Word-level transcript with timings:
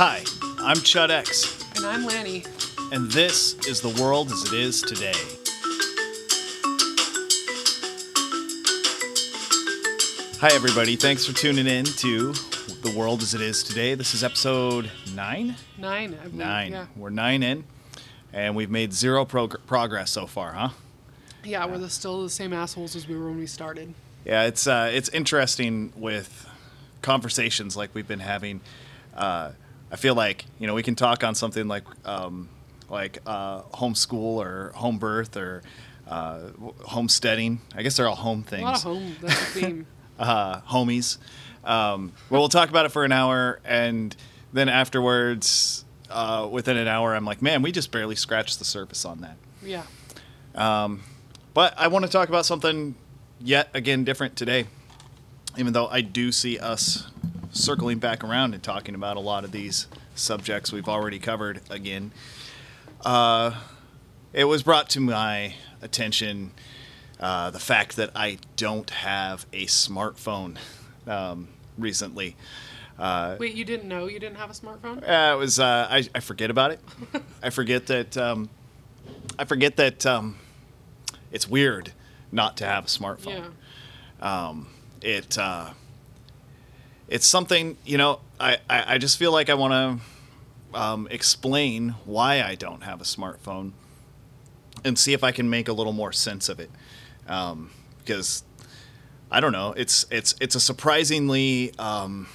Hi, 0.00 0.22
I'm 0.60 0.76
Chud 0.76 1.10
X, 1.10 1.60
And 1.74 1.84
I'm 1.84 2.06
Lanni. 2.06 2.44
and 2.92 3.10
this 3.10 3.54
is 3.66 3.80
the 3.80 4.00
world 4.00 4.30
as 4.30 4.44
it 4.44 4.52
is 4.52 4.80
today. 4.80 5.10
Hi, 10.40 10.54
everybody. 10.54 10.94
Thanks 10.94 11.26
for 11.26 11.32
tuning 11.32 11.66
in 11.66 11.84
to 11.84 12.32
the 12.82 12.94
world 12.96 13.22
as 13.22 13.34
it 13.34 13.40
is 13.40 13.64
today. 13.64 13.96
This 13.96 14.14
is 14.14 14.22
episode 14.22 14.88
nine. 15.16 15.56
Nine. 15.76 16.14
I 16.14 16.22
believe. 16.22 16.34
Nine. 16.34 16.70
Yeah. 16.70 16.86
We're 16.94 17.10
nine 17.10 17.42
in, 17.42 17.64
and 18.32 18.54
we've 18.54 18.70
made 18.70 18.92
zero 18.92 19.24
prog- 19.24 19.66
progress 19.66 20.12
so 20.12 20.28
far, 20.28 20.52
huh? 20.52 20.68
Yeah, 21.42 21.66
we're 21.66 21.78
the, 21.78 21.90
still 21.90 22.22
the 22.22 22.30
same 22.30 22.52
assholes 22.52 22.94
as 22.94 23.08
we 23.08 23.18
were 23.18 23.26
when 23.26 23.38
we 23.38 23.48
started. 23.48 23.94
Yeah, 24.24 24.44
it's 24.44 24.68
uh, 24.68 24.92
it's 24.94 25.08
interesting 25.08 25.92
with 25.96 26.48
conversations 27.02 27.76
like 27.76 27.96
we've 27.96 28.06
been 28.06 28.20
having. 28.20 28.60
Uh, 29.12 29.50
I 29.90 29.96
feel 29.96 30.14
like 30.14 30.44
you 30.58 30.66
know 30.66 30.74
we 30.74 30.82
can 30.82 30.94
talk 30.94 31.24
on 31.24 31.34
something 31.34 31.68
like 31.68 31.84
um, 32.04 32.48
like 32.88 33.18
uh, 33.26 33.62
homeschool 33.62 34.14
or 34.14 34.72
home 34.74 34.98
birth 34.98 35.36
or 35.36 35.62
uh, 36.06 36.50
homesteading. 36.84 37.60
I 37.74 37.82
guess 37.82 37.96
they're 37.96 38.08
all 38.08 38.16
home 38.16 38.42
things. 38.42 38.62
A 38.62 38.64
lot 38.64 38.76
of 38.76 38.82
home. 38.82 39.16
That's 39.20 39.54
the 39.54 39.60
theme. 39.60 39.86
uh, 40.18 40.60
homies. 40.62 41.18
Um, 41.64 42.12
well, 42.30 42.40
we'll 42.40 42.48
talk 42.48 42.70
about 42.70 42.86
it 42.86 42.90
for 42.90 43.04
an 43.04 43.12
hour, 43.12 43.60
and 43.64 44.14
then 44.52 44.68
afterwards, 44.68 45.84
uh, 46.10 46.48
within 46.50 46.76
an 46.76 46.88
hour, 46.88 47.14
I'm 47.14 47.24
like, 47.24 47.42
man, 47.42 47.62
we 47.62 47.72
just 47.72 47.90
barely 47.90 48.16
scratched 48.16 48.58
the 48.58 48.64
surface 48.64 49.04
on 49.04 49.20
that. 49.20 49.36
Yeah. 49.62 49.82
But 51.54 51.74
I 51.76 51.88
want 51.88 52.04
to 52.04 52.10
talk 52.10 52.28
about 52.28 52.46
something 52.46 52.94
yet 53.40 53.68
again 53.74 54.04
different 54.04 54.36
today, 54.36 54.66
even 55.56 55.72
though 55.72 55.88
I 55.88 56.00
do 56.02 56.30
see 56.30 56.58
us 56.58 57.10
circling 57.58 57.98
back 57.98 58.24
around 58.24 58.54
and 58.54 58.62
talking 58.62 58.94
about 58.94 59.16
a 59.16 59.20
lot 59.20 59.44
of 59.44 59.52
these 59.52 59.86
subjects 60.14 60.72
we've 60.72 60.88
already 60.88 61.18
covered 61.18 61.60
again. 61.70 62.12
Uh, 63.04 63.60
it 64.32 64.44
was 64.44 64.62
brought 64.62 64.88
to 64.90 65.00
my 65.00 65.54
attention 65.82 66.52
uh, 67.20 67.50
the 67.50 67.58
fact 67.58 67.96
that 67.96 68.10
I 68.14 68.38
don't 68.56 68.88
have 68.90 69.46
a 69.52 69.66
smartphone 69.66 70.56
um, 71.06 71.48
recently. 71.76 72.36
Uh, 72.98 73.36
Wait, 73.38 73.54
you 73.54 73.64
didn't 73.64 73.88
know 73.88 74.06
you 74.06 74.18
didn't 74.18 74.36
have 74.36 74.50
a 74.50 74.54
smartphone? 74.54 75.08
uh, 75.08 75.34
it 75.34 75.38
was 75.38 75.60
uh, 75.60 75.86
I, 75.88 76.04
I 76.14 76.20
forget 76.20 76.50
about 76.50 76.72
it. 76.72 76.80
I 77.42 77.50
forget 77.50 77.86
that 77.86 78.16
um, 78.16 78.50
I 79.38 79.44
forget 79.44 79.76
that 79.76 80.04
um, 80.04 80.36
it's 81.30 81.48
weird 81.48 81.92
not 82.32 82.56
to 82.58 82.64
have 82.66 82.84
a 82.84 82.88
smartphone. 82.88 83.52
Yeah. 84.20 84.52
It 85.00 85.38
uh, 85.38 85.70
it's 87.08 87.26
something 87.26 87.76
you 87.84 87.98
know. 87.98 88.20
I, 88.40 88.58
I, 88.68 88.94
I 88.94 88.98
just 88.98 89.18
feel 89.18 89.32
like 89.32 89.50
I 89.50 89.54
want 89.54 90.02
to 90.72 90.78
um, 90.78 91.08
explain 91.10 91.90
why 92.04 92.42
I 92.42 92.54
don't 92.54 92.82
have 92.82 93.00
a 93.00 93.04
smartphone 93.04 93.72
and 94.84 94.98
see 94.98 95.12
if 95.12 95.24
I 95.24 95.32
can 95.32 95.50
make 95.50 95.68
a 95.68 95.72
little 95.72 95.92
more 95.92 96.12
sense 96.12 96.48
of 96.48 96.60
it 96.60 96.70
um, 97.26 97.70
because 97.98 98.44
I 99.30 99.40
don't 99.40 99.52
know. 99.52 99.72
It's 99.76 100.06
it's 100.10 100.34
it's 100.40 100.54
a 100.54 100.60
surprisingly 100.60 101.72
um, 101.78 102.28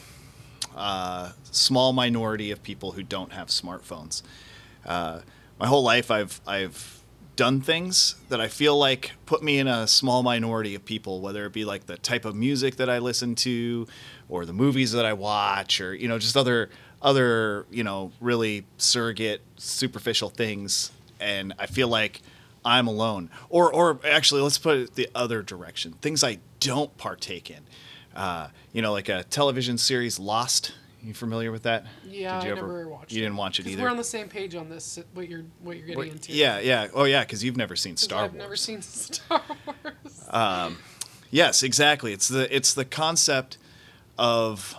uh, 0.75 1.31
small 1.51 1.93
minority 1.93 2.51
of 2.51 2.61
people 2.63 2.91
who 2.91 3.03
don't 3.03 3.31
have 3.33 3.47
smartphones. 3.47 4.21
Uh, 4.85 5.21
my 5.59 5.67
whole 5.67 5.83
life, 5.83 6.11
I've 6.11 6.41
I've 6.45 6.99
done 7.35 7.61
things 7.61 8.15
that 8.29 8.39
I 8.39 8.47
feel 8.47 8.77
like 8.77 9.13
put 9.25 9.41
me 9.41 9.57
in 9.57 9.67
a 9.67 9.87
small 9.87 10.21
minority 10.21 10.75
of 10.75 10.85
people, 10.85 11.19
whether 11.19 11.45
it 11.45 11.53
be 11.53 11.65
like 11.65 11.87
the 11.87 11.97
type 11.97 12.25
of 12.25 12.35
music 12.35 12.75
that 12.75 12.89
I 12.89 12.99
listen 12.99 13.33
to, 13.35 13.87
or 14.33 14.45
the 14.45 14.53
movies 14.53 14.91
that 14.93 15.05
I 15.05 15.13
watch, 15.13 15.79
or 15.79 15.93
you 15.93 16.07
know 16.07 16.17
just 16.17 16.35
other 16.35 16.69
other 17.01 17.65
you 17.69 17.83
know 17.83 18.11
really 18.19 18.65
surrogate 18.77 19.41
superficial 19.57 20.29
things. 20.29 20.91
And 21.19 21.53
I 21.59 21.67
feel 21.67 21.87
like 21.87 22.21
I'm 22.65 22.87
alone. 22.87 23.29
Or 23.49 23.71
or 23.73 23.99
actually, 24.05 24.41
let's 24.41 24.57
put 24.57 24.77
it 24.77 24.95
the 24.95 25.07
other 25.13 25.41
direction. 25.43 25.93
Things 26.01 26.23
I 26.23 26.39
don't 26.59 26.95
partake 26.97 27.49
in. 27.51 27.61
Uh, 28.15 28.49
you 28.73 28.81
know, 28.81 28.91
like 28.91 29.09
a 29.09 29.23
television 29.23 29.77
series 29.77 30.19
Lost. 30.19 30.73
You 31.03 31.13
familiar 31.13 31.51
with 31.51 31.63
that? 31.63 31.85
Yeah, 32.07 32.39
Did 32.39 32.45
you 32.47 32.53
I 32.53 32.57
ever- 32.57 32.67
never 32.67 32.87
watched 32.87 33.11
You 33.11 33.19
it. 33.19 33.25
didn't 33.25 33.35
watch 33.35 33.59
it 33.59 33.67
either. 33.67 33.83
We're 33.83 33.89
on 33.89 33.97
the 33.97 34.03
same 34.05 34.29
page 34.29 34.55
on 34.55 34.69
this. 34.69 34.97
What 35.13 35.27
you're 35.27 35.43
what 35.61 35.75
you're 35.75 35.85
getting 35.85 35.99
Wait, 35.99 36.11
into? 36.13 36.31
yeah, 36.31 36.59
yeah. 36.59 36.87
Oh, 36.93 37.03
yeah, 37.03 37.21
because 37.25 37.43
you've 37.43 37.57
never 37.57 37.75
seen 37.75 37.97
Star 37.97 38.23
I've 38.23 38.31
Wars. 38.33 38.41
never 38.41 38.55
seen 38.55 38.81
Star 39.11 39.41
Wars. 39.65 40.77
Yes, 41.29 41.63
exactly. 41.63 42.13
It's 42.13 42.27
the 42.27 42.53
it's 42.55 42.73
the 42.73 42.85
concept 42.85 43.57
of, 44.23 44.73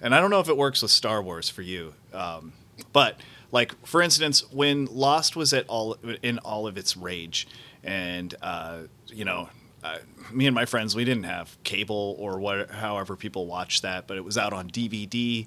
and 0.00 0.14
I 0.14 0.20
don't 0.20 0.30
know 0.30 0.40
if 0.40 0.48
it 0.48 0.56
works 0.56 0.80
with 0.80 0.90
Star 0.90 1.22
Wars 1.22 1.50
for 1.50 1.60
you, 1.60 1.92
um, 2.14 2.54
but 2.94 3.20
like 3.52 3.86
for 3.86 4.00
instance, 4.00 4.50
when 4.50 4.86
Lost 4.86 5.36
was 5.36 5.52
at 5.52 5.66
all 5.68 5.98
in 6.22 6.38
all 6.38 6.66
of 6.66 6.78
its 6.78 6.96
rage, 6.96 7.46
and 7.84 8.34
uh, 8.42 8.78
you 9.08 9.24
know. 9.24 9.50
Uh, 9.84 9.98
me 10.32 10.46
and 10.46 10.54
my 10.54 10.64
friends, 10.64 10.96
we 10.96 11.04
didn't 11.04 11.24
have 11.24 11.56
cable 11.62 12.16
or 12.18 12.40
what, 12.40 12.70
however 12.70 13.14
people 13.14 13.46
watched 13.46 13.82
that, 13.82 14.08
but 14.08 14.16
it 14.16 14.24
was 14.24 14.36
out 14.36 14.52
on 14.52 14.68
DVD, 14.68 15.46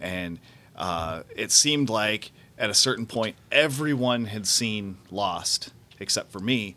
and 0.00 0.40
uh, 0.74 1.22
it 1.36 1.52
seemed 1.52 1.88
like 1.88 2.32
at 2.58 2.68
a 2.68 2.74
certain 2.74 3.06
point 3.06 3.36
everyone 3.52 4.24
had 4.24 4.44
seen 4.44 4.96
Lost 5.12 5.72
except 6.00 6.32
for 6.32 6.40
me, 6.40 6.74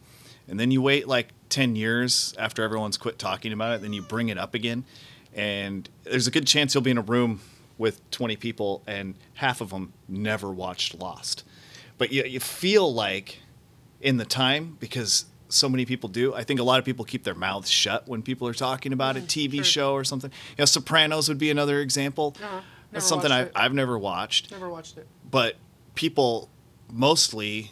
and 0.47 0.59
then 0.59 0.69
you 0.69 0.83
wait 0.83 1.07
like 1.07 1.29
10 1.47 1.75
years 1.75 2.35
after 2.37 2.61
everyone's 2.61 2.97
quit 2.97 3.17
talking 3.17 3.51
about 3.51 3.73
it 3.73 3.81
then 3.81 3.91
you 3.91 4.03
bring 4.03 4.29
it 4.29 4.37
up 4.37 4.53
again 4.53 4.85
and 5.33 5.89
there's 6.03 6.27
a 6.27 6.31
good 6.31 6.47
chance 6.47 6.73
you'll 6.73 6.81
be 6.83 6.91
in 6.91 6.97
a 6.97 7.01
room 7.01 7.39
with 7.77 8.07
20 8.11 8.35
people 8.35 8.83
and 8.87 9.15
half 9.35 9.61
of 9.61 9.69
them 9.69 9.93
never 10.07 10.49
watched 10.51 10.95
lost 10.99 11.43
but 11.97 12.11
you, 12.11 12.23
you 12.23 12.39
feel 12.39 12.93
like 12.93 13.39
in 14.01 14.17
the 14.17 14.25
time 14.25 14.77
because 14.79 15.25
so 15.49 15.67
many 15.69 15.85
people 15.85 16.09
do 16.09 16.33
i 16.33 16.43
think 16.43 16.59
a 16.59 16.63
lot 16.63 16.77
of 16.79 16.85
people 16.85 17.05
keep 17.05 17.23
their 17.23 17.35
mouths 17.35 17.69
shut 17.69 18.07
when 18.07 18.21
people 18.21 18.47
are 18.47 18.53
talking 18.53 18.91
about 18.93 19.15
a 19.17 19.21
tv 19.21 19.55
sure. 19.55 19.63
show 19.63 19.93
or 19.93 20.03
something 20.03 20.29
you 20.31 20.55
know 20.59 20.65
sopranos 20.65 21.27
would 21.29 21.37
be 21.37 21.49
another 21.49 21.79
example 21.79 22.35
Uh-huh. 22.41 22.61
that's 22.91 23.05
something 23.05 23.31
I've. 23.31 23.51
I've 23.55 23.73
never 23.73 23.97
watched 23.97 24.51
never 24.51 24.69
watched 24.69 24.97
it. 24.97 25.07
but 25.29 25.55
people 25.95 26.49
mostly 26.91 27.71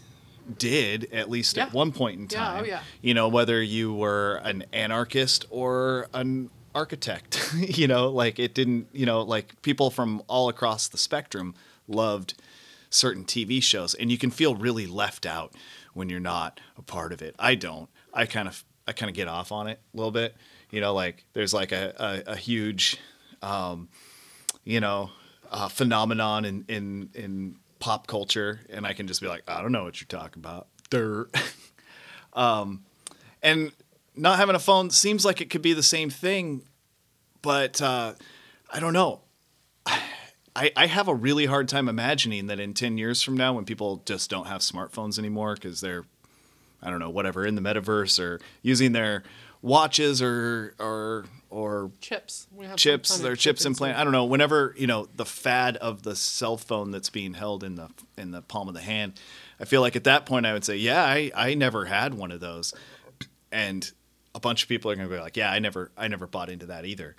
did 0.57 1.11
at 1.11 1.29
least 1.29 1.57
at 1.57 1.73
one 1.73 1.91
point 1.91 2.19
in 2.19 2.27
time. 2.27 2.57
Yeah, 2.57 2.61
oh, 2.61 2.65
yeah. 2.75 2.79
You 3.01 3.13
know, 3.13 3.27
whether 3.27 3.61
you 3.61 3.93
were 3.93 4.35
an 4.45 4.63
anarchist 4.71 5.45
or 5.49 6.07
an 6.13 6.49
architect, 6.77 7.53
you 7.55 7.87
know, 7.87 8.09
like 8.09 8.39
it 8.39 8.53
didn't, 8.53 8.87
you 8.93 9.05
know, 9.05 9.21
like 9.21 9.59
people 9.63 9.89
from 9.89 10.21
all 10.27 10.47
across 10.47 10.87
the 10.87 10.97
spectrum 10.97 11.55
loved 11.87 12.35
certain 12.89 13.25
TV 13.25 13.61
shows 13.61 13.93
and 13.95 14.11
you 14.11 14.17
can 14.17 14.29
feel 14.31 14.55
really 14.55 14.85
left 14.85 15.25
out 15.25 15.53
when 15.93 16.09
you're 16.09 16.19
not 16.19 16.59
a 16.77 16.81
part 16.81 17.11
of 17.11 17.21
it. 17.21 17.35
I 17.39 17.55
don't. 17.55 17.89
I 18.13 18.25
kind 18.25 18.47
of 18.47 18.63
I 18.87 18.93
kind 18.93 19.09
of 19.09 19.15
get 19.15 19.27
off 19.27 19.51
on 19.51 19.67
it 19.67 19.79
a 19.93 19.97
little 19.97 20.11
bit. 20.11 20.35
You 20.69 20.79
know, 20.81 20.93
like 20.93 21.25
there's 21.33 21.53
like 21.53 21.71
a, 21.71 22.23
a, 22.27 22.33
a 22.33 22.35
huge 22.35 22.97
um, 23.41 23.89
you 24.63 24.79
know, 24.79 25.11
uh, 25.51 25.67
phenomenon 25.69 26.45
in, 26.45 26.65
in 26.67 27.09
in 27.13 27.55
pop 27.79 28.07
culture, 28.07 28.59
and 28.69 28.85
I 28.85 28.93
can 28.93 29.07
just 29.07 29.21
be 29.21 29.27
like, 29.27 29.43
I 29.47 29.61
don't 29.61 29.71
know 29.71 29.83
what 29.83 29.99
you're 30.01 30.07
talking 30.07 30.41
about. 30.41 30.67
Dirt. 30.89 31.29
um, 32.33 32.83
and 33.41 33.71
not 34.17 34.37
having 34.37 34.55
a 34.55 34.59
phone 34.59 34.89
seems 34.89 35.23
like 35.25 35.41
it 35.41 35.49
could 35.49 35.61
be 35.61 35.73
the 35.73 35.83
same 35.83 36.09
thing, 36.09 36.63
but 37.41 37.81
uh, 37.81 38.13
I 38.71 38.79
don't 38.79 38.93
know. 38.93 39.21
I, 40.55 40.71
I 40.75 40.87
have 40.87 41.07
a 41.07 41.13
really 41.13 41.45
hard 41.45 41.69
time 41.69 41.87
imagining 41.87 42.47
that 42.47 42.59
in 42.59 42.73
10 42.73 42.97
years 42.97 43.21
from 43.21 43.37
now, 43.37 43.53
when 43.53 43.63
people 43.63 44.01
just 44.05 44.27
don't 44.27 44.47
have 44.47 44.61
smartphones 44.61 45.19
anymore 45.19 45.53
because 45.53 45.81
they're, 45.81 46.03
I 46.81 46.89
don't 46.89 46.99
know, 46.99 47.11
whatever, 47.11 47.45
in 47.45 47.53
the 47.53 47.61
metaverse 47.61 48.19
or 48.19 48.39
using 48.63 48.91
their 48.91 49.21
watches 49.61 50.19
or, 50.19 50.73
or, 50.79 51.25
or 51.49 51.91
Chips. 52.01 52.47
Chips, 52.75 53.17
their 53.19 53.35
chip 53.35 53.57
chips 53.57 53.65
implant. 53.65 53.97
I 53.97 54.03
don't 54.03 54.13
know. 54.13 54.25
Whenever 54.25 54.73
you 54.77 54.87
know 54.87 55.07
the 55.15 55.25
fad 55.25 55.77
of 55.77 56.03
the 56.03 56.15
cell 56.15 56.57
phone 56.57 56.91
that's 56.91 57.09
being 57.09 57.33
held 57.33 57.63
in 57.63 57.75
the 57.75 57.89
in 58.17 58.31
the 58.31 58.41
palm 58.41 58.67
of 58.67 58.73
the 58.73 58.81
hand, 58.81 59.13
I 59.59 59.65
feel 59.65 59.81
like 59.81 59.95
at 59.95 60.03
that 60.05 60.25
point 60.25 60.45
I 60.45 60.53
would 60.53 60.65
say, 60.65 60.75
yeah, 60.75 61.03
I 61.03 61.31
I 61.35 61.53
never 61.53 61.85
had 61.85 62.13
one 62.13 62.31
of 62.31 62.39
those, 62.39 62.73
and 63.51 63.89
a 64.37 64.39
bunch 64.39 64.61
of 64.63 64.69
people 64.69 64.91
are 64.91 64.95
going 64.95 65.09
to 65.09 65.13
be 65.13 65.19
like, 65.19 65.35
yeah, 65.35 65.51
I 65.51 65.59
never 65.59 65.91
I 65.97 66.07
never 66.07 66.27
bought 66.27 66.49
into 66.49 66.67
that 66.67 66.85
either. 66.85 67.15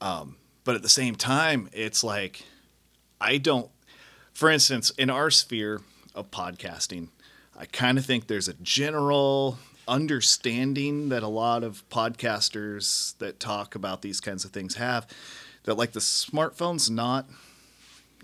Um, 0.00 0.36
but 0.64 0.74
at 0.74 0.82
the 0.82 0.88
same 0.88 1.14
time, 1.14 1.70
it's 1.72 2.04
like 2.04 2.42
I 3.20 3.38
don't. 3.38 3.70
For 4.34 4.50
instance, 4.50 4.90
in 4.90 5.08
our 5.08 5.30
sphere 5.30 5.80
of 6.14 6.30
podcasting, 6.30 7.08
I 7.56 7.64
kind 7.64 7.96
of 7.96 8.04
think 8.04 8.26
there's 8.26 8.48
a 8.48 8.54
general 8.54 9.58
understanding 9.88 11.08
that 11.10 11.22
a 11.22 11.28
lot 11.28 11.62
of 11.62 11.88
podcasters 11.88 13.16
that 13.18 13.38
talk 13.38 13.74
about 13.76 14.02
these 14.02 14.20
kinds 14.20 14.44
of 14.44 14.50
things 14.50 14.74
have 14.74 15.06
that 15.62 15.74
like 15.76 15.92
the 15.92 16.00
smartphone's 16.00 16.90
not 16.90 17.30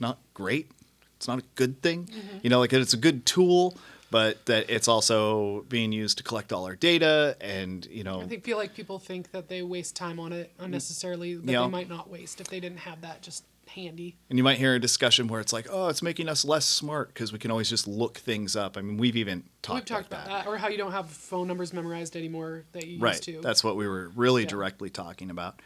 not 0.00 0.18
great. 0.34 0.68
It's 1.16 1.28
not 1.28 1.38
a 1.38 1.44
good 1.54 1.80
thing. 1.80 2.08
You 2.42 2.50
know, 2.50 2.58
like 2.58 2.72
it's 2.72 2.92
a 2.92 2.96
good 2.98 3.24
tool, 3.24 3.76
but 4.12 4.46
that 4.46 4.68
it's 4.70 4.86
also 4.86 5.62
being 5.68 5.90
used 5.90 6.18
to 6.18 6.22
collect 6.24 6.52
all 6.52 6.64
our 6.66 6.76
data 6.76 7.36
and 7.40 7.86
you 7.86 8.04
know 8.04 8.20
I 8.22 8.36
feel 8.38 8.58
like 8.58 8.74
people 8.74 8.98
think 9.00 9.32
that 9.32 9.48
they 9.48 9.62
waste 9.62 9.96
time 9.96 10.20
on 10.20 10.32
it 10.32 10.52
unnecessarily, 10.60 11.34
but 11.36 11.50
Yeah. 11.50 11.62
they 11.62 11.68
might 11.68 11.88
not 11.88 12.08
waste 12.08 12.40
if 12.40 12.46
they 12.48 12.60
didn't 12.60 12.80
have 12.80 13.00
that 13.00 13.22
just 13.22 13.44
handy. 13.68 14.16
And 14.28 14.36
you 14.38 14.44
might 14.44 14.58
hear 14.58 14.74
a 14.74 14.78
discussion 14.78 15.28
where 15.28 15.40
it's 15.40 15.52
like, 15.52 15.66
oh, 15.70 15.88
it's 15.88 16.02
making 16.02 16.28
us 16.28 16.44
less 16.44 16.66
smart 16.66 17.08
because 17.08 17.32
we 17.32 17.38
can 17.38 17.50
always 17.50 17.70
just 17.70 17.86
look 17.88 18.18
things 18.18 18.54
up. 18.54 18.76
I 18.76 18.82
mean, 18.82 18.98
we've 18.98 19.16
even 19.16 19.44
talked, 19.62 19.74
We've 19.76 19.84
talked 19.86 20.08
about, 20.08 20.26
about 20.26 20.44
that. 20.44 20.50
or 20.50 20.58
how 20.58 20.68
you 20.68 20.76
don't 20.76 20.92
have 20.92 21.08
phone 21.08 21.48
numbers 21.48 21.72
memorized 21.72 22.14
anymore 22.14 22.64
that 22.72 22.86
you 22.86 22.98
Right. 23.00 23.12
used 23.12 23.22
to. 23.24 23.40
That's 23.40 23.64
what 23.64 23.76
we 23.76 23.88
were 23.88 24.10
really 24.14 24.42
Yeah. 24.42 24.48
directly 24.48 24.90
talking 24.90 25.30
about. 25.30 25.60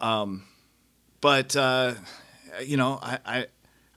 Um, 0.00 0.44
but 1.20 1.54
uh, 1.54 1.94
you 2.64 2.76
know, 2.78 2.98
I, 3.02 3.18
I 3.26 3.46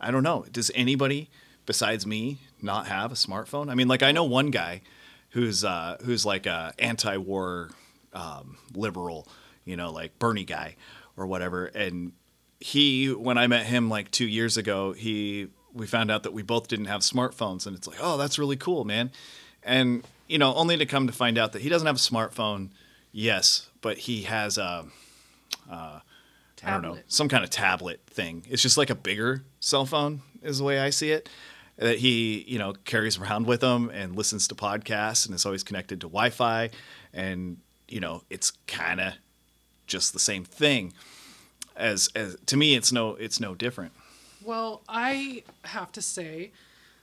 I 0.02 0.12
don't 0.12 0.24
know. 0.24 0.46
Does 0.52 0.70
anybody 0.76 1.30
besides 1.66 2.06
me 2.06 2.40
not 2.66 2.88
have 2.88 3.12
a 3.12 3.16
smartphone? 3.16 3.70
I 3.70 3.76
mean, 3.76 3.88
like 3.88 4.04
I 4.04 4.12
know 4.12 4.26
one 4.26 4.52
guy 4.52 4.82
who's 5.30 5.64
uh, 5.64 5.98
who's 6.04 6.26
like 6.26 6.46
a 6.46 6.74
anti-war 6.80 7.70
um, 8.14 8.58
liberal, 8.74 9.28
you 9.64 9.78
know, 9.78 9.92
like 9.92 10.20
Bernie 10.20 10.44
guy 10.44 10.76
or 11.16 11.28
whatever. 11.28 11.68
And 11.68 12.12
he, 12.60 13.14
when 13.14 13.38
I 13.38 13.48
met 13.48 13.66
him 13.66 13.90
like 13.90 14.12
two 14.12 14.28
years 14.28 14.58
ago, 14.58 14.94
he 14.94 15.48
we 15.74 15.88
found 15.88 16.12
out 16.12 16.24
that 16.24 16.34
we 16.34 16.42
both 16.42 16.68
didn't 16.68 16.86
have 16.86 17.02
smartphones, 17.02 17.68
and 17.68 17.76
it's 17.76 17.88
like, 17.88 17.98
oh, 18.02 18.18
that's 18.18 18.40
really 18.40 18.58
cool, 18.58 18.84
man. 18.84 19.12
And 19.64 20.04
you 20.28 20.38
know, 20.38 20.54
only 20.56 20.76
to 20.78 20.86
come 20.86 21.08
to 21.08 21.14
find 21.14 21.38
out 21.38 21.52
that 21.54 21.62
he 21.62 21.70
doesn't 21.70 21.86
have 21.86 21.98
a 21.98 22.00
smartphone. 22.00 22.72
Yes, 23.12 23.70
but 23.82 23.98
he 24.00 24.24
has 24.24 24.58
a 24.58 24.86
I 26.64 26.72
don't 26.72 26.82
know, 26.82 26.98
some 27.08 27.30
kind 27.30 27.44
of 27.44 27.50
tablet 27.50 28.02
thing. 28.08 28.44
It's 28.50 28.62
just 28.62 28.78
like 28.78 28.90
a 28.90 28.96
bigger 28.96 29.44
cell 29.60 29.86
phone, 29.86 30.22
is 30.42 30.58
the 30.58 30.64
way 30.64 30.80
I 30.80 30.90
see 30.90 31.12
it. 31.12 31.30
That 31.78 31.98
he, 31.98 32.46
you 32.48 32.58
know, 32.58 32.74
carries 32.86 33.18
around 33.18 33.48
with 33.48 33.62
him 33.62 33.90
and 33.90 34.16
listens 34.16 34.48
to 34.48 34.56
podcasts 34.56 35.26
and 35.26 35.36
is 35.36 35.46
always 35.46 35.64
connected 35.64 36.00
to 36.02 36.08
Wi-Fi, 36.08 36.70
and 37.14 37.58
you 37.88 38.00
know, 38.00 38.24
it's 38.30 38.52
kind 38.66 39.02
of 39.02 39.14
just 39.86 40.14
the 40.14 40.20
same 40.20 40.46
thing. 40.46 40.94
As 41.76 42.10
as 42.16 42.38
to 42.46 42.56
me, 42.56 42.76
it's 42.76 42.92
no 42.94 43.16
it's 43.16 43.40
no 43.42 43.56
different. 43.56 43.92
Well, 44.44 44.84
I 44.88 45.44
have 45.66 45.92
to 45.94 46.02
say, 46.02 46.52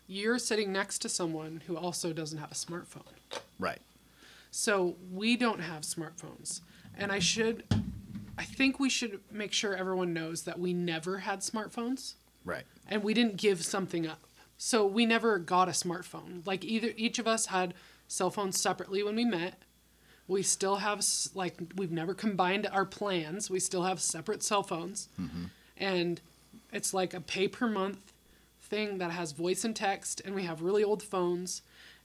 you're 0.07 0.39
sitting 0.39 0.73
next 0.73 1.01
to 1.01 1.09
someone 1.09 1.63
who 1.67 1.77
also 1.77 2.13
doesn't 2.13 2.39
have 2.39 2.51
a 2.53 2.55
smartphone. 2.55 3.03
Right. 3.59 3.81
So 4.51 4.97
we 5.13 5.37
don't 5.37 5.61
have 5.61 5.83
smartphones. 5.83 6.61
And 6.97 7.11
I 7.11 7.19
should, 7.19 7.65
I 8.39 8.45
think 8.45 8.79
we 8.79 8.89
should 8.91 9.21
make 9.31 9.53
sure 9.53 9.75
everyone 9.75 10.13
knows 10.13 10.43
that 10.43 10.59
we 10.59 10.73
never 10.73 11.19
had 11.19 11.41
smartphones 11.41 12.15
Right. 12.45 12.65
and 12.89 13.03
we 13.03 13.13
didn't 13.15 13.37
give 13.39 13.65
something 13.65 14.07
up. 14.07 14.21
So 14.65 14.87
we 14.87 15.07
never 15.07 15.41
got 15.41 15.67
a 15.67 15.73
smartphone. 15.73 16.47
Like 16.47 16.65
either 16.65 16.93
each 16.97 17.19
of 17.19 17.27
us 17.27 17.47
had 17.47 17.75
cell 18.07 18.31
phones 18.31 18.61
separately 18.61 19.03
when 19.03 19.17
we 19.17 19.25
met. 19.25 19.61
We 20.29 20.45
still 20.45 20.77
have 20.77 21.05
like 21.35 21.57
we've 21.75 21.91
never 21.91 22.15
combined 22.15 22.69
our 22.71 22.85
plans. 22.85 23.51
We 23.51 23.59
still 23.59 23.83
have 23.83 24.01
separate 24.01 24.41
cell 24.41 24.63
phones. 24.63 25.09
Mm-hmm. 25.21 25.47
And 25.79 26.21
it's 26.73 26.95
like 26.95 27.13
a 27.13 27.21
pay 27.21 27.49
per 27.49 27.67
month 27.67 28.13
thing 28.61 28.99
that 28.99 29.11
has 29.11 29.33
voice 29.33 29.65
and 29.65 29.75
text 29.75 30.23
and 30.25 30.33
we 30.33 30.45
have 30.45 30.63
really 30.63 30.85
old 30.85 31.03
phones 31.03 31.63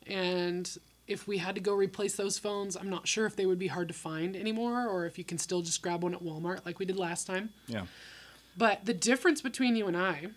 and 0.07 0.79
if 1.05 1.27
we 1.27 1.37
had 1.37 1.53
to 1.55 1.61
go 1.61 1.73
replace 1.73 2.15
those 2.15 2.39
phones, 2.39 2.75
I'm 2.75 2.89
not 2.89 3.07
sure 3.07 3.27
if 3.27 3.35
they 3.35 3.45
would 3.45 3.59
be 3.59 3.67
hard 3.67 3.87
to 3.87 3.93
find 3.93 4.35
anymore 4.35 4.87
or 4.87 5.05
if 5.05 5.19
you 5.19 5.23
can 5.23 5.37
still 5.37 5.61
just 5.61 5.83
grab 5.83 6.03
one 6.03 6.15
at 6.15 6.23
Walmart 6.23 6.65
like 6.65 6.79
we 6.79 6.85
did 6.85 6.97
last 6.97 7.27
time. 7.27 7.51
Yeah. 7.67 7.85
But 8.57 8.85
the 8.85 8.95
difference 8.95 9.41
between 9.41 9.75
you 9.75 9.87
and 9.87 9.95
I 9.95 10.29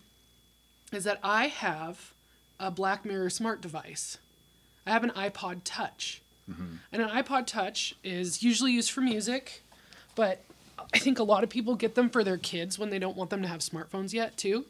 is 0.93 1.05
that 1.05 1.19
I 1.23 1.47
have 1.49 2.13
a 2.59 2.71
Black 2.71 3.05
Mirror 3.05 3.31
smart 3.31 3.61
device. 3.61 4.19
I 4.87 4.91
have 4.91 5.05
an 5.05 5.11
iPod 5.11 5.61
Touch. 5.65 6.23
And 6.93 7.01
an 7.01 7.09
iPod 7.09 7.47
Touch 7.47 7.95
is 8.03 8.43
usually 8.43 8.73
used 8.73 8.91
for 8.91 9.01
music, 9.03 9.63
but 10.17 10.45
I 10.93 10.99
think 10.99 11.21
a 11.21 11.23
lot 11.23 11.45
of 11.45 11.51
people 11.51 11.77
get 11.77 11.95
them 11.95 12.11
for 12.11 12.25
their 12.25 12.39
kids 12.39 12.77
when 12.77 12.91
they 12.91 12.99
don't 12.99 13.17
want 13.17 13.31
them 13.31 13.43
to 13.43 13.49
have 13.49 13.61
smartphones 13.61 14.13
yet, 14.13 14.37
too. 14.37 14.67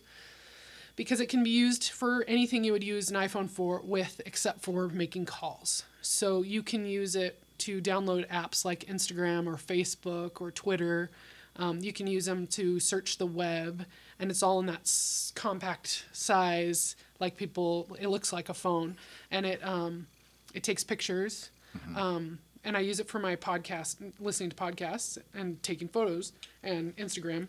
Because 0.94 1.20
it 1.20 1.30
can 1.30 1.42
be 1.42 1.50
used 1.50 1.88
for 1.88 2.24
anything 2.28 2.64
you 2.64 2.72
would 2.72 2.84
use 2.84 3.10
an 3.10 3.16
iPhone 3.16 3.48
for 3.48 3.80
with 3.82 4.20
except 4.26 4.60
for 4.60 4.88
making 4.88 5.24
calls. 5.24 5.84
So 6.02 6.42
you 6.42 6.62
can 6.62 6.84
use 6.84 7.16
it 7.16 7.42
to 7.58 7.80
download 7.80 8.28
apps 8.28 8.64
like 8.64 8.80
Instagram 8.84 9.46
or 9.46 9.54
Facebook 9.54 10.42
or 10.42 10.50
Twitter. 10.50 11.10
Um, 11.56 11.80
you 11.80 11.92
can 11.94 12.06
use 12.06 12.26
them 12.26 12.46
to 12.48 12.78
search 12.78 13.16
the 13.16 13.26
web, 13.26 13.86
and 14.20 14.30
it's 14.30 14.42
all 14.42 14.60
in 14.60 14.66
that 14.66 14.82
s- 14.82 15.32
compact 15.34 16.04
size. 16.12 16.94
Like 17.18 17.36
people, 17.36 17.88
it 18.00 18.08
looks 18.08 18.32
like 18.32 18.48
a 18.48 18.54
phone, 18.54 18.96
and 19.30 19.44
it 19.44 19.60
um, 19.66 20.06
it 20.54 20.62
takes 20.62 20.84
pictures. 20.84 21.50
Um, 21.96 22.38
and 22.64 22.76
I 22.76 22.80
use 22.80 23.00
it 23.00 23.08
for 23.08 23.18
my 23.18 23.36
podcast, 23.36 23.96
listening 24.20 24.50
to 24.50 24.56
podcasts 24.56 25.18
and 25.34 25.62
taking 25.62 25.88
photos 25.88 26.32
and 26.62 26.94
Instagram. 26.96 27.48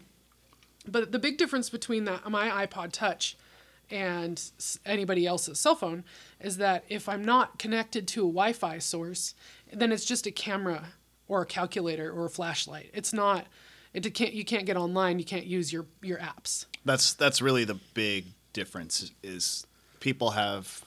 But 0.87 1.11
the 1.11 1.19
big 1.19 1.37
difference 1.37 1.69
between 1.69 2.05
that 2.05 2.29
my 2.29 2.65
iPod 2.65 2.91
Touch 2.91 3.35
and 3.89 4.41
anybody 4.85 5.25
else's 5.27 5.59
cell 5.59 5.75
phone 5.75 6.03
is 6.39 6.57
that 6.57 6.83
if 6.87 7.09
I'm 7.09 7.23
not 7.25 7.59
connected 7.59 8.07
to 8.09 8.21
a 8.21 8.31
Wi-Fi 8.31 8.77
source, 8.79 9.35
then 9.71 9.91
it's 9.91 10.05
just 10.05 10.25
a 10.27 10.31
camera 10.31 10.89
or 11.27 11.41
a 11.41 11.45
calculator 11.45 12.11
or 12.11 12.25
a 12.25 12.29
flashlight. 12.29 12.89
It's 12.93 13.13
not. 13.13 13.47
It 13.93 14.13
can't. 14.13 14.33
You 14.33 14.45
can't 14.45 14.65
get 14.65 14.77
online. 14.77 15.19
You 15.19 15.25
can't 15.25 15.45
use 15.45 15.71
your 15.71 15.85
your 16.01 16.19
apps. 16.19 16.65
That's 16.85 17.13
that's 17.13 17.41
really 17.41 17.65
the 17.65 17.79
big 17.93 18.25
difference. 18.53 19.11
Is 19.23 19.65
people 19.99 20.31
have. 20.31 20.83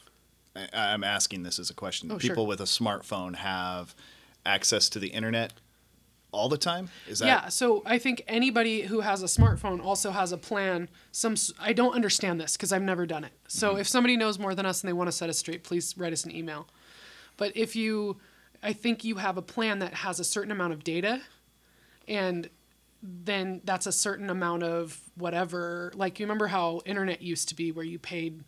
I- 0.57 0.69
I'm 0.73 1.05
asking 1.05 1.43
this 1.43 1.59
as 1.59 1.71
a 1.71 1.75
question. 1.75 2.11
Oh, 2.11 2.19
sure. 2.19 2.31
people 2.31 2.47
with 2.47 2.61
a 2.61 2.65
smartphone 2.65 3.37
have 3.37 3.95
access 4.47 4.89
to 4.91 4.99
the 4.99 5.09
internet 5.09 5.53
all 6.35 6.49
the 6.49 6.59
time. 6.59 6.91
Is 7.09 7.21
that 7.21 7.27
yeah. 7.27 7.49
So 7.49 7.83
I 7.87 7.99
think 7.99 8.23
anybody 8.27 8.83
who 8.83 9.01
has 9.01 9.23
a 9.23 9.27
smartphone 9.27 9.83
also 9.83 10.11
has 10.11 10.33
a 10.33 10.37
plan. 10.37 10.89
Some 11.13 11.37
I 11.61 11.73
don't 11.73 11.95
understand 11.95 12.41
this 12.41 12.57
because 12.57 12.73
I've 12.73 12.83
never 12.83 13.07
done 13.07 13.25
it. 13.25 13.33
So 13.49 13.71
mm-hmm. 13.71 13.81
if 13.81 13.89
somebody 13.89 14.17
knows 14.17 14.39
more 14.39 14.55
than 14.55 14.67
us 14.67 14.83
and 14.83 14.89
they 14.89 14.93
want 14.93 15.09
to 15.09 15.13
set 15.13 15.31
us 15.31 15.39
straight, 15.39 15.63
please 15.65 15.97
write 15.97 16.13
us 16.13 16.25
an 16.25 16.35
email. 16.35 16.67
But 17.37 17.57
if 17.57 17.75
you, 17.75 18.19
I 18.63 18.73
think 18.73 19.05
you 19.05 19.17
have 19.17 19.37
a 19.37 19.43
plan 19.43 19.79
that 19.79 19.95
has 19.95 20.21
a 20.21 20.25
certain 20.25 20.53
amount 20.53 20.73
of 20.73 20.85
data, 20.85 21.21
and 22.07 22.49
then 23.07 23.61
that's 23.65 23.87
a 23.87 23.93
certain 23.93 24.31
amount 24.31 24.63
of 24.63 24.99
whatever. 25.15 25.93
Like 25.95 26.19
you 26.19 26.25
remember 26.27 26.47
how 26.47 26.81
internet 26.87 27.21
used 27.21 27.49
to 27.51 27.55
be, 27.55 27.71
where 27.71 27.85
you 27.85 27.99
paid, 27.99 28.45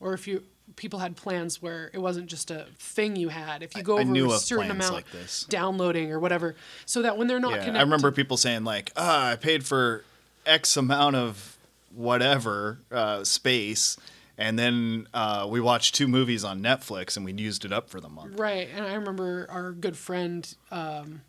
or 0.00 0.14
if 0.14 0.26
you 0.26 0.44
people 0.76 0.98
had 0.98 1.16
plans 1.16 1.60
where 1.62 1.90
it 1.92 1.98
wasn't 1.98 2.26
just 2.26 2.50
a 2.50 2.66
thing 2.78 3.16
you 3.16 3.28
had. 3.28 3.62
If 3.62 3.76
you 3.76 3.82
go 3.82 3.98
I 3.98 4.00
over 4.00 4.26
a 4.26 4.30
certain 4.38 4.70
amount 4.70 4.94
like 4.94 5.10
this. 5.10 5.44
downloading 5.44 6.10
or 6.10 6.18
whatever, 6.18 6.56
so 6.86 7.02
that 7.02 7.18
when 7.18 7.26
they're 7.28 7.40
not 7.40 7.52
Yeah, 7.52 7.58
connected, 7.64 7.78
I 7.78 7.82
remember 7.82 8.10
people 8.10 8.36
saying 8.36 8.64
like, 8.64 8.92
"Ah, 8.96 9.30
I 9.30 9.36
paid 9.36 9.66
for 9.66 10.04
X 10.46 10.76
amount 10.76 11.16
of 11.16 11.58
whatever 11.94 12.78
uh, 12.90 13.24
space, 13.24 13.96
and 14.38 14.58
then 14.58 15.06
uh, 15.12 15.46
we 15.50 15.60
watched 15.60 15.94
two 15.94 16.08
movies 16.08 16.44
on 16.44 16.62
Netflix, 16.62 17.16
and 17.16 17.24
we 17.26 17.32
used 17.32 17.64
it 17.64 17.72
up 17.72 17.90
for 17.90 18.00
the 18.00 18.08
month." 18.08 18.38
Right, 18.38 18.68
and 18.74 18.86
I 18.86 18.94
remember 18.94 19.46
our 19.50 19.72
good 19.72 19.96
friend 19.96 20.54
um, 20.70 21.22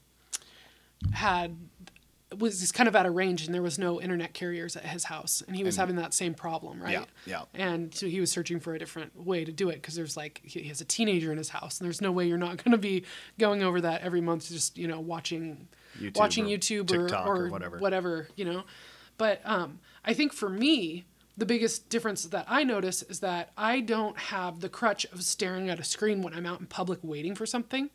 had 1.13 1.57
was 2.37 2.59
just 2.59 2.73
kind 2.75 2.87
of 2.87 2.95
out 2.95 3.05
of 3.07 3.15
range, 3.15 3.45
and 3.45 3.53
there 3.55 3.61
was 3.61 3.79
no 3.79 3.99
internet 3.99 4.33
carriers 4.33 4.75
at 4.75 4.85
his 4.85 5.05
house, 5.05 5.41
and 5.47 5.55
he 5.55 5.63
was 5.63 5.75
And- 5.75 5.79
having 5.81 5.95
that 5.95 6.13
same 6.13 6.33
problem, 6.35 6.81
right? 6.81 6.91
Yeah, 6.91 7.05
yeah. 7.25 7.43
And 7.53 7.93
so 7.93 8.07
he 8.07 8.19
was 8.19 8.29
searching 8.31 8.59
for 8.59 8.75
a 8.75 8.79
different 8.79 9.19
way 9.19 9.43
to 9.43 9.51
do 9.51 9.69
it 9.69 9.75
because 9.75 9.95
there's 9.95 10.15
like 10.15 10.41
he 10.43 10.63
has 10.67 10.79
a 10.81 10.85
teenager 10.85 11.31
in 11.31 11.37
his 11.37 11.49
house, 11.49 11.79
and 11.79 11.85
there's 11.85 12.01
no 12.01 12.11
way 12.11 12.27
you're 12.27 12.37
not 12.37 12.63
going 12.63 12.71
to 12.71 12.77
be 12.77 13.03
going 13.39 13.63
over 13.63 13.81
that 13.81 14.01
every 14.01 14.21
month, 14.21 14.49
just 14.49 14.77
you 14.77 14.87
know 14.87 14.99
watching 14.99 15.67
YouTube 15.99 16.17
watching 16.17 16.45
or 16.45 16.49
YouTube 16.49 16.91
or, 16.95 17.15
or, 17.15 17.45
or 17.45 17.49
whatever. 17.49 17.77
whatever, 17.79 18.27
you 18.35 18.45
know. 18.45 18.63
But 19.17 19.41
um, 19.43 19.79
I 20.05 20.13
think 20.13 20.31
for 20.31 20.49
me, 20.49 21.05
the 21.35 21.45
biggest 21.45 21.89
difference 21.89 22.23
that 22.23 22.45
I 22.47 22.63
notice 22.63 23.01
is 23.03 23.21
that 23.21 23.51
I 23.57 23.79
don't 23.79 24.17
have 24.17 24.59
the 24.59 24.69
crutch 24.69 25.05
of 25.05 25.23
staring 25.23 25.69
at 25.69 25.79
a 25.79 25.83
screen 25.83 26.21
when 26.21 26.33
I'm 26.33 26.45
out 26.45 26.59
in 26.59 26.67
public 26.67 26.99
waiting 27.01 27.33
for 27.33 27.45
something. 27.45 27.89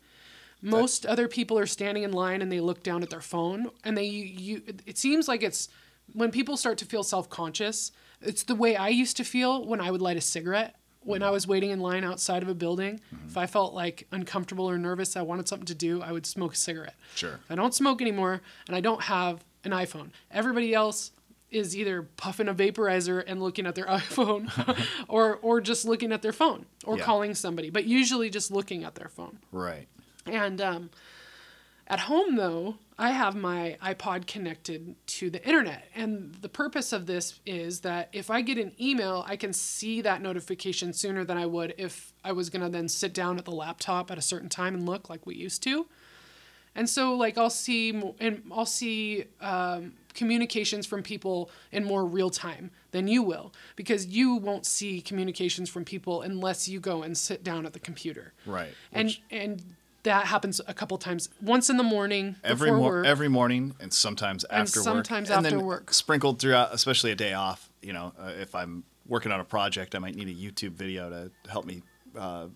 Most 0.71 1.05
other 1.05 1.27
people 1.27 1.57
are 1.59 1.65
standing 1.65 2.03
in 2.03 2.11
line 2.11 2.41
and 2.41 2.51
they 2.51 2.59
look 2.59 2.83
down 2.83 3.03
at 3.03 3.09
their 3.09 3.21
phone 3.21 3.69
and 3.83 3.97
they 3.97 4.05
you 4.05 4.61
it 4.85 4.97
seems 4.97 5.27
like 5.27 5.43
it's 5.43 5.69
when 6.13 6.31
people 6.31 6.57
start 6.57 6.77
to 6.79 6.85
feel 6.85 7.03
self-conscious, 7.03 7.91
it's 8.21 8.43
the 8.43 8.55
way 8.55 8.75
I 8.75 8.89
used 8.89 9.17
to 9.17 9.23
feel 9.23 9.65
when 9.65 9.81
I 9.81 9.91
would 9.91 10.01
light 10.01 10.17
a 10.17 10.21
cigarette 10.21 10.75
when 11.05 11.21
I 11.21 11.27
mm-hmm. 11.27 11.33
was 11.33 11.47
waiting 11.47 11.69
in 11.69 11.79
line 11.79 12.03
outside 12.03 12.41
of 12.41 12.49
a 12.49 12.55
building. 12.55 12.99
Mm-hmm. 13.13 13.27
If 13.27 13.37
I 13.37 13.45
felt 13.45 13.73
like 13.73 14.07
uncomfortable 14.11 14.69
or 14.69 14.77
nervous, 14.77 15.15
I 15.15 15.21
wanted 15.21 15.47
something 15.47 15.67
to 15.67 15.75
do, 15.75 16.01
I 16.01 16.11
would 16.11 16.25
smoke 16.25 16.53
a 16.53 16.57
cigarette. 16.57 16.95
Sure. 17.13 17.39
I 17.49 17.55
don't 17.55 17.73
smoke 17.73 18.01
anymore 18.01 18.41
and 18.67 18.75
I 18.75 18.81
don't 18.81 19.03
have 19.03 19.45
an 19.63 19.71
iPhone. 19.71 20.09
Everybody 20.31 20.73
else 20.73 21.11
is 21.51 21.77
either 21.77 22.01
puffing 22.01 22.47
a 22.47 22.55
vaporizer 22.55 23.23
and 23.25 23.41
looking 23.41 23.67
at 23.67 23.75
their 23.75 23.85
iPhone 24.01 24.49
or 25.07 25.35
or 25.37 25.61
just 25.61 25.85
looking 25.85 26.11
at 26.11 26.21
their 26.21 26.33
phone 26.33 26.65
or 26.83 26.97
Yeah. 26.97 27.03
calling 27.03 27.35
somebody, 27.35 27.69
but 27.69 27.85
usually 27.85 28.29
just 28.29 28.51
looking 28.51 28.83
at 28.83 28.95
their 28.95 29.09
phone. 29.09 29.39
Right. 29.51 29.87
And 30.25 30.59
um, 30.61 30.89
at 31.87 32.01
home, 32.01 32.35
though, 32.35 32.75
I 32.97 33.11
have 33.11 33.35
my 33.35 33.77
iPod 33.83 34.25
connected 34.25 34.95
to 35.07 35.29
the 35.29 35.45
internet. 35.45 35.89
And 35.93 36.33
the 36.41 36.49
purpose 36.49 36.93
of 36.93 37.05
this 37.05 37.39
is 37.45 37.81
that 37.81 38.09
if 38.11 38.31
I 38.31 38.41
get 38.41 38.57
an 38.57 38.71
email, 38.79 39.23
I 39.27 39.35
can 39.35 39.53
see 39.53 40.01
that 40.01 40.21
notification 40.21 40.93
sooner 40.93 41.23
than 41.23 41.37
I 41.37 41.45
would 41.45 41.75
if 41.77 42.13
I 42.23 42.31
was 42.31 42.49
going 42.49 42.63
to 42.63 42.69
then 42.69 42.87
sit 42.87 43.13
down 43.13 43.37
at 43.37 43.45
the 43.45 43.51
laptop 43.51 44.09
at 44.09 44.17
a 44.17 44.21
certain 44.21 44.49
time 44.49 44.73
and 44.73 44.85
look 44.87 45.09
like 45.09 45.25
we 45.25 45.35
used 45.35 45.61
to. 45.63 45.85
And 46.73 46.89
so 46.89 47.15
like 47.15 47.37
I'll 47.37 47.49
see 47.49 47.89
and 48.19 48.43
I'll 48.51 48.65
see 48.65 49.25
um, 49.39 49.93
communications 50.13 50.85
from 50.85 51.03
people 51.03 51.49
in 51.71 51.85
more 51.85 52.05
real 52.05 52.29
time 52.29 52.71
than 52.91 53.07
you 53.07 53.21
will 53.23 53.53
because 53.75 54.07
you 54.07 54.35
won't 54.35 54.65
see 54.65 55.01
communications 55.01 55.69
from 55.69 55.85
people 55.85 56.21
unless 56.21 56.67
you 56.67 56.79
go 56.81 57.01
and 57.03 57.17
sit 57.17 57.43
down 57.43 57.65
at 57.65 57.73
the 57.73 57.79
computer. 57.79 58.33
Right. 58.45 58.73
And 58.91 59.07
Which- 59.07 59.21
and 59.31 59.63
that 60.05 60.25
happens 60.25 60.59
a 60.67 60.73
couple 60.73 60.97
times. 60.97 61.29
Once 61.41 61.69
in 61.69 61.77
the 61.77 61.83
morning 61.83 62.35
every 62.43 62.71
mor- 62.71 62.89
work. 62.89 63.05
every 63.05 63.27
morning 63.27 63.75
and 63.79 63.93
sometimes 63.93 64.43
after 64.49 64.79
sometimes 64.79 65.29
work. 65.29 65.37
and 65.37 65.45
after 65.45 65.57
then 65.57 65.65
work. 65.65 65.93
Sprinkled 65.93 66.39
throughout, 66.39 66.73
especially 66.73 67.11
a 67.11 67.15
day 67.15 67.33
off. 67.33 67.69
You 67.81 67.93
know, 67.93 68.13
uh, 68.19 68.31
if 68.39 68.55
I'm 68.55 68.83
working 69.07 69.31
on 69.31 69.39
a 69.39 69.43
project, 69.45 69.93
I 69.93 69.99
might 69.99 70.15
need 70.15 70.27
a 70.29 70.33
YouTube 70.33 70.71
video 70.71 71.09
to 71.11 71.31
help 71.51 71.65
me 71.65 71.83
uh, 72.17 72.47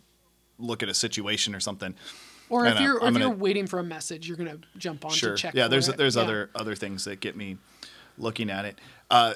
look 0.57 0.81
at 0.81 0.89
a 0.89 0.93
situation 0.93 1.53
or 1.53 1.59
something. 1.59 1.93
or 2.49 2.65
if 2.65 2.71
and, 2.71 2.79
uh, 2.79 2.81
you're 2.83 2.93
or 3.01 3.07
if 3.09 3.13
you're 3.13 3.23
gonna- 3.29 3.35
waiting 3.37 3.67
for 3.67 3.77
a 3.79 3.83
message, 3.83 4.27
you're 4.27 4.37
gonna 4.37 4.57
jump 4.77 5.05
on 5.05 5.11
Sure. 5.11 5.35
to 5.35 5.37
check. 5.41 5.53
yeah, 5.53 5.67
there's 5.67 5.87
it. 5.89 5.97
there's 5.97 6.15
Yeah. 6.15 6.23
other 6.23 6.49
other 6.55 6.73
things 6.75 7.05
that 7.05 7.19
get 7.19 7.35
me 7.35 7.57
looking 8.17 8.49
at 8.49 8.65
it. 8.65 8.79
Uh, 9.11 9.33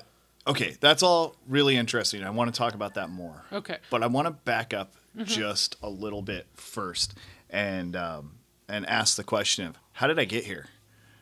okay, 0.48 0.76
that's 0.80 1.04
all 1.04 1.36
really 1.48 1.76
interesting. 1.78 2.24
I 2.24 2.30
want 2.32 2.54
to 2.54 2.58
talk 2.58 2.74
about 2.74 2.96
that 2.96 3.10
more. 3.10 3.44
Okay. 3.52 3.78
But 3.92 4.02
I 4.04 4.08
want 4.08 4.26
to 4.28 4.32
back 4.32 4.74
up 4.74 4.94
just 5.24 5.76
a 5.84 5.90
little 5.90 6.24
bit 6.24 6.48
first 6.56 7.14
and 7.54 7.96
um, 7.96 8.40
and 8.68 8.86
ask 8.90 9.16
the 9.16 9.24
question 9.24 9.68
of 9.68 9.78
how 9.94 10.08
did 10.08 10.20
I 10.20 10.26
get 10.26 10.44
here? 10.44 10.66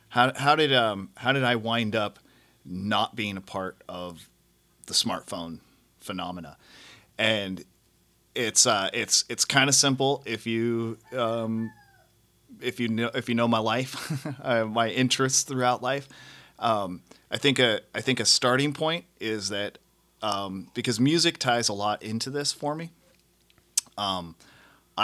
How 0.09 0.33
how 0.35 0.55
did 0.55 0.73
um 0.73 1.09
how 1.17 1.33
did 1.33 1.43
I 1.43 1.55
wind 1.57 1.95
up 1.95 2.17
not 2.65 3.15
being 3.15 3.37
a 3.37 3.41
part 3.41 3.77
of 3.87 4.27
the 4.87 4.93
smartphone 4.93 5.59
phenomena? 5.99 6.57
And 7.19 7.63
it's 8.33 8.65
uh 8.65 8.89
it's 8.93 9.25
it's 9.29 9.45
kind 9.45 9.69
of 9.69 9.75
simple 9.75 10.23
if 10.25 10.47
you 10.47 10.97
um 11.15 11.71
if 12.61 12.79
you 12.79 12.87
know 12.87 13.11
if 13.13 13.29
you 13.29 13.35
know 13.35 13.47
my 13.47 13.59
life, 13.59 14.25
uh, 14.43 14.65
my 14.65 14.89
interests 14.89 15.43
throughout 15.43 15.83
life. 15.83 16.07
Um, 16.59 17.01
I 17.29 17.37
think 17.37 17.59
a 17.59 17.81
I 17.93 18.01
think 18.01 18.19
a 18.19 18.25
starting 18.25 18.73
point 18.73 19.05
is 19.19 19.49
that 19.49 19.77
um, 20.21 20.69
because 20.73 20.99
music 20.99 21.39
ties 21.39 21.69
a 21.69 21.73
lot 21.73 22.03
into 22.03 22.29
this 22.29 22.51
for 22.51 22.75
me. 22.75 22.91
Um, 23.97 24.35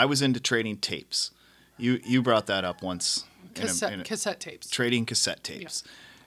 I 0.02 0.06
was 0.06 0.22
into 0.22 0.40
trading 0.40 0.78
tapes. 0.78 1.32
You 1.78 2.00
you 2.06 2.22
brought 2.22 2.46
that 2.48 2.64
up 2.64 2.82
once. 2.84 3.24
in 3.56 3.64
a- 3.64 3.66
cassette 3.66 3.94
in 3.94 4.02
a- 4.02 4.04
cassette 4.04 4.40
tapes, 4.40 4.70
trading 4.70 5.06
cassette 5.06 5.44
tapes, 5.44 5.84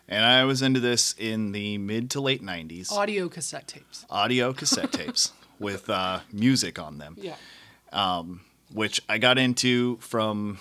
and 0.09 0.25
I 0.25 0.45
was 0.45 0.63
into 0.63 0.81
this 0.81 1.15
in 1.19 1.53
the 1.53 1.79
mid 1.79 2.11
to 2.11 2.21
late 2.21 2.43
'90s. 2.43 2.91
audio 2.93 3.29
cassette 3.29 3.67
tapes. 3.69 4.05
Audio 4.11 4.53
cassette 4.53 4.93
tapes 4.93 5.33
with 5.61 5.89
uh, 5.91 6.21
music 6.33 6.79
on 6.79 6.99
them 6.99 7.17
Yeah. 7.19 7.37
which 8.73 9.01
I 9.09 9.19
got 9.19 9.37
into 9.39 9.97
from, 9.99 10.59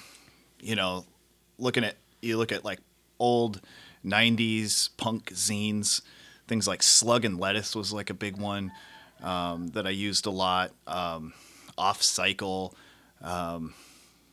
you 0.59 0.75
know, 0.75 1.05
looking 1.57 1.83
at 1.83 1.95
you 2.21 2.37
look 2.37 2.51
at 2.51 2.63
like 2.65 2.79
old 3.19 3.61
'90s 4.05 4.89
punk 4.97 5.31
zines, 5.33 6.01
things 6.47 6.67
like 6.67 6.83
Slug 6.83 7.25
and 7.25 7.39
Lettuce 7.39 7.75
was 7.75 7.91
like 7.93 8.09
a 8.09 8.13
big 8.13 8.37
one 8.37 8.71
um, 9.21 9.67
that 9.69 9.85
I 9.87 9.91
used 9.91 10.25
a 10.25 10.31
lot. 10.31 10.71
Um, 10.87 11.33
Off 11.77 12.01
Cycle, 12.03 12.75
um, 13.21 13.73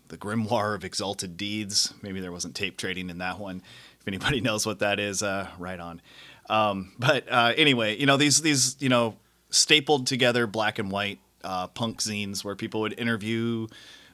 the 0.08 0.16
Grimoire 0.16 0.74
of 0.74 0.84
Exalted 0.84 1.36
Deeds. 1.36 1.92
Maybe 2.02 2.20
there 2.20 2.32
wasn't 2.32 2.54
tape 2.54 2.76
trading 2.76 3.10
in 3.10 3.18
that 3.18 3.38
one. 3.38 3.62
If 4.00 4.08
anybody 4.08 4.40
knows 4.42 4.66
what 4.66 4.80
that 4.80 5.00
is, 5.00 5.22
uh, 5.22 5.48
right 5.58 5.80
on. 5.80 6.00
Um, 6.48 6.92
but 6.98 7.30
uh, 7.30 7.52
anyway, 7.56 7.96
you 7.96 8.06
know 8.06 8.16
these 8.16 8.42
these 8.42 8.76
you 8.80 8.88
know 8.88 9.16
stapled 9.50 10.06
together 10.06 10.46
black 10.46 10.78
and 10.78 10.90
white 10.90 11.18
uh, 11.42 11.66
punk 11.68 12.00
zines 12.00 12.44
where 12.44 12.54
people 12.54 12.80
would 12.80 12.98
interview 12.98 13.66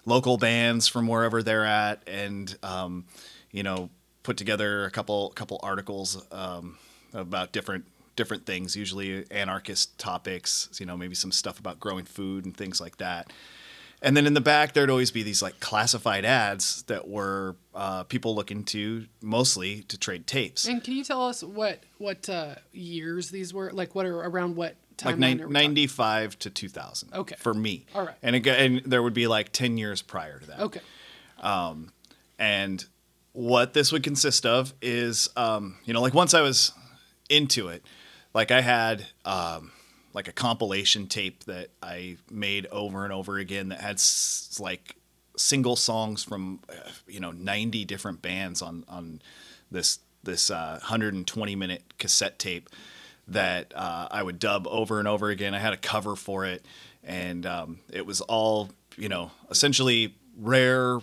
local 0.04 0.36
bands 0.36 0.88
from 0.88 1.06
wherever 1.06 1.42
they're 1.42 1.64
at, 1.64 2.02
and 2.06 2.56
um, 2.62 3.04
you 3.50 3.62
know 3.62 3.90
put 4.22 4.36
together 4.36 4.84
a 4.84 4.90
couple 4.90 5.30
couple 5.30 5.60
articles 5.62 6.24
um, 6.32 6.78
about 7.12 7.52
different 7.52 7.84
different 8.16 8.46
things, 8.46 8.76
usually 8.76 9.24
anarchist 9.30 9.98
topics. 9.98 10.70
You 10.78 10.86
know, 10.86 10.96
maybe 10.96 11.14
some 11.14 11.32
stuff 11.32 11.58
about 11.58 11.80
growing 11.80 12.04
food 12.04 12.44
and 12.44 12.56
things 12.56 12.80
like 12.80 12.98
that. 12.98 13.32
And 14.04 14.16
then 14.16 14.26
in 14.26 14.34
the 14.34 14.40
back, 14.40 14.72
there'd 14.72 14.90
always 14.90 15.12
be 15.12 15.22
these 15.22 15.42
like 15.42 15.60
classified 15.60 16.24
ads 16.24 16.82
that 16.84 17.06
were 17.08 17.54
uh, 17.74 18.02
people 18.04 18.34
looking 18.34 18.64
to 18.64 19.06
mostly 19.22 19.82
to 19.84 19.96
trade 19.96 20.26
tapes. 20.26 20.66
And 20.66 20.82
can 20.82 20.94
you 20.94 21.04
tell 21.04 21.26
us 21.28 21.42
what 21.44 21.80
what 21.98 22.28
uh, 22.28 22.56
years 22.72 23.30
these 23.30 23.54
were? 23.54 23.70
Like 23.72 23.94
what 23.94 24.04
are 24.06 24.18
around 24.18 24.56
what 24.56 24.74
time? 24.96 25.12
like 25.12 25.16
timeline 25.16 25.18
nine, 25.20 25.40
are 25.40 25.48
we 25.48 25.54
talking? 25.54 25.68
95 25.68 26.38
to 26.40 26.50
2000 26.50 27.14
Okay. 27.14 27.34
for 27.38 27.54
me 27.54 27.86
All 27.94 28.04
right. 28.04 28.14
and 28.22 28.36
again 28.36 28.60
and 28.82 28.90
there 28.92 29.02
would 29.02 29.14
be 29.14 29.26
like 29.26 29.50
10 29.50 29.78
years 29.78 30.02
prior 30.02 30.38
to 30.38 30.46
that 30.48 30.60
Okay. 30.60 30.80
and 32.38 32.84
what 33.32 33.72
this 33.72 33.90
would 33.92 34.02
consist 34.02 34.44
of 34.44 34.74
is 34.82 35.28
um, 35.36 35.78
you 35.84 35.94
know 35.94 36.00
like 36.02 36.12
once 36.14 36.34
i 36.34 36.40
was 36.42 36.72
into 37.30 37.68
it 37.68 37.82
like 38.34 38.50
i 38.50 38.60
had 38.60 39.06
um, 39.24 39.72
like 40.14 40.28
a 40.28 40.32
compilation 40.32 41.06
tape 41.06 41.44
that 41.44 41.68
i 41.82 42.16
made 42.30 42.66
over 42.66 43.04
and 43.04 43.12
over 43.12 43.38
again 43.38 43.68
that 43.68 43.80
had 43.80 43.94
s- 43.94 44.58
like 44.60 44.96
single 45.36 45.76
songs 45.76 46.22
from 46.24 46.60
uh, 46.68 46.74
you 47.06 47.20
know 47.20 47.30
90 47.30 47.84
different 47.84 48.20
bands 48.22 48.60
on 48.62 48.84
on 48.88 49.20
this 49.70 49.98
this 50.22 50.50
uh, 50.50 50.78
120 50.82 51.56
minute 51.56 51.82
cassette 51.98 52.38
tape 52.38 52.68
that 53.26 53.72
uh, 53.74 54.08
I 54.10 54.22
would 54.22 54.38
dub 54.38 54.66
over 54.68 54.98
and 54.98 55.08
over 55.08 55.30
again. 55.30 55.54
I 55.54 55.58
had 55.58 55.72
a 55.72 55.76
cover 55.76 56.14
for 56.16 56.44
it, 56.44 56.64
and 57.02 57.46
um, 57.46 57.80
it 57.90 58.04
was 58.04 58.20
all 58.20 58.70
you 58.96 59.08
know, 59.08 59.30
essentially 59.50 60.14
rare 60.38 60.98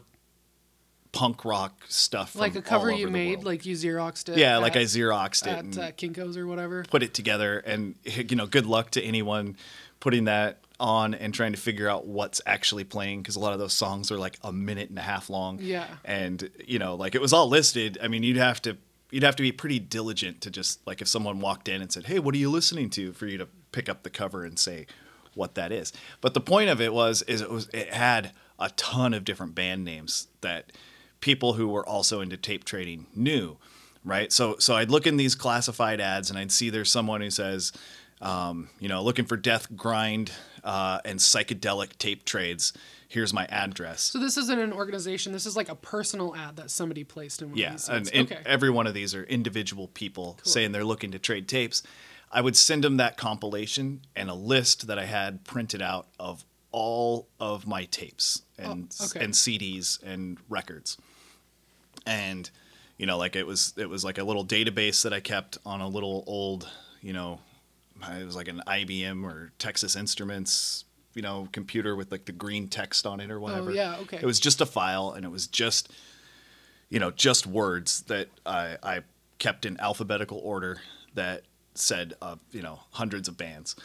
punk 1.12 1.44
rock 1.46 1.84
stuff. 1.88 2.32
From 2.32 2.42
Like 2.42 2.56
a 2.56 2.62
cover 2.62 2.92
you 2.92 3.08
made, 3.10 3.44
like 3.44 3.66
you 3.66 3.76
xeroxed 3.76 4.30
it. 4.30 4.38
yeah, 4.38 4.56
at, 4.56 4.62
like 4.62 4.76
I 4.76 4.84
xeroxed 4.84 5.48
it 5.48 5.78
at 5.78 5.84
uh, 5.84 5.92
Kinkos 5.94 6.38
or 6.38 6.46
whatever. 6.48 6.84
put 6.84 7.04
it 7.04 7.14
together. 7.14 7.60
And 7.60 7.96
you 8.04 8.36
know, 8.36 8.46
good 8.46 8.66
luck 8.66 8.92
to 8.92 9.02
anyone 9.02 9.58
putting 10.00 10.26
that 10.26 10.60
on 10.80 11.14
and 11.14 11.34
trying 11.34 11.52
to 11.52 11.58
figure 11.60 11.90
out 11.90 12.06
what's 12.06 12.40
actually 12.46 12.86
playing 12.86 13.22
because 13.22 13.36
a 13.36 13.40
lot 13.40 13.52
of 13.54 13.60
those 13.60 13.74
songs 13.74 14.12
are 14.12 14.18
like 14.18 14.38
a 14.44 14.54
minute 14.54 14.90
and 14.90 14.98
a 14.98 15.02
half 15.02 15.30
long. 15.30 15.60
Yeah. 15.62 15.88
and 16.06 16.50
you 16.66 16.80
know, 16.80 16.96
like 16.96 17.16
it 17.16 17.22
was 17.22 17.34
all 17.34 17.50
listed. 17.50 17.98
I 18.02 18.08
mean, 18.08 18.24
you'd 18.24 18.38
have 18.38 18.62
to 18.64 18.78
you'd 19.12 19.24
have 19.24 19.36
to 19.38 19.44
be 19.44 19.52
pretty 19.52 19.80
diligent 19.80 20.42
to 20.42 20.52
just 20.52 20.86
like 20.88 21.02
if 21.02 21.08
someone 21.08 21.40
walked 21.40 21.68
in 21.68 21.82
and 21.82 21.92
said, 21.92 22.06
"Hey, 22.06 22.20
what 22.20 22.34
are 22.36 22.38
you 22.38 22.50
listening 22.50 22.90
to?" 22.92 23.12
for 23.14 23.26
you 23.26 23.38
to 23.40 23.48
pick 23.72 23.90
up 23.90 24.04
the 24.04 24.10
cover 24.10 24.46
and 24.46 24.58
say 24.58 24.86
what 25.34 25.56
that 25.56 25.72
is. 25.72 25.92
But 26.22 26.34
the 26.34 26.42
point 26.42 26.70
of 26.70 26.80
it 26.80 26.94
was 26.94 27.24
is 27.24 27.42
it 27.42 27.50
was 27.50 27.68
it 27.74 27.90
had 27.94 28.32
a 28.58 28.70
ton 28.72 29.14
of 29.14 29.26
different 29.26 29.56
band 29.56 29.84
names 29.84 30.28
that 30.42 30.72
people 31.22 31.54
who 31.54 31.68
were 31.68 31.88
also 31.88 32.22
into 32.22 32.38
tape 32.38 32.64
trading 32.64 33.08
knew, 33.16 33.58
right? 34.04 34.32
So 34.32 34.56
so 34.60 34.76
I'd 34.76 34.90
look 34.92 35.06
in 35.08 35.18
these 35.18 35.36
classified 35.36 36.00
ads 36.02 36.30
and 36.30 36.38
I'd 36.40 36.52
see 36.52 36.70
there's 36.70 36.92
someone 36.92 37.22
who 37.22 37.30
says, 37.30 37.72
um, 38.22 38.70
you 38.80 38.88
know, 38.90 39.02
looking 39.04 39.26
for 39.26 39.38
death 39.38 39.76
grind 39.76 40.32
uh, 40.64 41.00
and 41.06 41.20
psychedelic 41.20 41.98
tape 41.98 42.26
trades. 42.26 42.74
Here's 43.08 43.34
my 43.34 43.46
address. 43.46 44.02
So 44.04 44.20
this 44.20 44.38
isn't 44.38 44.60
an 44.60 44.72
organization. 44.72 45.32
This 45.34 45.46
is 45.48 45.56
like 45.56 45.68
a 45.70 45.74
personal 45.76 46.36
ad 46.36 46.58
that 46.58 46.70
somebody 46.70 47.04
placed 47.04 47.42
in 47.42 47.50
one 47.50 47.58
Yeah, 47.58 47.68
of 47.74 47.74
these. 47.80 47.90
and, 47.90 48.10
and 48.14 48.32
okay. 48.32 48.42
every 48.46 48.70
one 48.70 48.86
of 48.88 48.94
these 48.94 49.16
are 49.16 49.24
individual 49.24 49.88
people 49.88 50.38
saying 50.44 50.74
they're 50.74 50.84
looking 50.84 51.12
to 51.12 51.20
trade 51.20 51.48
tapes. 51.48 51.82
I 52.32 52.42
would 52.42 52.56
send 52.56 52.84
them 52.84 52.98
that 52.98 53.18
compilation 53.18 54.02
and 54.16 54.30
a 54.30 54.36
list 54.36 54.86
that 54.88 55.00
I 55.00 55.06
had 55.06 55.44
printed 55.44 55.82
out 55.82 56.08
of 56.20 56.46
all 56.72 57.28
of 57.40 57.66
my 57.66 57.86
tapes 57.86 58.44
and 58.60 58.94
Oh, 59.02 59.06
okay. 59.06 59.24
and 59.26 59.34
CDs 59.34 59.98
and 60.04 60.38
records. 60.48 60.98
And 62.06 62.50
you 62.98 63.06
know, 63.06 63.18
like 63.18 63.36
it 63.36 63.48
was 63.48 63.74
it 63.78 63.90
was 63.90 64.04
like 64.04 64.18
a 64.18 64.24
little 64.24 64.46
database 64.46 65.04
that 65.04 65.14
I 65.14 65.20
kept 65.20 65.58
on 65.66 65.82
a 65.82 65.88
little 65.88 66.24
old, 66.28 66.70
you 67.02 67.14
know, 67.14 67.40
it 68.02 68.26
was 68.26 68.36
like 68.36 68.48
an 68.48 68.62
IBM 68.68 69.24
or 69.24 69.52
Texas 69.58 69.96
Instruments, 69.96 70.86
you 71.14 71.22
know, 71.22 71.48
computer 71.52 71.96
with 71.96 72.12
like 72.12 72.26
the 72.26 72.32
green 72.32 72.68
text 72.68 73.06
on 73.06 73.20
it 73.20 73.32
or 73.32 73.40
whatever. 73.40 73.72
Oh, 73.72 73.74
yeah, 73.74 73.98
okay. 74.02 74.18
It 74.18 74.26
was 74.26 74.40
just 74.40 74.62
a 74.62 74.66
file 74.66 75.12
and 75.12 75.26
it 75.26 75.30
was 75.30 75.48
just 75.48 75.92
you 76.90 77.00
know, 77.00 77.12
just 77.12 77.46
words 77.46 78.02
that 78.04 78.28
I, 78.46 78.78
I 78.82 79.02
kept 79.38 79.66
in 79.66 79.80
alphabetical 79.80 80.40
order 80.44 80.82
that 81.14 81.44
said, 81.76 82.16
uh, 82.22 82.36
you 82.52 82.62
know, 82.62 82.80
hundreds 82.92 83.28
of 83.28 83.38
bands 83.38 83.76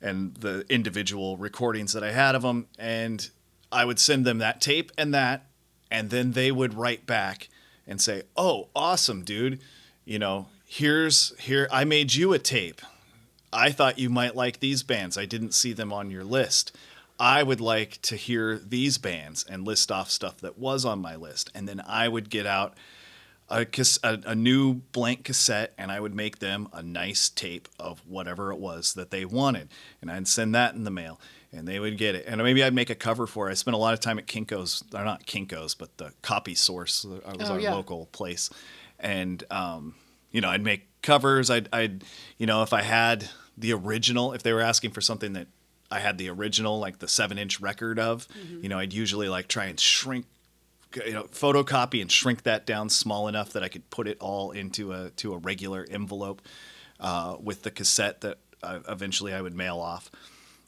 and 0.00 0.34
the 0.34 0.64
individual 0.68 1.36
recordings 1.36 1.94
that 1.94 2.04
I 2.04 2.12
had 2.12 2.34
of 2.34 2.42
them. 2.42 2.66
And 2.78 3.28
I 3.72 3.84
would 3.84 3.98
send 3.98 4.24
them 4.26 4.38
that 4.38 4.60
tape 4.60 4.92
and 4.98 5.14
that, 5.14 5.46
and 5.94 6.10
then 6.10 6.32
they 6.32 6.50
would 6.50 6.74
write 6.74 7.06
back 7.06 7.48
and 7.86 8.00
say, 8.00 8.24
"Oh, 8.36 8.68
awesome, 8.74 9.22
dude! 9.22 9.60
You 10.04 10.18
know, 10.18 10.48
here's 10.66 11.32
here 11.38 11.68
I 11.70 11.84
made 11.84 12.14
you 12.14 12.32
a 12.32 12.38
tape. 12.38 12.82
I 13.52 13.70
thought 13.70 14.00
you 14.00 14.10
might 14.10 14.34
like 14.34 14.58
these 14.58 14.82
bands. 14.82 15.16
I 15.16 15.24
didn't 15.24 15.54
see 15.54 15.72
them 15.72 15.92
on 15.92 16.10
your 16.10 16.24
list. 16.24 16.76
I 17.20 17.44
would 17.44 17.60
like 17.60 18.02
to 18.02 18.16
hear 18.16 18.58
these 18.58 18.98
bands 18.98 19.44
and 19.48 19.64
list 19.64 19.92
off 19.92 20.10
stuff 20.10 20.38
that 20.38 20.58
was 20.58 20.84
on 20.84 20.98
my 21.00 21.14
list. 21.14 21.52
And 21.54 21.68
then 21.68 21.80
I 21.86 22.08
would 22.08 22.28
get 22.28 22.44
out 22.44 22.74
a, 23.48 23.64
a, 24.02 24.18
a 24.26 24.34
new 24.34 24.74
blank 24.74 25.22
cassette 25.22 25.72
and 25.78 25.92
I 25.92 26.00
would 26.00 26.14
make 26.14 26.40
them 26.40 26.68
a 26.72 26.82
nice 26.82 27.28
tape 27.28 27.68
of 27.78 28.02
whatever 28.08 28.50
it 28.50 28.58
was 28.58 28.94
that 28.94 29.12
they 29.12 29.24
wanted. 29.24 29.68
And 30.02 30.10
I'd 30.10 30.26
send 30.26 30.56
that 30.56 30.74
in 30.74 30.82
the 30.82 30.90
mail 30.90 31.20
and 31.54 31.66
they 31.68 31.78
would 31.78 31.96
get 31.96 32.14
it. 32.14 32.24
And 32.26 32.42
maybe 32.42 32.62
I'd 32.62 32.74
make 32.74 32.90
a 32.90 32.94
cover 32.94 33.26
for 33.26 33.48
it. 33.48 33.52
I 33.52 33.54
spent 33.54 33.74
a 33.74 33.78
lot 33.78 33.94
of 33.94 34.00
time 34.00 34.18
at 34.18 34.26
Kinko's, 34.26 34.82
They're 34.90 35.04
not 35.04 35.26
Kinko's, 35.26 35.74
but 35.74 35.96
the 35.98 36.12
Copy 36.22 36.54
Source 36.54 37.04
uh, 37.04 37.34
was 37.38 37.48
Oh, 37.50 37.54
our 37.54 37.60
yeah. 37.60 37.74
local 37.74 38.06
place. 38.06 38.50
And, 38.98 39.42
um, 39.50 39.94
you 40.30 40.40
know, 40.40 40.48
I'd 40.48 40.62
make 40.64 40.88
covers. 41.02 41.50
I'd, 41.50 41.68
I'd, 41.72 42.04
you 42.38 42.46
know, 42.46 42.62
if 42.62 42.72
I 42.72 42.82
had 42.82 43.28
the 43.56 43.72
original, 43.72 44.32
if 44.32 44.42
they 44.42 44.52
were 44.52 44.60
asking 44.60 44.90
for 44.90 45.00
something 45.00 45.34
that 45.34 45.46
I 45.90 46.00
had 46.00 46.18
the 46.18 46.28
original, 46.30 46.78
like 46.80 46.98
the 46.98 47.08
seven 47.08 47.38
inch 47.38 47.60
record 47.60 47.98
of, 47.98 48.26
you 48.60 48.68
know, 48.68 48.78
I'd 48.78 48.92
usually 48.92 49.28
like 49.28 49.48
try 49.48 49.66
and 49.66 49.78
shrink 49.78 50.26
you 51.06 51.12
know 51.12 51.24
photocopy 51.24 52.00
and 52.00 52.10
shrink 52.10 52.44
that 52.44 52.66
down 52.66 52.88
small 52.88 53.26
enough 53.26 53.52
that 53.54 53.64
I 53.64 53.68
could 53.68 53.90
put 53.90 54.06
it 54.06 54.16
all 54.20 54.52
into 54.52 54.92
a 54.92 55.10
to 55.16 55.34
a 55.34 55.38
regular 55.38 55.84
envelope 55.90 56.40
uh, 57.00 57.36
with 57.42 57.62
the 57.62 57.72
cassette 57.72 58.20
that 58.20 58.38
uh, 58.62 58.78
eventually 58.88 59.32
I 59.34 59.40
would 59.40 59.54
mail 59.56 59.78
off. 59.80 60.08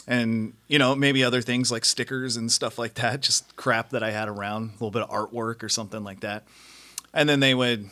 And 0.07 0.55
you 0.69 0.79
know 0.79 0.95
maybe 0.95 1.25
other 1.25 1.43
things 1.43 1.73
like 1.73 1.85
stickers 1.85 2.37
and 2.37 2.51
stuff 2.51 2.79
like 2.79 2.95
that, 2.95 3.23
just 3.23 3.57
crap 3.57 3.91
that 3.91 4.03
I 4.03 4.11
had 4.13 4.29
around, 4.29 4.71
a 4.71 4.73
little 4.75 4.91
bit 4.91 5.03
of 5.03 5.11
artwork 5.11 5.63
or 5.63 5.69
something 5.69 6.05
like 6.05 6.21
that. 6.21 6.45
And 7.13 7.29
then 7.29 7.41
they 7.41 7.55
would, 7.55 7.89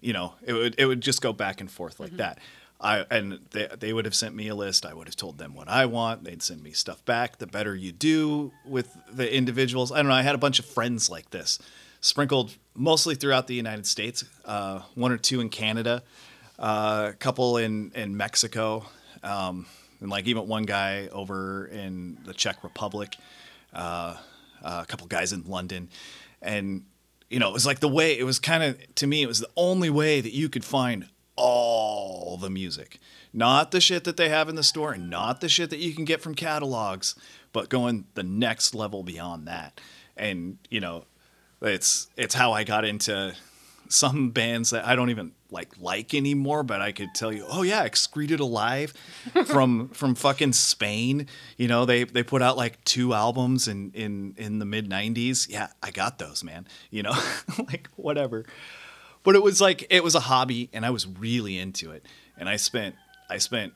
you 0.00 0.12
know, 0.12 0.34
it 0.44 0.52
would 0.52 0.74
it 0.78 0.86
would 0.86 1.00
just 1.00 1.20
go 1.22 1.32
back 1.32 1.60
and 1.60 1.70
forth 1.70 1.98
like 1.98 2.16
that. 2.18 2.38
I 2.80 3.04
and 3.10 3.40
they 3.52 3.68
they 3.78 3.92
would 3.92 4.04
have 4.04 4.14
sent 4.14 4.34
me 4.34 4.48
a 4.48 4.54
list. 4.54 4.84
I 4.84 4.92
would 4.92 5.08
have 5.08 5.16
told 5.16 5.38
them 5.38 5.54
what 5.54 5.68
I 5.68 5.86
want. 5.86 6.24
They'd 6.24 6.42
send 6.42 6.62
me 6.62 6.72
stuff 6.72 7.04
back. 7.04 7.38
The 7.38 7.46
better 7.46 7.74
you 7.74 7.92
do 7.92 8.52
with 8.64 8.96
the 9.10 9.34
individuals, 9.34 9.92
I 9.92 9.96
don't 9.96 10.08
know. 10.08 10.14
I 10.14 10.22
had 10.22 10.34
a 10.34 10.38
bunch 10.38 10.58
of 10.58 10.66
friends 10.66 11.08
like 11.08 11.30
this, 11.30 11.58
sprinkled 12.00 12.54
mostly 12.74 13.14
throughout 13.14 13.46
the 13.46 13.54
United 13.54 13.86
States. 13.86 14.24
Uh, 14.44 14.80
one 14.94 15.10
or 15.10 15.16
two 15.16 15.40
in 15.40 15.48
Canada, 15.48 16.02
uh, 16.58 17.10
a 17.10 17.12
couple 17.14 17.56
in 17.56 17.92
in 17.94 18.16
Mexico, 18.16 18.84
um, 19.22 19.66
and 20.00 20.10
like 20.10 20.26
even 20.26 20.46
one 20.46 20.64
guy 20.64 21.08
over 21.08 21.66
in 21.66 22.18
the 22.24 22.34
Czech 22.34 22.62
Republic 22.62 23.16
uh, 23.72 24.16
a 24.62 24.86
couple 24.86 25.06
guys 25.06 25.32
in 25.32 25.44
London, 25.44 25.88
and 26.42 26.84
you 27.30 27.38
know 27.38 27.48
it 27.48 27.52
was 27.52 27.66
like 27.66 27.80
the 27.80 27.88
way 27.88 28.18
it 28.18 28.24
was 28.24 28.38
kind 28.38 28.62
of 28.62 28.94
to 28.96 29.06
me 29.06 29.22
it 29.22 29.26
was 29.26 29.40
the 29.40 29.50
only 29.56 29.90
way 29.90 30.20
that 30.20 30.32
you 30.32 30.48
could 30.48 30.64
find 30.64 31.08
all 31.36 32.36
the 32.38 32.50
music, 32.50 32.98
not 33.32 33.70
the 33.70 33.80
shit 33.80 34.04
that 34.04 34.16
they 34.16 34.28
have 34.28 34.48
in 34.48 34.54
the 34.54 34.62
store, 34.62 34.92
and 34.92 35.10
not 35.10 35.40
the 35.40 35.48
shit 35.48 35.70
that 35.70 35.78
you 35.78 35.94
can 35.94 36.04
get 36.04 36.20
from 36.20 36.34
catalogs, 36.34 37.14
but 37.52 37.68
going 37.68 38.06
the 38.14 38.22
next 38.22 38.74
level 38.74 39.02
beyond 39.02 39.46
that, 39.46 39.80
and 40.16 40.58
you 40.70 40.80
know 40.80 41.04
it's 41.62 42.08
it's 42.16 42.34
how 42.34 42.52
I 42.52 42.64
got 42.64 42.84
into 42.84 43.34
some 43.88 44.30
bands 44.30 44.70
that 44.70 44.86
I 44.86 44.96
don't 44.96 45.10
even 45.10 45.32
like 45.50 45.72
like 45.80 46.14
anymore, 46.14 46.62
but 46.62 46.80
I 46.80 46.92
could 46.92 47.14
tell 47.14 47.32
you, 47.32 47.46
oh 47.48 47.62
yeah, 47.62 47.84
Excreted 47.84 48.40
Alive 48.40 48.92
from 49.46 49.88
from 49.90 50.14
fucking 50.14 50.52
Spain. 50.52 51.26
You 51.56 51.68
know, 51.68 51.84
they 51.84 52.04
they 52.04 52.22
put 52.22 52.42
out 52.42 52.56
like 52.56 52.82
two 52.84 53.14
albums 53.14 53.68
in 53.68 53.92
in 53.92 54.34
in 54.36 54.58
the 54.58 54.64
mid 54.64 54.88
'90s. 54.88 55.48
Yeah, 55.48 55.68
I 55.82 55.90
got 55.90 56.18
those, 56.18 56.42
man. 56.44 56.66
You 56.90 57.04
know, 57.04 57.14
like 57.58 57.88
whatever. 57.96 58.44
But 59.22 59.34
it 59.34 59.42
was 59.42 59.60
like 59.60 59.86
it 59.90 60.04
was 60.04 60.14
a 60.14 60.20
hobby, 60.20 60.70
and 60.72 60.86
I 60.86 60.90
was 60.90 61.06
really 61.06 61.58
into 61.58 61.90
it. 61.90 62.06
And 62.36 62.48
I 62.48 62.56
spent 62.56 62.94
I 63.28 63.38
spent 63.38 63.72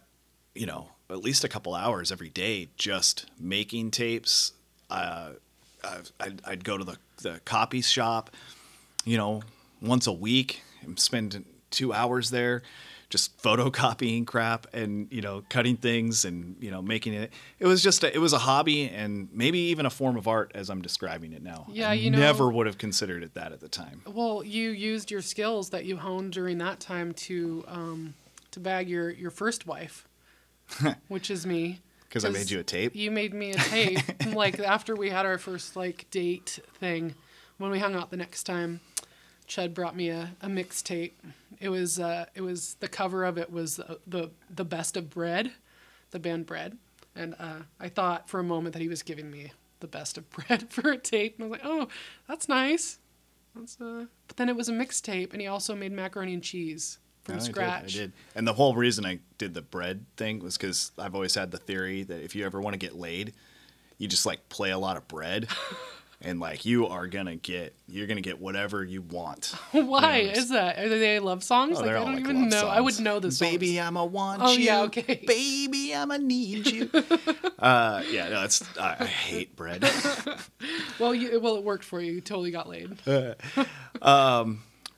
you 0.54 0.66
know 0.66 0.88
at 1.08 1.18
least 1.18 1.44
a 1.44 1.48
couple 1.48 1.74
hours 1.74 2.12
every 2.12 2.30
day 2.30 2.68
just 2.76 3.26
making 3.38 3.90
tapes. 3.90 4.52
Uh, 4.88 5.30
I'd, 6.20 6.42
I'd 6.44 6.64
go 6.64 6.78
to 6.78 6.84
the 6.84 6.98
the 7.22 7.40
copy 7.44 7.82
shop, 7.82 8.30
you 9.04 9.16
know, 9.16 9.42
once 9.82 10.06
a 10.06 10.12
week 10.12 10.62
and 10.82 10.98
spend 10.98 11.44
two 11.70 11.92
hours 11.92 12.30
there 12.30 12.62
just 13.08 13.36
photocopying 13.42 14.24
crap 14.26 14.66
and 14.72 15.08
you 15.10 15.20
know 15.20 15.42
cutting 15.48 15.76
things 15.76 16.24
and 16.24 16.56
you 16.60 16.70
know 16.70 16.80
making 16.80 17.12
it 17.12 17.32
it 17.58 17.66
was 17.66 17.82
just 17.82 18.04
a, 18.04 18.14
it 18.14 18.18
was 18.18 18.32
a 18.32 18.38
hobby 18.38 18.88
and 18.88 19.28
maybe 19.32 19.58
even 19.58 19.84
a 19.84 19.90
form 19.90 20.16
of 20.16 20.28
art 20.28 20.52
as 20.54 20.70
i'm 20.70 20.80
describing 20.80 21.32
it 21.32 21.42
now 21.42 21.66
Yeah, 21.72 21.90
I 21.90 21.94
you 21.94 22.10
know- 22.10 22.18
never 22.18 22.50
would 22.50 22.66
have 22.66 22.78
considered 22.78 23.22
it 23.24 23.34
that 23.34 23.52
at 23.52 23.60
the 23.60 23.68
time 23.68 24.02
Well, 24.06 24.44
you 24.44 24.70
used 24.70 25.10
your 25.10 25.22
skills 25.22 25.70
that 25.70 25.84
you 25.84 25.96
honed 25.96 26.32
during 26.32 26.58
that 26.58 26.78
time 26.80 27.12
to 27.14 27.64
um, 27.68 28.14
to 28.52 28.60
bag 28.60 28.88
your 28.88 29.10
your 29.10 29.30
first 29.30 29.66
wife, 29.66 30.06
which 31.08 31.30
is 31.30 31.46
me. 31.46 31.80
because 32.08 32.24
i 32.24 32.28
made 32.28 32.50
you 32.50 32.60
a 32.60 32.64
tape 32.64 32.94
You 32.94 33.10
made 33.10 33.34
me 33.34 33.50
a 33.52 33.56
tape. 33.56 33.98
like 34.34 34.58
after 34.60 34.94
we 34.94 35.10
had 35.10 35.26
our 35.26 35.38
first 35.38 35.74
like 35.76 36.06
date 36.10 36.60
thing, 36.78 37.14
when 37.58 37.70
we 37.70 37.78
hung 37.80 37.94
out 37.94 38.10
the 38.10 38.16
next 38.16 38.44
time, 38.44 38.80
Chud 39.50 39.74
brought 39.74 39.96
me 39.96 40.08
a, 40.08 40.30
a 40.40 40.46
mixtape. 40.46 41.12
It 41.58 41.68
was 41.68 41.98
uh, 41.98 42.26
it 42.34 42.40
was 42.40 42.76
the 42.80 42.88
cover 42.88 43.24
of 43.24 43.36
it 43.36 43.52
was 43.52 43.80
uh, 43.80 43.96
the 44.06 44.30
the 44.48 44.64
best 44.64 44.96
of 44.96 45.10
bread, 45.10 45.50
the 46.12 46.20
band 46.20 46.46
Bread, 46.46 46.78
and 47.16 47.34
uh, 47.38 47.62
I 47.80 47.88
thought 47.88 48.30
for 48.30 48.38
a 48.38 48.44
moment 48.44 48.72
that 48.74 48.80
he 48.80 48.88
was 48.88 49.02
giving 49.02 49.30
me 49.30 49.52
the 49.80 49.88
best 49.88 50.16
of 50.16 50.30
bread 50.48 50.70
for 50.70 50.92
a 50.92 50.96
tape, 50.96 51.34
and 51.36 51.44
I 51.44 51.48
was 51.48 51.58
like, 51.58 51.66
oh, 51.68 51.88
that's 52.28 52.48
nice. 52.48 52.98
That's 53.56 53.80
uh. 53.80 54.06
But 54.28 54.36
then 54.36 54.48
it 54.48 54.54
was 54.54 54.68
a 54.68 54.72
mixtape, 54.72 55.32
and 55.32 55.40
he 55.40 55.48
also 55.48 55.74
made 55.74 55.90
macaroni 55.90 56.32
and 56.32 56.42
cheese 56.42 56.98
from 57.24 57.34
Oh, 57.34 57.36
I 57.38 57.40
did, 57.40 57.52
scratch. 57.52 57.96
I 57.96 57.98
did. 57.98 58.12
And 58.36 58.46
the 58.46 58.54
whole 58.54 58.76
reason 58.76 59.04
I 59.04 59.18
did 59.36 59.54
the 59.54 59.62
bread 59.62 60.06
thing 60.16 60.38
was 60.38 60.56
because 60.56 60.92
I've 60.96 61.16
always 61.16 61.34
had 61.34 61.50
the 61.50 61.58
theory 61.58 62.04
that 62.04 62.22
if 62.22 62.36
you 62.36 62.46
ever 62.46 62.60
want 62.60 62.74
to 62.74 62.78
get 62.78 62.94
laid, 62.94 63.34
you 63.98 64.06
just 64.06 64.26
like 64.26 64.48
play 64.48 64.70
a 64.70 64.78
lot 64.78 64.96
of 64.96 65.08
bread, 65.08 65.48
and 66.22 66.38
like 66.40 66.64
you 66.64 66.86
are 66.86 67.06
gonna 67.06 67.36
get 67.36 67.74
you're 67.88 68.06
gonna 68.06 68.20
get 68.20 68.40
whatever 68.40 68.84
you 68.84 69.02
want. 69.02 69.54
Why 69.72 70.16
You 70.20 70.26
know, 70.26 70.32
is 70.32 70.48
that? 70.50 70.78
Are 70.78 70.88
they 70.88 71.18
love 71.20 71.42
songs? 71.42 71.78
Oh, 71.78 71.82
like 71.82 71.90
I 71.90 71.94
all 71.94 72.04
don't 72.06 72.14
like 72.14 72.20
even 72.24 72.42
love 72.42 72.50
know. 72.50 72.68
I 72.68 72.80
would 72.80 73.00
know 73.00 73.20
this. 73.20 73.38
songs. 73.38 73.50
Baby, 73.52 73.80
I'ma 73.80 74.04
want 74.04 74.42
Oh, 74.42 74.52
you. 74.52 74.64
yeah, 74.64 74.82
okay. 74.82 75.22
Baby, 75.26 75.94
I'ma 75.94 76.16
need 76.18 76.66
you. 76.66 76.90
uh, 77.58 78.02
yeah, 78.10 78.28
no, 78.28 78.44
it's 78.44 78.62
I, 78.78 78.96
I 79.00 79.06
hate 79.06 79.56
bread. 79.56 79.82
Well, 80.98 81.14
you, 81.14 81.40
well, 81.40 81.56
it 81.56 81.64
worked 81.64 81.84
for 81.84 82.00
you. 82.00 82.12
You 82.12 82.20
totally 82.20 82.50
got 82.50 82.68
laid. 82.68 82.96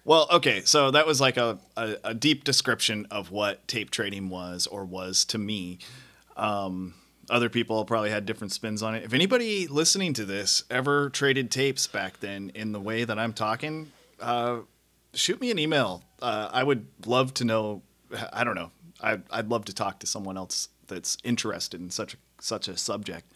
Well, 0.04 0.26
okay, 0.32 0.62
so 0.64 0.90
that 0.90 1.06
was 1.06 1.20
like 1.20 1.36
a, 1.36 1.58
a, 1.76 1.96
a 2.02 2.14
deep 2.14 2.42
description 2.42 3.06
of 3.12 3.30
what 3.30 3.66
tape 3.68 3.90
trading 3.92 4.28
was 4.30 4.66
or 4.66 4.84
was 4.84 5.24
to 5.26 5.38
me. 5.38 5.78
Um, 6.36 6.94
other 7.32 7.48
people 7.48 7.84
probably 7.86 8.10
had 8.10 8.26
different 8.26 8.52
spins 8.52 8.82
on 8.82 8.94
it. 8.94 9.04
If 9.04 9.14
anybody 9.14 9.66
listening 9.66 10.12
to 10.14 10.26
this 10.26 10.64
ever 10.70 11.08
traded 11.08 11.50
tapes 11.50 11.86
back 11.86 12.20
then 12.20 12.52
in 12.54 12.72
the 12.72 12.80
way 12.80 13.04
that 13.04 13.18
I'm 13.18 13.32
talking, 13.32 13.90
uh, 14.20 14.58
shoot 15.14 15.40
me 15.40 15.50
an 15.50 15.58
email. 15.58 16.04
Uh, 16.20 16.50
I 16.52 16.62
would 16.62 16.86
love 17.06 17.32
to 17.34 17.44
know. 17.46 17.82
I 18.32 18.44
don't 18.44 18.54
know. 18.54 18.70
I, 19.02 19.18
I'd 19.30 19.48
love 19.48 19.64
to 19.64 19.74
talk 19.74 19.98
to 20.00 20.06
someone 20.06 20.36
else 20.36 20.68
that's 20.88 21.16
interested 21.24 21.80
in 21.80 21.88
such 21.88 22.12
a, 22.12 22.16
such 22.38 22.68
a 22.68 22.76
subject. 22.76 23.32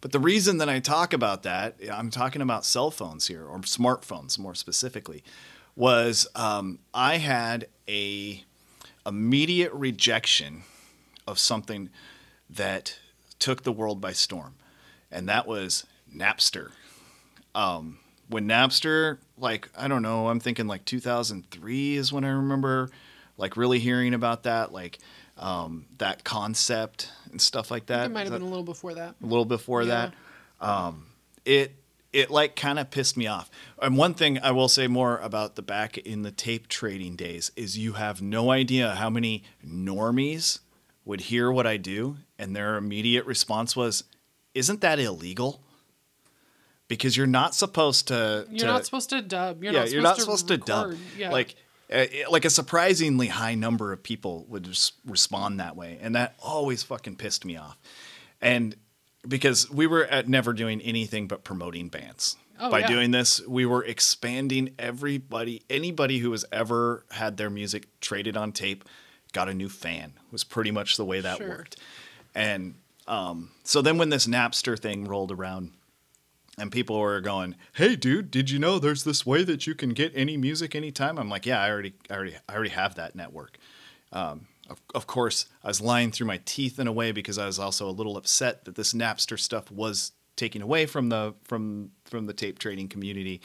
But 0.00 0.12
the 0.12 0.20
reason 0.20 0.58
that 0.58 0.68
I 0.68 0.78
talk 0.78 1.12
about 1.12 1.42
that, 1.42 1.80
I'm 1.92 2.10
talking 2.10 2.42
about 2.42 2.64
cell 2.64 2.92
phones 2.92 3.26
here, 3.26 3.44
or 3.44 3.58
smartphones 3.60 4.38
more 4.38 4.54
specifically, 4.54 5.24
was 5.74 6.28
um, 6.36 6.78
I 6.94 7.16
had 7.16 7.66
a 7.88 8.44
immediate 9.04 9.72
rejection 9.72 10.62
of 11.26 11.40
something 11.40 11.90
that 12.48 12.98
took 13.38 13.62
the 13.62 13.72
world 13.72 14.00
by 14.00 14.12
storm, 14.12 14.54
and 15.10 15.28
that 15.28 15.46
was 15.46 15.86
Napster. 16.14 16.70
Um, 17.54 17.98
when 18.28 18.46
Napster, 18.48 19.18
like 19.38 19.68
I 19.76 19.88
don't 19.88 20.02
know, 20.02 20.28
I'm 20.28 20.40
thinking 20.40 20.66
like 20.66 20.84
2003 20.84 21.96
is 21.96 22.12
when 22.12 22.24
I 22.24 22.28
remember, 22.30 22.90
like 23.36 23.56
really 23.56 23.78
hearing 23.78 24.14
about 24.14 24.42
that, 24.44 24.72
like 24.72 24.98
um, 25.38 25.86
that 25.98 26.24
concept 26.24 27.10
and 27.30 27.40
stuff 27.40 27.70
like 27.70 27.86
that. 27.86 28.06
It 28.06 28.12
might 28.12 28.20
have 28.22 28.32
that- 28.32 28.38
been 28.38 28.46
a 28.46 28.50
little 28.50 28.64
before 28.64 28.94
that. 28.94 29.14
a 29.22 29.26
little 29.26 29.44
before 29.44 29.82
Yeah. 29.82 30.10
that. 30.60 30.66
Um, 30.66 31.06
it 31.44 31.76
it 32.12 32.30
like 32.30 32.56
kind 32.56 32.78
of 32.78 32.90
pissed 32.90 33.16
me 33.18 33.26
off. 33.26 33.50
And 33.82 33.96
one 33.98 34.14
thing 34.14 34.38
I 34.38 34.50
will 34.50 34.68
say 34.68 34.86
more 34.86 35.18
about 35.18 35.54
the 35.56 35.60
back 35.62 35.98
in 35.98 36.22
the 36.22 36.30
tape 36.30 36.66
trading 36.66 37.14
days 37.14 37.52
is 37.56 37.76
you 37.76 37.92
have 37.94 38.22
no 38.22 38.50
idea 38.50 38.94
how 38.94 39.10
many 39.10 39.44
normies 39.64 40.60
would 41.04 41.22
hear 41.22 41.52
what 41.52 41.66
I 41.66 41.76
do 41.76 42.16
and 42.38 42.54
their 42.54 42.76
immediate 42.76 43.24
response 43.26 43.74
was, 43.76 44.04
"Isn't 44.54 44.80
that 44.80 44.98
illegal?" 44.98 45.62
Because 46.88 47.16
you're 47.16 47.26
not 47.26 47.54
supposed 47.54 48.08
to. 48.08 48.46
You're 48.50 48.60
to- 48.60 48.66
not 48.66 48.84
supposed 48.84 49.10
to 49.10 49.20
dub. 49.22 49.62
You're 49.62 49.72
yeah, 49.72 49.80
not 49.80 49.90
you're 49.90 50.02
supposed 50.02 50.18
not 50.18 50.20
supposed 50.20 50.48
to 50.48 50.56
dub. 50.58 50.94
Yeah. 51.18 51.30
Like, 51.30 51.56
uh, 51.92 52.04
like 52.30 52.44
a 52.44 52.50
surprisingly 52.50 53.26
high 53.28 53.54
number 53.56 53.92
of 53.92 54.02
people 54.02 54.44
would 54.48 54.64
just 54.64 54.94
respond 55.04 55.58
that 55.60 55.76
way, 55.76 55.98
and 56.00 56.14
that 56.14 56.36
always 56.42 56.82
fucking 56.84 57.16
pissed 57.16 57.44
me 57.44 57.56
off. 57.56 57.76
And 58.40 58.76
because 59.26 59.68
we 59.70 59.86
were 59.88 60.04
at 60.04 60.28
never 60.28 60.52
doing 60.52 60.80
anything 60.82 61.26
but 61.26 61.42
promoting 61.42 61.88
bands. 61.88 62.36
Oh, 62.58 62.70
By 62.70 62.78
yeah. 62.80 62.86
doing 62.86 63.10
this, 63.10 63.46
we 63.46 63.66
were 63.66 63.84
expanding 63.84 64.74
everybody, 64.78 65.62
anybody 65.68 66.18
who 66.20 66.30
has 66.30 66.44
ever 66.50 67.04
had 67.10 67.36
their 67.36 67.50
music 67.50 67.88
traded 68.00 68.34
on 68.36 68.52
tape, 68.52 68.84
got 69.32 69.48
a 69.48 69.52
new 69.54 69.68
fan. 69.68 70.14
Was 70.30 70.42
pretty 70.44 70.70
much 70.70 70.96
the 70.96 71.04
way 71.04 71.20
that 71.20 71.36
Sure. 71.38 71.48
worked. 71.48 71.76
And 72.36 72.74
um, 73.08 73.50
so 73.64 73.80
then 73.80 73.96
when 73.96 74.10
this 74.10 74.26
Napster 74.26 74.78
thing 74.78 75.06
rolled 75.06 75.32
around, 75.32 75.72
and 76.58 76.70
people 76.70 76.98
were 76.98 77.20
going, 77.20 77.56
"Hey, 77.74 77.96
dude, 77.96 78.30
did 78.30 78.50
you 78.50 78.58
know 78.58 78.78
there's 78.78 79.04
this 79.04 79.24
way 79.24 79.42
that 79.44 79.66
you 79.66 79.74
can 79.74 79.90
get 79.90 80.12
any 80.14 80.36
music 80.36 80.74
anytime?" 80.74 81.18
I'm 81.18 81.30
like, 81.30 81.46
"Yeah, 81.46 81.62
I 81.62 81.70
already, 81.70 81.94
I 82.10 82.14
already, 82.14 82.36
I 82.48 82.54
already 82.54 82.70
have 82.70 82.94
that 82.96 83.16
network." 83.16 83.58
Um, 84.12 84.46
of, 84.68 84.80
of 84.94 85.06
course, 85.06 85.46
I 85.64 85.68
was 85.68 85.80
lying 85.80 86.12
through 86.12 86.26
my 86.26 86.40
teeth 86.44 86.78
in 86.78 86.86
a 86.86 86.92
way 86.92 87.10
because 87.10 87.38
I 87.38 87.46
was 87.46 87.58
also 87.58 87.88
a 87.88 87.90
little 87.90 88.18
upset 88.18 88.66
that 88.66 88.74
this 88.74 88.92
Napster 88.92 89.38
stuff 89.38 89.70
was 89.70 90.12
taken 90.36 90.60
away 90.60 90.84
from 90.84 91.08
the 91.08 91.34
from 91.44 91.92
from 92.04 92.26
the 92.26 92.34
tape 92.34 92.58
trading 92.58 92.88
community, 92.88 93.40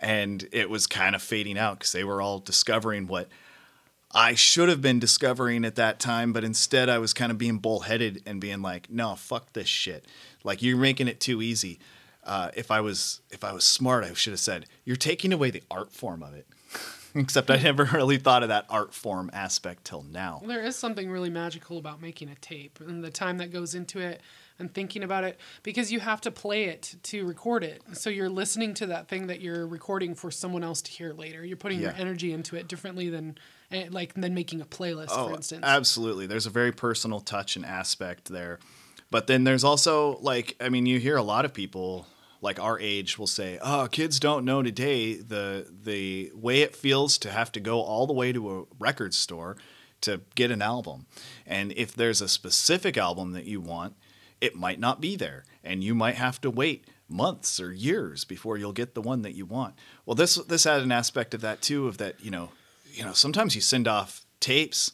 and 0.00 0.48
it 0.52 0.70
was 0.70 0.86
kind 0.86 1.14
of 1.14 1.22
fading 1.22 1.58
out 1.58 1.80
because 1.80 1.92
they 1.92 2.04
were 2.04 2.22
all 2.22 2.38
discovering 2.38 3.06
what 3.06 3.28
I 4.14 4.34
should 4.34 4.68
have 4.68 4.82
been 4.82 4.98
discovering 4.98 5.64
at 5.64 5.76
that 5.76 5.98
time, 5.98 6.32
but 6.32 6.44
instead 6.44 6.88
I 6.88 6.98
was 6.98 7.12
kind 7.12 7.32
of 7.32 7.38
being 7.38 7.58
bullheaded 7.58 8.22
and 8.26 8.40
being 8.40 8.62
like, 8.62 8.90
"No, 8.90 9.14
fuck 9.14 9.52
this 9.52 9.68
shit. 9.68 10.06
Like 10.44 10.62
you're 10.62 10.76
making 10.76 11.08
it 11.08 11.20
too 11.20 11.40
easy." 11.42 11.78
Uh, 12.24 12.50
if 12.54 12.70
I 12.70 12.80
was 12.80 13.20
if 13.30 13.42
I 13.42 13.52
was 13.52 13.64
smart, 13.64 14.04
I 14.04 14.12
should 14.14 14.32
have 14.32 14.40
said, 14.40 14.66
"You're 14.84 14.96
taking 14.96 15.32
away 15.32 15.50
the 15.50 15.62
art 15.70 15.92
form 15.92 16.22
of 16.22 16.34
it." 16.34 16.46
Except 17.14 17.50
I 17.50 17.56
never 17.56 17.84
really 17.84 18.16
thought 18.16 18.42
of 18.42 18.48
that 18.48 18.64
art 18.70 18.94
form 18.94 19.30
aspect 19.34 19.84
till 19.84 20.02
now. 20.02 20.42
There 20.46 20.62
is 20.62 20.76
something 20.76 21.10
really 21.10 21.28
magical 21.28 21.76
about 21.78 22.00
making 22.00 22.30
a 22.30 22.34
tape 22.36 22.80
and 22.80 23.04
the 23.04 23.10
time 23.10 23.38
that 23.38 23.52
goes 23.52 23.74
into 23.74 23.98
it 23.98 24.22
and 24.58 24.72
thinking 24.72 25.02
about 25.02 25.24
it 25.24 25.38
because 25.62 25.92
you 25.92 26.00
have 26.00 26.20
to 26.22 26.30
play 26.30 26.64
it 26.64 26.94
to 27.02 27.26
record 27.26 27.64
it. 27.64 27.82
So 27.92 28.08
you're 28.08 28.30
listening 28.30 28.72
to 28.74 28.86
that 28.86 29.08
thing 29.08 29.26
that 29.26 29.40
you're 29.40 29.66
recording 29.66 30.14
for 30.14 30.30
someone 30.30 30.64
else 30.64 30.80
to 30.82 30.90
hear 30.90 31.12
later. 31.12 31.44
You're 31.44 31.56
putting 31.56 31.80
your 31.80 31.92
energy 31.98 32.32
into 32.32 32.56
it 32.56 32.68
differently 32.68 33.10
than 33.10 33.36
eh, 33.72 33.88
like 33.90 34.14
then 34.14 34.34
making 34.34 34.60
a 34.60 34.64
playlist, 34.64 35.10
for 35.10 35.34
instance. 35.34 35.62
Oh, 35.64 35.68
absolutely. 35.68 36.26
There's 36.26 36.46
a 36.46 36.50
very 36.50 36.72
personal 36.72 37.20
touch 37.20 37.56
and 37.56 37.64
aspect 37.64 38.28
there. 38.28 38.58
But 39.10 39.26
then 39.26 39.44
there's 39.44 39.64
also 39.64 40.18
like 40.20 40.56
I 40.60 40.68
mean 40.68 40.86
you 40.86 40.98
hear 40.98 41.16
a 41.16 41.22
lot 41.22 41.44
of 41.44 41.52
people 41.52 42.06
like 42.40 42.58
our 42.58 42.78
age 42.80 43.18
will 43.18 43.26
say, 43.26 43.58
"Oh, 43.62 43.88
kids 43.90 44.18
don't 44.18 44.44
know 44.44 44.62
today 44.62 45.14
the 45.14 45.66
the 45.70 46.32
way 46.34 46.62
it 46.62 46.74
feels 46.74 47.18
to 47.18 47.30
have 47.30 47.52
to 47.52 47.60
go 47.60 47.80
all 47.80 48.06
the 48.06 48.12
way 48.12 48.32
to 48.32 48.58
a 48.58 48.64
record 48.78 49.14
store 49.14 49.56
to 50.02 50.20
get 50.34 50.50
an 50.50 50.62
album. 50.62 51.06
And 51.46 51.72
if 51.72 51.94
there's 51.94 52.20
a 52.20 52.28
specific 52.28 52.96
album 52.96 53.32
that 53.32 53.44
you 53.44 53.60
want, 53.60 53.94
it 54.40 54.54
might 54.54 54.80
not 54.80 55.00
be 55.00 55.16
there 55.16 55.44
and 55.64 55.82
you 55.82 55.94
might 55.94 56.16
have 56.16 56.40
to 56.42 56.50
wait 56.50 56.86
months 57.08 57.60
or 57.60 57.72
years 57.72 58.24
before 58.24 58.56
you'll 58.56 58.72
get 58.72 58.94
the 58.94 59.02
one 59.02 59.22
that 59.22 59.34
you 59.34 59.46
want. 59.46 59.74
Well, 60.04 60.14
this 60.14 60.34
this 60.34 60.64
had 60.64 60.82
an 60.82 60.92
aspect 60.92 61.34
of 61.34 61.40
that 61.42 61.62
too 61.62 61.86
of 61.86 61.98
that, 61.98 62.22
you 62.24 62.30
know, 62.30 62.50
you 62.92 63.04
know, 63.04 63.12
sometimes 63.12 63.54
you 63.54 63.60
send 63.60 63.88
off 63.88 64.24
tapes 64.40 64.92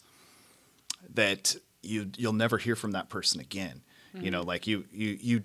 that 1.14 1.56
you 1.82 2.10
you'll 2.16 2.32
never 2.32 2.58
hear 2.58 2.76
from 2.76 2.92
that 2.92 3.08
person 3.08 3.40
again. 3.40 3.82
You 4.14 4.30
know, 4.30 4.40
mm-hmm. 4.40 4.48
like 4.48 4.66
you 4.66 4.84
you 4.90 5.18
you 5.20 5.42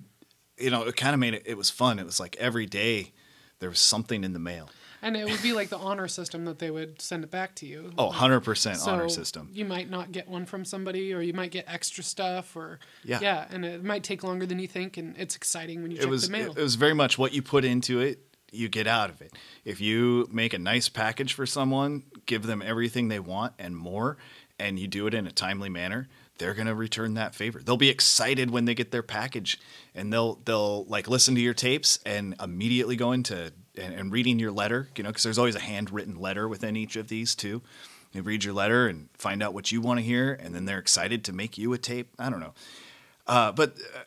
you 0.57 0.69
know, 0.69 0.83
it 0.83 0.95
kind 0.95 1.13
of 1.13 1.19
made 1.19 1.33
it 1.33 1.43
it 1.45 1.57
was 1.57 1.69
fun. 1.69 1.99
It 1.99 2.05
was 2.05 2.19
like 2.19 2.35
every 2.37 2.65
day 2.65 3.11
there 3.59 3.69
was 3.69 3.79
something 3.79 4.23
in 4.23 4.33
the 4.33 4.39
mail. 4.39 4.69
and 5.01 5.15
it 5.15 5.29
would 5.29 5.41
be 5.41 5.53
like 5.53 5.69
the 5.69 5.77
honor 5.77 6.07
system 6.07 6.45
that 6.45 6.59
they 6.59 6.71
would 6.71 7.01
send 7.01 7.23
it 7.23 7.31
back 7.31 7.55
to 7.55 7.65
you. 7.65 7.91
Oh, 7.97 8.09
100% 8.09 8.75
So 8.77 8.91
honor 8.91 9.09
system. 9.09 9.49
You 9.53 9.65
might 9.65 9.89
not 9.89 10.11
get 10.11 10.27
one 10.27 10.45
from 10.45 10.65
somebody, 10.65 11.13
or 11.13 11.21
you 11.21 11.33
might 11.33 11.51
get 11.51 11.65
extra 11.67 12.03
stuff, 12.03 12.55
or 12.55 12.79
Yeah. 13.03 13.19
yeah, 13.21 13.45
and 13.49 13.65
it 13.65 13.83
might 13.83 14.03
take 14.03 14.23
longer 14.23 14.45
than 14.45 14.59
you 14.59 14.67
think, 14.67 14.97
and 14.97 15.15
it's 15.17 15.35
exciting 15.35 15.81
when 15.81 15.91
you 15.91 15.97
it 15.97 16.01
check 16.01 16.09
was 16.09 16.23
the 16.27 16.31
mail. 16.31 16.51
it 16.51 16.61
was 16.61 16.75
very 16.75 16.93
much 16.93 17.17
what 17.17 17.33
you 17.33 17.41
put 17.41 17.63
into 17.65 17.99
it 17.99 18.19
you 18.53 18.69
get 18.69 18.87
out 18.87 19.09
of 19.09 19.21
it. 19.21 19.33
If 19.65 19.81
you 19.81 20.27
make 20.31 20.53
a 20.53 20.59
nice 20.59 20.89
package 20.89 21.33
for 21.33 21.45
someone 21.45 22.03
give 22.25 22.43
them 22.43 22.61
everything 22.61 23.07
they 23.07 23.19
want 23.19 23.53
and 23.59 23.75
more 23.75 24.17
and 24.59 24.79
you 24.79 24.87
do 24.87 25.07
it 25.07 25.13
in 25.13 25.27
a 25.27 25.31
timely 25.31 25.69
manner 25.69 26.07
they're 26.37 26.53
going 26.53 26.67
to 26.67 26.75
return 26.75 27.13
that 27.13 27.35
favor. 27.35 27.61
They'll 27.63 27.77
be 27.77 27.89
excited 27.89 28.49
when 28.49 28.65
they 28.65 28.73
get 28.73 28.91
their 28.91 29.03
package 29.03 29.59
and 29.93 30.11
they'll 30.11 30.35
they'll 30.45 30.83
like 30.85 31.07
listen 31.07 31.35
to 31.35 31.41
your 31.41 31.53
tapes 31.53 31.99
and 32.05 32.35
immediately 32.41 32.95
go 32.95 33.11
into 33.11 33.53
and, 33.77 33.93
and 33.93 34.11
reading 34.11 34.39
your 34.39 34.51
letter 34.51 34.89
you 34.95 35.03
know 35.03 35.09
because 35.09 35.23
there's 35.23 35.37
always 35.37 35.55
a 35.55 35.59
handwritten 35.59 36.19
letter 36.19 36.47
within 36.47 36.75
each 36.75 36.95
of 36.95 37.07
these 37.07 37.35
too. 37.35 37.61
You 38.11 38.21
read 38.21 38.43
your 38.43 38.53
letter 38.53 38.87
and 38.87 39.09
find 39.13 39.41
out 39.41 39.53
what 39.53 39.71
you 39.71 39.81
want 39.81 39.99
to 39.99 40.03
hear 40.03 40.33
and 40.33 40.53
then 40.53 40.65
they're 40.65 40.79
excited 40.79 41.23
to 41.25 41.33
make 41.33 41.57
you 41.57 41.73
a 41.73 41.77
tape. 41.77 42.09
I 42.17 42.29
don't 42.29 42.39
know. 42.39 42.53
Uh, 43.25 43.51
but 43.51 43.77
uh, 43.95 43.99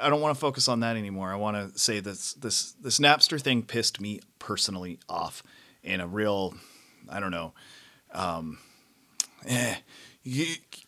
I, 0.00 0.10
don't 0.10 0.20
want 0.20 0.36
to 0.36 0.40
focus 0.40 0.68
on 0.68 0.80
that 0.80 0.96
anymore. 0.96 1.32
I 1.32 1.36
want 1.36 1.56
to 1.56 1.78
say 1.78 2.00
this 2.00 2.34
this 2.34 2.72
this 2.72 2.98
Napster 2.98 3.40
thing 3.40 3.62
pissed 3.62 4.00
me 4.00 4.20
personally 4.38 4.98
off 5.08 5.42
in 5.82 6.00
a 6.00 6.06
real, 6.06 6.54
I 7.08 7.20
don't 7.20 7.30
know, 7.30 7.52
um, 8.12 8.58
eh, 9.46 9.76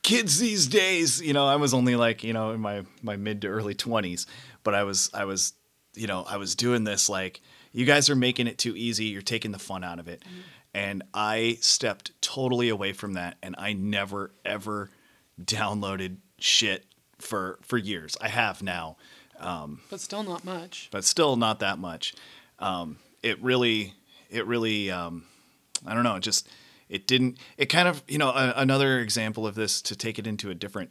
kids 0.02 0.38
these 0.38 0.66
days. 0.66 1.20
You 1.20 1.32
know, 1.32 1.46
I 1.46 1.56
was 1.56 1.74
only 1.74 1.96
like 1.96 2.24
you 2.24 2.32
know 2.32 2.52
in 2.52 2.60
my 2.60 2.84
my 3.02 3.16
mid 3.16 3.42
to 3.42 3.48
early 3.48 3.74
twenties, 3.74 4.26
but 4.62 4.74
I 4.74 4.84
was 4.84 5.10
I 5.12 5.24
was 5.24 5.54
you 5.94 6.06
know 6.06 6.24
I 6.28 6.36
was 6.36 6.54
doing 6.54 6.84
this 6.84 7.08
like 7.08 7.40
you 7.72 7.84
guys 7.84 8.08
are 8.08 8.16
making 8.16 8.46
it 8.46 8.58
too 8.58 8.74
easy. 8.76 9.06
You're 9.06 9.22
taking 9.22 9.50
the 9.50 9.58
fun 9.58 9.82
out 9.84 9.98
of 9.98 10.08
it. 10.08 10.22
And 10.76 11.04
I 11.12 11.58
stepped 11.60 12.10
totally 12.20 12.68
away 12.68 12.92
from 12.92 13.12
that, 13.12 13.36
and 13.42 13.54
I 13.58 13.74
never 13.74 14.32
ever 14.44 14.90
downloaded 15.40 16.16
shit 16.38 16.84
for 17.18 17.58
for 17.62 17.78
years. 17.78 18.16
I 18.20 18.28
have 18.28 18.62
now, 18.62 18.96
um, 19.38 19.80
but 19.90 20.00
still 20.00 20.22
not 20.22 20.44
much. 20.44 20.88
but 20.90 21.04
still 21.04 21.36
not 21.36 21.60
that 21.60 21.78
much. 21.78 22.14
Um, 22.58 22.98
it 23.22 23.42
really, 23.42 23.94
it 24.30 24.46
really, 24.46 24.90
um, 24.90 25.24
I 25.86 25.94
don't 25.94 26.04
know. 26.04 26.16
It 26.16 26.20
just, 26.22 26.48
it 26.88 27.06
didn't. 27.06 27.38
It 27.56 27.66
kind 27.66 27.88
of, 27.88 28.02
you 28.06 28.18
know, 28.18 28.30
a, 28.30 28.54
another 28.56 29.00
example 29.00 29.46
of 29.46 29.54
this 29.54 29.82
to 29.82 29.96
take 29.96 30.18
it 30.18 30.26
into 30.26 30.50
a 30.50 30.54
different 30.54 30.90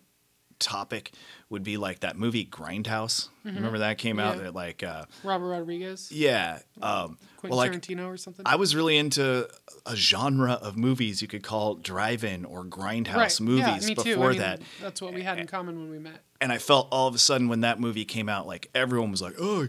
topic 0.64 1.12
would 1.50 1.64
be 1.64 1.78
like 1.78 2.00
that 2.00 2.18
movie 2.18 2.46
Grindhouse. 2.46 3.30
Remember 3.44 3.78
that 3.80 3.98
came 3.98 4.20
out 4.20 4.38
Yeah. 4.38 4.48
at 4.48 4.56
like, 4.56 4.82
uh, 4.84 5.06
Robert 5.24 5.48
Rodriguez, 5.50 6.12
yeah. 6.12 6.60
Um, 6.82 7.18
Quentin 7.38 7.50
well, 7.50 7.58
like 7.58 7.72
Tarantino, 7.74 8.08
or 8.08 8.18
something. 8.18 8.44
I 8.46 8.56
was 8.56 8.76
really 8.76 8.98
into 8.98 9.48
a 9.86 9.96
genre 9.96 10.54
of 10.54 10.78
movies 10.78 11.22
you 11.22 11.28
could 11.28 11.44
call 11.44 11.76
drive-in 11.76 12.46
or 12.46 12.64
grindhouse 12.64 13.40
movies 13.42 13.90
yeah, 13.90 13.94
before. 13.96 14.28
I 14.28 14.30
mean, 14.30 14.38
that. 14.40 14.62
That's 14.82 15.02
what 15.02 15.14
we 15.14 15.22
had 15.24 15.38
in 15.40 15.48
common 15.48 15.78
when 15.80 15.92
we 15.92 16.00
met. 16.00 16.22
and 16.42 16.52
I 16.52 16.58
felt 16.58 16.88
all 16.92 17.08
of 17.08 17.16
a 17.16 17.20
sudden 17.20 17.48
when 17.50 17.62
that 17.62 17.80
movie 17.80 18.06
came 18.06 18.30
out, 18.30 18.48
like 18.48 18.70
everyone 18.74 19.12
was 19.12 19.22
like, 19.22 19.36
"Oh, 19.40 19.68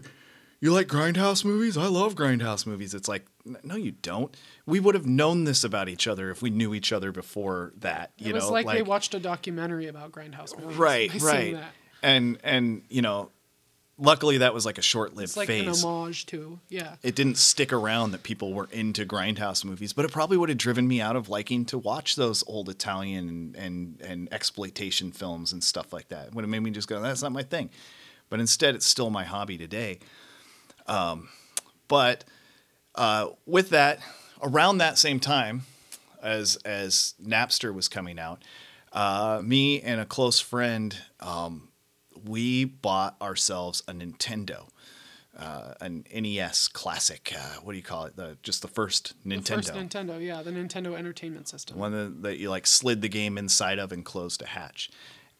you 0.65 0.73
like 0.73 0.87
grindhouse 0.87 1.45
movies? 1.45 1.77
I 1.77 1.87
love 1.87 2.15
grindhouse 2.15 2.65
movies." 2.65 2.93
It's 2.93 3.07
like, 3.07 3.25
no, 3.63 3.75
you 3.75 3.91
don't. 3.91 4.35
We 4.65 4.79
would 4.79 4.95
have 4.95 5.05
known 5.05 5.43
this 5.43 5.63
about 5.63 5.89
each 5.89 6.07
other 6.07 6.31
if 6.31 6.41
we 6.41 6.49
knew 6.49 6.73
each 6.73 6.91
other 6.91 7.11
before 7.11 7.73
that. 7.77 8.11
You 8.17 8.29
it 8.29 8.33
was 8.33 8.45
know, 8.45 8.51
like, 8.51 8.67
they 8.67 8.81
watched 8.81 9.13
a 9.13 9.19
documentary 9.19 9.87
about 9.87 10.11
Grindhouse 10.11 10.57
movies. 10.59 10.77
right, 10.77 11.21
right, 11.21 11.57
and 12.01 12.37
and 12.43 12.81
you 12.89 13.01
know, 13.01 13.31
luckily 13.97 14.39
that 14.39 14.53
was 14.53 14.65
like 14.65 14.77
a 14.77 14.81
short-lived 14.81 15.29
It's 15.29 15.37
like 15.37 15.47
phase. 15.47 15.83
an 15.83 15.87
homage 15.89 16.25
to, 16.27 16.59
yeah. 16.69 16.95
it 17.01 17.15
didn't 17.15 17.37
stick 17.37 17.71
around 17.71 18.11
that 18.11 18.23
people 18.23 18.53
were 18.53 18.67
into 18.71 19.05
grindhouse 19.05 19.63
movies, 19.63 19.93
but 19.93 20.05
it 20.05 20.11
probably 20.11 20.37
would 20.37 20.49
have 20.49 20.57
driven 20.57 20.87
me 20.87 20.99
out 21.01 21.15
of 21.15 21.29
liking 21.29 21.65
to 21.65 21.77
watch 21.77 22.15
those 22.15 22.43
old 22.47 22.69
Italian 22.69 23.29
and 23.29 23.55
and, 23.55 24.01
and 24.01 24.33
exploitation 24.33 25.11
films 25.11 25.53
and 25.53 25.63
stuff 25.63 25.93
like 25.93 26.09
that. 26.09 26.27
It 26.27 26.33
would 26.35 26.43
have 26.43 26.49
made 26.49 26.61
me 26.61 26.71
just 26.71 26.87
go, 26.87 27.01
"That's 27.01 27.21
not 27.21 27.31
my 27.31 27.43
thing." 27.43 27.69
But 28.29 28.39
instead, 28.39 28.73
it's 28.73 28.87
still 28.87 29.11
my 29.11 29.23
hobby 29.23 29.57
today. 29.57 29.99
Um, 30.87 31.29
but 31.87 32.23
uh, 32.95 33.29
with 33.45 33.69
that, 33.69 33.99
around 34.41 34.77
that 34.79 34.97
same 34.97 35.19
time 35.19 35.63
as 36.21 36.55
as 36.57 37.13
Napster 37.23 37.73
was 37.73 37.87
coming 37.87 38.19
out, 38.19 38.43
uh, 38.93 39.41
me 39.43 39.81
and 39.81 39.99
a 40.01 40.05
close 40.05 40.39
friend, 40.39 40.97
um, 41.19 41.69
we 42.23 42.65
bought 42.65 43.15
ourselves 43.21 43.83
a 43.87 43.93
Nintendo 43.93 44.67
uh, 45.37 45.73
an 45.81 46.05
NES 46.13 46.67
Classic. 46.69 47.33
Uh, 47.35 47.59
what 47.61 47.73
do 47.73 47.77
you 47.77 47.83
call 47.83 48.05
it? 48.05 48.15
The 48.15 48.37
just 48.41 48.61
the 48.61 48.67
first 48.67 49.13
The 49.25 49.35
Nintendo. 49.35 49.55
first 49.55 49.73
Nintendo, 49.73 50.23
yeah, 50.25 50.41
the 50.41 50.51
Nintendo 50.51 50.97
Entertainment 50.97 51.47
System. 51.47 51.77
one 51.77 51.91
that, 51.91 52.21
that 52.23 52.37
you 52.37 52.49
like 52.49 52.65
slid 52.67 53.01
the 53.01 53.09
game 53.09 53.37
inside 53.37 53.79
of 53.79 53.91
and 53.91 54.05
closed 54.05 54.41
a 54.41 54.47
hatch, 54.47 54.89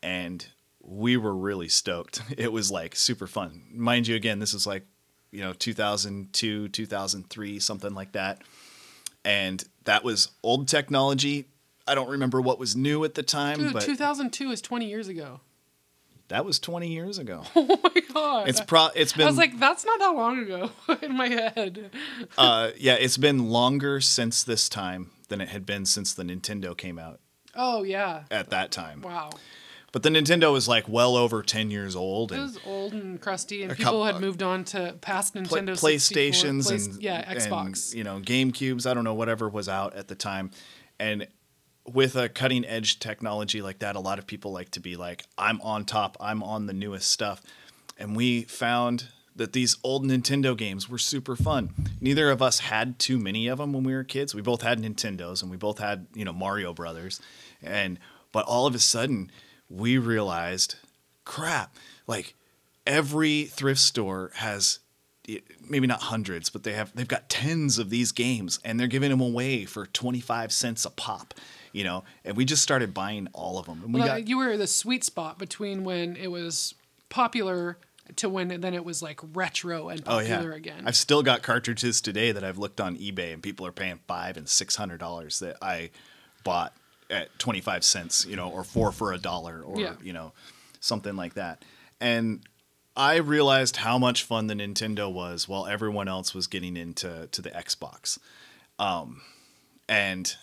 and 0.04 0.46
we 0.82 1.18
were 1.18 1.36
really 1.36 1.70
stoked. 1.70 2.22
It 2.38 2.52
was 2.52 2.72
like 2.72 2.96
super 2.96 3.28
fun. 3.28 3.64
Mind 3.74 4.08
you, 4.08 4.16
again, 4.16 4.40
this 4.40 4.54
is 4.54 4.68
like 4.68 4.86
you 5.36 5.42
know 5.42 5.54
2002, 5.54 6.70
2003, 6.70 7.60
something 7.60 7.94
like 7.94 8.14
that, 8.14 8.42
and 9.24 9.64
that 9.84 10.04
was 10.04 10.30
old 10.44 10.68
technology. 10.68 11.46
I 11.88 11.94
don't 11.96 12.10
remember 12.10 12.42
what 12.42 12.58
was 12.60 12.76
new 12.76 13.04
at 13.04 13.14
the 13.14 13.24
time, 13.24 13.58
Dude, 13.60 13.74
but 13.74 13.84
2002 13.84 14.52
is 14.52 14.62
20 14.62 14.88
years 14.88 15.08
ago. 15.08 15.42
that 16.30 16.44
was 16.46 16.58
20 16.60 16.88
years 16.88 17.18
ago. 17.20 17.44
Oh 17.56 17.80
my 17.84 18.02
god. 18.14 18.48
It's 18.48 18.62
pro. 18.62 18.88
It's 18.96 19.12
been 19.14 19.24
I 19.24 19.30
was 19.30 19.38
like, 19.38 19.60
that's 19.60 19.86
not 19.86 20.00
that 20.00 20.16
long 20.16 20.40
ago 20.40 20.72
in 21.02 21.16
my 21.18 21.28
head. 21.28 21.92
uh, 22.38 22.72
yeah, 22.78 22.94
it's 22.96 23.18
been 23.18 23.50
longer 23.50 24.00
since 24.02 24.42
this 24.44 24.70
time 24.70 25.12
than 25.28 25.42
it 25.42 25.50
had 25.50 25.66
been 25.66 25.86
since 25.86 26.14
the 26.14 26.24
Nintendo 26.24 26.76
came 26.78 26.98
out 26.98 27.20
Oh 27.56 27.84
yeah. 27.84 28.24
at 28.32 28.50
that 28.52 28.72
time. 28.72 29.02
Wow. 29.02 29.32
But 29.96 30.04
the 30.04 30.10
Nintendo 30.10 30.52
was 30.52 30.68
like 30.68 30.90
well 30.90 31.16
over 31.16 31.42
10 31.42 31.72
years 31.72 31.96
old 31.96 32.34
It 32.34 32.36
and 32.36 32.44
was 32.44 32.60
old 32.66 32.92
and 32.92 33.22
crusty, 33.22 33.64
and 33.64 33.72
people 33.72 33.86
couple- 33.86 34.04
had 34.04 34.20
moved 34.20 34.44
on 34.44 34.66
to 34.66 34.98
past 35.00 35.36
Nintendo 35.36 35.78
64, 35.78 35.90
PlayStations 35.90 36.66
Play- 36.68 36.76
and 36.76 37.02
yeah, 37.02 37.24
and, 37.26 37.40
Xbox. 37.40 37.96
you 37.96 38.04
know, 38.04 38.20
GameCubes, 38.20 38.86
I 38.86 38.94
don't 38.94 39.06
know 39.06 39.14
whatever 39.14 39.48
was 39.48 39.70
out 39.70 39.96
at 39.96 40.10
the 40.10 40.16
time. 40.16 40.52
And 41.00 41.30
with 41.86 42.18
a 42.18 42.28
cutting 42.28 42.66
edge 42.66 43.00
technology 43.00 43.62
like 43.62 43.80
that, 43.80 43.96
a 43.96 44.02
lot 44.02 44.20
of 44.20 44.28
people 44.28 44.52
like 44.52 44.70
to 44.72 44.82
be 44.82 44.98
like 44.98 45.24
I'm 45.38 45.62
on 45.62 45.86
top, 45.86 46.18
I'm 46.20 46.44
on 46.44 46.66
the 46.66 46.74
newest 46.74 47.10
stuff. 47.10 47.42
And 47.98 48.18
we 48.18 48.42
found 48.44 49.08
that 49.34 49.54
these 49.54 49.78
old 49.82 50.04
Nintendo 50.04 50.58
games 50.58 50.90
were 50.90 50.98
super 50.98 51.38
fun. 51.38 51.70
Neither 52.02 52.30
of 52.32 52.42
us 52.42 52.60
had 52.60 53.00
too 53.00 53.18
many 53.18 53.48
of 53.48 53.60
them 53.60 53.72
when 53.72 53.86
we 53.86 53.94
were 53.94 54.04
kids. 54.04 54.36
We 54.36 54.42
both 54.42 54.62
had 54.62 54.78
Nintendos 54.82 55.42
and 55.42 55.50
we 55.50 55.56
both 55.56 55.80
had, 55.80 56.08
you 56.14 56.26
know, 56.26 56.34
Mario 56.34 56.74
Brothers. 56.74 57.22
And 57.64 57.98
but 58.34 58.46
all 58.46 58.68
of 58.68 58.76
a 58.76 58.80
sudden 58.80 59.32
we 59.70 59.98
realized, 59.98 60.76
crap, 61.24 61.76
like 62.08 62.36
every 62.86 63.46
thrift 63.46 63.80
store 63.80 64.32
has 64.36 64.80
maybe 65.68 65.88
not 65.88 66.04
hundreds, 66.04 66.50
but 66.50 66.64
they 66.64 66.74
have 66.74 66.96
they've 66.96 67.08
got 67.08 67.30
tens 67.30 67.80
of 67.80 67.90
these 67.90 68.12
games 68.12 68.60
and 68.64 68.80
they're 68.80 68.88
giving 68.88 69.10
them 69.10 69.22
away 69.22 69.66
for 69.66 69.88
25 69.88 70.52
cents 70.52 70.86
a 70.86 70.90
pop, 70.92 71.34
you 71.72 71.84
know. 71.84 72.04
And 72.24 72.38
we 72.38 72.46
just 72.46 72.62
started 72.62 72.94
buying 72.94 73.28
all 73.34 73.58
of 73.58 73.66
them. 73.66 73.82
And 73.84 73.94
we 73.94 74.02
Well, 74.02 74.08
got 74.08 74.28
you 74.28 74.38
were 74.38 74.56
the 74.58 74.68
sweet 74.68 75.04
spot 75.04 75.40
between 75.40 75.84
when 75.84 76.16
it 76.16 76.28
was 76.28 76.76
popular 77.10 77.78
to 78.18 78.30
when 78.30 78.50
then 78.62 78.76
it 78.76 78.86
was 78.86 79.02
like 79.02 79.20
retro 79.34 79.90
and 79.90 80.04
Oh 80.06 80.20
yeah, 80.20 80.36
popular 80.38 80.54
again. 80.54 80.84
I've 80.86 80.96
still 80.96 81.24
got 81.24 81.42
cartridges 81.42 82.02
today 82.02 82.32
that 82.32 82.44
I've 82.44 82.60
looked 82.60 82.80
on 82.80 82.96
eBay 82.98 83.34
and 83.34 83.42
people 83.42 83.66
are 83.66 83.72
paying 83.72 84.00
five 84.08 84.38
and 84.38 84.48
six 84.48 84.76
hundred 84.76 85.00
dollars 85.00 85.40
that 85.40 85.58
I 85.62 85.90
bought 86.44 86.76
at 87.10 87.38
twenty 87.40 87.62
five 87.62 87.84
cents, 87.84 88.26
you 88.28 88.36
know, 88.36 88.50
or 88.50 88.64
four 88.64 88.92
for 88.92 89.14
a 89.14 89.18
dollar, 89.18 89.62
or 89.62 89.80
Yeah. 89.80 89.96
you 90.04 90.14
know, 90.14 90.34
something 90.80 91.16
like 91.16 91.36
that. 91.36 91.64
And 92.02 92.42
I 92.98 93.18
realized 93.18 93.78
how 93.78 93.98
much 93.98 94.24
fun 94.24 94.48
the 94.48 94.54
Nintendo 94.54 95.12
was 95.12 95.48
while 95.48 95.66
everyone 95.66 96.08
else 96.08 96.34
was 96.34 96.48
getting 96.48 96.78
into 96.78 97.28
to 97.32 97.42
the 97.42 97.50
Xbox. 97.52 98.18
Um, 98.80 99.22
and 99.90 100.34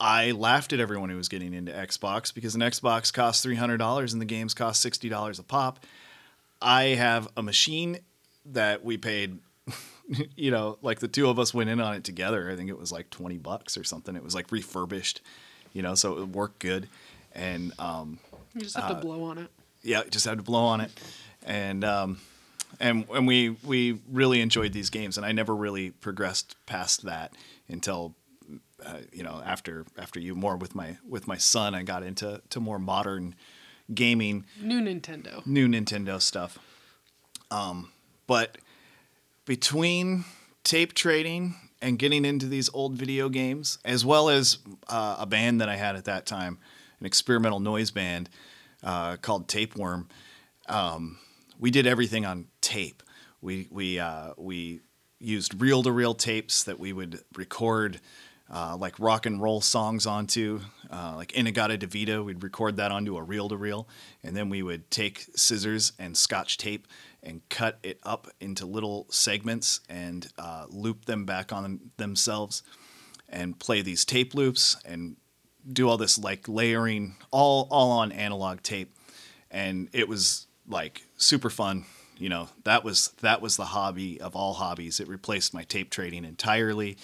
I 0.00 0.32
laughed 0.32 0.72
at 0.72 0.80
everyone 0.80 1.10
who 1.10 1.16
was 1.16 1.28
getting 1.28 1.54
into 1.54 1.72
Xbox 1.72 2.32
because 2.34 2.54
an 2.54 2.60
Xbox 2.60 3.12
costs 3.12 3.42
three 3.42 3.56
hundred 3.56 3.78
dollars 3.78 4.12
and 4.12 4.20
the 4.20 4.26
games 4.26 4.54
cost 4.54 4.80
sixty 4.82 5.08
dollars 5.08 5.38
a 5.38 5.42
pop. 5.42 5.84
I 6.60 6.84
have 6.94 7.28
a 7.36 7.42
machine 7.42 7.98
that 8.46 8.84
we 8.84 8.96
paid, 8.96 9.38
you 10.36 10.50
know, 10.50 10.78
like 10.82 11.00
the 11.00 11.08
two 11.08 11.28
of 11.28 11.38
us 11.38 11.52
went 11.54 11.70
in 11.70 11.80
on 11.80 11.94
it 11.94 12.04
together. 12.04 12.50
I 12.50 12.56
think 12.56 12.68
it 12.70 12.78
was 12.78 12.92
like 12.92 13.10
20 13.10 13.38
bucks 13.38 13.76
or 13.76 13.82
something. 13.84 14.14
It 14.16 14.22
was 14.22 14.34
like 14.34 14.50
refurbished, 14.52 15.20
you 15.72 15.82
know, 15.82 15.94
so 15.94 16.18
it 16.18 16.28
worked 16.28 16.58
good. 16.58 16.88
And 17.34 17.72
um, 17.78 18.18
you 18.54 18.60
just 18.62 18.76
have 18.76 18.88
to 18.88 18.94
blow 18.94 19.24
on 19.24 19.38
it. 19.38 19.50
yeah, 19.82 20.02
just 20.10 20.26
had 20.26 20.38
to 20.38 20.44
blow 20.44 20.64
on 20.64 20.80
it. 20.80 20.90
And, 21.44 21.84
um, 21.84 22.20
and, 22.78 23.06
and 23.12 23.26
we, 23.26 23.50
we 23.64 23.98
really 24.10 24.40
enjoyed 24.40 24.72
these 24.72 24.90
games. 24.90 25.16
And 25.16 25.26
I 25.26 25.32
never 25.32 25.54
really 25.54 25.90
progressed 25.90 26.56
past 26.66 27.04
that 27.04 27.34
until, 27.68 28.14
uh, 28.84 28.98
you 29.12 29.22
know, 29.22 29.42
after, 29.44 29.86
after 29.98 30.20
you 30.20 30.34
more 30.34 30.56
with 30.56 30.74
my, 30.74 30.98
with 31.08 31.26
my 31.26 31.36
son, 31.36 31.74
I 31.74 31.82
got 31.82 32.02
into 32.02 32.42
to 32.50 32.60
more 32.60 32.78
modern 32.78 33.34
gaming 33.92 34.46
New 34.60 34.80
Nintendo. 34.80 35.44
new 35.46 35.68
Nintendo 35.68 36.20
stuff. 36.20 36.58
Um, 37.50 37.90
but 38.26 38.58
between 39.44 40.24
tape 40.64 40.94
trading 40.94 41.56
and 41.82 41.98
getting 41.98 42.24
into 42.24 42.46
these 42.46 42.70
old 42.72 42.94
video 42.94 43.28
games, 43.28 43.78
as 43.84 44.04
well 44.04 44.30
as 44.30 44.58
uh, 44.88 45.16
a 45.18 45.26
band 45.26 45.60
that 45.60 45.68
I 45.68 45.76
had 45.76 45.96
at 45.96 46.04
that 46.06 46.24
time, 46.24 46.58
an 47.00 47.06
experimental 47.06 47.60
noise 47.60 47.90
band 47.90 48.30
uh, 48.82 49.16
called 49.16 49.48
Tapeworm, 49.48 50.08
um, 50.68 51.18
we 51.58 51.70
did 51.70 51.86
everything 51.86 52.24
on 52.24 52.46
tape. 52.60 53.02
We 53.40 53.68
we 53.70 53.98
uh, 53.98 54.32
we 54.36 54.80
used 55.18 55.60
reel 55.60 55.82
to 55.82 55.92
reel 55.92 56.14
tapes 56.14 56.64
that 56.64 56.78
we 56.78 56.92
would 56.92 57.20
record 57.36 58.00
uh, 58.50 58.76
like 58.76 58.98
rock 58.98 59.24
and 59.24 59.40
roll 59.40 59.60
songs 59.60 60.04
onto, 60.04 60.60
uh, 60.90 61.14
like 61.16 61.32
In-A-Gadda-Da-Vida. 61.32 62.22
We'd 62.22 62.42
record 62.42 62.76
that 62.76 62.92
onto 62.92 63.16
a 63.16 63.22
reel 63.22 63.48
to 63.48 63.56
reel, 63.56 63.88
and 64.22 64.36
then 64.36 64.50
we 64.50 64.62
would 64.62 64.90
take 64.90 65.26
scissors 65.34 65.92
and 65.98 66.16
scotch 66.16 66.58
tape 66.58 66.86
and 67.22 67.48
cut 67.48 67.78
it 67.82 67.98
up 68.02 68.28
into 68.40 68.66
little 68.66 69.06
segments 69.10 69.80
and 69.88 70.28
uh, 70.38 70.66
loop 70.70 71.04
them 71.04 71.24
back 71.24 71.52
on 71.52 71.80
themselves 71.96 72.62
and 73.28 73.58
play 73.58 73.82
these 73.82 74.04
tape 74.04 74.34
loops 74.34 74.76
and 74.84 75.16
do 75.72 75.88
all 75.88 75.96
this 75.96 76.18
like 76.18 76.48
layering 76.48 77.16
all 77.30 77.68
all 77.70 77.90
on 77.92 78.12
analog 78.12 78.62
tape. 78.62 78.96
And 79.50 79.88
it 79.92 80.08
was 80.08 80.46
like 80.66 81.02
super 81.16 81.50
fun 81.50 81.84
you 82.22 82.28
know. 82.28 82.48
That 82.62 82.84
was 82.84 83.08
that 83.20 83.42
was 83.42 83.56
the 83.56 83.64
hobby 83.64 84.20
of 84.20 84.36
all 84.36 84.54
hobbies. 84.54 85.00
It 85.00 85.08
replaced 85.08 85.52
my 85.52 85.64
tape 85.64 85.90
trading 85.90 86.24
entirely. 86.24 86.96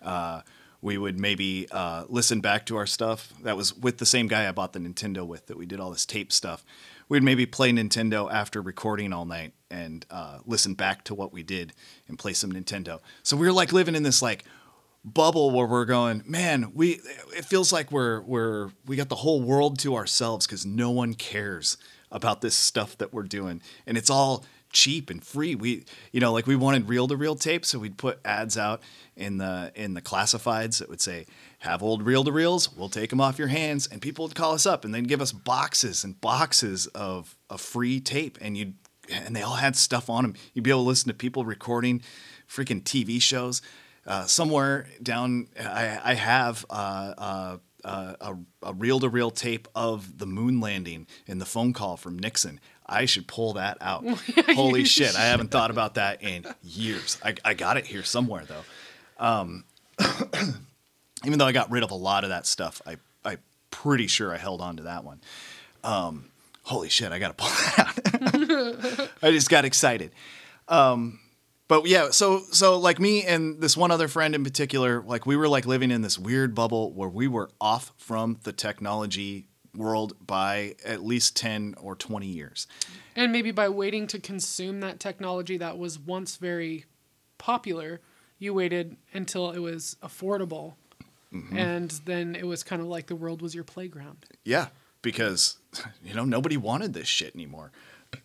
Uh, 0.00 0.40
we 0.80 0.96
would 0.98 1.20
maybe 1.20 1.68
uh, 1.70 2.04
listen 2.08 2.40
back 2.40 2.66
to 2.66 2.76
our 2.76 2.86
stuff. 2.86 3.32
That 3.42 3.56
was 3.56 3.76
with 3.76 3.98
the 3.98 4.06
same 4.06 4.28
guy 4.28 4.48
i 4.48 4.52
bought 4.52 4.72
the 4.72 4.78
nintendo 4.78 5.26
with 5.26 5.46
that 5.46 5.56
we 5.56 5.66
did 5.66 5.78
all 5.78 5.90
this 5.90 6.06
tape 6.06 6.32
stuff 6.32 6.64
we'd 7.12 7.22
maybe 7.22 7.46
play 7.46 7.70
nintendo 7.70 8.30
after 8.32 8.62
recording 8.62 9.12
all 9.12 9.24
night 9.24 9.52
and 9.70 10.04
uh, 10.10 10.38
listen 10.46 10.74
back 10.74 11.04
to 11.04 11.14
what 11.14 11.32
we 11.32 11.42
did 11.42 11.72
and 12.08 12.18
play 12.18 12.32
some 12.32 12.50
nintendo 12.50 13.00
so 13.22 13.36
we 13.36 13.46
were 13.46 13.52
like 13.52 13.72
living 13.72 13.94
in 13.94 14.02
this 14.02 14.22
like 14.22 14.44
bubble 15.04 15.50
where 15.50 15.66
we're 15.66 15.84
going, 15.84 16.22
man, 16.26 16.72
we 16.74 17.00
it 17.36 17.44
feels 17.44 17.72
like 17.72 17.90
we're 17.90 18.20
we're 18.22 18.70
we 18.86 18.96
got 18.96 19.08
the 19.08 19.16
whole 19.16 19.42
world 19.42 19.78
to 19.80 19.94
ourselves 19.94 20.46
because 20.46 20.64
no 20.64 20.90
one 20.90 21.14
cares 21.14 21.76
about 22.10 22.40
this 22.40 22.54
stuff 22.54 22.96
that 22.98 23.12
we're 23.12 23.22
doing, 23.22 23.60
and 23.86 23.96
it's 23.96 24.10
all 24.10 24.44
cheap 24.72 25.10
and 25.10 25.22
free. 25.24 25.54
We 25.54 25.84
you 26.12 26.20
know 26.20 26.32
like 26.32 26.46
we 26.46 26.56
wanted 26.56 26.88
reel 26.88 27.08
to 27.08 27.16
reel 27.16 27.34
tape, 27.34 27.64
so 27.64 27.78
we'd 27.78 27.98
put 27.98 28.20
ads 28.24 28.56
out 28.56 28.82
in 29.16 29.38
the 29.38 29.72
in 29.74 29.94
the 29.94 30.02
classifieds 30.02 30.78
that 30.78 30.88
would 30.88 31.00
say 31.00 31.26
have 31.62 31.80
old 31.80 32.02
reel 32.02 32.24
to 32.24 32.32
reels, 32.32 32.72
we'll 32.72 32.88
take 32.88 33.10
them 33.10 33.20
off 33.20 33.38
your 33.38 33.46
hands, 33.46 33.86
and 33.86 34.02
people 34.02 34.26
would 34.26 34.34
call 34.34 34.52
us 34.52 34.66
up 34.66 34.84
and 34.84 34.92
they'd 34.92 35.06
give 35.06 35.22
us 35.22 35.30
boxes 35.30 36.02
and 36.02 36.20
boxes 36.20 36.88
of 36.88 37.36
of 37.48 37.60
free 37.60 38.00
tape, 38.00 38.36
and 38.40 38.56
you'd 38.56 38.74
and 39.08 39.34
they 39.36 39.42
all 39.42 39.54
had 39.54 39.76
stuff 39.76 40.10
on 40.10 40.24
them. 40.24 40.34
You'd 40.54 40.62
be 40.64 40.70
able 40.70 40.82
to 40.82 40.88
listen 40.88 41.08
to 41.08 41.14
people 41.14 41.44
recording 41.44 42.02
freaking 42.48 42.82
TV 42.82 43.22
shows. 43.22 43.62
Uh, 44.04 44.24
somewhere 44.24 44.88
down, 45.00 45.46
I, 45.58 46.00
I 46.02 46.14
have 46.14 46.66
uh, 46.68 47.14
uh, 47.16 47.56
uh, 47.84 48.14
a, 48.20 48.36
a 48.64 48.72
reel-to-reel 48.72 49.30
tape 49.30 49.68
of 49.76 50.18
the 50.18 50.26
moon 50.26 50.60
landing 50.60 51.06
and 51.28 51.40
the 51.40 51.46
phone 51.46 51.72
call 51.72 51.96
from 51.96 52.18
Nixon. 52.18 52.58
I 52.84 53.04
should 53.04 53.28
pull 53.28 53.52
that 53.52 53.78
out. 53.80 54.04
Holy 54.54 54.84
shit! 54.84 55.16
I 55.16 55.22
haven't 55.26 55.52
thought 55.52 55.70
about 55.70 55.94
that 55.94 56.24
in 56.24 56.44
years. 56.62 57.18
I, 57.24 57.36
I 57.44 57.54
got 57.54 57.76
it 57.76 57.86
here 57.86 58.02
somewhere 58.02 58.44
though. 58.44 59.24
Um, 59.24 59.64
even 61.24 61.38
though 61.38 61.46
I 61.46 61.52
got 61.52 61.70
rid 61.70 61.82
of 61.82 61.90
a 61.90 61.96
lot 61.96 62.24
of 62.24 62.30
that 62.30 62.46
stuff, 62.46 62.80
I 62.86 62.96
I 63.24 63.38
pretty 63.70 64.06
sure 64.06 64.32
I 64.32 64.38
held 64.38 64.60
on 64.60 64.76
to 64.76 64.84
that 64.84 65.04
one. 65.04 65.20
Um, 65.84 66.26
holy 66.64 66.88
shit! 66.88 67.12
I 67.12 67.18
got 67.18 67.28
to 67.28 67.34
pull 67.34 67.48
that 67.76 68.98
out. 68.98 69.10
I 69.22 69.30
just 69.30 69.50
got 69.50 69.64
excited. 69.64 70.12
Um, 70.68 71.20
but 71.68 71.86
yeah, 71.86 72.10
so 72.10 72.42
so 72.50 72.78
like 72.78 72.98
me 72.98 73.24
and 73.24 73.60
this 73.60 73.76
one 73.76 73.90
other 73.90 74.08
friend 74.08 74.34
in 74.34 74.44
particular, 74.44 75.02
like 75.02 75.26
we 75.26 75.36
were 75.36 75.48
like 75.48 75.66
living 75.66 75.90
in 75.90 76.02
this 76.02 76.18
weird 76.18 76.54
bubble 76.54 76.92
where 76.92 77.08
we 77.08 77.28
were 77.28 77.50
off 77.60 77.92
from 77.96 78.38
the 78.42 78.52
technology 78.52 79.46
world 79.74 80.14
by 80.26 80.74
at 80.84 81.02
least 81.02 81.34
10 81.36 81.76
or 81.80 81.96
20 81.96 82.26
years. 82.26 82.66
And 83.16 83.32
maybe 83.32 83.52
by 83.52 83.68
waiting 83.68 84.06
to 84.08 84.18
consume 84.18 84.80
that 84.80 85.00
technology 85.00 85.56
that 85.56 85.78
was 85.78 85.98
once 85.98 86.36
very 86.36 86.84
popular, 87.38 88.00
you 88.38 88.52
waited 88.54 88.96
until 89.14 89.50
it 89.50 89.60
was 89.60 89.96
affordable. 90.02 90.74
Mm-hmm. 91.32 91.56
And 91.56 91.90
then 92.04 92.34
it 92.34 92.46
was 92.46 92.62
kind 92.62 92.82
of 92.82 92.88
like 92.88 93.06
the 93.06 93.16
world 93.16 93.42
was 93.42 93.54
your 93.54 93.64
playground. 93.64 94.26
Yeah, 94.44 94.68
because 95.00 95.56
you 96.04 96.14
know 96.14 96.24
nobody 96.24 96.56
wanted 96.56 96.94
this 96.94 97.08
shit 97.08 97.34
anymore. 97.34 97.72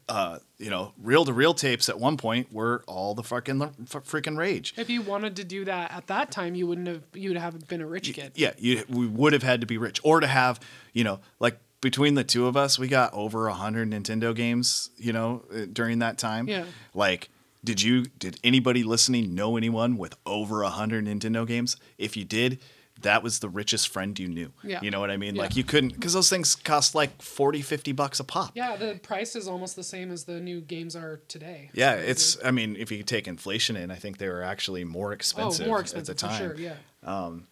Uh, 0.09 0.39
you 0.57 0.69
know, 0.69 0.91
reel 1.01 1.23
to 1.23 1.31
reel 1.31 1.53
tapes 1.53 1.87
at 1.87 1.97
one 1.97 2.17
point 2.17 2.51
were 2.51 2.83
all 2.87 3.15
the 3.15 3.23
fucking 3.23 3.61
f- 3.61 4.03
freaking 4.03 4.37
rage. 4.37 4.73
If 4.75 4.89
you 4.89 5.01
wanted 5.01 5.37
to 5.37 5.45
do 5.45 5.63
that 5.63 5.91
at 5.91 6.07
that 6.07 6.29
time, 6.29 6.55
you 6.55 6.67
wouldn't 6.67 6.87
have 6.87 7.03
you 7.13 7.29
would 7.29 7.37
have 7.37 7.67
been 7.67 7.81
a 7.81 7.87
rich 7.87 8.13
kid. 8.13 8.33
Yeah, 8.35 8.51
you 8.57 8.83
we 8.89 9.07
would 9.07 9.31
have 9.31 9.43
had 9.43 9.61
to 9.61 9.67
be 9.67 9.77
rich 9.77 10.01
or 10.03 10.19
to 10.19 10.27
have, 10.27 10.59
you 10.91 11.05
know, 11.05 11.19
like 11.39 11.59
between 11.81 12.15
the 12.15 12.23
two 12.23 12.47
of 12.47 12.57
us, 12.57 12.77
we 12.79 12.87
got 12.87 13.13
over 13.13 13.47
a 13.47 13.53
hundred 13.53 13.89
Nintendo 13.89 14.35
games, 14.35 14.89
you 14.97 15.13
know, 15.13 15.43
uh, 15.53 15.65
during 15.71 15.99
that 15.99 16.17
time. 16.17 16.47
Yeah. 16.47 16.65
Like, 16.93 17.29
did 17.63 17.81
you 17.81 18.05
did 18.19 18.39
anybody 18.43 18.83
listening 18.83 19.35
know 19.35 19.57
anyone 19.57 19.97
with 19.97 20.15
over 20.25 20.63
a 20.63 20.69
hundred 20.69 21.05
Nintendo 21.05 21.45
games? 21.47 21.77
If 21.97 22.17
you 22.17 22.25
did, 22.25 22.59
that 23.01 23.21
was 23.23 23.39
the 23.39 23.49
richest 23.49 23.89
friend 23.89 24.17
you 24.17 24.27
knew. 24.27 24.51
Yeah. 24.63 24.79
You 24.81 24.91
know 24.91 24.99
what 24.99 25.11
I 25.11 25.17
mean? 25.17 25.35
Yeah. 25.35 25.43
Like 25.43 25.55
you 25.55 25.63
couldn't 25.63 25.93
because 25.93 26.13
those 26.13 26.29
things 26.29 26.55
cost 26.55 26.95
like 26.95 27.21
40, 27.21 27.61
50 27.61 27.91
bucks 27.91 28.19
a 28.19 28.23
pop. 28.23 28.51
Yeah, 28.55 28.75
the 28.75 28.99
price 29.01 29.35
is 29.35 29.47
almost 29.47 29.75
the 29.75 29.83
same 29.83 30.11
as 30.11 30.23
the 30.25 30.39
new 30.39 30.61
games 30.61 30.95
are 30.95 31.21
today. 31.27 31.69
Yeah, 31.73 31.93
it's. 31.93 32.37
I 32.43 32.51
mean, 32.51 32.75
if 32.77 32.91
you 32.91 33.03
take 33.03 33.27
inflation 33.27 33.75
in, 33.75 33.91
I 33.91 33.95
think 33.95 34.17
they 34.17 34.27
were 34.29 34.41
actually 34.41 34.83
more 34.83 35.13
expensive, 35.13 35.65
oh 35.65 35.69
more 35.69 35.79
expensive 35.79 36.13
at 36.13 36.17
the 36.17 36.27
for 36.27 36.31
time. 36.31 36.49
sure. 36.49 36.55
Yeah. 36.57 36.75
Um, 37.03 37.47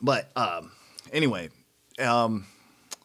But 0.00 0.30
um, 0.36 0.70
anyway, 1.12 1.48
um, 1.98 2.46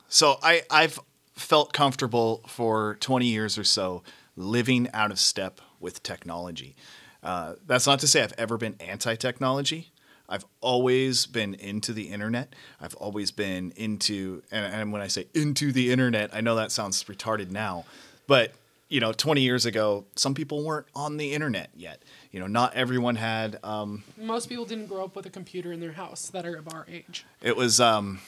so 0.09 0.37
I 0.43 0.61
I've 0.69 0.99
felt 1.35 1.73
comfortable 1.73 2.43
for 2.47 2.95
20 2.99 3.25
years 3.25 3.57
or 3.57 3.63
so 3.63 4.03
living 4.35 4.87
out 4.93 5.09
of 5.11 5.19
step 5.19 5.59
with 5.79 6.03
technology. 6.03 6.75
Uh, 7.23 7.55
that's 7.65 7.87
not 7.87 7.99
to 7.99 8.07
say 8.07 8.21
I've 8.21 8.33
ever 8.37 8.57
been 8.57 8.75
anti-technology. 8.79 9.92
I've 10.33 10.45
always 10.61 11.27
been 11.27 11.53
into 11.53 11.93
the 11.93 12.09
internet. 12.09 12.55
I've 12.81 12.95
always 12.95 13.29
been 13.29 13.71
into, 13.75 14.41
and, 14.51 14.73
and 14.73 14.91
when 14.91 14.99
I 14.99 15.05
say 15.05 15.27
into 15.35 15.71
the 15.71 15.91
internet, 15.91 16.31
I 16.33 16.41
know 16.41 16.55
that 16.55 16.71
sounds 16.71 17.03
retarded 17.03 17.51
now, 17.51 17.85
but 18.25 18.51
you 18.89 18.99
know, 18.99 19.13
20 19.13 19.41
years 19.41 19.67
ago, 19.67 20.05
some 20.15 20.33
people 20.33 20.63
weren't 20.63 20.87
on 20.95 21.17
the 21.17 21.33
internet 21.35 21.69
yet. 21.75 22.01
You 22.31 22.39
know, 22.39 22.47
not 22.47 22.73
everyone 22.73 23.15
had. 23.15 23.59
Um, 23.63 24.03
Most 24.17 24.49
people 24.49 24.65
didn't 24.65 24.87
grow 24.87 25.03
up 25.03 25.15
with 25.15 25.27
a 25.27 25.29
computer 25.29 25.71
in 25.71 25.79
their 25.79 25.91
house 25.91 26.29
that 26.29 26.47
are 26.47 26.55
of 26.55 26.67
our 26.73 26.87
age. 26.89 27.25
it 27.43 27.55
was, 27.55 27.79
um, 27.79 28.19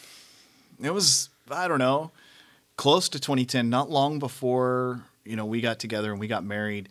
it 0.80 0.94
was, 0.94 1.30
I 1.50 1.68
don't 1.68 1.80
know, 1.80 2.12
close 2.78 3.10
to 3.10 3.20
2010, 3.20 3.68
not 3.68 3.90
long 3.90 4.20
before, 4.20 5.02
you 5.24 5.36
know, 5.36 5.46
we 5.46 5.60
got 5.60 5.80
together 5.80 6.12
and 6.12 6.20
we 6.20 6.28
got 6.28 6.44
married. 6.44 6.88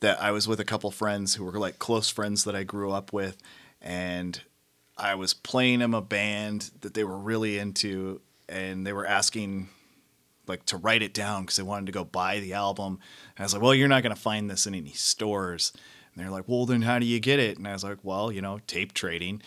That 0.00 0.20
I 0.20 0.30
was 0.32 0.46
with 0.48 0.58
a 0.60 0.64
couple 0.64 0.90
friends 0.90 1.36
who 1.36 1.44
were 1.44 1.58
like 1.58 1.78
close 1.78 2.10
friends 2.10 2.44
that 2.44 2.56
I 2.56 2.64
grew 2.64 2.90
up 2.90 3.12
with, 3.12 3.36
and 3.82 4.40
I 4.96 5.16
was 5.16 5.34
playing 5.34 5.80
them 5.80 5.92
a 5.92 6.00
band 6.00 6.70
that 6.80 6.94
they 6.94 7.04
were 7.04 7.18
really 7.18 7.58
into, 7.58 8.22
and 8.48 8.86
they 8.86 8.92
were 8.92 9.06
asking 9.06 9.68
like 10.46 10.64
to 10.66 10.76
write 10.76 11.02
it 11.02 11.14
down 11.14 11.42
because 11.42 11.56
they 11.56 11.62
wanted 11.62 11.86
to 11.86 11.92
go 11.92 12.04
buy 12.04 12.40
the 12.40 12.52
album. 12.52 12.98
And 13.36 13.40
I 13.40 13.42
was 13.42 13.52
like, 13.54 13.62
well, 13.62 13.74
you're 13.74 13.88
not 13.88 14.02
going 14.02 14.14
to 14.14 14.20
find 14.20 14.50
this 14.50 14.66
in 14.66 14.74
any 14.74 14.92
stores. 14.92 15.72
And 16.14 16.22
they're 16.22 16.30
like, 16.30 16.44
well, 16.46 16.66
then 16.66 16.82
how 16.82 16.98
do 16.98 17.06
you 17.06 17.20
get 17.20 17.38
it? 17.38 17.58
And 17.58 17.66
I 17.66 17.72
was 17.72 17.84
like, 17.84 17.98
well, 18.02 18.32
you 18.32 18.42
know, 18.42 18.60
tape 18.66 18.92
trading. 18.92 19.42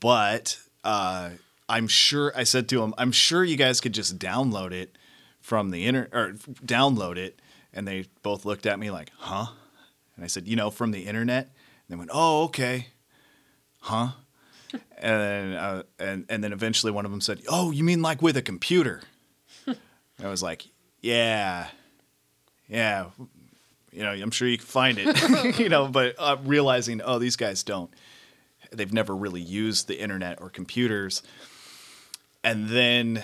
But 0.00 0.58
uh, 0.82 1.30
I'm 1.68 1.86
sure, 1.88 2.32
I 2.34 2.44
said 2.44 2.68
to 2.70 2.80
them, 2.80 2.94
I'm 2.98 3.12
sure 3.12 3.44
you 3.44 3.56
guys 3.56 3.80
could 3.80 3.92
just 3.92 4.18
download 4.18 4.72
it 4.72 4.96
from 5.40 5.70
the 5.70 5.86
internet 5.86 6.14
or 6.14 6.32
download 6.64 7.16
it. 7.16 7.40
And 7.72 7.86
they 7.86 8.06
both 8.22 8.44
looked 8.44 8.66
at 8.66 8.78
me 8.78 8.90
like, 8.90 9.12
huh? 9.18 9.46
And 10.16 10.24
I 10.24 10.28
said, 10.28 10.48
you 10.48 10.56
know, 10.56 10.70
from 10.70 10.90
the 10.90 11.06
internet. 11.06 11.44
And 11.44 11.52
they 11.88 11.96
went, 11.96 12.10
oh, 12.12 12.44
okay. 12.44 12.88
Huh? 13.80 14.10
and 14.72 15.20
then, 15.20 15.52
uh, 15.54 15.82
and, 15.98 16.26
and 16.28 16.44
then 16.44 16.52
eventually 16.52 16.92
one 16.92 17.04
of 17.04 17.10
them 17.10 17.20
said, 17.20 17.42
oh, 17.48 17.70
you 17.70 17.82
mean 17.82 18.02
like 18.02 18.22
with 18.22 18.36
a 18.36 18.42
computer? 18.42 19.02
I 19.66 20.28
was 20.28 20.42
like, 20.42 20.66
yeah, 21.00 21.68
yeah, 22.68 23.06
you 23.92 24.02
know, 24.02 24.10
I'm 24.12 24.30
sure 24.30 24.46
you 24.46 24.58
can 24.58 24.66
find 24.66 24.98
it, 25.00 25.58
you 25.58 25.68
know, 25.68 25.88
but 25.88 26.14
uh, 26.18 26.36
realizing, 26.44 27.00
oh, 27.02 27.18
these 27.18 27.36
guys 27.36 27.62
don't. 27.62 27.90
They've 28.70 28.92
never 28.92 29.16
really 29.16 29.40
used 29.40 29.88
the 29.88 30.00
internet 30.00 30.40
or 30.40 30.48
computers. 30.48 31.22
And 32.44 32.68
then 32.68 33.22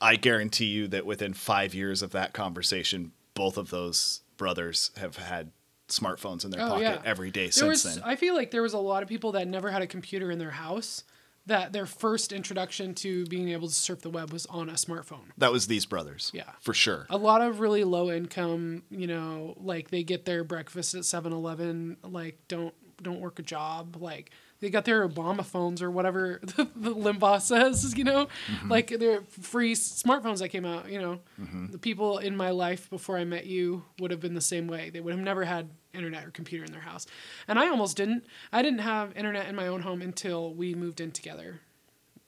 I 0.00 0.16
guarantee 0.16 0.66
you 0.66 0.88
that 0.88 1.06
within 1.06 1.34
five 1.34 1.74
years 1.74 2.02
of 2.02 2.12
that 2.12 2.32
conversation, 2.32 3.12
both 3.34 3.56
of 3.56 3.70
those 3.70 4.22
brothers 4.36 4.90
have 4.96 5.16
had 5.16 5.52
smartphones 5.88 6.44
in 6.44 6.50
their 6.50 6.60
Oh, 6.62 6.68
pocket 6.68 6.82
yeah. 6.82 7.02
every 7.04 7.30
day 7.30 7.44
There 7.44 7.52
since 7.52 7.84
was, 7.84 7.94
then. 7.96 8.02
I 8.04 8.16
feel 8.16 8.34
like 8.34 8.50
there 8.50 8.62
was 8.62 8.72
a 8.74 8.78
lot 8.78 9.02
of 9.02 9.08
people 9.08 9.32
that 9.32 9.46
never 9.48 9.70
had 9.70 9.82
a 9.82 9.86
computer 9.86 10.30
in 10.30 10.38
their 10.38 10.50
house. 10.50 11.04
That 11.48 11.72
their 11.72 11.86
first 11.86 12.32
introduction 12.32 12.92
to 12.96 13.24
being 13.26 13.50
able 13.50 13.68
to 13.68 13.74
surf 13.74 14.00
the 14.00 14.10
web 14.10 14.32
was 14.32 14.46
on 14.46 14.68
a 14.68 14.72
smartphone. 14.72 15.26
that 15.38 15.52
was 15.52 15.68
these 15.68 15.86
brothers. 15.86 16.32
Yeah. 16.34 16.42
For 16.60 16.74
sure. 16.74 17.06
a 17.08 17.16
lot 17.16 17.40
of 17.40 17.60
really 17.60 17.84
low 17.84 18.10
income 18.10 18.82
you 18.90 19.06
know 19.06 19.54
like 19.60 19.90
they 19.90 20.02
get 20.02 20.24
their 20.24 20.42
breakfast 20.42 20.94
at 20.96 21.02
7-eleven 21.02 21.98
like 22.02 22.40
don't 22.48 22.74
don't 23.00 23.20
work 23.20 23.38
a 23.38 23.42
job 23.42 23.96
like 24.00 24.32
they 24.60 24.70
got 24.70 24.84
their 24.84 25.06
obama 25.06 25.44
phones 25.44 25.82
or 25.82 25.90
whatever 25.90 26.40
the, 26.56 26.68
the 26.76 26.94
limbaugh 26.94 27.40
says 27.40 27.96
you 27.96 28.04
know? 28.04 28.26
Mm-hmm. 28.50 28.70
Like 28.70 28.88
they're 28.88 29.22
free 29.22 29.74
smartphones 29.74 30.38
that 30.38 30.48
came 30.48 30.64
out 30.64 30.90
you 30.90 31.00
know? 31.00 31.20
Mm-hmm. 31.40 31.72
The 31.72 31.78
people 31.78 32.18
in 32.18 32.36
my 32.36 32.50
life 32.50 32.88
before 32.90 33.18
i 33.18 33.24
met 33.24 33.46
you 33.46 33.84
would 33.98 34.10
have 34.10 34.20
been 34.20 34.34
the 34.34 34.40
same 34.40 34.66
way. 34.66 34.90
They 34.90 35.00
would 35.00 35.14
have 35.14 35.22
never 35.22 35.44
had 35.44 35.70
internet 35.94 36.24
or 36.26 36.30
computer 36.30 36.64
in 36.64 36.72
their 36.72 36.80
house. 36.80 37.06
And 37.48 37.58
i 37.58 37.68
almost 37.68 37.96
didn't. 37.96 38.24
I 38.52 38.62
didn't 38.62 38.80
have 38.80 39.16
internet 39.16 39.48
in 39.48 39.56
my 39.56 39.66
own 39.66 39.80
home 39.82 40.02
until 40.02 40.52
we 40.54 40.74
moved 40.74 41.00
in 41.00 41.10
together 41.12 41.60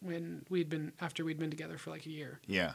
when 0.01 0.45
we'd 0.49 0.69
been 0.69 0.93
after 1.01 1.25
we'd 1.25 1.39
been 1.39 1.51
together 1.51 1.77
for 1.79 1.91
like 1.91 2.07
a 2.07 2.11
year. 2.11 2.41
Yeah. 2.47 2.73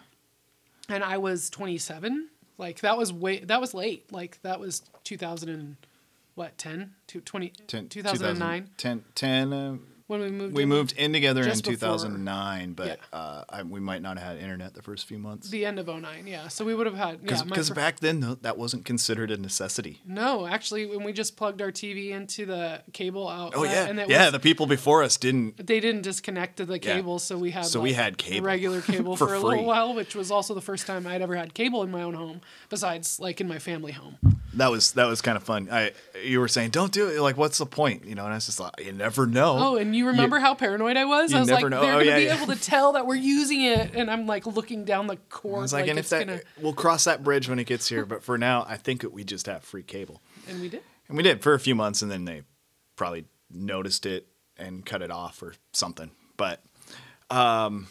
and 0.90 1.04
I 1.04 1.18
was 1.18 1.50
27. 1.50 2.30
Like 2.58 2.82
that 2.82 2.98
was 2.98 3.12
way 3.12 3.40
that 3.40 3.60
was 3.62 3.74
late. 3.74 4.12
Like 4.12 4.40
that 4.44 4.60
was 4.60 4.82
2000 5.04 5.50
and 5.50 5.76
what 6.36 6.58
10 6.58 6.92
to 7.08 7.22
20 7.22 7.50
10, 7.68 7.90
2009 7.90 8.70
10, 8.78 9.04
10 9.16 9.54
uh, 9.54 9.78
when 10.08 10.20
we 10.20 10.30
moved. 10.30 10.54
we 10.54 10.64
in. 10.64 10.70
moved 10.70 10.92
in 10.98 11.14
together 11.14 11.42
in 11.44 11.50
before- 11.58 11.72
2009, 11.74 12.74
but 12.74 12.88
Yeah. 12.88 13.18
uh, 13.18 13.44
I, 13.50 13.64
we 13.64 13.80
might 13.80 14.02
not 14.02 14.20
have 14.20 14.34
had 14.34 14.38
internet 14.44 14.74
the 14.74 14.82
first 14.82 15.06
few 15.08 15.18
months. 15.18 15.50
the 15.50 15.66
end 15.66 15.80
of 15.80 15.88
09. 15.88 16.28
Yeah, 16.28 16.50
so 16.50 16.66
we 16.66 16.76
would 16.76 16.86
have 16.88 16.96
had. 16.98 17.22
Because 17.22 17.46
my 17.46 17.56
fir- 17.56 17.74
back 17.74 18.00
then, 18.02 18.20
though, 18.20 18.36
that 18.36 18.58
wasn't 18.58 18.84
considered 18.84 19.32
a 19.32 19.38
necessity. 19.38 20.02
no, 20.06 20.46
actually, 20.46 20.86
when 20.86 21.04
we 21.04 21.14
just 21.14 21.38
plugged 21.38 21.62
our 21.62 21.72
TV 21.72 22.10
into 22.12 22.46
the 22.46 22.82
cable 22.92 23.30
outlet, 23.30 23.54
Oh, 23.60 23.64
yeah. 23.64 23.86
and 23.88 23.98
it 24.00 24.10
yeah, 24.10 24.26
was, 24.26 24.34
the 24.34 24.40
people 24.42 24.66
before 24.66 25.04
us 25.04 25.16
didn't. 25.16 25.66
they 25.66 25.80
didn't 25.80 26.02
disconnect 26.02 26.58
to 26.58 26.66
the 26.66 26.74
Yeah. 26.74 26.96
cable, 26.96 27.18
so 27.18 27.38
we 27.38 27.52
had 27.52 27.66
So 27.66 27.80
we 27.80 27.94
had 27.94 28.18
cable. 28.18 28.46
regular 28.46 28.82
cable 28.94 29.16
For 29.16 29.28
for, 29.30 29.34
a 29.36 29.40
little 29.40 29.64
while, 29.66 29.94
which 29.96 30.16
was 30.16 30.30
also 30.32 30.54
the 30.54 30.62
first 30.62 30.86
time 30.86 31.08
I'd 31.08 31.22
ever 31.22 31.36
had 31.38 31.54
cable 31.54 31.82
in 31.82 31.90
my 31.92 32.02
own 32.04 32.14
home, 32.16 32.42
besides 32.70 33.20
like 33.22 33.40
in 33.40 33.48
my 33.48 33.58
family 33.58 33.94
home. 33.94 34.18
That 34.56 34.70
was 34.70 34.92
that 34.94 35.06
was 35.08 35.22
kind 35.22 35.36
of 35.36 35.44
fun. 35.44 35.68
I 35.72 35.92
you 36.24 36.40
were 36.40 36.48
saying 36.48 36.70
don't 36.70 36.92
do 36.92 37.10
it. 37.10 37.20
Like, 37.20 37.38
what's 37.38 37.58
the 37.58 37.66
point? 37.66 38.06
You 38.06 38.14
know, 38.16 38.24
and 38.26 38.32
I 38.34 38.36
was 38.38 38.46
just 38.46 38.60
like, 38.60 38.80
you 38.86 38.92
never 38.92 39.26
know. 39.26 39.58
Oh, 39.60 39.76
and 39.78 39.96
you 39.96 40.08
remember 40.08 40.38
how 40.40 40.54
paranoid 40.54 40.96
I 40.96 41.06
was? 41.06 41.32
you 41.32 41.38
I 41.38 41.40
was 41.42 41.50
like, 41.50 41.64
know. 41.68 41.82
they're 41.82 41.90
Oh, 41.96 41.98
gonna 42.00 42.06
yeah, 42.06 42.18
be 42.18 42.24
yeah. 42.26 42.42
able 42.44 42.54
to 42.54 42.62
tell 42.62 42.94
that 42.94 43.08
we're 43.08 43.16
using 43.16 43.62
it, 43.64 43.96
and 43.96 44.12
I'm 44.12 44.28
like 44.28 44.46
looking 44.46 44.86
down 44.86 45.08
the 45.08 45.14
I 45.18 45.20
cord, 45.30 45.62
was 45.64 45.74
like, 45.74 45.82
like, 45.84 45.90
and 45.90 45.98
if 46.00 46.04
it's 46.06 46.10
that 46.12 46.28
gonna. 46.28 46.42
we'll 46.62 46.74
cross 46.74 47.06
that 47.06 47.24
bridge 47.24 47.50
when 47.50 47.58
it 47.60 47.66
gets 47.66 47.88
here. 47.90 48.06
But 48.06 48.24
for 48.24 48.38
now, 48.38 48.66
I 48.70 48.78
think 48.78 49.04
we 49.12 49.24
just 49.24 49.48
have 49.48 49.64
free 49.64 49.84
cable, 49.84 50.22
And 50.48 50.62
we 50.62 50.70
did. 50.70 50.82
and 51.08 51.18
we 51.18 51.24
did 51.24 51.42
for 51.42 51.54
a 51.56 51.60
few 51.60 51.74
months, 51.76 52.02
and 52.04 52.12
then 52.12 52.26
they 52.26 52.44
probably 52.96 53.26
noticed 53.52 54.06
it 54.06 54.28
and 54.58 54.86
cut 54.86 55.02
it 55.02 55.10
off 55.10 55.42
or 55.42 55.56
something. 55.72 56.12
But, 56.38 56.62
um, 57.32 57.88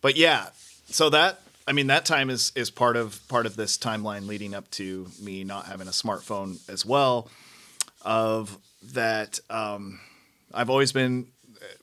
but 0.00 0.16
yeah, 0.16 0.46
so 0.88 1.10
that 1.10 1.40
I 1.66 1.72
mean 1.72 1.88
that 1.88 2.04
time 2.04 2.30
is 2.30 2.52
is 2.54 2.70
part 2.70 2.96
of 2.96 3.20
part 3.28 3.46
of 3.46 3.56
this 3.56 3.76
timeline 3.76 4.26
leading 4.26 4.54
up 4.54 4.70
to 4.72 5.08
me 5.20 5.44
not 5.44 5.66
having 5.66 5.88
a 5.88 5.92
smartphone 5.92 6.58
as 6.68 6.86
well. 6.86 7.28
Of 8.02 8.56
that, 8.92 9.40
um, 9.50 9.98
I've 10.54 10.70
always 10.70 10.92
been 10.92 11.26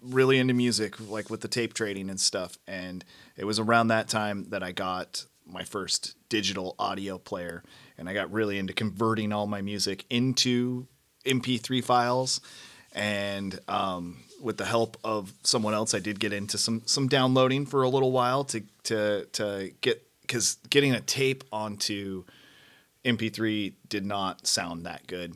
really 0.02 0.38
into 0.40 0.54
music, 0.54 0.96
like 1.10 1.30
with 1.30 1.42
the 1.42 1.48
tape 1.48 1.74
trading 1.74 2.10
and 2.10 2.20
stuff. 2.20 2.58
And 2.68 3.04
it 3.38 3.46
was 3.46 3.60
around 3.60 3.88
that 3.88 4.08
time 4.08 4.50
that 4.50 4.64
I 4.64 4.72
got 4.72 5.26
my 5.46 5.64
first 5.64 6.16
digital 6.30 6.76
audio 6.80 7.18
player, 7.18 7.64
and 7.98 8.08
I 8.10 8.14
got 8.14 8.32
really 8.32 8.58
into 8.58 8.74
converting 8.74 9.34
all 9.34 9.48
my 9.48 9.62
music 9.62 10.06
into 10.10 10.88
MP3 11.26 11.84
files. 11.84 12.42
And 12.94 13.60
um, 13.68 14.24
with 14.44 14.58
the 14.58 14.66
help 14.66 14.98
of 15.04 15.34
someone 15.44 15.74
else, 15.74 15.94
I 15.94 16.00
did 16.00 16.20
get 16.20 16.34
into 16.34 16.58
some 16.58 16.84
some 16.86 17.08
downloading 17.08 17.66
for 17.66 17.84
a 17.84 17.90
little 17.90 18.12
while 18.12 18.44
to 18.46 18.64
to 18.84 19.26
to 19.34 19.72
get 19.82 20.06
because 20.22 20.58
getting 20.70 20.94
a 20.94 21.02
tape 21.02 21.44
onto 21.52 22.26
MP3 23.06 23.74
did 23.90 24.06
not 24.06 24.48
sound 24.48 24.86
that 24.86 25.08
good. 25.08 25.36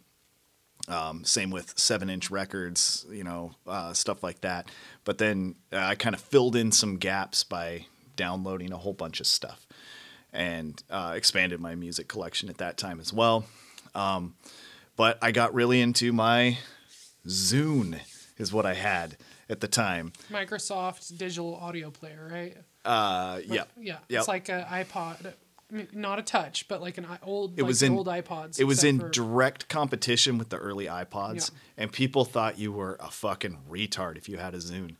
Um, 0.87 1.25
same 1.25 1.49
with 1.49 1.77
seven 1.77 2.09
inch 2.09 2.31
records, 2.31 3.05
you 3.11 3.23
know, 3.23 3.51
uh, 3.67 3.91
stuff 3.93 4.23
like 4.23 4.41
that. 4.41 4.69
But 5.03 5.17
then 5.17 5.55
uh, 5.73 5.77
I 5.77 5.95
kind 5.95 6.15
of 6.15 6.21
filled 6.21 6.55
in 6.55 6.71
some 6.71 6.97
gaps 6.97 7.43
by 7.43 7.87
downloading 8.15 8.71
a 8.71 8.77
whole 8.77 8.93
bunch 8.93 9.19
of 9.19 9.27
stuff 9.27 9.67
and 10.31 10.81
uh, 10.89 11.13
expanded 11.15 11.59
my 11.59 11.75
music 11.75 12.07
collection 12.07 12.47
at 12.49 12.57
that 12.59 12.77
time 12.77 12.99
as 13.01 13.11
well. 13.11 13.45
Um, 13.95 14.35
but 14.95 15.17
I 15.21 15.31
got 15.31 15.53
really 15.53 15.81
into 15.81 16.13
my 16.13 16.57
Zune, 17.27 17.99
is 18.37 18.51
what 18.53 18.65
I 18.65 18.73
had 18.73 19.17
at 19.49 19.59
the 19.61 19.67
time. 19.67 20.13
Microsoft 20.31 21.17
digital 21.17 21.55
audio 21.55 21.89
player, 21.91 22.29
right? 22.31 22.57
Uh, 22.85 23.39
yeah. 23.45 23.63
Yeah. 23.79 23.97
Yep. 24.09 24.19
It's 24.19 24.27
like 24.27 24.49
an 24.49 24.63
iPod, 24.63 25.33
I 25.71 25.75
mean, 25.75 25.87
not 25.91 26.19
a 26.19 26.21
touch, 26.21 26.67
but 26.67 26.81
like 26.81 26.97
an 26.97 27.05
old. 27.23 27.59
It 27.59 27.63
like 27.63 27.67
was 27.67 27.83
in 27.83 27.93
old 27.93 28.07
iPods. 28.07 28.59
It 28.59 28.63
was 28.63 28.83
in 28.83 28.99
for- 28.99 29.09
direct 29.09 29.67
competition 29.67 30.37
with 30.37 30.49
the 30.49 30.57
early 30.57 30.85
iPods, 30.85 31.51
Yeah. 31.51 31.83
and 31.83 31.91
people 31.91 32.23
thought 32.23 32.57
you 32.57 32.71
were 32.71 32.97
a 33.01 33.11
fucking 33.11 33.57
retard 33.69 34.17
if 34.17 34.29
you 34.29 34.37
had 34.37 34.53
a 34.53 34.59
Zune. 34.59 34.95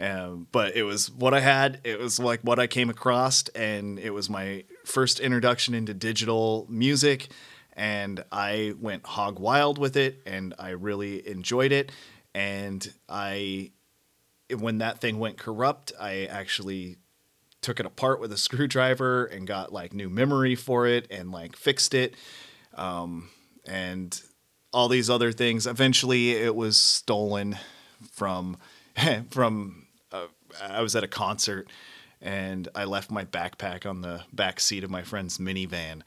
Um, 0.00 0.46
but 0.52 0.74
it 0.74 0.84
was 0.84 1.10
what 1.10 1.34
I 1.34 1.40
had. 1.40 1.80
It 1.84 1.98
was 1.98 2.18
like 2.18 2.40
what 2.40 2.58
I 2.58 2.66
came 2.66 2.90
across, 2.90 3.48
and 3.50 3.98
it 3.98 4.10
was 4.10 4.28
my 4.30 4.64
first 4.84 5.20
introduction 5.20 5.74
into 5.74 5.94
digital 5.94 6.66
music. 6.68 7.28
And 7.74 8.22
I 8.30 8.74
went 8.78 9.06
hog 9.06 9.38
wild 9.38 9.78
with 9.78 9.96
it, 9.96 10.20
and 10.26 10.52
I 10.58 10.70
really 10.70 11.26
enjoyed 11.26 11.72
it. 11.72 11.90
And 12.34 12.92
I, 13.08 13.72
when 14.58 14.78
that 14.78 15.00
thing 15.00 15.18
went 15.18 15.38
corrupt, 15.38 15.92
I 16.00 16.24
actually 16.24 16.96
took 17.60 17.78
it 17.78 17.86
apart 17.86 18.20
with 18.20 18.32
a 18.32 18.36
screwdriver 18.38 19.26
and 19.26 19.46
got 19.46 19.72
like 19.72 19.92
new 19.92 20.08
memory 20.08 20.54
for 20.54 20.86
it 20.86 21.06
and 21.10 21.30
like 21.30 21.56
fixed 21.56 21.94
it 21.94 22.14
um, 22.74 23.28
and 23.66 24.20
all 24.72 24.88
these 24.88 25.10
other 25.10 25.32
things. 25.32 25.66
Eventually 25.66 26.30
it 26.32 26.54
was 26.54 26.76
stolen 26.76 27.58
from 28.12 28.56
from 29.30 29.86
uh, 30.10 30.26
i 30.60 30.82
was 30.82 30.94
at 30.96 31.04
a 31.04 31.08
concert 31.08 31.68
and 32.20 32.68
i 32.74 32.84
left 32.84 33.10
my 33.10 33.24
backpack 33.24 33.88
on 33.88 34.02
the 34.02 34.22
back 34.32 34.60
seat 34.60 34.84
of 34.84 34.90
my 34.90 35.02
friend's 35.02 35.38
minivan 35.38 36.02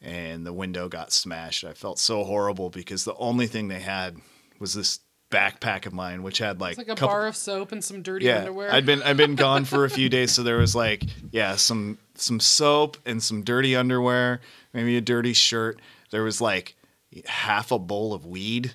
and 0.00 0.46
the 0.46 0.52
window 0.52 0.88
got 0.88 1.12
smashed. 1.12 1.64
I 1.64 1.72
felt 1.72 1.98
so 1.98 2.24
horrible 2.24 2.70
because 2.70 3.04
the 3.04 3.16
only 3.16 3.46
thing 3.46 3.68
they 3.68 3.80
had 3.80 4.16
was 4.58 4.74
this 4.74 5.00
backpack 5.30 5.84
of 5.86 5.92
mine 5.92 6.22
which 6.22 6.38
had 6.38 6.60
like, 6.60 6.72
It's 6.72 6.78
like 6.78 6.86
a 6.88 6.90
couple- 6.90 7.08
bar 7.08 7.26
of 7.26 7.36
soap 7.36 7.72
and 7.72 7.84
some 7.84 8.02
dirty 8.02 8.26
yeah, 8.26 8.38
underwear. 8.38 8.72
I'd 8.72 8.86
been 8.86 9.02
I'd 9.02 9.16
been 9.16 9.34
gone 9.46 9.64
for 9.64 9.84
a 9.84 9.90
few 9.90 10.08
days, 10.08 10.32
so 10.32 10.42
there 10.42 10.56
was 10.58 10.74
like 10.74 11.02
yeah 11.30 11.56
some 11.56 11.98
some 12.14 12.40
soap 12.40 12.96
and 13.06 13.22
some 13.22 13.42
dirty 13.42 13.76
underwear, 13.76 14.40
maybe 14.72 14.96
a 14.96 15.00
dirty 15.00 15.32
shirt. 15.34 15.80
There 16.10 16.22
was 16.22 16.40
like 16.40 16.74
half 17.26 17.70
a 17.72 17.78
bowl 17.78 18.12
of 18.14 18.24
weed, 18.26 18.72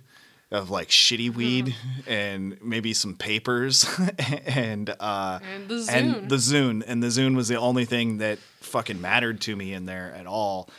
of 0.52 0.70
like 0.70 0.90
shitty 0.90 1.34
weed, 1.34 1.76
and 2.08 2.58
maybe 2.62 2.94
some 2.94 3.16
papers, 3.16 3.86
and 4.46 4.90
uh, 5.00 5.40
And 5.56 5.68
the 5.68 5.76
Zune. 5.76 5.90
and 6.22 6.30
the 6.30 6.36
Zune, 6.36 6.84
and 6.86 7.02
the 7.04 7.08
Zune 7.08 7.36
was 7.36 7.48
the 7.48 7.58
only 7.60 7.86
thing 7.86 8.20
that 8.20 8.38
fucking 8.62 9.02
mattered 9.02 9.42
to 9.42 9.56
me 9.56 9.74
in 9.74 9.86
there 9.86 10.14
at 10.16 10.28
all, 10.28 10.70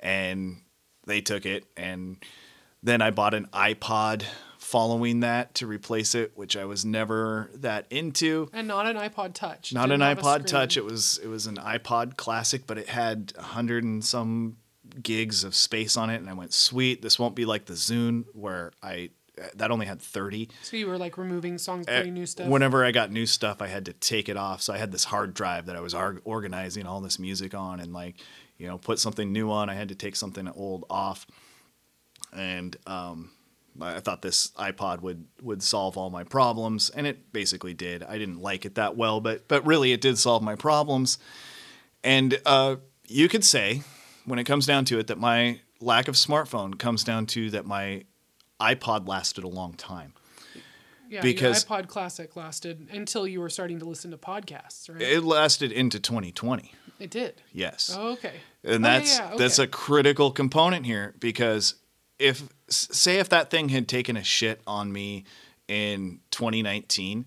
and 0.00 0.58
they 1.06 1.20
took 1.22 1.46
it, 1.46 1.64
and 1.76 2.16
then 2.82 3.00
I 3.02 3.10
bought 3.10 3.34
an 3.34 3.48
iPod 3.52 4.24
following 4.72 5.20
that 5.20 5.54
to 5.56 5.66
replace 5.66 6.14
it, 6.14 6.32
which 6.34 6.56
I 6.56 6.64
was 6.64 6.84
never 6.84 7.50
that 7.54 7.86
into. 7.90 8.48
And 8.54 8.66
not 8.66 8.86
an 8.86 8.96
iPod 8.96 9.34
Touch. 9.34 9.72
Not 9.72 9.90
an 9.92 10.00
Didn't 10.00 10.18
iPod. 10.18 10.46
Touch. 10.46 10.76
It 10.76 10.84
was 10.84 11.20
it 11.22 11.28
was 11.28 11.46
an 11.46 11.56
iPod 11.56 12.16
Classic, 12.16 12.66
but 12.66 12.78
it 12.78 12.88
had 12.88 13.34
a 13.38 13.42
hundred 13.42 13.84
and 13.84 14.02
some 14.04 14.56
gigs 15.02 15.44
of 15.44 15.54
space 15.54 15.96
on 15.96 16.10
it, 16.10 16.16
and 16.16 16.28
I 16.28 16.32
went, 16.32 16.52
sweet. 16.52 17.02
This 17.02 17.18
won't 17.18 17.34
be 17.34 17.44
like 17.44 17.66
the 17.66 17.74
Zune 17.74 18.24
where 18.32 18.72
I 18.82 19.10
that 19.54 19.70
only 19.70 19.86
had 19.86 20.00
thirty. 20.00 20.48
So 20.62 20.76
you 20.76 20.86
were 20.86 20.98
like 20.98 21.18
removing 21.18 21.58
songs, 21.58 21.86
Eh, 21.88 21.98
putting 21.98 22.14
new 22.14 22.26
stuff. 22.26 22.48
Whenever 22.48 22.82
I 22.84 22.92
got 22.92 23.10
new 23.12 23.26
stuff, 23.26 23.60
I 23.62 23.66
had 23.66 23.84
to 23.86 23.92
take 23.92 24.28
it 24.30 24.36
off. 24.38 24.62
So 24.62 24.72
I 24.72 24.78
had 24.78 24.90
this 24.92 25.04
hard 25.04 25.34
drive 25.34 25.66
that 25.66 25.76
I 25.76 25.80
was 25.80 25.92
ar- 25.94 26.20
organizing 26.24 26.86
all 26.86 27.00
this 27.02 27.18
music 27.18 27.54
on, 27.54 27.78
and 27.80 27.92
like, 27.92 28.16
you 28.56 28.66
know, 28.66 28.78
put 28.78 28.98
something 28.98 29.32
new 29.32 29.50
on. 29.50 29.68
I 29.68 29.74
had 29.74 29.88
to 29.90 29.94
take 29.94 30.16
something 30.16 30.48
old 30.48 30.84
off, 30.88 31.26
and 32.32 32.76
um, 32.86 33.30
I 33.80 34.00
thought 34.00 34.22
this 34.22 34.48
iPod 34.52 35.00
would 35.00 35.24
would 35.40 35.62
solve 35.62 35.96
all 35.96 36.10
my 36.10 36.24
problems, 36.24 36.90
and 36.90 37.06
it 37.06 37.32
basically 37.32 37.74
did. 37.74 38.02
I 38.02 38.18
didn't 38.18 38.40
like 38.40 38.64
it 38.64 38.74
that 38.74 38.96
well, 38.96 39.20
but 39.20 39.48
but 39.48 39.64
really, 39.66 39.92
it 39.92 40.00
did 40.00 40.18
solve 40.18 40.42
my 40.42 40.54
problems. 40.56 41.18
And 42.04 42.40
uh, 42.44 42.76
you 43.06 43.28
could 43.28 43.44
say, 43.44 43.82
when 44.24 44.38
it 44.38 44.44
comes 44.44 44.66
down 44.66 44.84
to 44.86 44.98
it, 44.98 45.06
that 45.06 45.18
my 45.18 45.60
lack 45.80 46.08
of 46.08 46.14
smartphone 46.16 46.78
comes 46.78 47.04
down 47.04 47.26
to 47.26 47.50
that 47.50 47.66
my 47.66 48.04
iPod 48.60 49.08
lasted 49.08 49.44
a 49.44 49.48
long 49.48 49.74
time. 49.74 50.14
yeah, 51.08 51.20
because- 51.20 51.64
iPod 51.64 51.88
Classic 51.88 52.34
lasted 52.36 52.88
until 52.92 53.26
you 53.26 53.40
were 53.40 53.50
starting 53.50 53.78
to 53.80 53.84
listen 53.84 54.10
to 54.12 54.16
podcasts, 54.16 54.88
right? 54.92 55.00
It 55.02 55.22
lasted 55.24 55.72
into 55.72 55.98
2020. 56.00 56.72
It 57.00 57.10
did. 57.10 57.42
Yes. 57.52 57.94
Oh, 57.98 58.12
okay. 58.12 58.34
and 58.62 58.84
Oh, 58.84 58.88
that's 58.88 59.18
yeah, 59.18 59.34
that's 59.36 59.58
okay. 59.58 59.64
a 59.64 59.70
critical 59.70 60.30
component 60.30 60.86
here 60.86 61.14
because 61.18 61.74
if 62.18 62.48
say 62.68 63.18
if 63.18 63.28
that 63.28 63.50
thing 63.50 63.68
had 63.70 63.88
taken 63.88 64.16
a 64.16 64.22
shit 64.22 64.60
on 64.66 64.92
me 64.92 65.24
in 65.68 66.20
2019 66.30 67.24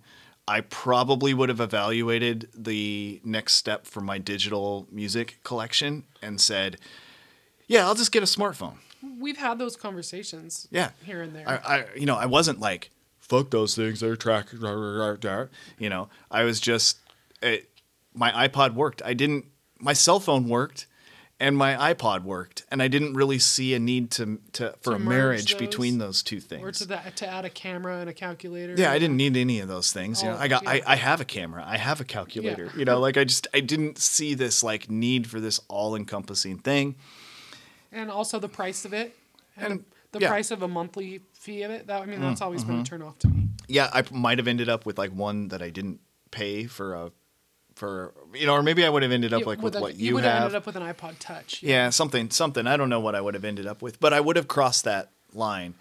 i 0.48 0.62
probably 0.62 1.34
would 1.34 1.50
have 1.50 1.60
evaluated 1.60 2.48
the 2.56 3.20
next 3.24 3.54
step 3.54 3.86
for 3.88 4.02
my 4.02 4.18
digital 4.18 4.88
music 4.92 5.40
collection 5.44 6.04
and 6.22 6.40
said 6.40 6.78
yeah 7.68 7.86
i'll 7.86 7.96
just 7.96 8.12
get 8.12 8.24
a 8.24 8.28
smartphone 8.28 8.78
We've 9.20 9.38
had 9.38 9.60
those 9.60 9.76
conversations. 9.76 10.68
yeah 10.72 10.90
Here 11.06 11.22
and 11.22 11.36
there. 11.36 11.48
I, 11.48 11.56
I 11.78 11.86
you 11.96 12.06
know 12.06 12.16
i 12.16 12.26
wasn't 12.26 12.60
like 12.60 12.90
fuck 13.20 13.50
those 13.50 13.76
things 13.76 14.00
they're 14.00 14.16
track 14.16 14.48
you 14.54 15.90
know 15.90 16.10
i 16.30 16.44
was 16.44 16.60
just 16.60 17.00
it, 17.42 17.70
my 18.14 18.48
ipod 18.48 18.74
worked 18.74 19.02
i 19.04 19.14
didn't 19.14 19.46
my 19.80 19.94
cell 19.94 20.20
phone 20.20 20.48
worked 20.48 20.88
and 21.40 21.58
my 21.58 21.94
ipod 21.94 22.24
worked 22.24 22.64
and 22.72 22.82
i 22.82 22.88
didn't 22.88 23.14
really 23.14 23.38
see 23.40 23.74
a 23.74 23.80
need 23.80 24.10
to, 24.12 24.40
to 24.54 24.74
for 24.82 24.92
To 24.92 24.96
a 24.96 25.00
marriage 25.00 25.52
those? 25.54 25.60
between 25.60 25.98
those 25.98 26.24
two 26.24 26.38
or 26.38 26.40
things 26.40 26.78
to 26.80 26.86
that 26.88 27.16
to 27.18 27.28
add 27.28 27.44
a 27.46 27.50
camera 27.50 27.98
and 28.00 28.10
a 28.10 28.14
calculator. 28.14 28.74
yeah 28.78 28.92
i 28.92 28.98
didn't 29.00 29.18
need 29.18 29.36
any 29.36 29.60
of 29.60 29.68
those 29.68 29.92
things 29.92 30.22
you 30.24 30.30
know 30.30 30.36
Oh, 30.38 30.40
i 30.42 30.48
got 30.48 30.66
I, 30.66 30.76
yeah. 30.76 30.84
I 30.88 30.96
have 30.96 31.20
a 31.22 31.26
camera 31.26 31.64
i 31.68 31.78
have 31.78 32.00
a 32.00 32.06
calculator 32.06 32.72
you 32.78 32.86
know 32.86 33.00
like 33.00 33.18
i 33.18 33.24
just 33.26 33.48
i 33.54 33.60
didn't 33.60 33.98
see 33.98 34.34
this 34.34 34.64
like 34.64 34.90
need 34.90 35.28
for 35.28 35.40
this 35.40 35.60
all-encompassing 35.68 36.60
thing 36.60 36.96
And 37.92 38.10
also 38.12 38.40
the 38.40 38.50
price 38.50 38.84
of 38.86 38.94
it. 38.94 39.16
And, 39.58 39.72
And- 39.72 39.86
the 40.12 40.20
yeah. 40.20 40.28
Mm-hmm. 40.28 40.34
price 40.34 40.52
of 40.52 40.62
a 40.64 40.68
monthly 40.68 41.20
fee 41.34 41.64
of 41.64 41.72
it. 41.72 41.88
That 41.88 42.02
I 42.02 42.06
mean, 42.06 42.22
that's 42.22 42.42
always 42.42 42.64
been 42.64 42.80
a 42.80 42.84
turn 42.86 43.02
off 43.02 43.20
to 43.20 43.28
me. 43.28 43.50
yeah, 43.68 43.90
I 43.94 44.04
might 44.12 44.38
have 44.38 44.48
ended 44.48 44.70
up 44.70 44.86
with 44.86 44.98
like 44.98 45.12
one 45.12 45.50
that 45.50 45.62
I 45.62 45.70
didn't 45.70 46.00
pay 46.32 46.66
for 46.68 46.94
a 46.94 47.12
for 47.76 48.14
you 48.34 48.46
know, 48.46 48.54
or 48.54 48.64
maybe 48.64 48.86
I 48.86 48.90
would 48.90 49.04
have 49.04 49.12
ended 49.12 49.34
up 49.34 49.42
You- 49.42 49.46
like 49.46 49.62
with 49.62 49.76
a- 49.76 49.82
what 49.82 49.96
you, 49.96 50.16
would 50.16 50.24
have 50.24 50.34
have. 50.34 50.42
ended 50.44 50.56
up 50.58 50.66
with 50.66 50.76
an 50.76 50.84
iPod 50.84 51.16
Touch. 51.20 51.62
yeah, 51.62 51.90
something 51.90 52.30
something. 52.32 52.68
I 52.68 52.78
don't 52.78 52.90
know 52.90 53.00
what 53.00 53.16
I 53.16 53.22
would 53.22 53.34
have 53.34 53.46
ended 53.46 53.68
up 53.68 53.82
with, 53.82 54.00
but 54.00 54.14
I 54.14 54.20
would 54.20 54.36
have 54.36 54.48
crossed 54.48 54.84
that 54.86 55.12
line. 55.34 55.74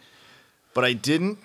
But 0.75 0.85
I 0.85 0.93
didn't 0.93 1.39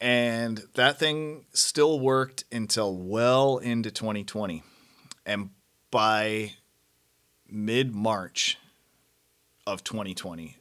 and 0.00 0.62
that 0.74 0.98
thing 0.98 1.44
still 1.52 1.98
worked 1.98 2.44
until 2.52 2.96
well 2.96 3.58
into 3.58 3.90
2020. 3.90 4.62
And 5.26 5.50
by 5.90 6.52
mid 7.50 7.94
March 7.94 8.58
of 9.66 9.82
2020, 9.84 10.56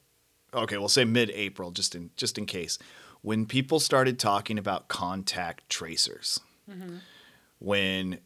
okay, 0.54 0.78
we'll 0.78 0.90
say 0.90 1.06
mid 1.06 1.30
April, 1.32 1.72
just 1.72 1.96
in 1.96 2.10
just 2.18 2.38
in 2.38 2.46
case, 2.46 2.78
when 3.22 3.46
people 3.46 3.80
started 3.80 4.20
talking 4.20 4.58
about 4.58 4.88
contact 4.88 5.70
tracers, 5.70 6.40
mm-hmm. 6.70 6.98
when 7.60 8.20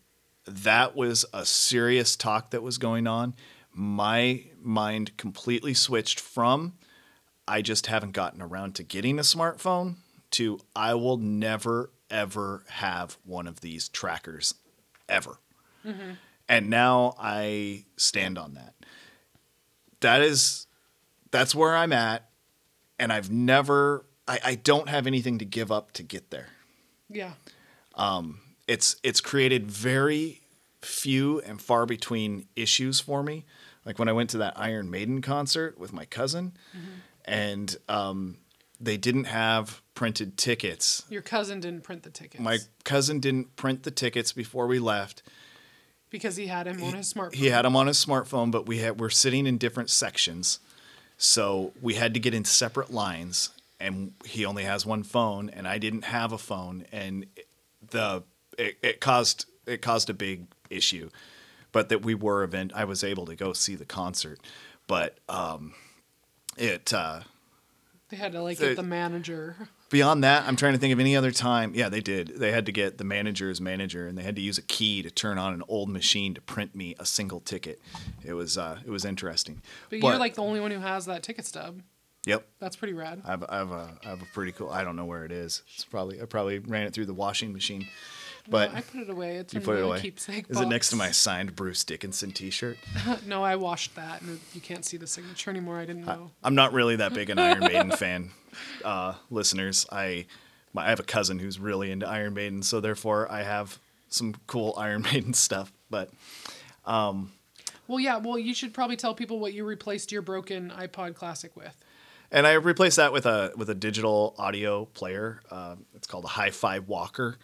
that 0.46 0.96
was 0.96 1.26
a 1.34 1.46
serious 1.46 2.16
talk 2.16 2.52
that 2.52 2.64
was 2.64 2.78
going 2.78 3.08
on, 3.08 3.36
my 3.74 4.46
mind 4.62 5.16
completely 5.18 5.74
switched 5.74 6.20
from 6.20 6.74
I 7.48 7.62
just 7.62 7.88
haven't 7.88 8.12
gotten 8.12 8.42
around 8.42 8.76
to 8.76 8.84
getting 8.84 9.20
a 9.20 9.24
smartphone 9.24 9.96
to 10.32 10.60
I 10.76 10.94
will 10.94 11.18
never 11.18 11.92
ever 12.10 12.64
have 12.70 13.18
one 13.26 13.48
of 13.48 13.62
these 13.62 13.90
trackers 13.90 14.54
ever. 15.10 15.38
Mm-hmm. 15.86 16.12
And 16.48 16.70
now 16.70 17.16
I 17.20 17.86
stand 17.98 18.38
on 18.38 18.54
that. 18.54 18.74
That 20.02 20.22
is 20.22 20.68
that's 21.32 21.56
where 21.56 21.76
I'm 21.76 21.94
at 21.94 22.30
and 23.00 23.12
I've 23.12 23.32
never 23.32 24.06
I, 24.28 24.40
I 24.44 24.56
don't 24.56 24.90
have 24.90 25.08
anything 25.08 25.40
to 25.40 25.46
give 25.46 25.72
up 25.72 25.92
to 25.94 26.04
get 26.04 26.32
there 26.32 26.48
Yeah. 27.10 27.34
Um, 27.96 28.40
it's 28.72 28.96
it's 29.04 29.20
created 29.20 29.70
very 29.70 30.42
few 30.82 31.40
and 31.42 31.62
far 31.62 31.86
between 31.86 32.48
issues 32.56 33.00
for 33.02 33.22
me. 33.22 33.46
Like 33.86 34.00
when 34.00 34.08
I 34.08 34.14
went 34.14 34.30
to 34.32 34.38
that 34.38 34.54
Iron 34.56 34.90
Maiden 34.90 35.22
concert 35.22 35.78
with 35.78 35.92
my 35.92 36.06
cousin, 36.06 36.54
and 37.26 37.76
um, 37.90 38.38
they 38.80 38.96
didn't 38.98 39.26
have 39.26 39.82
printed 39.94 40.38
tickets. 40.38 41.04
Your 41.10 41.22
cousin 41.22 41.60
didn't 41.60 41.84
print 41.84 42.04
the 42.04 42.10
tickets. 42.12 42.42
My 42.42 42.60
cousin 42.84 43.20
didn't 43.20 43.56
print 43.56 43.84
the 43.84 43.92
tickets 43.92 44.32
before 44.32 44.68
we 44.68 44.80
left. 44.80 45.22
because 46.10 46.36
he 46.38 46.48
had 46.48 46.68
him 46.68 46.82
on 46.84 46.94
his 46.94 47.14
smartphone. 47.14 47.36
He 47.36 47.48
had 47.48 47.66
them 47.66 47.76
on 47.76 47.88
his 47.88 48.04
smartphone, 48.04 48.52
but 48.52 48.66
we 48.68 48.78
had 48.78 49.00
we're 49.00 49.10
sitting 49.10 49.46
in 49.48 49.58
different 49.58 49.90
sections, 49.90 50.60
so 51.18 51.74
we 51.82 51.96
had 51.96 52.14
to 52.14 52.20
get 52.20 52.34
in 52.34 52.46
separate 52.46 52.92
lines. 52.92 53.50
And 53.80 54.14
he 54.26 54.46
only 54.46 54.64
has 54.64 54.86
one 54.86 55.02
phone, 55.04 55.50
and 55.50 55.68
I 55.68 55.80
didn't 55.80 56.04
have 56.04 56.32
a 56.32 56.38
phone, 56.38 56.86
and 56.92 57.26
the 57.90 58.24
it, 58.62 58.78
it 58.82 59.02
caused 59.02 59.46
it 59.66 59.82
caused 59.82 60.10
a 60.10 60.14
big 60.14 60.48
issue. 60.70 61.10
But 61.72 61.90
that 61.90 62.02
we 62.02 62.16
were 62.16 62.44
event, 62.44 62.74
I 62.76 62.84
was 62.84 63.02
able 63.04 63.26
to 63.28 63.36
go 63.36 63.54
see 63.54 63.76
the 63.76 63.86
concert, 63.86 64.40
but 64.88 65.18
um, 65.30 65.74
it. 66.58 66.94
Uh, 66.94 67.22
They 68.10 68.18
had 68.18 68.34
to 68.34 68.42
like 68.44 68.60
get 68.60 68.76
the 68.76 68.84
manager. 68.84 69.56
Beyond 69.90 70.24
that, 70.26 70.46
I'm 70.48 70.56
trying 70.58 70.74
to 70.74 70.80
think 70.80 70.92
of 70.94 71.00
any 71.00 71.16
other 71.16 71.32
time. 71.32 71.74
Yeah, 71.74 71.88
they 71.90 72.02
did. 72.02 72.40
They 72.40 72.52
had 72.52 72.66
to 72.66 72.72
get 72.74 72.98
the 72.98 73.04
manager's 73.06 73.62
manager, 73.62 74.06
and 74.08 74.18
they 74.18 74.24
had 74.24 74.36
to 74.36 74.42
use 74.42 74.58
a 74.58 74.62
key 74.62 75.02
to 75.02 75.10
turn 75.10 75.38
on 75.38 75.54
an 75.54 75.64
old 75.70 75.90
machine 75.90 76.34
to 76.34 76.42
print 76.42 76.76
me 76.76 76.94
a 77.00 77.06
single 77.06 77.40
ticket. 77.40 77.82
It 78.24 78.34
was 78.34 78.58
uh, 78.58 78.80
it 78.86 78.90
was 78.90 79.06
interesting. 79.06 79.62
But, 79.90 80.00
you're 80.04 80.18
like 80.18 80.36
the 80.36 80.44
only 80.44 80.60
one 80.60 80.72
who 80.72 80.80
has 80.80 81.06
that 81.06 81.24
ticket 81.24 81.46
stub. 81.46 81.82
yep. 82.26 82.46
That's 82.60 82.76
pretty 82.76 82.94
rad. 82.94 83.22
I 83.26 83.32
have, 83.32 83.46
I 83.48 83.58
have 83.58 83.72
a 83.72 83.98
I 84.06 84.10
have 84.10 84.22
a 84.22 84.28
pretty 84.34 84.52
cool. 84.52 84.70
I 84.70 84.84
don't 84.84 84.98
know 84.98 85.06
where 85.06 85.24
it 85.24 85.32
is. 85.32 85.64
It's 85.74 85.86
probably 85.86 86.22
I 86.22 86.26
probably 86.26 86.60
ran 86.60 86.84
it 86.84 86.94
through 86.94 87.06
the 87.06 87.14
washing 87.14 87.54
machine, 87.54 87.88
but 88.50 88.72
No, 88.72 88.78
I 88.78 88.82
put 88.82 89.02
it 89.02 89.10
away. 89.10 89.38
It's 89.38 89.54
you 89.54 89.62
put 89.62 89.78
it 89.78 89.84
away. 89.84 90.00
keepsake 90.00 90.46
Is 90.50 90.60
it 90.60 90.68
next 90.68 90.90
to 90.90 90.96
my 90.96 91.12
signed 91.12 91.56
Bruce 91.56 91.84
Dickinson 91.84 92.32
T-shirt? 92.32 92.78
no, 93.28 93.44
I 93.44 93.56
washed 93.56 93.96
that, 93.96 94.22
and 94.22 94.40
you 94.54 94.62
can't 94.62 94.84
see 94.86 94.98
the 94.98 95.08
signature 95.08 95.50
anymore. 95.50 95.78
I 95.80 95.86
didn't 95.86 96.06
know. 96.06 96.32
I'm 96.44 96.56
not 96.56 96.74
really 96.74 96.96
that 96.98 97.14
big 97.14 97.30
an 97.30 97.40
Iron 97.40 97.60
Maiden 97.60 97.92
fan, 97.98 98.32
uh, 98.84 99.14
listeners. 99.30 99.86
I 99.92 100.26
my, 100.74 100.86
I 100.86 100.90
have 100.90 101.00
a 101.00 101.04
cousin 101.04 101.40
who's 101.40 101.60
really 101.60 101.92
into 101.92 102.08
Iron 102.08 102.34
Maiden, 102.34 102.64
so 102.64 102.80
therefore 102.80 103.32
I 103.32 103.44
have 103.44 103.80
some 104.08 104.36
cool 104.48 104.74
Iron 104.78 105.02
Maiden 105.04 105.34
stuff. 105.34 105.72
But 105.90 106.10
Well, 106.86 108.00
yeah. 108.00 108.18
Well, 108.18 108.38
you 108.38 108.54
should 108.54 108.74
probably 108.74 108.96
tell 108.96 109.14
people 109.14 109.40
what 109.40 109.54
you 109.54 109.66
replaced 109.66 110.12
your 110.12 110.22
broken 110.22 110.72
iPod 110.76 111.16
Classic 111.16 111.56
with. 111.56 111.76
and 112.32 112.48
I 112.48 112.54
replaced 112.54 112.98
that 112.98 113.12
with 113.12 113.26
a 113.26 113.52
with 113.58 113.70
a 113.70 113.76
digital 113.76 114.34
audio 114.38 114.86
player. 114.86 115.42
Uh, 115.52 115.76
it's 115.96 116.08
called 116.08 116.24
a 116.26 116.30
Hi-Fi 116.30 116.80
Walker. 116.80 117.38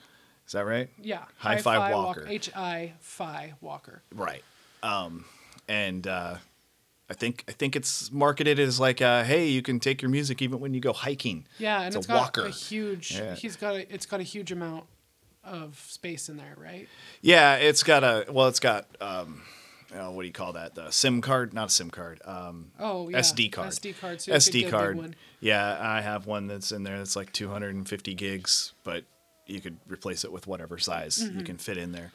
Is 0.48 0.54
that 0.54 0.66
right? 0.66 0.90
Yeah, 1.02 1.26
Hi-Fi 1.40 1.76
Hi-Fi 1.76 1.94
Walker. 1.94 2.26
H 2.28 2.50
I 2.56 2.94
Fi 3.02 3.54
Walker. 3.60 4.02
Right. 4.16 4.44
Um, 4.82 5.26
and 5.68 6.08
uh, 6.08 6.38
I 7.10 7.14
think 7.14 7.44
I 7.50 7.52
think 7.52 7.76
it's 7.76 8.12
marketed 8.14 8.58
as 8.58 8.80
like, 8.80 9.02
uh, 9.02 9.24
hey, 9.26 9.48
you 9.48 9.62
can 9.62 9.80
take 9.82 10.02
your 10.02 10.10
music 10.10 10.42
even 10.42 10.62
when 10.62 10.74
you 10.74 10.80
go 10.80 10.94
hiking. 10.94 11.46
Yeah, 11.58 11.80
and 11.80 11.88
it's, 11.88 11.98
it's 11.98 12.06
a 12.06 12.10
got 12.10 12.18
walker. 12.22 12.46
a 12.46 12.50
huge. 12.50 13.12
Yeah. 13.12 13.36
He's 13.36 13.58
got 13.58 13.76
a. 13.76 13.94
It's 13.94 14.06
got 14.06 14.22
a 14.22 14.24
huge 14.24 14.54
amount 14.54 14.86
of 15.44 15.78
space 15.86 16.30
in 16.30 16.38
there, 16.38 16.56
right? 16.58 16.88
Yeah, 17.22 17.56
it's 17.56 17.84
got 17.84 18.04
a 18.06 18.26
well, 18.32 18.48
it's 18.48 18.62
got 18.62 18.88
um, 19.02 19.42
uh, 19.94 20.10
what 20.12 20.22
do 20.24 20.28
you 20.28 20.34
call 20.34 20.54
that? 20.54 20.76
The 20.76 20.92
SIM 20.92 21.22
card, 21.22 21.54
not 21.54 21.68
a 21.68 21.72
SIM 21.72 21.90
card. 21.90 22.22
Um, 22.26 22.72
Oh 22.80 23.10
yeah. 23.10 23.20
SD 23.20 23.52
card. 23.52 23.70
SD 23.70 24.00
card. 24.00 24.22
So 24.22 24.32
you 24.34 24.40
could 24.40 24.54
get 24.54 24.64
a 24.64 24.68
SD 24.68 24.72
card. 24.72 24.98
one. 24.98 25.16
Yeah, 25.40 25.78
I 25.80 26.02
have 26.02 26.26
one 26.26 26.48
that's 26.48 26.72
in 26.72 26.84
there 26.84 26.98
that's 26.98 27.16
like 27.18 27.32
250 27.32 28.14
gigs, 28.16 28.74
but 28.84 29.04
you 29.50 29.62
could 29.62 29.78
replace 29.88 30.24
it 30.24 30.32
with 30.32 30.48
whatever 30.48 30.78
size 30.78 31.18
Mm-hmm. 31.18 31.40
you 31.40 31.46
can 31.46 31.58
fit 31.58 31.78
in 31.78 31.92
there. 31.92 32.12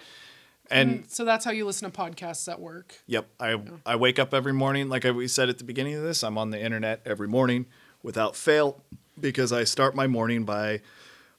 And 0.71 1.05
So 1.11 1.25
that's 1.25 1.45
how 1.45 1.51
you 1.51 1.67
listen 1.67 1.91
to 1.91 1.97
podcasts 1.99 2.51
at 2.51 2.59
work. 2.61 2.95
Yep, 3.07 3.29
I 3.41 3.61
I 3.85 3.97
wake 3.97 4.19
up 4.19 4.33
every 4.33 4.53
morning 4.53 4.89
like 4.89 5.05
I 5.05 5.11
we 5.11 5.29
said 5.29 5.49
at 5.49 5.59
the 5.59 5.65
beginning 5.65 5.95
of 5.95 6.03
this. 6.03 6.23
I'm 6.23 6.39
on 6.39 6.51
the 6.51 6.61
internet 6.61 7.03
every 7.05 7.29
morning 7.29 7.67
without 8.03 8.37
fail 8.37 8.81
because 9.21 9.53
I 9.53 9.65
start 9.65 9.95
my 9.95 10.07
morning 10.07 10.45
by 10.45 10.81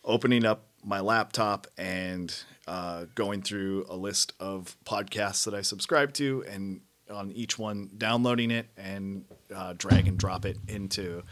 opening 0.03 0.45
up 0.45 0.65
my 0.83 0.99
laptop 0.99 1.67
and 1.77 2.35
uh, 2.67 3.05
going 3.15 3.41
through 3.41 3.85
a 3.89 3.95
list 3.95 4.33
of 4.39 4.75
podcasts 4.85 5.45
that 5.45 5.53
I 5.53 5.61
subscribe 5.61 6.13
to, 6.13 6.43
and 6.49 6.81
on 7.09 7.31
each 7.31 7.57
one 7.57 7.89
downloading 7.97 8.51
it 8.51 8.67
and 8.77 9.25
uh, 9.53 9.73
drag 9.77 10.07
and 10.07 10.17
drop 10.17 10.45
it 10.45 10.57
into 10.67 11.23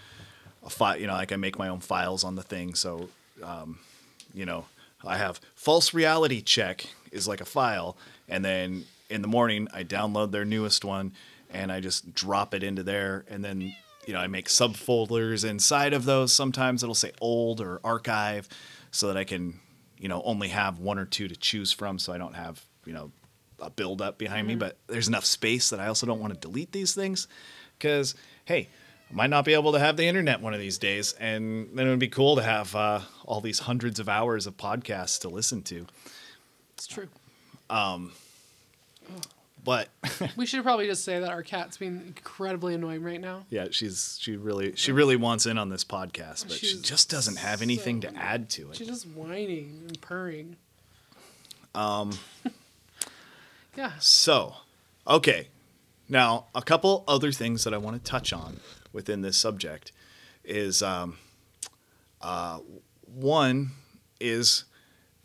a 0.66 0.70
file. 0.70 0.98
You 0.98 1.08
know, 1.08 1.14
like 1.14 1.32
I 1.32 1.36
make 1.36 1.58
my 1.60 1.68
own 1.68 1.80
files 1.82 2.24
on 2.24 2.36
the 2.36 2.42
thing, 2.44 2.74
so 2.74 3.10
um, 3.44 3.80
you 4.34 4.46
know, 4.46 4.66
I 5.06 5.18
have 5.18 5.40
false 5.56 5.94
reality 5.94 6.42
check 6.42 6.86
is 7.12 7.28
like 7.28 7.42
a 7.42 7.46
file, 7.46 7.98
and 8.30 8.44
then 8.44 8.86
in 9.10 9.22
the 9.22 9.28
morning 9.28 9.68
I 9.74 9.84
download 9.84 10.32
their 10.32 10.46
newest 10.46 10.86
one 10.86 11.14
and 11.50 11.72
I 11.72 11.82
just 11.82 12.14
drop 12.14 12.54
it 12.54 12.64
into 12.64 12.84
there, 12.84 13.26
and 13.30 13.44
then 13.44 13.62
you 14.06 14.14
know 14.14 14.20
I 14.20 14.28
make 14.28 14.48
subfolders 14.48 15.48
inside 15.48 15.94
of 15.94 16.06
those. 16.06 16.34
Sometimes 16.34 16.84
it'll 16.84 16.96
say 16.96 17.12
old 17.20 17.62
or 17.62 17.80
archive, 17.84 18.48
so 18.92 19.08
that 19.08 19.18
I 19.18 19.24
can 19.24 19.60
you 19.98 20.08
know 20.08 20.22
only 20.24 20.50
have 20.50 20.80
one 20.80 20.98
or 20.98 21.06
two 21.06 21.28
to 21.28 21.36
choose 21.36 21.72
from, 21.72 22.00
so 22.00 22.14
I 22.14 22.18
don't 22.18 22.36
have 22.36 22.64
you 22.86 22.94
know 22.94 23.12
a 23.60 23.70
build 23.70 24.02
up 24.02 24.18
behind 24.18 24.48
me. 24.48 24.54
Mm-hmm. 24.54 24.60
But 24.60 24.78
there's 24.88 25.08
enough 25.08 25.26
space 25.26 25.70
that 25.70 25.80
I 25.80 25.88
also 25.88 26.08
don't 26.08 26.20
want 26.20 26.34
to 26.34 26.40
delete 26.40 26.72
these 26.72 26.96
things 26.96 27.28
because 27.78 28.16
hey. 28.46 28.70
I 29.12 29.14
might 29.16 29.30
not 29.30 29.44
be 29.44 29.54
able 29.54 29.74
to 29.74 29.80
have 29.80 29.98
the 29.98 30.06
internet 30.06 30.42
one 30.42 30.54
of 30.54 30.60
these 30.60 30.78
days, 30.78 31.14
and 31.20 31.70
then 31.74 31.88
it 31.88 31.90
would 31.90 32.00
be 32.00 32.08
cool 32.08 32.38
to 32.38 32.44
have 32.44 32.74
uh, 32.76 33.02
all 33.26 33.42
these 33.42 33.60
hundreds 33.60 34.00
of 34.00 34.08
hours 34.08 34.48
of 34.48 34.56
podcasts 34.56 35.20
to 35.22 35.30
listen 35.30 35.64
to. 35.64 35.86
It's 36.76 36.88
true. 36.88 37.10
But 39.64 39.90
We 40.36 40.46
should 40.46 40.64
probably 40.64 40.88
just 40.88 41.04
say 41.04 41.20
that 41.20 41.30
our 41.30 41.44
cat's 41.44 41.78
being 41.78 42.02
incredibly 42.08 42.74
annoying 42.74 43.04
right 43.04 43.22
now. 43.22 43.46
yeah, 43.50 43.68
she's 43.72 44.18
she 44.20 44.36
really 44.36 44.76
she 44.76 44.92
really 44.92 45.16
wants 45.16 45.46
in 45.46 45.58
on 45.58 45.70
this 45.70 45.84
podcast, 45.84 46.48
but 46.48 46.54
she 46.58 46.82
just 46.82 47.10
doesn't 47.10 47.38
have 47.38 47.62
anything 47.62 48.02
so 48.02 48.10
to 48.10 48.18
add 48.18 48.50
to 48.52 48.72
it. 48.72 48.78
She's 48.78 48.88
just 48.88 49.08
whining 49.08 49.84
and 49.88 50.02
purring. 50.02 50.56
Um. 51.76 52.18
yeah. 53.76 53.92
So, 54.00 54.56
okay. 55.08 55.48
Now, 56.12 56.48
a 56.54 56.62
couple 56.62 57.06
other 57.08 57.32
things 57.32 57.64
that 57.64 57.74
I 57.74 57.78
want 57.78 57.96
to 57.96 58.12
touch 58.12 58.34
on 58.34 58.60
within 58.92 59.22
this 59.22 59.38
subject 59.38 59.94
is 60.44 60.84
um, 60.84 61.18
uh, 62.20 62.60
one 63.06 63.72
is 64.20 64.66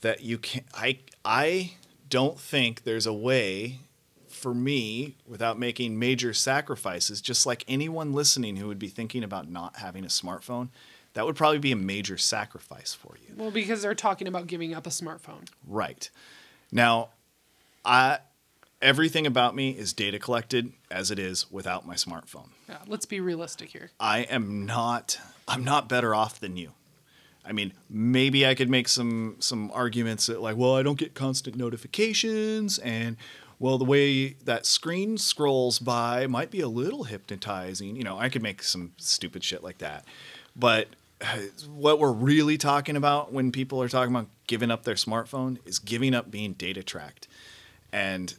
that 0.02 0.22
you 0.22 0.38
can 0.38 0.62
I 0.74 1.00
I 1.24 1.72
don't 2.08 2.38
think 2.38 2.84
there's 2.84 3.04
a 3.04 3.12
way 3.12 3.80
for 4.28 4.54
me 4.54 5.16
without 5.26 5.58
making 5.58 5.98
major 5.98 6.32
sacrifices 6.32 7.20
just 7.20 7.46
like 7.46 7.64
anyone 7.66 8.12
listening 8.12 8.54
who 8.54 8.68
would 8.68 8.78
be 8.78 8.86
thinking 8.86 9.24
about 9.24 9.50
not 9.50 9.78
having 9.78 10.04
a 10.04 10.08
smartphone 10.08 10.68
that 11.14 11.26
would 11.26 11.34
probably 11.34 11.58
be 11.58 11.72
a 11.72 11.76
major 11.76 12.16
sacrifice 12.16 12.94
for 12.94 13.16
you 13.26 13.34
Well, 13.36 13.50
because 13.50 13.82
they're 13.82 13.94
talking 13.94 14.28
about 14.28 14.46
giving 14.46 14.72
up 14.72 14.86
a 14.86 14.90
smartphone. 14.90 15.48
Right. 15.66 16.10
Now, 16.70 17.08
I 17.84 18.18
everything 18.82 19.26
about 19.26 19.54
me 19.54 19.70
is 19.70 19.92
data 19.92 20.18
collected 20.18 20.72
as 20.90 21.10
it 21.10 21.18
is 21.18 21.50
without 21.50 21.86
my 21.86 21.94
smartphone. 21.94 22.48
Yeah. 22.68 22.78
Let's 22.86 23.06
be 23.06 23.20
realistic 23.20 23.70
here. 23.70 23.90
I 23.98 24.20
am 24.20 24.66
not 24.66 25.18
I'm 25.48 25.64
not 25.64 25.88
better 25.88 26.14
off 26.14 26.40
than 26.40 26.56
you. 26.56 26.72
I 27.44 27.52
mean, 27.52 27.72
maybe 27.88 28.44
I 28.46 28.54
could 28.54 28.68
make 28.68 28.88
some 28.88 29.36
some 29.38 29.70
arguments 29.72 30.26
that 30.26 30.40
like, 30.40 30.56
well, 30.56 30.76
I 30.76 30.82
don't 30.82 30.98
get 30.98 31.14
constant 31.14 31.56
notifications 31.56 32.78
and 32.78 33.16
well, 33.58 33.78
the 33.78 33.84
way 33.84 34.36
that 34.44 34.66
screen 34.66 35.16
scrolls 35.16 35.78
by 35.78 36.26
might 36.26 36.50
be 36.50 36.60
a 36.60 36.68
little 36.68 37.04
hypnotizing. 37.04 37.96
You 37.96 38.04
know, 38.04 38.18
I 38.18 38.28
could 38.28 38.42
make 38.42 38.62
some 38.62 38.92
stupid 38.98 39.42
shit 39.42 39.62
like 39.62 39.78
that. 39.78 40.04
But 40.54 40.88
what 41.68 41.98
we're 41.98 42.12
really 42.12 42.58
talking 42.58 42.96
about 42.96 43.32
when 43.32 43.52
people 43.52 43.80
are 43.80 43.88
talking 43.88 44.14
about 44.14 44.28
giving 44.46 44.70
up 44.70 44.84
their 44.84 44.94
smartphone 44.94 45.58
is 45.64 45.78
giving 45.78 46.14
up 46.14 46.30
being 46.30 46.52
data 46.52 46.82
tracked. 46.82 47.28
And 47.92 48.34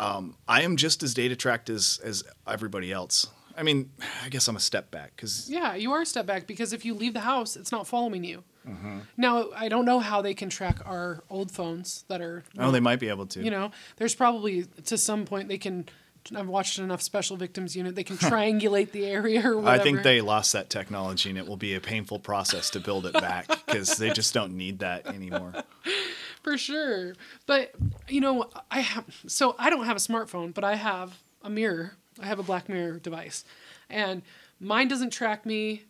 um, 0.00 0.36
I 0.48 0.62
am 0.62 0.76
just 0.76 1.02
as 1.02 1.14
data 1.14 1.36
tracked 1.36 1.70
as, 1.70 2.00
as 2.02 2.24
everybody 2.46 2.92
else. 2.92 3.28
I 3.56 3.62
mean, 3.62 3.90
I 4.24 4.28
guess 4.28 4.48
I'm 4.48 4.56
a 4.56 4.60
step 4.60 4.90
back 4.90 5.12
because 5.14 5.48
Yeah, 5.48 5.74
you 5.74 5.92
are 5.92 6.02
a 6.02 6.06
step 6.06 6.26
back 6.26 6.46
because 6.46 6.72
if 6.72 6.84
you 6.84 6.94
leave 6.94 7.14
the 7.14 7.20
house, 7.20 7.54
it's 7.56 7.70
not 7.70 7.86
following 7.86 8.24
you. 8.24 8.42
Mm-hmm. 8.68 8.98
Now, 9.16 9.50
I 9.54 9.68
don't 9.68 9.84
know 9.84 10.00
how 10.00 10.22
they 10.22 10.34
can 10.34 10.48
track 10.48 10.78
our 10.86 11.22
old 11.30 11.50
phones 11.50 12.04
that 12.08 12.20
are. 12.20 12.42
oh, 12.58 12.70
they 12.70 12.80
might 12.80 12.98
be 12.98 13.08
able 13.08 13.26
to. 13.26 13.42
You 13.42 13.50
know, 13.50 13.70
there's 13.96 14.14
probably 14.14 14.64
to 14.86 14.98
some 14.98 15.24
point 15.24 15.48
they 15.48 15.58
can. 15.58 15.86
I've 16.34 16.48
watched 16.48 16.78
enough 16.78 17.02
Special 17.02 17.36
Victims 17.36 17.76
Unit. 17.76 17.94
They 17.94 18.02
can 18.02 18.16
triangulate 18.30 18.92
the 18.92 19.04
area 19.04 19.46
or 19.46 19.56
whatever. 19.58 19.80
I 19.80 19.84
think 19.84 20.02
they 20.02 20.22
lost 20.22 20.54
that 20.54 20.70
technology, 20.70 21.28
and 21.28 21.38
it 21.38 21.46
will 21.46 21.58
be 21.58 21.74
a 21.74 21.80
painful 21.80 22.18
process 22.18 22.70
to 22.70 22.80
build 22.80 23.04
it 23.04 23.12
back 23.12 23.46
because 23.66 23.98
they 23.98 24.10
just 24.10 24.32
don't 24.32 24.56
need 24.56 24.78
that 24.78 25.06
anymore. 25.06 25.52
for 26.44 26.56
sure. 26.56 27.14
But 27.46 27.74
you 28.08 28.20
know, 28.20 28.48
I 28.70 28.80
have 28.80 29.04
so 29.26 29.56
I 29.58 29.70
don't 29.70 29.86
have 29.86 29.96
a 29.96 30.00
smartphone, 30.00 30.54
but 30.54 30.62
I 30.62 30.76
have 30.76 31.18
a 31.42 31.50
mirror. 31.50 31.96
I 32.20 32.26
have 32.26 32.38
a 32.38 32.44
black 32.44 32.68
mirror 32.68 33.00
device, 33.00 33.44
and 33.90 34.22
mine 34.60 34.86
doesn't 34.86 35.10
track 35.10 35.44
me, 35.44 35.82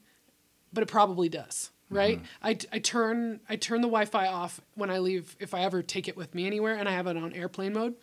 but 0.72 0.82
it 0.82 0.86
probably 0.86 1.28
does. 1.28 1.70
Right? 1.90 2.16
Mm-hmm. 2.16 2.46
I, 2.46 2.58
I 2.72 2.78
turn 2.78 3.40
I 3.48 3.56
turn 3.56 3.82
the 3.82 3.88
Wi-Fi 3.88 4.26
off 4.26 4.60
when 4.74 4.90
I 4.90 4.98
leave 4.98 5.36
if 5.38 5.52
I 5.52 5.60
ever 5.60 5.82
take 5.82 6.08
it 6.08 6.16
with 6.16 6.34
me 6.34 6.46
anywhere, 6.46 6.76
and 6.76 6.88
I 6.88 6.92
have 6.92 7.06
it 7.06 7.16
on 7.16 7.34
airplane 7.34 7.74
mode. 7.74 7.94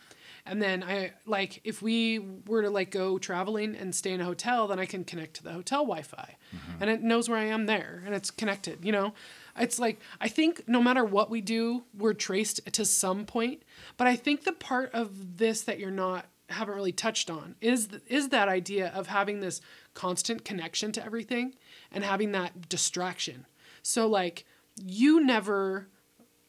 And 0.46 0.62
then 0.62 0.84
I 0.84 1.14
like 1.26 1.62
if 1.64 1.82
we 1.82 2.20
were 2.48 2.62
to 2.62 2.70
like 2.70 2.92
go 2.92 3.18
traveling 3.18 3.76
and 3.76 3.94
stay 3.94 4.12
in 4.12 4.22
a 4.22 4.26
hotel, 4.26 4.68
then 4.68 4.80
I 4.80 4.86
can 4.86 5.04
connect 5.04 5.36
to 5.36 5.44
the 5.44 5.52
hotel 5.52 5.82
Wi-Fi, 5.84 6.36
mm-hmm. 6.56 6.82
and 6.82 6.90
it 6.90 7.02
knows 7.02 7.28
where 7.28 7.40
I 7.40 7.46
am 7.46 7.66
there, 7.66 8.04
and 8.06 8.14
it's 8.14 8.32
connected. 8.32 8.86
You 8.86 8.92
know, 8.92 9.14
it's 9.58 9.80
like 9.80 10.00
I 10.20 10.28
think 10.28 10.68
no 10.68 10.82
matter 10.82 11.04
what 11.04 11.30
we 11.30 11.42
do, 11.42 11.84
we're 11.98 12.14
traced 12.14 12.72
to 12.74 12.86
some 12.86 13.26
point. 13.26 13.64
But 13.98 14.08
I 14.08 14.16
think 14.16 14.44
the 14.44 14.54
part 14.54 14.92
of 14.94 15.38
this 15.38 15.62
that 15.62 15.80
you're 15.80 15.92
not 15.92 16.26
haven't 16.50 16.76
really 16.76 16.92
touched 16.92 17.30
on 17.30 17.56
is 17.62 17.90
is 18.08 18.30
that 18.30 18.48
idea 18.48 18.90
of 18.90 19.08
having 19.08 19.40
this 19.40 19.62
constant 19.94 20.46
connection 20.46 20.92
to 20.92 21.04
everything 21.04 21.54
and 21.92 22.04
having 22.04 22.32
that 22.34 22.70
distraction. 22.70 23.46
So 23.84 24.08
like 24.08 24.46
you 24.76 25.24
never 25.24 25.88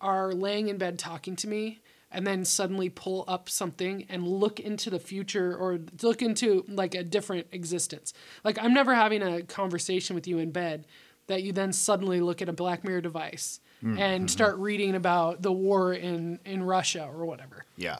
are 0.00 0.32
laying 0.32 0.68
in 0.68 0.78
bed 0.78 0.98
talking 0.98 1.36
to 1.36 1.48
me 1.48 1.80
and 2.10 2.26
then 2.26 2.44
suddenly 2.44 2.90
pull 2.90 3.24
up 3.26 3.48
something 3.48 4.04
and 4.08 4.28
look 4.28 4.60
into 4.60 4.90
the 4.90 4.98
future 4.98 5.56
or 5.56 5.80
look 6.02 6.20
into 6.20 6.64
like 6.68 6.94
a 6.94 7.02
different 7.02 7.46
existence. 7.52 8.12
Like 8.44 8.58
I'm 8.62 8.74
never 8.74 8.94
having 8.94 9.22
a 9.22 9.42
conversation 9.42 10.14
with 10.14 10.26
you 10.26 10.38
in 10.38 10.50
bed 10.50 10.86
that 11.32 11.42
you 11.42 11.52
then 11.52 11.72
suddenly 11.72 12.20
look 12.20 12.40
at 12.40 12.48
a 12.48 12.52
Black 12.52 12.84
Mirror 12.84 13.00
device 13.00 13.60
and 13.98 14.30
start 14.30 14.56
reading 14.58 14.94
about 14.94 15.42
the 15.42 15.50
war 15.50 15.92
in 15.92 16.38
in 16.44 16.62
Russia 16.62 17.10
or 17.12 17.26
whatever. 17.26 17.64
Yeah. 17.76 17.98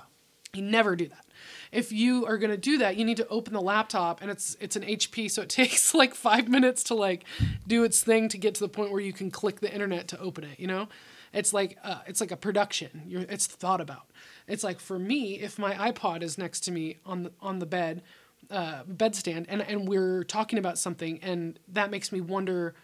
You 0.54 0.62
never 0.62 0.94
do 0.94 1.08
that. 1.08 1.26
If 1.72 1.90
you 1.90 2.26
are 2.26 2.36
going 2.38 2.50
to 2.50 2.58
do 2.58 2.78
that, 2.78 2.96
you 2.96 3.04
need 3.04 3.16
to 3.16 3.26
open 3.28 3.52
the 3.52 3.60
laptop 3.60 4.22
and 4.22 4.30
it's 4.30 4.56
it's 4.60 4.76
an 4.76 4.82
HP 4.84 5.28
so 5.30 5.42
it 5.42 5.48
takes 5.62 5.92
like 5.92 6.14
5 6.14 6.48
minutes 6.48 6.84
to 6.84 6.94
like 6.94 7.24
do 7.66 7.82
its 7.82 8.04
thing 8.04 8.28
to 8.28 8.38
get 8.38 8.54
to 8.54 8.60
the 8.60 8.68
point 8.68 8.92
where 8.92 9.00
you 9.00 9.12
can 9.12 9.30
click 9.30 9.60
the 9.60 9.72
internet 9.72 10.06
to 10.08 10.20
open 10.20 10.44
it, 10.44 10.60
you 10.60 10.68
know? 10.68 10.88
It's 11.32 11.52
like 11.52 11.78
uh, 11.82 12.00
it's 12.06 12.20
like 12.20 12.30
a 12.30 12.36
production. 12.36 13.02
You're, 13.06 13.22
it's 13.22 13.46
thought 13.46 13.80
about. 13.80 14.10
It's 14.46 14.62
like 14.62 14.78
for 14.78 14.98
me, 14.98 15.40
if 15.40 15.58
my 15.58 15.74
iPod 15.90 16.22
is 16.22 16.36
next 16.36 16.60
to 16.60 16.70
me 16.70 16.98
on 17.06 17.22
the 17.24 17.32
on 17.40 17.58
the 17.58 17.66
bed, 17.66 18.02
uh, 18.50 18.82
bedstand, 18.84 19.46
and 19.48 19.62
and 19.62 19.88
we're 19.88 20.24
talking 20.24 20.58
about 20.58 20.78
something, 20.78 21.18
and 21.22 21.58
that 21.68 21.90
makes 21.90 22.12
me 22.12 22.20
wonder, 22.20 22.74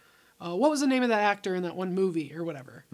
uh, 0.40 0.54
what 0.54 0.70
was 0.70 0.80
the 0.80 0.86
name 0.86 1.02
of 1.02 1.08
that 1.08 1.20
actor 1.20 1.54
in 1.54 1.64
that 1.64 1.74
one 1.74 1.94
movie 1.94 2.32
or 2.34 2.44
whatever. 2.44 2.84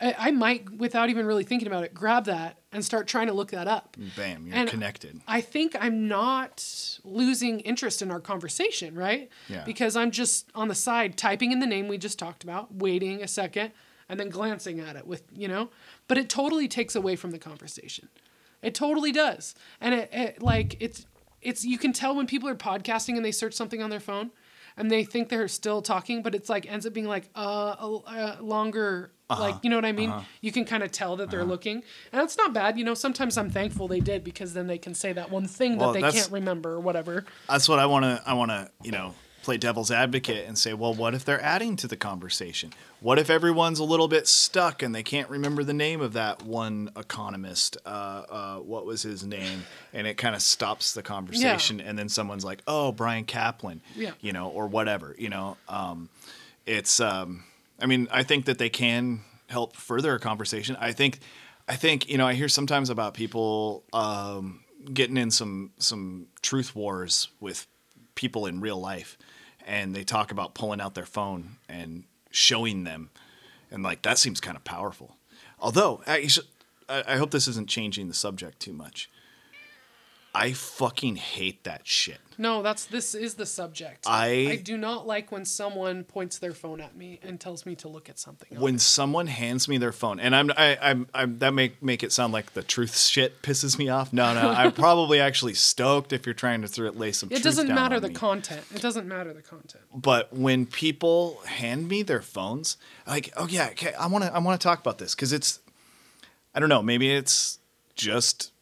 I, 0.00 0.14
I 0.18 0.30
might, 0.32 0.68
without 0.70 1.08
even 1.08 1.24
really 1.24 1.44
thinking 1.44 1.66
about 1.66 1.82
it, 1.84 1.94
grab 1.94 2.26
that 2.26 2.58
and 2.72 2.84
start 2.84 3.08
trying 3.08 3.28
to 3.28 3.32
look 3.32 3.50
that 3.52 3.66
up. 3.66 3.96
Bam, 4.16 4.46
you're 4.46 4.56
And 4.56 4.68
connected. 4.68 5.20
I 5.26 5.40
think 5.40 5.74
I'm 5.80 6.08
not 6.08 6.98
losing 7.02 7.60
interest 7.60 8.02
in 8.02 8.10
our 8.10 8.20
conversation, 8.20 8.94
right? 8.94 9.30
Yeah. 9.48 9.64
Because 9.64 9.96
I'm 9.96 10.10
just 10.10 10.50
on 10.54 10.68
the 10.68 10.74
side 10.74 11.16
typing 11.16 11.52
in 11.52 11.60
the 11.60 11.66
name 11.66 11.88
we 11.88 11.96
just 11.96 12.18
talked 12.18 12.44
about, 12.44 12.74
waiting 12.74 13.22
a 13.22 13.28
second, 13.28 13.72
and 14.08 14.20
then 14.20 14.28
glancing 14.28 14.78
at 14.80 14.96
it 14.96 15.06
with, 15.06 15.22
you 15.34 15.48
know, 15.48 15.70
but 16.06 16.18
it 16.18 16.28
totally 16.28 16.68
takes 16.68 16.94
away 16.94 17.16
from 17.16 17.30
the 17.30 17.38
conversation. 17.38 18.08
It 18.60 18.74
totally 18.74 19.12
does. 19.12 19.54
And 19.80 19.94
it, 19.94 20.10
it 20.12 20.42
like 20.42 20.76
it's 20.80 21.06
it's 21.40 21.64
you 21.64 21.78
can 21.78 21.94
tell 21.94 22.14
when 22.14 22.26
people 22.26 22.48
are 22.48 22.54
podcasting 22.54 23.16
and 23.16 23.24
they 23.24 23.32
search 23.32 23.54
something 23.54 23.82
on 23.82 23.88
their 23.88 24.00
phone 24.00 24.32
and 24.80 24.90
they 24.90 25.04
think 25.04 25.28
they're 25.28 25.46
still 25.46 25.82
talking, 25.82 26.22
but 26.22 26.34
it's 26.34 26.48
like 26.48 26.70
ends 26.70 26.86
up 26.86 26.92
being 26.92 27.06
like 27.06 27.28
uh, 27.34 28.36
longer. 28.40 29.12
Like 29.28 29.62
you 29.62 29.70
know 29.70 29.76
what 29.76 29.84
I 29.84 29.92
mean? 29.92 30.12
You 30.40 30.50
can 30.50 30.64
kind 30.64 30.82
of 30.82 30.90
tell 30.90 31.14
that 31.16 31.30
they're 31.30 31.44
looking, 31.44 31.84
and 32.10 32.20
that's 32.20 32.36
not 32.36 32.52
bad. 32.52 32.76
You 32.76 32.84
know, 32.84 32.94
sometimes 32.94 33.38
I'm 33.38 33.48
thankful 33.48 33.86
they 33.86 34.00
did 34.00 34.24
because 34.24 34.54
then 34.54 34.66
they 34.66 34.78
can 34.78 34.92
say 34.92 35.12
that 35.12 35.30
one 35.30 35.46
thing 35.46 35.76
Well, 35.76 35.92
that 35.92 36.02
they 36.02 36.10
can't 36.10 36.32
remember 36.32 36.72
or 36.72 36.80
whatever. 36.80 37.24
That's 37.48 37.68
what 37.68 37.78
I 37.78 37.86
want 37.86 38.04
to. 38.06 38.20
I 38.26 38.34
want 38.34 38.50
to, 38.50 38.68
you 38.82 38.90
know, 38.90 39.14
play 39.42 39.56
devil's 39.56 39.90
advocate 39.90 40.46
and 40.46 40.58
say, 40.58 40.74
well, 40.74 40.92
what 40.92 41.14
if 41.14 41.24
they're 41.24 41.42
adding 41.42 41.74
to 41.76 41.88
the 41.88 41.96
conversation? 41.96 42.72
What 43.00 43.18
if 43.18 43.30
everyone's 43.30 43.78
a 43.78 43.84
little 43.84 44.08
bit 44.08 44.28
stuck 44.28 44.82
and 44.82 44.94
they 44.94 45.02
can't 45.02 45.28
remember 45.30 45.64
the 45.64 45.72
name 45.72 46.00
of 46.02 46.12
that 46.12 46.42
one 46.42 46.90
economist? 46.96 47.76
Uh, 47.86 47.88
uh, 47.88 48.56
what 48.58 48.84
was 48.84 49.02
his 49.02 49.24
name? 49.24 49.64
And 49.94 50.06
it 50.06 50.14
kind 50.18 50.34
of 50.34 50.42
stops 50.42 50.92
the 50.92 51.02
conversation, 51.02 51.80
and 51.80 51.98
then 51.98 52.08
someone's 52.08 52.44
like, 52.44 52.62
oh, 52.66 52.92
Bryan 52.92 53.24
Caplan, 53.24 53.80
Yeah. 53.96 54.12
you 54.20 54.32
know, 54.32 54.48
or 54.48 54.66
whatever, 54.66 55.14
you 55.18 55.28
know. 55.30 55.56
Um, 55.68 56.08
it's. 56.66 57.00
Um, 57.00 57.44
I 57.80 57.86
mean, 57.86 58.08
I 58.12 58.22
think 58.22 58.44
that 58.44 58.58
they 58.58 58.68
can 58.68 59.20
help 59.48 59.74
further 59.74 60.14
a 60.14 60.20
conversation. 60.20 60.76
I 60.78 60.92
think. 60.92 61.18
I 61.66 61.76
think 61.76 62.08
you 62.10 62.18
know. 62.18 62.26
I 62.26 62.34
hear 62.34 62.48
sometimes 62.48 62.90
about 62.90 63.14
people. 63.14 63.82
Um, 63.92 64.60
getting 64.94 65.16
in 65.16 65.30
some 65.30 65.72
some 65.78 66.26
truth 66.42 66.74
wars 66.76 67.28
with 67.40 67.66
people 68.14 68.46
in 68.46 68.60
real 68.60 68.78
life 68.80 69.16
and 69.70 69.94
they 69.94 70.02
talk 70.02 70.32
about 70.32 70.52
pulling 70.52 70.80
out 70.80 70.96
their 70.96 71.06
phone 71.06 71.50
and 71.68 72.02
showing 72.32 72.82
them. 72.82 73.08
And 73.70 73.84
like 73.84 74.02
that 74.02 74.18
seems 74.18 74.40
kind 74.40 74.56
of 74.56 74.64
powerful. 74.64 75.16
Although 75.60 76.02
I, 76.08 76.28
I 76.88 77.16
hope 77.16 77.30
this 77.30 77.46
isn't 77.46 77.68
changing 77.68 78.08
the 78.08 78.14
subject 78.14 78.58
too 78.58 78.72
much 78.72 79.08
i 80.34 80.52
fucking 80.52 81.16
hate 81.16 81.64
that 81.64 81.86
shit 81.86 82.18
No, 82.38 82.62
that's 82.62 82.86
this 82.86 83.14
is 83.14 83.34
the 83.34 83.44
subject. 83.44 84.04
I- 84.06 84.46
I 84.52 84.56
do 84.56 84.78
not 84.78 85.06
like 85.06 85.30
when 85.30 85.44
someone 85.44 86.04
points 86.04 86.38
their 86.38 86.54
phone 86.54 86.80
at 86.80 86.96
me 86.96 87.18
and 87.22 87.38
tells 87.38 87.66
me 87.66 87.74
to 87.76 87.88
look 87.88 88.08
at 88.08 88.18
something. 88.18 88.58
when 88.58 88.78
someone 88.78 89.26
hands 89.26 89.68
me 89.68 89.76
their 89.76 89.92
phone 89.92 90.18
and 90.20 90.34
i'm 90.34 90.50
I, 90.56 90.78
i'm 90.80 91.06
i'm 91.12 91.38
that 91.40 91.52
make 91.52 91.82
make 91.82 92.02
it 92.02 92.12
sound 92.12 92.32
like 92.32 92.54
the 92.54 92.62
truth 92.62 92.96
shit 92.96 93.42
pisses 93.42 93.76
me 93.76 93.88
off 93.90 94.12
no 94.12 94.32
no 94.32 94.48
i'm 94.50 94.72
probably 94.86 95.20
actually 95.20 95.54
stoked 95.54 96.12
if 96.14 96.24
you're 96.26 96.32
trying 96.34 96.62
to 96.62 96.68
throw 96.68 96.88
lay 96.90 97.12
some 97.12 97.28
it 97.30 97.42
doesn't 97.42 97.68
matter 97.68 98.00
the 98.00 98.08
me. 98.08 98.14
content. 98.14 98.62
It 98.74 98.80
doesn't 98.80 99.06
matter 99.06 99.32
the 99.34 99.42
content. 99.42 99.84
but 99.94 100.32
when 100.32 100.64
people 100.66 101.40
hand 101.46 101.88
me 101.88 102.02
their 102.02 102.22
phones 102.22 102.76
like 103.06 103.30
oh 103.36 103.48
yeah 103.48 103.68
okay, 103.72 103.92
i 103.94 104.06
want 104.06 104.24
to 104.24 104.32
i 104.34 104.38
want 104.38 104.58
to 104.60 104.64
talk 104.64 104.78
about 104.80 104.96
this 104.98 105.14
because 105.14 105.32
it's 105.34 105.60
i 106.54 106.60
don't 106.60 106.68
know 106.70 106.82
maybe 106.82 107.10
it's 107.12 107.58
just 107.96 108.52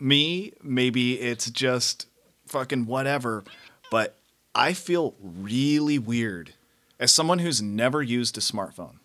me 0.00 0.52
maybe 0.62 1.14
it's 1.20 1.50
just 1.50 2.06
fucking 2.46 2.86
whatever 2.86 3.44
but 3.90 4.16
i 4.54 4.72
feel 4.72 5.14
really 5.20 5.98
weird 5.98 6.54
as 6.98 7.12
someone 7.12 7.38
who's 7.40 7.60
never 7.62 8.02
used 8.02 8.36
a 8.38 8.40
smartphone 8.40 8.98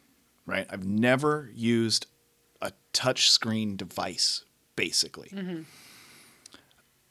right 0.45 0.65
i've 0.69 0.85
never 0.85 1.49
used 1.53 2.05
a 2.61 2.71
touch 2.93 3.29
screen 3.29 3.75
device 3.75 4.43
basically 4.75 5.29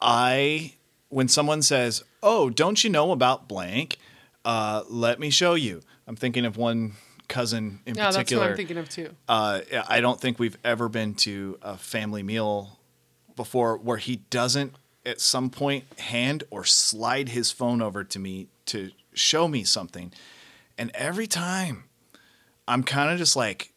I 0.01 0.73
when 1.09 1.27
someone 1.27 1.61
says, 1.61 2.03
"Oh, 2.21 2.49
don't 2.49 2.83
you 2.83 2.89
know 2.89 3.11
about 3.11 3.47
blank?" 3.47 3.97
Uh, 4.43 4.83
let 4.89 5.19
me 5.19 5.29
show 5.29 5.53
you. 5.53 5.81
I'm 6.07 6.15
thinking 6.15 6.45
of 6.45 6.57
one 6.57 6.93
cousin 7.29 7.79
in 7.85 7.95
Yeah, 7.95 8.05
that's 8.05 8.17
what 8.17 8.23
particular. 8.25 8.49
I'm 8.49 8.57
thinking 8.57 8.77
of 8.77 8.89
too. 8.89 9.15
uh, 9.29 9.61
I 9.87 10.01
don't 10.01 10.19
think 10.19 10.39
we've 10.39 10.57
ever 10.63 10.89
been 10.89 11.13
to 11.15 11.57
a 11.61 11.77
family 11.77 12.23
meal 12.23 12.77
before 13.35 13.77
where 13.77 13.97
he 13.97 14.17
doesn't 14.29 14.73
at 15.05 15.19
some 15.19 15.49
point 15.49 15.83
hand 15.99 16.43
or 16.49 16.63
slide 16.63 17.29
his 17.29 17.51
phone 17.51 17.81
over 17.81 18.03
to 18.03 18.19
me 18.19 18.47
to 18.67 18.91
show 19.13 19.47
me 19.47 19.63
something. 19.63 20.11
And 20.77 20.91
every 20.93 21.27
time 21.27 21.83
I'm 22.67 22.83
kind 22.83 23.11
of 23.11 23.17
just 23.17 23.35
like, 23.35 23.73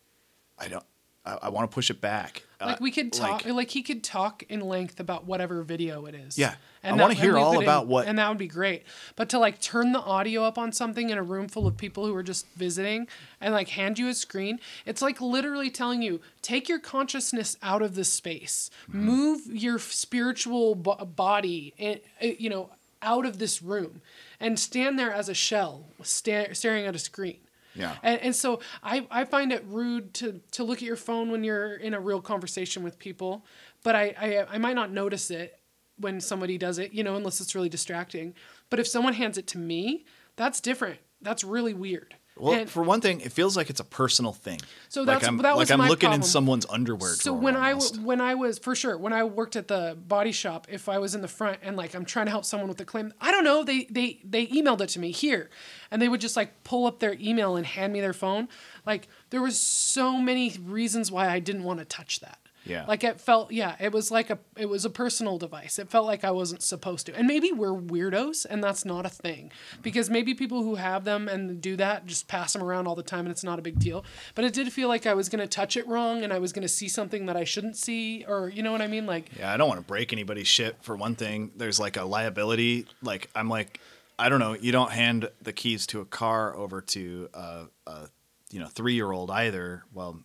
I 0.59 0.68
don't, 0.68 0.84
I, 1.24 1.38
I 1.42 1.48
want 1.48 1.68
to 1.70 1.74
push 1.74 1.90
it 1.90 2.00
back. 2.00 2.42
Like 2.61 2.76
Uh, 2.76 2.78
we 2.80 2.90
could 2.90 3.12
talk, 3.12 3.44
like- 3.44 3.54
like, 3.54 3.70
he 3.70 3.82
could 3.82 4.02
talk 4.04 4.44
in 4.48 4.61
length 4.61 5.00
about 5.00 5.26
whatever 5.26 5.62
video 5.62 6.07
it 6.07 6.14
is. 6.14 6.38
Yeah. 6.38 6.54
I 6.87 6.93
wanna 7.03 7.14
hear 7.14 7.34
we 7.34 7.41
all 7.41 7.61
about 7.62 7.87
what- 7.87 8.07
and 8.07 8.18
that 8.18 8.28
would 8.28 8.39
be 8.39 8.47
great. 8.47 8.84
But 9.16 9.28
to 9.30 9.39
like 9.39 9.61
turn 9.61 9.93
the 9.93 10.01
audio 10.01 10.43
up 10.45 10.57
on 10.59 10.72
something 10.72 11.11
in 11.11 11.18
a 11.18 11.22
room 11.22 11.49
full 11.49 11.66
of 11.66 11.76
people 11.76 12.07
who 12.07 12.14
are 12.14 12.22
just 12.22 12.47
visiting 12.57 13.09
and 13.41 13.53
like 13.53 13.68
hand 13.70 13.99
you 13.99 14.09
a 14.09 14.14
screen, 14.14 14.61
it's 14.84 15.03
like 15.03 15.20
literally 15.20 15.70
telling 15.70 16.03
you 16.03 16.20
take 16.43 16.68
your 16.68 16.78
consciousness 16.78 17.57
out 17.62 17.82
of 17.82 17.95
this 17.95 18.12
space, 18.12 18.70
Mm-hmm. 18.89 19.05
move 19.05 19.41
your 19.47 19.78
spiritual 19.78 20.74
bo- 20.74 21.05
body, 21.05 21.74
and 21.78 22.01
you 22.20 22.49
know, 22.51 22.70
out 23.03 23.26
of 23.26 23.39
this 23.39 23.62
room, 23.62 24.01
and 24.41 24.59
stand 24.59 24.99
there 24.99 25.12
as 25.12 25.28
a 25.28 25.34
shell, 25.34 25.87
sta- 26.03 26.53
staring 26.55 26.87
at 26.87 26.95
a 26.95 26.99
screen. 26.99 27.39
Yeah. 27.74 27.95
And, 28.03 28.18
and 28.22 28.34
so 28.34 28.61
I, 28.82 29.07
I 29.11 29.24
find 29.26 29.53
it 29.53 29.62
rude 29.68 30.14
to, 30.14 30.41
to 30.53 30.64
look 30.64 30.78
at 30.78 30.84
your 30.84 30.97
phone 30.97 31.30
when 31.30 31.45
you're 31.45 31.74
in 31.74 31.93
a 31.93 32.01
real 32.01 32.22
conversation 32.22 32.82
with 32.82 32.99
people, 32.99 33.45
but 33.84 33.95
I, 33.95 34.14
I, 34.18 34.55
I 34.55 34.59
might 34.59 34.74
not 34.76 34.91
notice 34.91 35.30
it 35.30 35.59
when 35.99 36.20
somebody 36.20 36.59
does 36.59 36.78
it, 36.78 36.92
you 36.92 37.03
know, 37.05 37.16
unless 37.16 37.40
it's 37.40 37.55
really 37.55 37.68
distracting. 37.68 38.34
But 38.70 38.80
if 38.80 38.86
someone 38.86 39.14
hands 39.14 39.38
it 39.38 39.47
to 39.49 39.59
me, 39.59 40.05
that's 40.36 40.61
different. 40.61 40.99
That's 41.22 41.42
really 41.44 41.74
weird. 41.74 42.14
Well, 42.38 42.53
And 42.53 42.68
for 42.68 42.82
one 42.82 43.01
thing, 43.01 43.22
it 43.22 43.32
feels 43.32 43.57
like 43.57 43.70
it's 43.70 43.80
a 43.80 43.84
personal 43.84 44.34
thing. 44.34 44.61
So 44.90 45.01
like 45.01 45.07
that's- 45.20 45.26
I'm, 45.26 45.38
that 45.38 45.57
was 45.57 45.70
like 45.70 45.72
I'm 45.72 45.78
my 45.78 45.88
looking 45.88 46.12
in 46.12 46.22
someone's 46.22 46.66
underwear 46.68 47.14
so 47.14 47.32
when 47.32 47.57
I 47.57 47.70
almost. 47.70 47.94
w- 47.94 48.07
when 48.07 48.20
I 48.20 48.34
was 48.34 48.59
for 48.59 48.74
sure 48.74 48.99
when 48.99 49.14
I 49.14 49.24
worked 49.24 49.57
at 49.57 49.68
the 49.68 49.97
body 50.07 50.32
shop, 50.32 50.66
if 50.70 50.86
I 50.90 50.99
was 50.99 51.14
in 51.14 51.22
the 51.22 51.28
front 51.28 51.61
and 51.62 51.78
like 51.78 51.94
I'm 51.94 52.05
trying 52.05 52.26
to 52.26 52.30
help 52.30 52.44
someone 52.44 52.68
with 52.68 52.78
a 52.82 52.84
claim, 52.84 53.14
I 53.22 53.30
don't 53.30 53.42
know, 53.44 53.64
they 53.64 53.84
they 53.90 54.20
they 54.22 54.47
emailed 54.49 54.82
it 54.82 54.90
to 54.90 55.01
me 55.01 55.12
here, 55.12 55.49
and 55.90 56.03
they 56.03 56.11
would 56.11 56.20
just 56.20 56.36
like 56.36 56.62
pull 56.62 56.84
up 56.86 56.99
their 57.01 57.16
email 57.18 57.57
and 57.57 57.64
hand 57.64 57.94
me 57.94 58.03
their 58.03 58.12
phone. 58.12 58.49
Like 58.84 59.09
there 59.30 59.40
was 59.40 59.59
so 59.59 60.18
many 60.20 60.55
reasons 60.62 61.11
why 61.11 61.28
I 61.30 61.38
didn't 61.38 61.64
want 61.64 61.78
to 61.78 61.86
touch 61.86 62.20
that. 62.20 62.38
Yeah. 62.66 62.84
Like 62.86 63.04
it 63.04 63.20
felt 63.20 63.52
yeah, 63.52 63.76
it 63.80 63.92
was 63.92 64.10
like 64.10 64.30
a 64.30 64.38
it 64.56 64.66
was 64.66 64.84
a 64.84 64.90
personal 64.90 65.38
device. 65.38 65.78
It 65.78 65.88
felt 65.88 66.06
like 66.06 66.24
I 66.24 66.30
wasn't 66.30 66.62
supposed 66.62 67.06
to. 67.06 67.16
And 67.16 67.26
maybe 67.26 67.52
we're 67.52 67.74
weirdos 67.74 68.44
and 68.48 68.62
that's 68.62 68.84
not 68.84 69.06
a 69.06 69.08
thing. 69.08 69.52
Because 69.82 70.10
maybe 70.10 70.34
people 70.34 70.62
who 70.62 70.74
have 70.74 71.04
them 71.04 71.28
and 71.28 71.60
do 71.60 71.76
that 71.76 72.06
just 72.06 72.28
pass 72.28 72.52
them 72.52 72.62
around 72.62 72.86
all 72.86 72.94
the 72.94 73.02
time 73.02 73.20
and 73.20 73.30
it's 73.30 73.44
not 73.44 73.58
a 73.58 73.62
big 73.62 73.78
deal. 73.78 74.04
But 74.34 74.44
it 74.44 74.52
did 74.52 74.72
feel 74.72 74.88
like 74.88 75.06
I 75.06 75.14
was 75.14 75.28
going 75.28 75.40
to 75.40 75.46
touch 75.48 75.76
it 75.76 75.86
wrong 75.86 76.22
and 76.22 76.32
I 76.32 76.38
was 76.38 76.52
going 76.52 76.62
to 76.62 76.68
see 76.68 76.88
something 76.88 77.26
that 77.26 77.36
I 77.36 77.44
shouldn't 77.44 77.76
see 77.76 78.24
or 78.26 78.48
you 78.48 78.62
know 78.62 78.72
what 78.72 78.82
I 78.82 78.86
mean 78.86 79.06
like 79.06 79.30
Yeah, 79.38 79.52
I 79.52 79.56
don't 79.56 79.68
want 79.68 79.80
to 79.80 79.86
break 79.86 80.12
anybody's 80.12 80.48
shit 80.48 80.76
for 80.82 80.96
one 80.96 81.14
thing. 81.14 81.52
There's 81.56 81.78
like 81.80 81.96
a 81.96 82.04
liability. 82.04 82.86
Like 83.02 83.30
I'm 83.34 83.48
like, 83.48 83.80
I 84.18 84.28
don't 84.28 84.40
know. 84.40 84.54
You 84.54 84.72
don't 84.72 84.90
hand 84.90 85.28
the 85.42 85.52
keys 85.52 85.86
to 85.88 86.00
a 86.00 86.06
car 86.06 86.56
over 86.56 86.80
to 86.80 87.28
a, 87.34 87.64
a 87.86 88.08
you 88.50 88.60
know 88.60 88.66
three 88.66 88.94
year 88.94 89.10
old 89.12 89.30
either. 89.30 89.84
Well, 89.92 90.20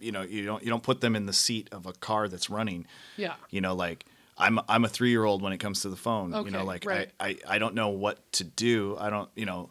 you 0.00 0.12
know 0.12 0.22
you 0.22 0.44
don't 0.44 0.62
you 0.62 0.70
don't 0.70 0.82
put 0.82 1.00
them 1.00 1.16
in 1.16 1.26
the 1.26 1.32
seat 1.32 1.68
of 1.72 1.86
a 1.86 1.92
car 1.92 2.28
that's 2.28 2.48
running. 2.50 2.86
yeah. 3.16 3.34
You 3.50 3.60
know, 3.60 3.74
like 3.74 4.04
I'm 4.38 4.58
I'm 4.68 4.84
a 4.84 4.88
three 4.88 5.10
year 5.10 5.24
old 5.24 5.42
when 5.42 5.52
it 5.52 5.58
comes 5.58 5.80
to 5.82 5.88
the 5.88 5.96
phone. 5.96 6.34
Okay, 6.34 6.46
you 6.46 6.50
know, 6.50 6.64
like 6.64 6.84
right. 6.84 7.10
I, 7.18 7.28
I 7.48 7.56
I 7.56 7.58
don't 7.58 7.74
know 7.74 7.88
what 7.88 8.30
to 8.32 8.44
do. 8.44 8.96
I 8.98 9.10
don't 9.10 9.28
you 9.34 9.46
know. 9.46 9.70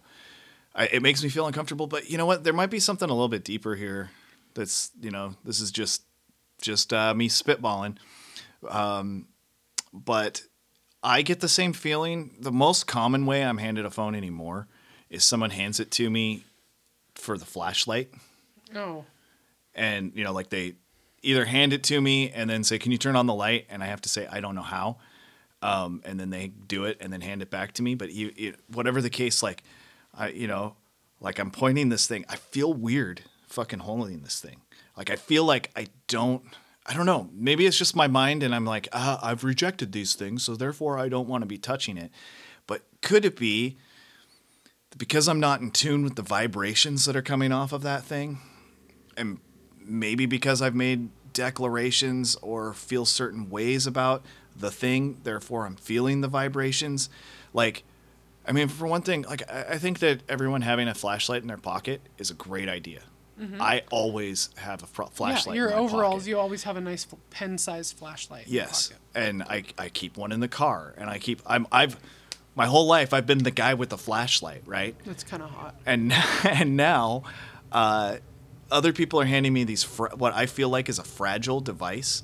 I, 0.74 0.88
it 0.88 1.02
makes 1.02 1.24
me 1.24 1.30
feel 1.30 1.48
uncomfortable, 1.48 1.88
but 1.88 2.10
you 2.10 2.18
know 2.18 2.26
what? 2.26 2.44
There 2.44 2.52
might 2.52 2.70
be 2.70 2.80
something 2.80 3.10
a 3.10 3.14
little 3.14 3.30
bit 3.30 3.44
deeper 3.46 3.76
here. 3.76 4.10
That's 4.56 4.92
you 5.02 5.12
know, 5.12 5.36
this 5.46 5.62
is 5.62 5.72
just 5.72 6.02
just 6.62 6.92
uh, 6.94 7.14
me 7.14 7.30
spitballing. 7.30 7.98
Um, 8.68 9.28
but 9.94 10.42
I 11.04 11.22
get 11.22 11.40
the 11.40 11.48
same 11.50 11.72
feeling. 11.74 12.36
The 12.40 12.52
most 12.52 12.88
common 12.88 13.26
way 13.26 13.44
I'm 13.44 13.58
handed 13.60 13.86
a 13.86 13.92
phone 13.92 14.16
anymore 14.16 14.68
is 15.10 15.24
someone 15.24 15.52
hands 15.52 15.80
it 15.80 15.92
to 15.92 16.10
me 16.10 16.44
for 17.14 17.38
the 17.38 17.46
flashlight, 17.46 18.10
Oh. 18.76 19.06
And 19.76 20.12
you 20.16 20.24
know, 20.24 20.34
like 20.34 20.50
they 20.50 20.76
either 21.22 21.46
hand 21.46 21.74
it 21.74 21.84
to 21.84 22.00
me 22.00 22.32
and 22.32 22.50
then 22.50 22.64
say, 22.64 22.78
"Can 22.80 22.92
you 22.92 22.98
turn 22.98 23.16
on 23.16 23.26
the 23.26 23.34
light?" 23.34 23.66
and 23.70 23.84
I 23.84 23.88
have 23.88 24.02
to 24.02 24.10
say, 24.10 24.28
"I 24.28 24.40
don't 24.40 24.56
know 24.56 24.62
how." 24.62 24.98
Um, 25.62 26.02
and 26.06 26.20
then 26.20 26.30
they 26.30 26.48
do 26.48 26.86
it 26.86 26.98
and 27.00 27.12
then 27.12 27.22
hand 27.22 27.42
it 27.42 27.50
back 27.50 27.74
to 27.74 27.84
me. 27.84 27.96
But 27.96 28.12
you, 28.12 28.54
whatever 28.72 29.02
the 29.02 29.10
case, 29.10 29.42
like 29.42 29.64
I, 30.14 30.30
you 30.30 30.48
know, 30.48 30.76
like 31.20 31.40
I'm 31.40 31.52
pointing 31.52 31.90
this 31.90 32.08
thing. 32.08 32.26
I 32.30 32.36
feel 32.36 32.74
weird 32.74 33.24
fucking 33.48 33.80
holding 33.80 34.22
this 34.22 34.40
thing. 34.40 34.62
Like 34.98 35.10
I 35.10 35.16
feel 35.16 35.44
like 35.44 35.72
I 35.76 35.88
don't. 36.08 36.44
I 36.88 36.94
don't 36.94 37.08
know. 37.08 37.30
Maybe 37.34 37.66
it's 37.66 37.80
just 37.80 37.96
my 37.96 38.06
mind, 38.06 38.44
and 38.44 38.54
I'm 38.54 38.66
like, 38.66 38.88
ah, 38.94 39.20
I've 39.24 39.44
rejected 39.44 39.92
these 39.92 40.14
things, 40.14 40.44
so 40.44 40.56
therefore 40.56 41.00
I 41.00 41.10
don't 41.10 41.28
want 41.28 41.42
to 41.42 41.48
be 41.48 41.58
touching 41.58 41.98
it. 41.98 42.12
But 42.68 42.84
could 43.02 43.26
it 43.26 43.36
be 43.36 43.78
because 44.96 45.28
I'm 45.28 45.40
not 45.40 45.62
in 45.62 45.72
tune 45.72 46.04
with 46.04 46.16
the 46.16 46.22
vibrations 46.22 47.06
that 47.06 47.16
are 47.16 47.24
coming 47.24 47.52
off 47.52 47.74
of 47.74 47.82
that 47.82 48.04
thing, 48.04 48.38
and 49.18 49.40
maybe 49.86 50.26
because 50.26 50.62
I've 50.62 50.76
made 50.76 51.10
declarations 51.34 52.36
or 52.42 52.74
feel 52.74 53.06
certain 53.06 53.50
ways 53.50 53.86
about 53.88 54.24
the 54.56 54.72
thing, 54.72 55.20
therefore 55.24 55.66
I'm 55.66 55.76
feeling 55.76 56.22
the 56.22 56.28
vibrations. 56.28 57.10
Like, 57.54 57.84
I 58.48 58.52
mean, 58.52 58.68
for 58.68 58.88
one 58.88 59.02
thing, 59.02 59.24
like 59.24 59.50
I 59.52 59.78
think 59.78 60.00
that 60.00 60.22
everyone 60.30 60.62
having 60.62 60.88
a 60.88 60.94
flashlight 60.94 61.42
in 61.42 61.48
their 61.48 61.58
pocket 61.58 62.02
is 62.18 62.30
a 62.32 62.34
great 62.34 62.70
idea. 62.70 63.02
I 63.60 63.82
always 63.92 64.48
have 64.56 64.82
a 64.82 64.86
flashlight. 64.88 65.58
yeah, 65.58 65.62
your 65.64 65.74
overalls, 65.74 66.22
pocket. 66.24 66.28
you 66.30 66.40
always 66.40 66.64
have 66.64 66.78
a 66.78 66.82
nice 66.82 67.06
pen-sized 67.32 67.98
flashlight. 67.98 68.48
in 68.48 68.54
your 68.54 68.64
Yes, 68.64 68.88
pocket. 68.88 69.02
and 69.14 69.44
I, 69.44 69.64
I 69.78 69.90
keep 69.90 70.16
one 70.16 70.32
in 70.32 70.40
the 70.40 70.48
car, 70.48 70.94
and 70.98 71.10
I 71.10 71.20
keep 71.20 71.42
I'm 71.46 71.68
I've 71.70 71.98
my 72.56 72.66
whole 72.66 72.88
life 72.88 73.14
I've 73.14 73.26
been 73.28 73.40
the 73.44 73.52
guy 73.52 73.74
with 73.74 73.90
the 73.90 73.98
flashlight, 73.98 74.62
right? 74.66 74.96
That's 75.06 75.26
kind 75.26 75.44
of 75.44 75.50
hot. 75.50 75.76
And 75.86 76.14
and 76.46 76.78
now, 76.78 77.24
uh, 77.74 78.18
other 78.72 78.92
people 78.94 79.20
are 79.20 79.26
handing 79.26 79.54
me 79.54 79.64
these 79.64 79.84
fr- 79.84 80.16
what 80.16 80.34
I 80.34 80.46
feel 80.46 80.70
like 80.70 80.90
is 80.90 81.00
a 81.00 81.04
fragile 81.04 81.62
device 81.62 82.24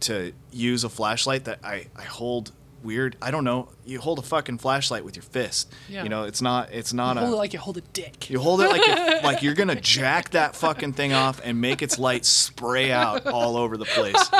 to 0.00 0.32
use 0.52 0.84
a 0.84 0.88
flashlight 0.88 1.44
that 1.44 1.60
I 1.64 1.86
I 1.96 2.02
hold 2.02 2.52
weird. 2.82 3.16
I 3.22 3.30
don't 3.30 3.44
know. 3.44 3.68
You 3.86 3.98
hold 4.00 4.18
a 4.18 4.22
fucking 4.22 4.58
flashlight 4.58 5.04
with 5.04 5.16
your 5.16 5.22
fist. 5.22 5.72
Yeah. 5.88 6.02
You 6.02 6.08
know, 6.10 6.24
it's 6.24 6.42
not 6.42 6.72
it's 6.72 6.92
not 6.92 7.16
Hold 7.16 7.30
a 7.30 7.32
it 7.32 7.36
like 7.36 7.52
you 7.54 7.58
hold 7.58 7.78
a 7.78 7.80
dick. 7.80 8.28
you 8.28 8.38
hold 8.38 8.60
it 8.60 8.68
like 8.68 8.86
you, 8.86 8.94
like 9.22 9.42
you're 9.42 9.54
gonna 9.54 9.80
jack 9.80 10.30
that 10.30 10.54
fucking 10.54 10.92
thing 10.92 11.12
off 11.12 11.40
and 11.42 11.60
make 11.60 11.80
its 11.82 11.98
light 11.98 12.24
spray 12.26 12.92
out 12.92 13.26
all 13.26 13.56
over 13.56 13.76
the 13.76 13.86
place. 13.86 14.30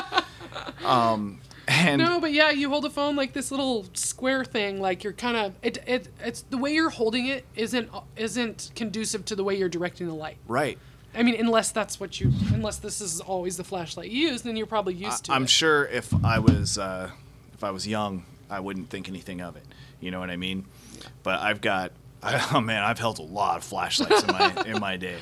Um, 0.84 1.40
and 1.66 2.00
No, 2.02 2.20
but 2.20 2.32
yeah, 2.32 2.50
you 2.50 2.68
hold 2.68 2.84
a 2.84 2.90
phone 2.90 3.16
like 3.16 3.32
this 3.32 3.50
little 3.50 3.86
square 3.94 4.44
thing, 4.44 4.80
like 4.80 5.02
you're 5.02 5.14
kind 5.14 5.36
of 5.36 5.54
it, 5.62 5.78
it. 5.86 6.08
It's 6.20 6.42
the 6.42 6.58
way 6.58 6.74
you're 6.74 6.90
holding 6.90 7.26
it 7.26 7.46
isn't 7.56 7.88
isn't 8.16 8.70
conducive 8.74 9.24
to 9.26 9.36
the 9.36 9.44
way 9.44 9.56
you're 9.56 9.68
directing 9.70 10.06
the 10.06 10.14
light. 10.14 10.36
right, 10.46 10.78
I 11.16 11.22
mean, 11.22 11.36
unless 11.38 11.70
that's 11.70 11.98
what 12.00 12.20
you, 12.20 12.32
unless 12.52 12.78
this 12.78 13.00
is 13.00 13.20
always 13.20 13.56
the 13.56 13.64
flashlight 13.64 14.10
you 14.10 14.28
use, 14.30 14.42
then 14.42 14.56
you're 14.56 14.66
probably 14.66 14.94
used 14.94 15.26
to 15.26 15.32
I'm 15.32 15.44
it. 15.44 15.50
sure 15.50 15.86
if 15.86 16.12
I 16.24 16.38
was 16.38 16.78
uh, 16.78 17.10
if 17.54 17.62
I 17.64 17.70
was 17.70 17.86
young, 17.86 18.24
I 18.50 18.60
wouldn't 18.60 18.90
think 18.90 19.08
anything 19.08 19.40
of 19.40 19.56
it. 19.56 19.64
You 20.00 20.10
know 20.10 20.20
what 20.20 20.30
I 20.30 20.36
mean? 20.36 20.64
But 21.22 21.40
I've 21.40 21.60
got 21.60 21.92
oh 22.22 22.60
man, 22.60 22.82
I've 22.82 22.98
held 22.98 23.18
a 23.18 23.22
lot 23.22 23.56
of 23.58 23.64
flashlights 23.64 24.22
in 24.24 24.32
my 24.32 24.62
in 24.66 24.80
my 24.80 24.96
day, 24.96 25.18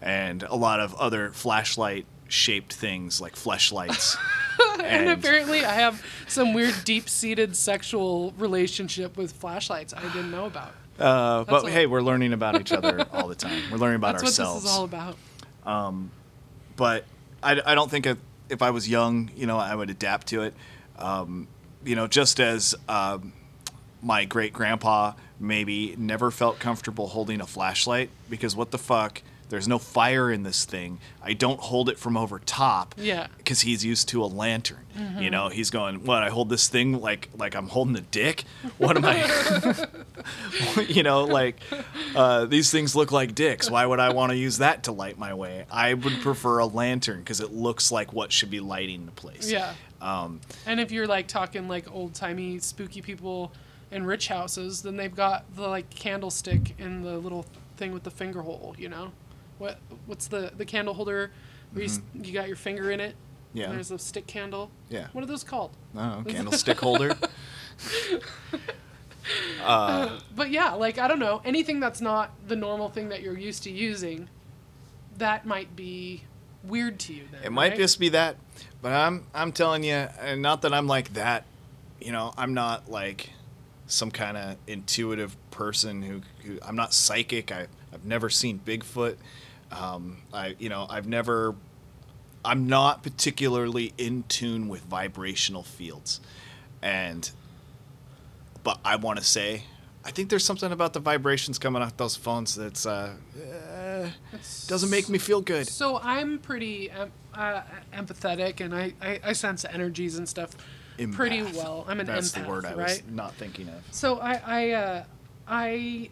and 0.00 0.42
a 0.44 0.54
lot 0.56 0.80
of 0.80 0.94
other 0.94 1.30
flashlight 1.30 2.06
shaped 2.28 2.72
things 2.72 3.20
like 3.20 3.34
fleshlights. 3.34 4.16
and 4.74 4.82
and 4.82 5.10
apparently, 5.10 5.64
I 5.64 5.72
have 5.74 6.04
some 6.26 6.54
weird, 6.54 6.74
deep-seated 6.84 7.56
sexual 7.56 8.32
relationship 8.38 9.16
with 9.16 9.32
flashlights 9.32 9.92
I 9.92 10.00
didn't 10.02 10.30
know 10.30 10.46
about. 10.46 10.72
uh, 10.98 11.44
but 11.44 11.62
all- 11.62 11.66
hey, 11.66 11.86
we're 11.86 12.00
learning 12.02 12.32
about 12.32 12.60
each 12.60 12.72
other 12.72 13.04
all 13.12 13.28
the 13.28 13.34
time. 13.34 13.62
We're 13.70 13.78
learning 13.78 13.96
about 13.96 14.12
That's 14.14 14.24
ourselves. 14.38 14.54
what 14.54 14.62
this 14.62 14.70
is 14.72 14.78
all 14.78 14.84
about. 14.84 15.16
But 16.76 17.04
I, 17.42 17.60
I 17.64 17.74
don't 17.74 17.90
think 17.90 18.06
if, 18.06 18.18
if 18.48 18.62
I 18.62 18.70
was 18.70 18.88
young, 18.88 19.30
you 19.36 19.46
know, 19.46 19.58
I 19.58 19.74
would 19.74 19.90
adapt 19.90 20.28
to 20.28 20.42
it. 20.42 20.54
Um, 20.98 21.48
you 21.84 21.96
know, 21.96 22.06
just 22.06 22.40
as 22.40 22.74
um, 22.88 23.32
my 24.02 24.24
great 24.24 24.52
grandpa 24.52 25.12
maybe 25.40 25.94
never 25.98 26.30
felt 26.30 26.58
comfortable 26.58 27.08
holding 27.08 27.40
a 27.40 27.46
flashlight 27.46 28.10
because 28.30 28.54
what 28.54 28.70
the 28.70 28.78
fuck? 28.78 29.22
There's 29.54 29.68
no 29.68 29.78
fire 29.78 30.32
in 30.32 30.42
this 30.42 30.64
thing. 30.64 30.98
I 31.22 31.32
don't 31.32 31.60
hold 31.60 31.88
it 31.88 31.96
from 31.96 32.16
over 32.16 32.40
top. 32.40 32.96
Yeah. 32.98 33.28
Because 33.38 33.60
he's 33.60 33.84
used 33.84 34.08
to 34.08 34.24
a 34.24 34.26
lantern. 34.26 34.78
You 35.18 35.30
know, 35.30 35.48
he's 35.48 35.70
going, 35.70 36.04
what? 36.04 36.22
I 36.24 36.28
hold 36.30 36.48
this 36.48 36.68
thing 36.68 37.00
like 37.00 37.28
like 37.38 37.54
I'm 37.54 37.68
holding 37.68 37.96
a 37.96 38.00
dick. 38.00 38.44
What 38.78 38.96
am 38.96 39.04
I? 39.04 39.86
you 40.88 41.02
know, 41.02 41.24
like 41.24 41.60
uh, 42.14 42.46
these 42.46 42.70
things 42.70 42.94
look 42.96 43.12
like 43.12 43.34
dicks. 43.34 43.70
Why 43.70 43.86
would 43.86 44.00
I 44.00 44.12
want 44.12 44.30
to 44.30 44.36
use 44.36 44.58
that 44.58 44.84
to 44.84 44.92
light 44.92 45.18
my 45.18 45.34
way? 45.34 45.66
I 45.70 45.94
would 45.94 46.20
prefer 46.20 46.58
a 46.58 46.66
lantern 46.66 47.18
because 47.20 47.40
it 47.40 47.52
looks 47.52 47.90
like 47.92 48.12
what 48.12 48.32
should 48.32 48.50
be 48.50 48.60
lighting 48.60 49.06
the 49.06 49.12
place. 49.12 49.50
Yeah. 49.50 49.74
Um, 50.00 50.40
And 50.66 50.80
if 50.80 50.92
you're 50.92 51.06
like 51.06 51.26
talking 51.28 51.66
like 51.68 51.90
old 51.92 52.14
timey 52.14 52.58
spooky 52.58 53.00
people 53.02 53.52
in 53.90 54.04
rich 54.06 54.28
houses, 54.28 54.82
then 54.82 54.96
they've 54.96 55.14
got 55.14 55.44
the 55.56 55.66
like 55.68 55.90
candlestick 55.90 56.74
in 56.78 57.02
the 57.02 57.18
little 57.18 57.46
thing 57.76 57.92
with 57.92 58.02
the 58.04 58.10
finger 58.10 58.42
hole. 58.42 58.74
You 58.78 58.88
know, 58.90 59.12
what 59.58 59.78
what's 60.06 60.26
the 60.28 60.52
the 60.56 60.64
candle 60.64 60.94
holder? 60.94 61.30
Where 61.72 61.82
you, 61.82 61.88
s- 61.90 62.00
you 62.14 62.32
got 62.32 62.46
your 62.46 62.56
finger 62.56 62.90
in 62.90 63.00
it. 63.00 63.10
Mm-hmm. 63.14 63.58
Yeah. 63.58 63.70
There's 63.72 63.90
a 63.90 63.98
stick 63.98 64.26
candle. 64.26 64.70
Yeah. 64.90 65.06
What 65.12 65.22
are 65.24 65.26
those 65.26 65.44
called? 65.44 65.72
I 65.96 66.08
don't 66.10 66.26
know, 66.26 66.32
candlestick 66.34 66.78
holder. 66.80 67.16
But 70.36 70.50
yeah, 70.50 70.72
like 70.72 70.98
I 70.98 71.08
don't 71.08 71.18
know 71.18 71.40
anything 71.44 71.80
that's 71.80 72.00
not 72.00 72.30
the 72.46 72.56
normal 72.56 72.88
thing 72.88 73.08
that 73.08 73.22
you're 73.22 73.38
used 73.38 73.62
to 73.64 73.70
using. 73.70 74.28
That 75.18 75.46
might 75.46 75.74
be 75.76 76.24
weird 76.62 76.98
to 77.00 77.14
you. 77.14 77.24
Then 77.30 77.42
It 77.44 77.52
might 77.52 77.70
right? 77.70 77.78
just 77.78 77.98
be 78.00 78.08
that, 78.10 78.36
but 78.82 78.92
I'm 78.92 79.24
I'm 79.34 79.52
telling 79.52 79.84
you, 79.84 79.94
and 80.20 80.42
not 80.42 80.62
that 80.62 80.74
I'm 80.74 80.86
like 80.86 81.14
that. 81.14 81.44
You 82.00 82.12
know, 82.12 82.34
I'm 82.36 82.52
not 82.54 82.90
like 82.90 83.30
some 83.86 84.10
kind 84.10 84.36
of 84.36 84.56
intuitive 84.66 85.36
person 85.50 86.02
who, 86.02 86.20
who 86.44 86.58
I'm 86.62 86.76
not 86.76 86.92
psychic. 86.92 87.50
I 87.52 87.66
I've 87.92 88.04
never 88.04 88.28
seen 88.28 88.60
Bigfoot. 88.64 89.16
Um, 89.72 90.18
I 90.32 90.56
you 90.58 90.68
know 90.68 90.86
I've 90.88 91.06
never. 91.06 91.54
I'm 92.44 92.66
not 92.66 93.02
particularly 93.02 93.94
in 93.96 94.24
tune 94.28 94.68
with 94.68 94.82
vibrational 94.82 95.62
fields, 95.62 96.20
and 96.82 97.30
but 98.62 98.78
I 98.84 98.96
want 98.96 99.18
to 99.18 99.24
say. 99.24 99.64
I 100.06 100.10
think 100.10 100.28
there's 100.28 100.44
something 100.44 100.70
about 100.70 100.92
the 100.92 101.00
vibrations 101.00 101.58
coming 101.58 101.80
off 101.80 101.96
those 101.96 102.14
phones 102.14 102.54
that's 102.54 102.84
uh, 102.84 103.14
uh, 103.74 104.08
doesn't 104.66 104.90
make 104.90 105.08
me 105.08 105.16
feel 105.16 105.40
good. 105.40 105.66
So 105.66 105.98
I'm 105.98 106.38
pretty 106.38 106.90
em- 106.90 107.10
uh, 107.32 107.62
empathetic, 107.94 108.60
and 108.60 108.74
I, 108.74 108.92
I, 109.00 109.20
I 109.24 109.32
sense 109.32 109.64
energies 109.64 110.18
and 110.18 110.28
stuff 110.28 110.50
pretty 111.12 111.42
well. 111.42 111.86
I'm 111.88 112.00
an 112.00 112.06
That's 112.06 112.32
empath, 112.32 112.42
the 112.42 112.48
word 112.50 112.64
I 112.66 112.74
right? 112.74 113.02
was 113.02 113.02
not 113.10 113.32
thinking 113.36 113.68
of. 113.70 113.82
So 113.92 114.18
I 114.18 114.42
I 114.44 114.70
uh, 114.72 115.04
I 115.48 116.10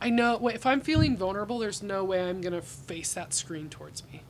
I 0.00 0.10
know 0.10 0.48
if 0.48 0.66
I'm 0.66 0.80
feeling 0.80 1.16
vulnerable, 1.16 1.58
there's 1.58 1.82
no 1.82 2.04
way 2.04 2.28
I'm 2.28 2.40
gonna 2.40 2.62
face 2.62 3.14
that 3.14 3.32
screen 3.32 3.68
towards 3.68 4.04
me. 4.12 4.22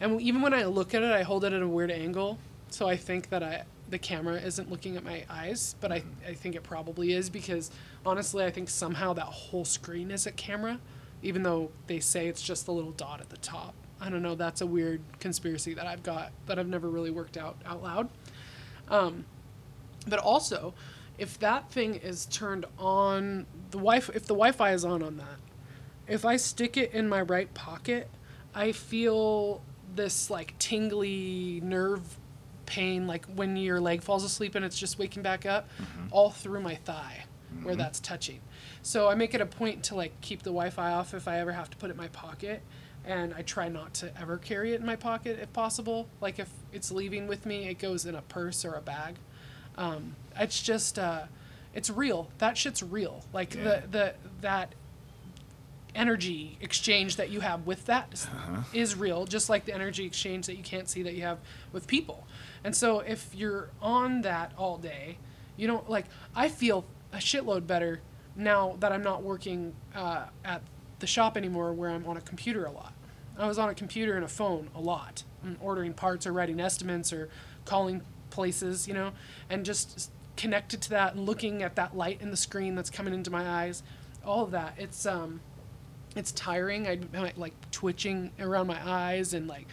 And 0.00 0.20
even 0.20 0.42
when 0.42 0.52
I 0.52 0.64
look 0.64 0.94
at 0.94 1.02
it, 1.02 1.10
I 1.10 1.22
hold 1.22 1.44
it 1.44 1.52
at 1.52 1.62
a 1.62 1.68
weird 1.68 1.90
angle, 1.90 2.38
so 2.68 2.88
I 2.88 2.96
think 2.96 3.30
that 3.30 3.42
I 3.42 3.64
the 3.88 3.98
camera 3.98 4.34
isn't 4.34 4.68
looking 4.68 4.96
at 4.96 5.04
my 5.04 5.24
eyes, 5.30 5.76
but 5.80 5.92
I 5.92 6.02
I 6.26 6.34
think 6.34 6.54
it 6.54 6.62
probably 6.62 7.12
is 7.12 7.30
because 7.30 7.70
honestly, 8.04 8.44
I 8.44 8.50
think 8.50 8.68
somehow 8.68 9.12
that 9.14 9.24
whole 9.24 9.64
screen 9.64 10.10
is 10.10 10.26
a 10.26 10.32
camera, 10.32 10.80
even 11.22 11.42
though 11.42 11.70
they 11.86 12.00
say 12.00 12.26
it's 12.28 12.42
just 12.42 12.66
the 12.66 12.72
little 12.72 12.92
dot 12.92 13.20
at 13.20 13.30
the 13.30 13.38
top. 13.38 13.74
I 14.00 14.10
don't 14.10 14.22
know. 14.22 14.34
That's 14.34 14.60
a 14.60 14.66
weird 14.66 15.00
conspiracy 15.20 15.72
that 15.74 15.86
I've 15.86 16.02
got 16.02 16.32
that 16.46 16.58
I've 16.58 16.68
never 16.68 16.90
really 16.90 17.10
worked 17.10 17.36
out 17.38 17.56
out 17.64 17.82
loud. 17.82 18.10
Um, 18.88 19.24
but 20.06 20.18
also, 20.18 20.74
if 21.18 21.38
that 21.38 21.70
thing 21.70 21.94
is 21.94 22.26
turned 22.26 22.66
on, 22.78 23.46
the 23.76 23.82
wi 23.82 23.96
if 23.96 24.26
the 24.26 24.34
Wi-Fi 24.34 24.72
is 24.72 24.84
on 24.84 25.02
on 25.02 25.16
that, 25.18 25.38
if 26.08 26.24
I 26.24 26.36
stick 26.36 26.76
it 26.76 26.92
in 26.92 27.08
my 27.08 27.22
right 27.22 27.52
pocket, 27.52 28.08
I 28.54 28.72
feel 28.72 29.62
this 29.94 30.30
like 30.30 30.58
tingly 30.58 31.60
nerve 31.62 32.18
pain, 32.64 33.06
like 33.06 33.26
when 33.26 33.56
your 33.56 33.80
leg 33.80 34.02
falls 34.02 34.24
asleep 34.24 34.54
and 34.54 34.64
it's 34.64 34.78
just 34.78 34.98
waking 34.98 35.22
back 35.22 35.46
up, 35.46 35.68
all 36.10 36.30
through 36.30 36.60
my 36.60 36.74
thigh, 36.76 37.24
where 37.62 37.76
that's 37.76 38.00
touching. 38.00 38.40
So 38.82 39.08
I 39.08 39.14
make 39.14 39.34
it 39.34 39.40
a 39.40 39.46
point 39.46 39.84
to 39.84 39.94
like 39.94 40.18
keep 40.20 40.42
the 40.42 40.50
Wi-Fi 40.50 40.92
off 40.92 41.14
if 41.14 41.28
I 41.28 41.38
ever 41.38 41.52
have 41.52 41.70
to 41.70 41.76
put 41.76 41.90
it 41.90 41.92
in 41.92 41.96
my 41.96 42.08
pocket. 42.08 42.62
And 43.04 43.32
I 43.34 43.42
try 43.42 43.68
not 43.68 43.94
to 43.94 44.10
ever 44.20 44.36
carry 44.36 44.72
it 44.72 44.80
in 44.80 44.86
my 44.86 44.96
pocket 44.96 45.38
if 45.40 45.52
possible. 45.52 46.08
Like 46.20 46.40
if 46.40 46.50
it's 46.72 46.90
leaving 46.90 47.28
with 47.28 47.46
me, 47.46 47.68
it 47.68 47.78
goes 47.78 48.04
in 48.04 48.16
a 48.16 48.22
purse 48.22 48.64
or 48.64 48.74
a 48.74 48.80
bag 48.80 49.16
um, 49.78 50.16
it's 50.38 50.62
just 50.62 50.98
uh, 50.98 51.24
it's 51.76 51.90
real. 51.90 52.28
That 52.38 52.56
shit's 52.58 52.82
real. 52.82 53.24
Like 53.32 53.54
Yeah. 53.54 53.62
the 53.64 53.82
the 53.90 54.14
that 54.40 54.74
energy 55.94 56.58
exchange 56.60 57.16
that 57.16 57.30
you 57.30 57.40
have 57.40 57.66
with 57.66 57.86
that 57.86 58.08
is- 58.12 58.28
is 58.74 58.94
real 58.96 59.24
just 59.24 59.48
like 59.48 59.64
the 59.64 59.74
energy 59.74 60.04
exchange 60.04 60.46
that 60.46 60.56
you 60.56 60.62
can't 60.62 60.88
see 60.90 61.02
that 61.02 61.14
you 61.14 61.22
have 61.22 61.38
with 61.72 61.86
people. 61.86 62.26
And 62.64 62.76
so 62.76 63.00
if 63.00 63.34
you're 63.34 63.70
on 63.80 64.20
that 64.22 64.52
all 64.58 64.76
day 64.76 65.16
you 65.56 65.66
don't 65.66 65.88
like 65.88 66.04
i 66.34 66.48
feel 66.50 66.84
a 67.14 67.16
shitload 67.16 67.66
better 67.66 68.02
now 68.34 68.76
that 68.80 68.92
i'm 68.92 69.02
not 69.02 69.22
working 69.22 69.74
uh, 69.94 70.24
at 70.44 70.60
the 70.98 71.06
shop 71.06 71.34
anymore 71.34 71.72
where 71.72 71.88
i'm 71.88 72.04
on 72.06 72.16
a 72.18 72.20
computer 72.20 72.66
a 72.66 72.70
lot. 72.70 72.92
I 73.38 73.46
was 73.46 73.58
on 73.58 73.68
a 73.70 73.74
computer 73.74 74.16
and 74.16 74.24
a 74.24 74.28
phone 74.28 74.68
a 74.74 74.80
lot 74.80 75.22
ordering 75.60 75.94
parts 75.94 76.26
or 76.26 76.32
writing 76.34 76.60
estimates 76.60 77.10
or 77.12 77.30
calling 77.64 78.02
places 78.28 78.86
you 78.86 78.92
know 78.92 79.12
and 79.48 79.64
just 79.64 80.10
connected 80.36 80.80
to 80.82 80.90
that 80.90 81.14
and 81.14 81.26
looking 81.26 81.62
at 81.62 81.76
that 81.76 81.96
light 81.96 82.20
in 82.20 82.30
the 82.30 82.36
screen 82.36 82.74
that's 82.74 82.90
coming 82.90 83.14
into 83.14 83.30
my 83.30 83.48
eyes 83.48 83.82
all 84.24 84.44
of 84.44 84.50
that 84.50 84.74
it's 84.76 85.06
um 85.06 85.40
it's 86.16 86.32
tiring. 86.32 86.86
I'd 86.88 87.36
like 87.36 87.52
twitching 87.70 88.32
around 88.40 88.66
my 88.66 88.80
eyes 88.82 89.34
and 89.34 89.46
like 89.46 89.68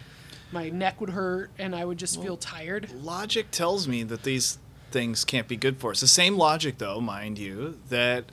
my 0.52 0.68
neck 0.68 1.00
would 1.00 1.10
hurt 1.10 1.50
and 1.58 1.74
I 1.74 1.84
would 1.84 1.98
just 1.98 2.22
feel 2.22 2.36
tired. 2.36 2.90
Logic 2.92 3.50
tells 3.50 3.88
me 3.88 4.02
that 4.04 4.22
these 4.22 4.58
things 4.90 5.24
can't 5.24 5.48
be 5.48 5.56
good 5.56 5.78
for 5.78 5.90
us. 5.90 6.00
The 6.00 6.06
same 6.06 6.36
logic, 6.36 6.78
though, 6.78 7.00
mind 7.00 7.38
you, 7.38 7.80
that 7.88 8.26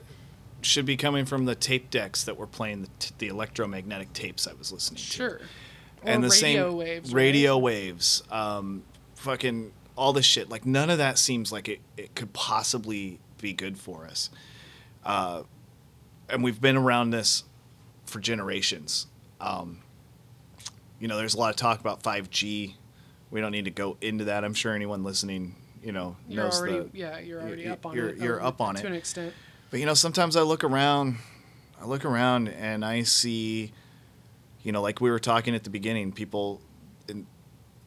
should 0.60 0.86
be 0.86 0.96
coming 0.96 1.24
from 1.24 1.46
the 1.46 1.54
tape 1.56 1.90
decks 1.90 2.22
that 2.22 2.36
were 2.36 2.46
playing 2.46 2.82
the, 2.82 2.88
t- 3.00 3.14
the 3.18 3.28
electromagnetic 3.28 4.12
tapes 4.12 4.46
I 4.46 4.52
was 4.52 4.70
listening 4.70 4.98
to. 4.98 5.02
Sure. 5.02 5.40
And 6.04 6.22
the 6.22 6.28
radio 6.28 6.68
same 6.68 6.76
waves. 6.76 7.14
radio 7.14 7.58
waves, 7.58 8.22
um, 8.30 8.82
fucking 9.14 9.72
all 9.96 10.12
this 10.12 10.26
shit. 10.26 10.48
Like 10.48 10.64
none 10.66 10.90
of 10.90 10.98
that 10.98 11.18
seems 11.18 11.52
like 11.52 11.68
it, 11.68 11.80
it 11.96 12.14
could 12.14 12.32
possibly 12.32 13.18
be 13.40 13.52
good 13.52 13.76
for 13.78 14.06
us. 14.06 14.30
Uh, 15.04 15.42
and 16.28 16.42
we've 16.42 16.60
been 16.60 16.76
around 16.76 17.10
this 17.10 17.44
for 18.06 18.20
generations. 18.20 19.06
Um, 19.40 19.80
you 21.00 21.08
know, 21.08 21.16
there's 21.16 21.34
a 21.34 21.38
lot 21.38 21.50
of 21.50 21.56
talk 21.56 21.80
about 21.80 22.02
5G. 22.02 22.74
We 23.30 23.40
don't 23.40 23.52
need 23.52 23.64
to 23.64 23.70
go 23.70 23.96
into 24.00 24.24
that. 24.24 24.44
I'm 24.44 24.54
sure 24.54 24.74
anyone 24.74 25.02
listening, 25.02 25.56
you 25.82 25.90
know, 25.92 26.16
You're 26.28 26.44
knows 26.44 26.60
already 26.60 26.78
the. 26.80 26.88
yeah, 26.92 27.18
you're 27.18 27.40
already 27.40 27.62
you're- 27.62 27.72
up 27.72 27.86
on 27.86 27.96
you're- 27.96 28.12
it. 28.12 28.18
you're 28.18 28.40
um, 28.40 28.46
up 28.46 28.60
on 28.60 28.74
to 28.76 28.80
it. 28.80 28.82
To 28.82 28.88
an 28.88 28.94
extent. 28.94 29.34
But 29.70 29.80
you 29.80 29.86
know, 29.86 29.94
sometimes 29.94 30.36
I 30.36 30.42
look 30.42 30.62
around, 30.64 31.16
I 31.80 31.86
look 31.86 32.04
around 32.04 32.48
and 32.48 32.84
I 32.84 33.02
see, 33.04 33.72
you 34.62 34.70
know, 34.70 34.82
like 34.82 35.00
we 35.00 35.10
were 35.10 35.18
talking 35.18 35.54
at 35.54 35.64
the 35.64 35.70
beginning, 35.70 36.12
people, 36.12 36.60
and 37.08 37.26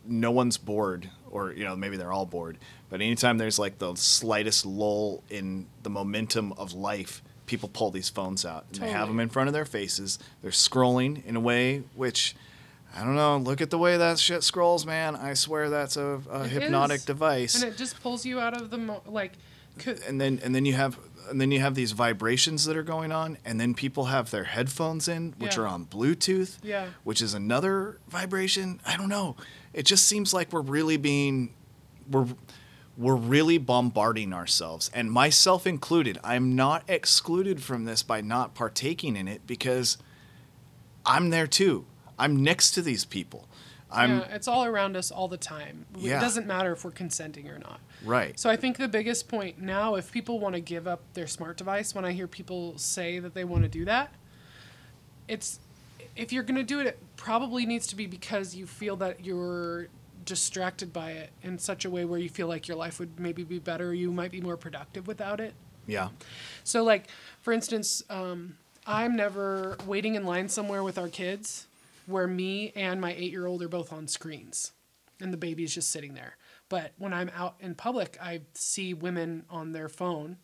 no 0.06 0.32
one's 0.32 0.58
bored, 0.58 1.10
or 1.36 1.54
you 1.54 1.64
know, 1.64 1.76
maybe 1.76 1.98
they're 1.98 2.12
all 2.14 2.26
bored. 2.26 2.58
But 2.90 3.02
anytime 3.02 3.38
there's 3.38 3.60
like 3.60 3.78
the 3.80 3.96
slightest 3.96 4.66
lull 4.66 5.24
in 5.30 5.68
the 5.84 5.90
momentum 5.90 6.54
of 6.54 6.74
life, 6.74 7.22
people 7.46 7.70
pull 7.70 7.92
these 7.92 8.10
phones 8.10 8.46
out 8.46 8.66
and 8.74 8.82
they 8.82 8.90
have 8.92 9.08
them 9.08 9.20
in 9.20 9.30
front 9.30 9.48
of 9.50 9.54
their 9.54 9.66
faces. 9.66 10.20
They're 10.42 10.52
scrolling 10.52 11.24
in 11.26 11.36
a 11.36 11.40
way 11.42 11.84
which. 11.96 12.36
I 12.98 13.04
don't 13.04 13.16
know. 13.16 13.36
Look 13.36 13.60
at 13.60 13.72
the 13.72 13.78
way 13.78 13.98
that 13.98 14.20
shit 14.20 14.42
scrolls, 14.42 14.86
man. 14.86 15.18
I 15.18 15.34
swear 15.34 15.70
that's 15.70 15.98
a, 15.98 16.22
a 16.32 16.48
hypnotic 16.48 17.00
is. 17.00 17.06
device 17.06 17.62
and 17.62 17.70
it 17.74 17.78
just 17.78 18.02
pulls 18.02 18.26
you 18.26 18.40
out 18.40 18.54
of 18.62 18.70
the 18.70 18.78
mo- 18.78 19.02
like. 19.06 19.34
and 20.08 20.22
then 20.22 20.40
and 20.42 20.56
then 20.56 20.64
you 20.66 20.72
have 20.74 20.98
and 21.30 21.42
then 21.42 21.52
you 21.52 21.60
have 21.60 21.76
these 21.76 21.92
vibrations 21.92 22.64
that 22.64 22.78
are 22.78 22.84
going 22.84 23.12
on 23.12 23.38
and 23.44 23.60
then 23.60 23.74
people 23.74 24.06
have 24.06 24.32
their 24.32 24.46
headphones 24.46 25.10
in 25.10 25.34
which 25.40 25.58
Yeah. 25.58 25.64
are 25.64 25.68
on 25.68 25.86
bluetooth 25.88 26.58
Yeah. 26.64 26.86
which 27.04 27.22
is 27.22 27.34
another 27.34 27.98
vibration 28.08 28.80
i 28.86 28.96
don't 28.96 29.10
know 29.10 29.36
it 29.76 29.86
just 29.86 30.08
seems 30.08 30.34
like 30.34 30.52
we're 30.52 30.62
really 30.62 30.98
being 30.98 31.54
we're 32.10 32.28
we're 32.98 33.16
really 33.16 33.58
bombarding 33.58 34.34
ourselves 34.34 34.90
and 34.94 35.12
myself 35.12 35.68
included 35.68 36.18
i'm 36.24 36.56
not 36.56 36.84
excluded 36.88 37.62
from 37.62 37.86
this 37.86 38.02
by 38.02 38.22
not 38.22 38.56
partaking 38.56 39.16
in 39.16 39.28
it 39.28 39.46
because 39.46 39.98
i'm 41.06 41.30
there 41.30 41.46
too 41.46 41.86
i'm 42.18 42.42
next 42.42 42.72
to 42.72 42.82
these 42.82 43.04
people 43.04 43.48
i'm 43.92 44.20
yeah, 44.20 44.28
it's 44.34 44.48
all 44.48 44.66
around 44.66 44.96
us 44.98 45.12
all 45.12 45.28
the 45.28 45.38
time. 45.38 45.86
Yeah. 45.98 46.18
It 46.18 46.22
doesn't 46.22 46.48
matter 46.48 46.72
if 46.72 46.84
we're 46.84 46.92
consenting 46.92 47.48
or 47.50 47.60
not. 47.60 47.80
right 48.04 48.38
So 48.40 48.50
I 48.50 48.56
think 48.56 48.78
the 48.78 48.88
biggest 48.88 49.28
point 49.28 49.60
now, 49.60 49.96
if 49.96 50.12
people 50.12 50.40
want 50.40 50.56
to 50.56 50.62
give 50.62 50.88
up 50.88 51.02
their 51.14 51.28
smart 51.28 51.58
device, 51.58 51.94
when 51.94 52.04
I 52.04 52.12
hear 52.12 52.28
people 52.28 52.78
say 52.78 53.20
that 53.20 53.34
they 53.34 53.44
want 53.44 53.64
to 53.64 53.70
do 53.70 53.86
that, 53.86 54.12
it's 55.28 55.60
if 56.16 56.34
you're 56.34 56.44
going 56.44 56.56
to 56.58 56.64
do 56.64 56.80
it, 56.80 56.88
it 56.88 57.00
probably 57.16 57.66
needs 57.66 57.88
to 57.88 57.96
be 57.96 58.08
because 58.08 58.56
you 58.56 58.66
feel 58.66 58.96
that 58.98 59.26
you're 59.26 59.88
distracted 60.26 60.92
by 60.92 61.12
it 61.12 61.32
in 61.44 61.58
such 61.60 61.86
a 61.86 61.90
way 61.90 62.04
where 62.06 62.20
you 62.20 62.30
feel 62.30 62.48
like 62.48 62.68
your 62.68 62.78
life 62.78 63.00
would 63.00 63.20
maybe 63.20 63.44
be 63.44 63.60
better. 63.60 63.94
You 63.94 64.12
might 64.12 64.32
be 64.32 64.42
more 64.42 64.58
productive 64.58 65.08
without 65.08 65.40
it. 65.40 65.54
yeah 65.88 66.10
So, 66.64 66.84
like, 66.84 67.08
for 67.42 67.54
instance, 67.54 68.04
um, 68.10 68.58
I'm 68.88 69.16
never 69.16 69.78
waiting 69.86 70.16
in 70.16 70.26
line 70.26 70.50
somewhere 70.50 70.84
with 70.84 70.98
our 70.98 71.10
kids 71.10 71.68
where 72.06 72.28
me 72.28 72.72
and 72.76 73.02
my 73.02 73.14
eight 73.14 73.32
year 73.32 73.46
old 73.46 73.62
are 73.62 73.68
both 73.68 73.92
on 73.94 74.08
screens 74.08 74.72
and 75.20 75.32
the 75.32 75.38
baby's 75.38 75.74
just 75.74 75.92
sitting 75.92 76.14
there. 76.14 76.38
But 76.70 76.92
when 76.98 77.14
I'm 77.14 77.30
out 77.36 77.56
in 77.60 77.76
public, 77.76 78.18
I 78.22 78.42
see 78.54 78.94
women 78.94 79.46
on 79.50 79.72
their 79.72 79.90
phone 79.90 80.38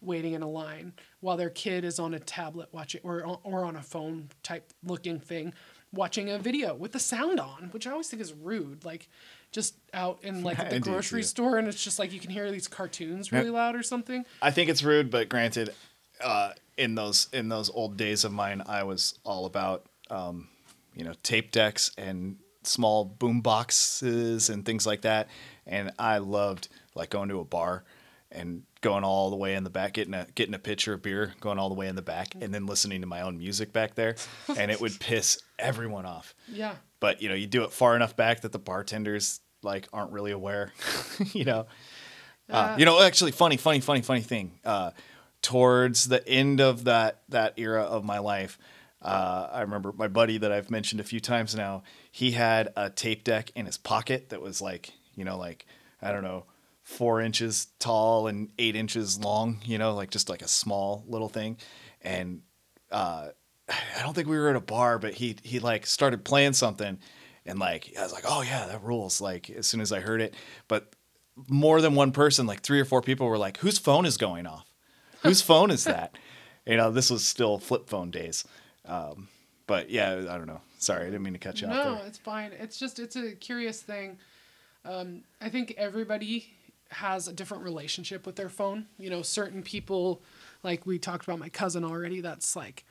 waiting 0.00 0.34
in 0.34 0.42
a 0.42 0.48
line 0.48 0.92
while 1.20 1.36
their 1.36 1.50
kid 1.50 1.84
is 1.84 1.98
on 1.98 2.14
a 2.14 2.18
tablet 2.18 2.68
watching 2.72 3.00
or, 3.02 3.38
or 3.42 3.64
on 3.64 3.76
a 3.76 3.82
phone 3.82 4.28
type 4.42 4.72
looking 4.84 5.18
thing 5.18 5.54
watching 5.96 6.30
a 6.30 6.38
video 6.38 6.74
with 6.74 6.92
the 6.92 7.00
sound 7.00 7.40
on, 7.40 7.70
which 7.72 7.86
I 7.86 7.90
always 7.90 8.08
think 8.08 8.22
is 8.22 8.32
rude. 8.32 8.84
Like, 8.84 9.08
just 9.52 9.74
out 9.94 10.18
in 10.22 10.42
like 10.42 10.58
the 10.70 10.80
do 10.80 10.90
grocery 10.90 11.22
too. 11.22 11.26
store 11.26 11.56
and 11.58 11.66
it's 11.66 11.82
just 11.82 11.98
like 11.98 12.12
you 12.12 12.20
can 12.20 12.30
hear 12.30 12.50
these 12.50 12.68
cartoons 12.68 13.32
really 13.32 13.50
loud 13.50 13.74
or 13.74 13.82
something. 13.82 14.24
I 14.42 14.50
think 14.50 14.68
it's 14.70 14.82
rude, 14.82 15.10
but 15.10 15.28
granted, 15.28 15.74
uh, 16.22 16.52
in 16.76 16.94
those 16.94 17.28
in 17.32 17.48
those 17.48 17.70
old 17.70 17.96
days 17.96 18.24
of 18.24 18.32
mine, 18.32 18.62
I 18.66 18.82
was 18.84 19.18
all 19.24 19.46
about 19.46 19.86
um, 20.10 20.48
you 20.94 21.04
know 21.04 21.14
tape 21.22 21.52
decks 21.52 21.90
and 21.96 22.36
small 22.62 23.04
boom 23.04 23.40
boxes 23.40 24.50
and 24.50 24.64
things 24.64 24.86
like 24.86 25.02
that, 25.02 25.28
and 25.66 25.92
I 25.98 26.18
loved 26.18 26.68
like 26.94 27.10
going 27.10 27.28
to 27.30 27.40
a 27.40 27.44
bar 27.44 27.84
and 28.30 28.62
going 28.80 29.04
all 29.04 29.30
the 29.30 29.36
way 29.36 29.54
in 29.54 29.64
the 29.64 29.70
back, 29.70 29.94
getting 29.94 30.14
a 30.14 30.26
getting 30.34 30.54
a 30.54 30.58
pitcher 30.58 30.94
of 30.94 31.02
beer, 31.02 31.34
going 31.40 31.58
all 31.58 31.68
the 31.68 31.74
way 31.74 31.88
in 31.88 31.96
the 31.96 32.02
back, 32.02 32.34
and 32.40 32.52
then 32.52 32.66
listening 32.66 33.00
to 33.00 33.06
my 33.06 33.22
own 33.22 33.38
music 33.38 33.72
back 33.72 33.94
there, 33.94 34.16
and 34.56 34.70
it 34.70 34.80
would 34.80 34.98
piss 35.00 35.40
everyone 35.58 36.06
off. 36.06 36.34
Yeah. 36.48 36.74
But 37.00 37.22
you 37.22 37.28
know, 37.28 37.34
you 37.34 37.46
do 37.46 37.64
it 37.64 37.72
far 37.72 37.96
enough 37.96 38.16
back 38.16 38.42
that 38.42 38.52
the 38.52 38.58
bartenders 38.58 39.40
like 39.62 39.88
aren't 39.92 40.12
really 40.12 40.32
aware, 40.32 40.72
you 41.32 41.44
know. 41.44 41.66
Uh, 42.48 42.76
you 42.78 42.84
know, 42.84 43.02
actually, 43.02 43.32
funny, 43.32 43.56
funny, 43.56 43.80
funny, 43.80 44.02
funny 44.02 44.20
thing. 44.20 44.52
Uh, 44.64 44.92
towards 45.42 46.06
the 46.06 46.26
end 46.28 46.60
of 46.60 46.84
that 46.84 47.22
that 47.28 47.54
era 47.56 47.82
of 47.82 48.04
my 48.04 48.18
life, 48.18 48.58
uh, 49.02 49.48
I 49.52 49.60
remember 49.62 49.92
my 49.92 50.08
buddy 50.08 50.38
that 50.38 50.52
I've 50.52 50.70
mentioned 50.70 51.00
a 51.00 51.04
few 51.04 51.20
times 51.20 51.54
now. 51.54 51.82
He 52.10 52.32
had 52.32 52.68
a 52.76 52.90
tape 52.90 53.24
deck 53.24 53.50
in 53.54 53.66
his 53.66 53.78
pocket 53.78 54.30
that 54.30 54.40
was 54.40 54.60
like, 54.60 54.92
you 55.14 55.24
know, 55.24 55.36
like 55.36 55.66
I 56.00 56.12
don't 56.12 56.22
know, 56.22 56.44
four 56.86 57.20
inches 57.20 57.66
tall 57.80 58.28
and 58.28 58.48
eight 58.60 58.76
inches 58.76 59.18
long. 59.18 59.58
You 59.64 59.76
know, 59.76 59.94
like 59.94 60.10
just 60.10 60.30
like 60.30 60.40
a 60.40 60.48
small 60.48 61.04
little 61.08 61.28
thing, 61.28 61.58
and 62.00 62.42
uh, 62.90 63.28
I 63.68 64.02
don't 64.02 64.14
think 64.14 64.28
we 64.28 64.38
were 64.38 64.48
at 64.48 64.56
a 64.56 64.60
bar, 64.60 64.98
but 64.98 65.14
he 65.14 65.36
he 65.42 65.58
like 65.58 65.84
started 65.84 66.24
playing 66.24 66.52
something, 66.52 66.98
and 67.44 67.58
like 67.58 67.92
I 67.98 68.02
was 68.02 68.12
like, 68.12 68.24
oh 68.26 68.42
yeah, 68.42 68.66
that 68.66 68.82
rules. 68.82 69.20
Like 69.20 69.50
as 69.50 69.66
soon 69.66 69.80
as 69.80 69.92
I 69.92 70.00
heard 70.00 70.22
it, 70.22 70.34
but 70.68 70.94
more 71.48 71.80
than 71.80 71.96
one 71.96 72.12
person, 72.12 72.46
like 72.46 72.60
three 72.62 72.80
or 72.80 72.84
four 72.84 73.02
people, 73.02 73.26
were 73.26 73.36
like, 73.36 73.58
whose 73.58 73.78
phone 73.78 74.06
is 74.06 74.16
going 74.16 74.46
off? 74.46 74.72
Whose 75.22 75.42
phone 75.50 75.70
is 75.70 75.84
that? 75.84 76.16
You 76.64 76.76
know, 76.76 76.92
this 76.92 77.10
was 77.10 77.26
still 77.26 77.58
flip 77.58 77.88
phone 77.88 78.10
days. 78.10 78.44
Um, 78.86 79.28
but 79.66 79.90
yeah, 79.90 80.12
I 80.30 80.38
don't 80.38 80.46
know. 80.46 80.60
Sorry, 80.78 81.02
I 81.02 81.06
didn't 81.06 81.22
mean 81.24 81.32
to 81.32 81.38
cut 81.40 81.60
you 81.60 81.66
off 81.66 81.74
No, 81.74 82.00
it's 82.06 82.18
fine. 82.18 82.52
It's 82.52 82.78
just 82.78 83.00
it's 83.00 83.16
a 83.16 83.32
curious 83.32 83.82
thing. 83.82 84.18
Um, 84.84 85.22
I 85.40 85.48
think 85.48 85.74
everybody 85.76 86.55
has 86.90 87.28
a 87.28 87.32
different 87.32 87.64
relationship 87.64 88.26
with 88.26 88.36
their 88.36 88.48
phone. 88.48 88.86
You 88.98 89.10
know, 89.10 89.22
certain 89.22 89.62
people, 89.62 90.22
like 90.62 90.86
we 90.86 90.98
talked 90.98 91.24
about 91.24 91.38
my 91.38 91.48
cousin 91.48 91.84
already. 91.84 92.20
That's 92.20 92.56
like, 92.56 92.84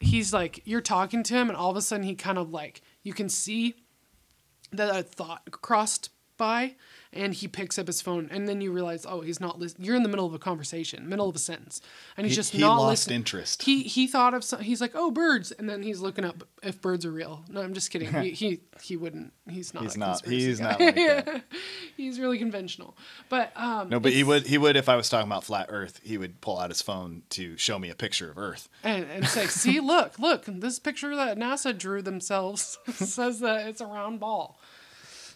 he's 0.00 0.32
like 0.32 0.62
you're 0.64 0.80
talking 0.80 1.22
to 1.24 1.34
him, 1.34 1.48
and 1.48 1.56
all 1.56 1.70
of 1.70 1.76
a 1.76 1.82
sudden 1.82 2.04
he 2.04 2.14
kind 2.14 2.38
of 2.38 2.52
like 2.52 2.82
you 3.02 3.12
can 3.12 3.28
see 3.28 3.74
that 4.72 4.94
a 4.94 5.02
thought 5.02 5.50
crossed 5.50 6.10
by, 6.40 6.74
and 7.12 7.32
he 7.34 7.46
picks 7.46 7.78
up 7.78 7.86
his 7.86 8.00
phone, 8.00 8.28
and 8.32 8.48
then 8.48 8.60
you 8.60 8.72
realize, 8.72 9.04
oh, 9.08 9.20
he's 9.20 9.40
not 9.40 9.58
listening. 9.58 9.84
You're 9.86 9.94
in 9.96 10.02
the 10.02 10.08
middle 10.08 10.26
of 10.26 10.34
a 10.34 10.38
conversation, 10.38 11.08
middle 11.08 11.28
of 11.28 11.36
a 11.36 11.38
sentence, 11.38 11.80
and 12.16 12.26
he's 12.26 12.32
He- 12.32 12.36
just 12.36 12.52
he 12.52 12.60
not 12.60 12.78
lost 12.78 12.90
listening. 12.90 13.16
interest. 13.16 13.62
He 13.64 13.82
he 13.84 14.06
thought 14.08 14.34
of 14.34 14.42
some, 14.42 14.60
he's 14.60 14.80
like, 14.80 14.92
oh, 14.94 15.10
birds, 15.10 15.52
and 15.52 15.68
then 15.68 15.82
he's 15.82 16.00
looking 16.00 16.24
up 16.24 16.42
if 16.62 16.80
birds 16.80 17.04
are 17.06 17.12
real. 17.12 17.44
No, 17.48 17.60
I'm 17.62 17.74
just 17.74 17.90
kidding. 17.90 18.12
he, 18.12 18.30
he 18.30 18.60
he 18.82 18.96
wouldn't. 18.96 19.32
He's 19.48 19.74
not. 19.74 19.82
He's 19.82 19.96
not. 19.96 20.24
He's 20.24 20.58
guy. 20.60 20.70
not 20.70 20.80
like 20.80 20.94
that. 20.94 21.42
he's 21.96 22.18
really 22.18 22.38
conventional, 22.38 22.96
but 23.28 23.52
um. 23.56 23.88
No, 23.90 24.00
but 24.00 24.12
he 24.12 24.24
would. 24.24 24.46
He 24.46 24.56
would 24.58 24.76
if 24.76 24.88
I 24.88 24.96
was 24.96 25.08
talking 25.08 25.28
about 25.28 25.44
flat 25.44 25.66
Earth. 25.68 26.00
He 26.02 26.16
would 26.18 26.40
pull 26.40 26.58
out 26.58 26.70
his 26.70 26.80
phone 26.82 27.22
to 27.30 27.56
show 27.56 27.78
me 27.78 27.90
a 27.90 27.94
picture 27.94 28.30
of 28.30 28.38
Earth. 28.38 28.68
and, 28.82 29.04
and 29.10 29.26
say, 29.28 29.46
see, 29.48 29.80
look, 29.80 30.18
look, 30.18 30.44
this 30.46 30.78
picture 30.78 31.14
that 31.16 31.36
NASA 31.38 31.76
drew 31.76 32.00
themselves 32.02 32.78
says 32.94 33.40
that 33.40 33.66
it's 33.66 33.80
a 33.80 33.86
round 33.86 34.20
ball. 34.20 34.58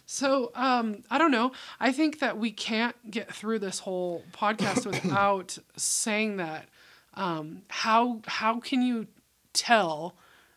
So 0.05 0.51
um, 0.55 1.03
I 1.09 1.17
don't 1.17 1.31
know. 1.31 1.51
I 1.79 1.91
think 1.91 2.19
that 2.19 2.37
we 2.37 2.51
can't 2.51 2.95
get 3.09 3.33
through 3.33 3.59
this 3.59 3.79
whole 3.79 4.23
podcast 4.31 4.85
without 5.03 5.57
saying 5.75 6.37
that. 6.37 6.69
Um, 7.15 7.61
how 7.69 8.21
how 8.27 8.59
can 8.59 8.81
you 8.81 9.07
tell 9.53 10.15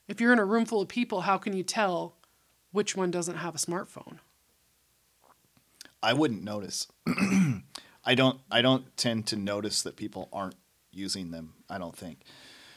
if 0.09 0.21
you're 0.21 0.33
in 0.33 0.39
a 0.39 0.45
room 0.45 0.67
full 0.67 0.81
of 0.81 0.89
people? 0.89 1.23
How 1.23 1.39
can 1.39 1.55
you 1.55 1.63
tell 1.63 2.17
which 2.73 2.97
one 2.97 3.11
doesn't 3.11 3.37
have 3.37 3.55
a 3.55 3.59
smartphone? 3.59 4.19
I 6.03 6.13
wouldn't 6.13 6.43
notice. 6.43 6.87
I 8.05 8.15
don't. 8.15 8.41
I 8.51 8.63
don't 8.63 8.97
tend 8.97 9.27
to 9.29 9.37
notice 9.37 9.83
that 9.83 9.97
people 9.97 10.29
aren't 10.33 10.57
using 10.93 11.31
them. 11.31 11.55
I 11.71 11.79
don't 11.79 11.97
think. 11.97 12.21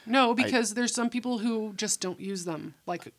No, 0.05 0.33
because 0.33 0.73
there's 0.73 0.93
some 0.93 1.09
people 1.09 1.39
who 1.39 1.73
just 1.75 2.01
don't 2.01 2.19
use 2.19 2.45
them 2.45 2.73
like 2.85 3.13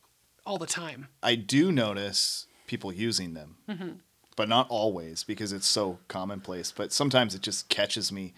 all 0.44 0.58
the 0.58 0.66
time. 0.66 1.08
I 1.22 1.36
do 1.36 1.70
notice 1.70 2.46
people 2.72 2.92
using 2.92 3.34
them, 3.34 3.56
Mm-hmm. 3.68 3.90
but 4.36 4.48
not 4.48 4.66
always 4.70 5.24
because 5.24 5.52
it's 5.52 5.66
so 5.68 5.98
commonplace. 6.08 6.72
But 6.72 6.92
sometimes 6.92 7.34
it 7.34 7.42
just 7.42 7.68
catches 7.68 8.10
me. 8.10 8.32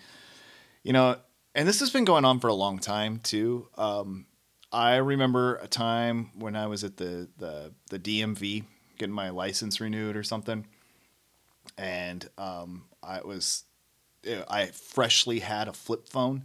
You 0.82 0.93
know, 0.93 1.16
and 1.55 1.66
this 1.68 1.78
has 1.80 1.91
been 1.91 2.05
going 2.05 2.24
on 2.24 2.41
for 2.41 2.49
a 2.49 2.55
long 2.55 2.78
time 2.78 3.20
too. 3.22 3.68
Um, 3.78 4.26
I 4.72 4.97
remember 4.97 5.55
a 5.57 5.68
time 5.68 6.30
when 6.37 6.57
I 6.57 6.66
was 6.66 6.82
at 6.85 6.97
the 6.97 7.28
the 7.39 7.72
the 7.91 7.99
DMV 7.99 8.64
getting 8.99 9.14
my 9.14 9.30
license 9.30 9.80
renewed 9.80 10.16
or 10.16 10.22
something, 10.24 10.66
and 11.78 12.28
um, 12.39 12.85
I 13.03 13.20
was 13.22 13.64
I 14.49 14.66
freshly 14.66 15.39
had 15.41 15.68
a 15.68 15.72
flip 15.72 16.09
phone, 16.09 16.45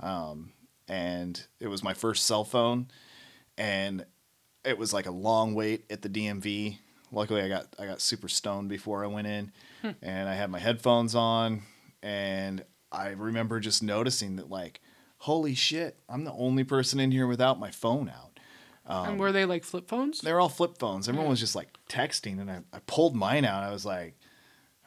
um, 0.00 0.52
and 0.88 1.40
it 1.60 1.68
was 1.68 1.82
my 1.84 1.94
first 1.94 2.26
cell 2.26 2.44
phone, 2.44 2.88
and 3.56 4.04
it 4.64 4.76
was 4.78 4.92
like 4.92 5.06
a 5.06 5.10
long 5.10 5.54
wait 5.54 5.84
at 5.90 6.02
the 6.02 6.08
DMV. 6.08 6.78
Luckily, 7.12 7.42
I 7.42 7.48
got 7.48 7.66
I 7.78 7.86
got 7.86 8.00
super 8.00 8.28
stoned 8.28 8.68
before 8.68 9.04
I 9.04 9.08
went 9.08 9.26
in, 9.26 9.52
hmm. 9.82 9.90
and 10.02 10.28
I 10.28 10.34
had 10.34 10.50
my 10.50 10.58
headphones 10.58 11.14
on, 11.14 11.62
and 12.02 12.64
I 12.92 13.08
remember 13.10 13.58
just 13.60 13.82
noticing 13.82 14.36
that 14.36 14.48
like, 14.50 14.80
holy 15.18 15.54
shit, 15.54 15.98
I'm 16.08 16.24
the 16.24 16.32
only 16.32 16.64
person 16.64 17.00
in 17.00 17.10
here 17.10 17.26
without 17.26 17.58
my 17.58 17.70
phone 17.70 18.08
out. 18.08 18.38
and 18.86 19.12
um, 19.12 19.18
were 19.18 19.32
they 19.32 19.44
like 19.44 19.64
flip 19.64 19.88
phones? 19.88 20.20
They're 20.20 20.40
all 20.40 20.48
flip 20.48 20.78
phones. 20.78 21.08
Everyone 21.08 21.26
Yeah. 21.26 21.30
was 21.30 21.40
just 21.40 21.54
like 21.56 21.68
texting, 21.88 22.40
and 22.40 22.50
I, 22.50 22.60
I 22.72 22.78
pulled 22.86 23.14
mine 23.16 23.44
out. 23.44 23.62
I 23.64 23.70
was 23.70 23.84
like, 23.84 24.14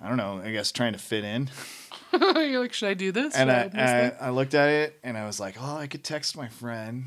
I 0.02 0.08
don't 0.08 0.18
know, 0.18 0.42
I 0.44 0.52
guess 0.52 0.72
trying 0.72 0.94
to 0.94 1.00
fit 1.00 1.24
in. 1.24 1.50
You're 2.14 2.60
like, 2.62 2.74
should 2.74 2.90
I 2.90 2.94
do 2.94 3.12
this? 3.12 3.36
and 3.36 3.52
I, 3.52 3.66
miss 3.66 3.74
and 3.74 4.12
this?" 4.12 4.22
I, 4.22 4.28
I 4.28 4.30
looked 4.32 4.54
at 4.54 4.70
it 4.70 5.00
and 5.04 5.18
I 5.18 5.26
was 5.26 5.40
like, 5.40 5.56
oh, 5.60 5.78
I 5.78 5.88
could 5.88 6.04
text 6.04 6.36
my 6.38 6.48
friend. 6.48 7.06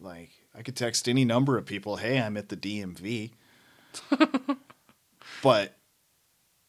Like, 0.00 0.30
I 0.54 0.62
could 0.62 0.76
text 0.76 1.08
any 1.08 1.24
number 1.24 1.56
of 1.58 1.66
people, 1.66 1.96
hey, 1.96 2.20
I'm 2.20 2.36
at 2.36 2.48
the 2.48 2.56
DMV. 2.56 3.30
but, 5.42 5.74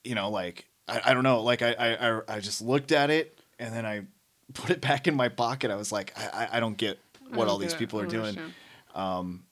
you 0.04 0.16
know, 0.16 0.30
like, 0.30 0.66
I, 0.88 1.02
I 1.06 1.14
don't 1.14 1.24
know. 1.24 1.42
Like, 1.42 1.62
I, 1.62 1.74
I, 1.74 2.36
I- 2.36 2.40
just 2.40 2.62
looked 2.62 2.92
at 2.92 3.10
it 3.10 3.38
and 3.60 3.74
then 3.74 3.86
I 3.86 4.02
put 4.54 4.70
it 4.70 4.82
back 4.82 5.08
in 5.08 5.16
my 5.16 5.30
pocket. 5.30 5.72
I 5.72 5.76
was 5.76 5.92
like, 5.92 6.14
I, 6.18 6.46
I- 6.46 6.58
I 6.58 6.60
don't 6.60 6.78
get 6.78 7.00
what 7.30 7.38
don't 7.38 7.50
all 7.50 7.58
these 7.58 7.74
it. 7.74 7.80
people 7.80 8.00
I 8.00 8.04
are 8.04 8.08
doing. 8.08 8.26
understand. 8.38 8.54
Um, 8.96 9.44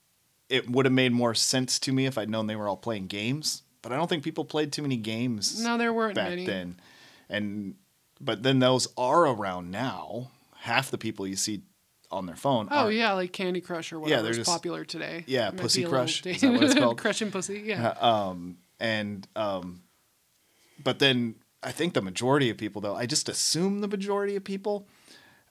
it 0.50 0.70
would 0.70 0.86
have 0.86 0.94
made 0.94 1.12
more 1.14 1.36
sense 1.36 1.80
to 1.80 1.92
me 1.94 2.06
if 2.08 2.18
I'd 2.18 2.30
known 2.30 2.48
they 2.48 2.56
were 2.56 2.68
all 2.68 2.76
playing 2.78 3.08
games, 3.08 3.62
but 3.82 3.92
I 3.92 3.96
don't 3.96 4.08
think 4.08 4.24
people 4.24 4.44
played 4.46 4.74
too 4.74 4.82
many 4.82 4.98
games 4.98 5.64
No, 5.64 5.78
there 5.78 5.94
weren't 5.94 6.16
back 6.16 6.30
many. 6.30 6.46
then. 6.46 6.80
And 7.30 7.76
but 8.20 8.44
then 8.44 8.60
those 8.60 8.88
are 8.98 9.28
around 9.28 9.72
now. 9.72 10.32
Half 10.62 10.92
the 10.92 10.98
people 10.98 11.26
you 11.28 11.36
see 11.38 11.62
on 12.12 12.26
their 12.26 12.36
phone. 12.36 12.68
Oh 12.72 12.86
are, 12.86 12.92
yeah, 12.92 13.14
like 13.14 13.32
Candy 13.34 13.62
Crush 13.62 13.94
or 13.94 14.00
whatever 14.00 14.30
is 14.30 14.38
just- 14.38 14.50
popular 14.50 14.86
today. 14.86 15.24
Yeah, 15.28 15.50
Might 15.50 15.58
Pussy 15.58 15.84
Crush. 15.84 16.26
Is 16.26 16.42
that 16.42 16.52
what 16.52 16.64
it's 16.64 16.76
called? 16.76 16.98
Crush 17.02 17.22
and 17.22 17.32
Pussy. 17.32 17.62
Yeah. 17.66 17.90
Um, 18.00 18.58
and 18.80 19.28
um, 19.36 19.82
but 20.84 21.00
then 21.00 21.36
I 21.62 21.72
think 21.72 21.94
the 21.94 22.02
majority 22.02 22.50
of 22.50 22.58
people, 22.58 22.82
though, 22.82 22.96
I 22.96 23.06
just 23.06 23.30
assume 23.30 23.82
the 23.82 23.88
majority 23.88 24.36
of 24.36 24.44
people. 24.44 24.88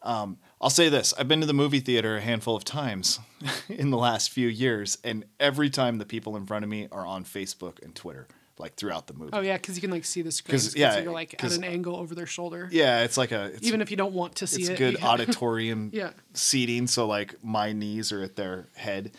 Um, 0.02 0.38
I'll 0.60 0.70
say 0.70 0.88
this: 0.88 1.12
I've 1.18 1.28
been 1.28 1.40
to 1.40 1.46
the 1.46 1.52
movie 1.52 1.80
theater 1.80 2.16
a 2.16 2.20
handful 2.20 2.56
of 2.56 2.64
times 2.64 3.18
in 3.68 3.90
the 3.90 3.98
last 3.98 4.30
few 4.30 4.48
years, 4.48 4.98
and 5.04 5.24
every 5.40 5.70
time 5.70 5.98
the 5.98 6.06
people 6.06 6.36
in 6.36 6.46
front 6.46 6.64
of 6.64 6.70
me 6.70 6.88
are 6.92 7.04
on 7.06 7.24
Facebook 7.24 7.82
and 7.82 7.94
Twitter, 7.94 8.28
like 8.60 8.74
throughout 8.76 9.06
the 9.06 9.14
movie. 9.14 9.30
Oh 9.32 9.40
yeah, 9.40 9.56
because 9.56 9.76
you 9.76 9.80
can 9.80 9.90
like 9.90 10.04
see 10.04 10.22
the 10.22 10.32
screen. 10.32 10.52
'Cause, 10.58 10.74
yeah, 10.74 10.98
you're 10.98 11.12
like 11.12 11.42
at 11.42 11.52
an 11.52 11.64
angle 11.64 11.96
over 11.96 12.14
their 12.14 12.26
shoulder. 12.26 12.68
Yeah, 12.72 13.02
it's 13.04 13.16
like 13.16 13.32
a 13.32 13.46
it's, 13.54 13.66
Even 13.66 13.80
if 13.80 13.90
you 13.90 13.96
don't 13.96 14.12
want 14.14 14.36
to 14.36 14.46
see 14.46 14.62
it's 14.62 14.70
it. 14.70 14.78
good 14.78 14.96
auditorium 15.02 15.90
Yeah. 15.92 16.10
seating, 16.34 16.86
so 16.86 17.06
like 17.06 17.42
my 17.44 17.72
knees 17.72 18.12
are 18.12 18.22
at 18.22 18.36
their 18.36 18.68
head, 18.74 19.12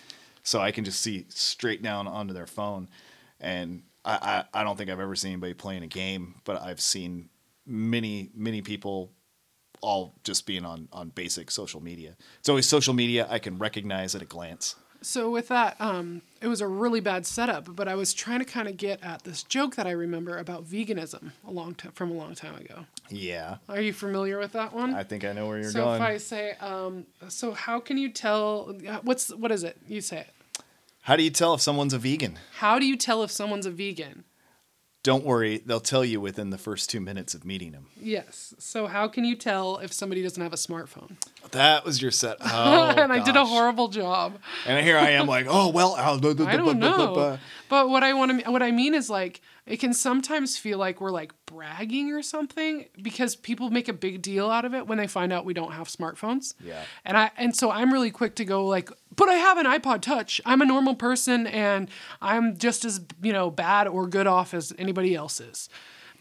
so 0.44 0.60
I 0.60 0.72
can 0.72 0.84
just 0.86 1.02
see 1.02 1.26
straight 1.30 1.82
down 1.82 2.08
onto 2.08 2.34
their 2.34 2.48
phone, 2.48 2.90
and 3.40 3.84
I, 4.06 4.44
I, 4.54 4.62
I 4.62 4.64
don't 4.64 4.78
think 4.78 4.90
I've 4.90 5.00
ever 5.00 5.16
seen 5.16 5.34
anybody 5.34 5.54
playing 5.54 5.84
a 5.84 5.88
game, 5.88 6.36
but 6.46 6.62
I've 6.62 6.82
seen 6.82 7.30
many 7.66 8.30
many 8.34 8.62
people 8.62 9.12
all 9.82 10.14
just 10.24 10.46
being 10.46 10.66
on 10.66 10.88
on 10.92 11.10
basic 11.10 11.52
social 11.52 11.82
media. 11.82 12.16
It's 12.40 12.50
always 12.50 12.68
social 12.68 12.94
media 12.94 13.28
I 13.30 13.40
can 13.40 13.58
recognize 13.58 14.16
at 14.16 14.22
a 14.22 14.26
glance. 14.26 14.76
So 15.02 15.30
with 15.30 15.48
that, 15.48 15.80
um, 15.80 16.22
it 16.42 16.48
was 16.48 16.62
a 16.62 16.68
really 16.68 17.00
bad 17.00 17.26
setup, 17.26 17.76
but 17.76 17.88
I 17.88 17.96
was 17.96 18.14
trying 18.14 18.40
to 18.40 18.46
kind 18.46 18.68
of 18.68 18.76
get 18.78 19.02
at 19.04 19.24
this 19.24 19.44
joke 19.44 19.76
that 19.76 19.88
I 19.88 19.92
remember 19.92 20.38
about 20.38 20.66
veganism 20.66 21.32
a 21.48 21.52
long 21.52 21.74
time 21.76 21.92
from 21.94 22.12
a 22.12 22.14
long 22.14 22.36
time 22.36 22.56
ago. 22.56 22.86
Yeah, 23.10 23.58
Are 23.68 23.82
you 23.82 23.94
familiar 23.94 24.38
with 24.38 24.52
that 24.54 24.74
one? 24.74 24.94
I 24.94 25.04
think 25.04 25.24
I 25.24 25.34
know 25.34 25.48
where 25.48 25.60
you're 25.60 25.72
so 25.72 25.84
going. 25.84 26.00
So 26.00 26.04
if 26.06 26.10
I 26.10 26.18
say, 26.18 26.52
um, 26.60 27.06
so 27.28 27.54
how 27.54 27.80
can 27.80 27.98
you 27.98 28.10
tell? 28.10 28.76
What's 29.04 29.34
what 29.34 29.52
is 29.52 29.64
it? 29.64 29.78
You 29.88 30.02
say 30.02 30.20
it. 30.20 30.64
How 31.02 31.16
do 31.16 31.24
you 31.24 31.32
tell 31.32 31.54
if 31.54 31.62
someone's 31.62 31.94
a 31.94 31.98
vegan? 31.98 32.38
How 32.58 32.78
do 32.78 32.86
you 32.86 32.96
tell 32.96 33.24
if 33.24 33.32
someone's 33.32 33.66
a 33.66 33.72
vegan? 33.72 34.26
Don't 35.02 35.24
worry, 35.24 35.62
they'll 35.66 35.80
tell 35.80 36.04
you 36.04 36.20
within 36.20 36.50
the 36.50 36.58
first 36.58 36.90
two 36.90 37.00
minutes 37.00 37.34
of 37.34 37.46
meeting 37.46 37.72
them. 37.72 37.86
Yes. 38.02 38.54
So 38.60 38.86
how 38.88 39.08
can 39.08 39.24
you 39.24 39.36
tell 39.36 39.78
if 39.78 39.94
somebody 39.94 40.22
doesn't 40.22 40.42
have 40.44 40.52
a 40.52 40.58
smartphone? 40.58 41.16
That 41.52 41.86
was 41.86 42.02
your 42.02 42.12
set. 42.12 42.38
Oh, 42.52 42.94
and 42.98 43.14
I 43.14 43.20
did 43.20 43.30
a 43.30 43.34
gosh. 43.40 43.48
horrible 43.48 43.88
job. 43.88 44.40
And 44.66 44.86
here 44.86 44.98
I 44.98 45.12
am, 45.12 45.28
like, 45.28 45.46
oh 45.48 45.70
well, 45.70 45.96
I'll 45.96 46.20
blah, 46.20 46.34
blah, 46.34 46.46
I 46.46 46.58
blah, 46.58 46.66
don't 46.66 46.80
blah, 46.80 47.08
blah, 47.08 47.14
know. 47.32 47.38
But 47.70 47.90
what 47.90 48.04
I 48.04 48.14
want 48.14 48.44
to 48.44 48.52
what 48.52 48.62
I 48.62 48.72
mean 48.72 48.94
is 48.94 49.10
like 49.10 49.42
it 49.66 49.78
can 49.80 49.94
sometimes 49.94 50.58
feel 50.58 50.78
like 50.80 51.00
we're 51.00 51.12
like 51.12 51.32
bragging 51.46 52.12
or 52.12 52.22
something 52.22 52.86
because 53.02 53.36
people 53.36 53.70
make 53.70 53.88
a 53.88 53.94
big 53.94 54.22
deal 54.22 54.50
out 54.50 54.66
of 54.66 54.74
it 54.74 54.88
when 54.88 54.98
they 54.98 55.08
find 55.08 55.32
out 55.32 55.46
we 55.46 55.54
don't 55.54 55.72
have 55.74 55.88
smartphones. 55.88 56.56
Yeah. 56.60 56.84
And 57.06 57.16
I 57.16 57.32
and 57.38 57.56
so 57.56 57.72
I'm 57.72 57.94
really 57.94 58.12
quick 58.12 58.36
to 58.36 58.46
go 58.46 58.66
like, 58.66 58.90
but 59.20 59.28
I 59.30 59.36
have 59.36 59.58
an 59.58 59.66
iPod 59.66 60.02
Touch. 60.02 60.40
I'm 60.46 60.62
a 60.62 60.66
normal 60.66 60.96
person 60.96 61.46
and 61.46 61.90
I'm 62.22 62.58
just 62.58 62.86
as, 62.86 63.02
you 63.22 63.34
know, 63.34 63.52
bad 63.52 63.88
or 63.88 64.08
good 64.08 64.28
off 64.28 64.54
as 64.54 64.74
anybody 64.80 65.14
else 65.14 65.42
is. 65.42 65.68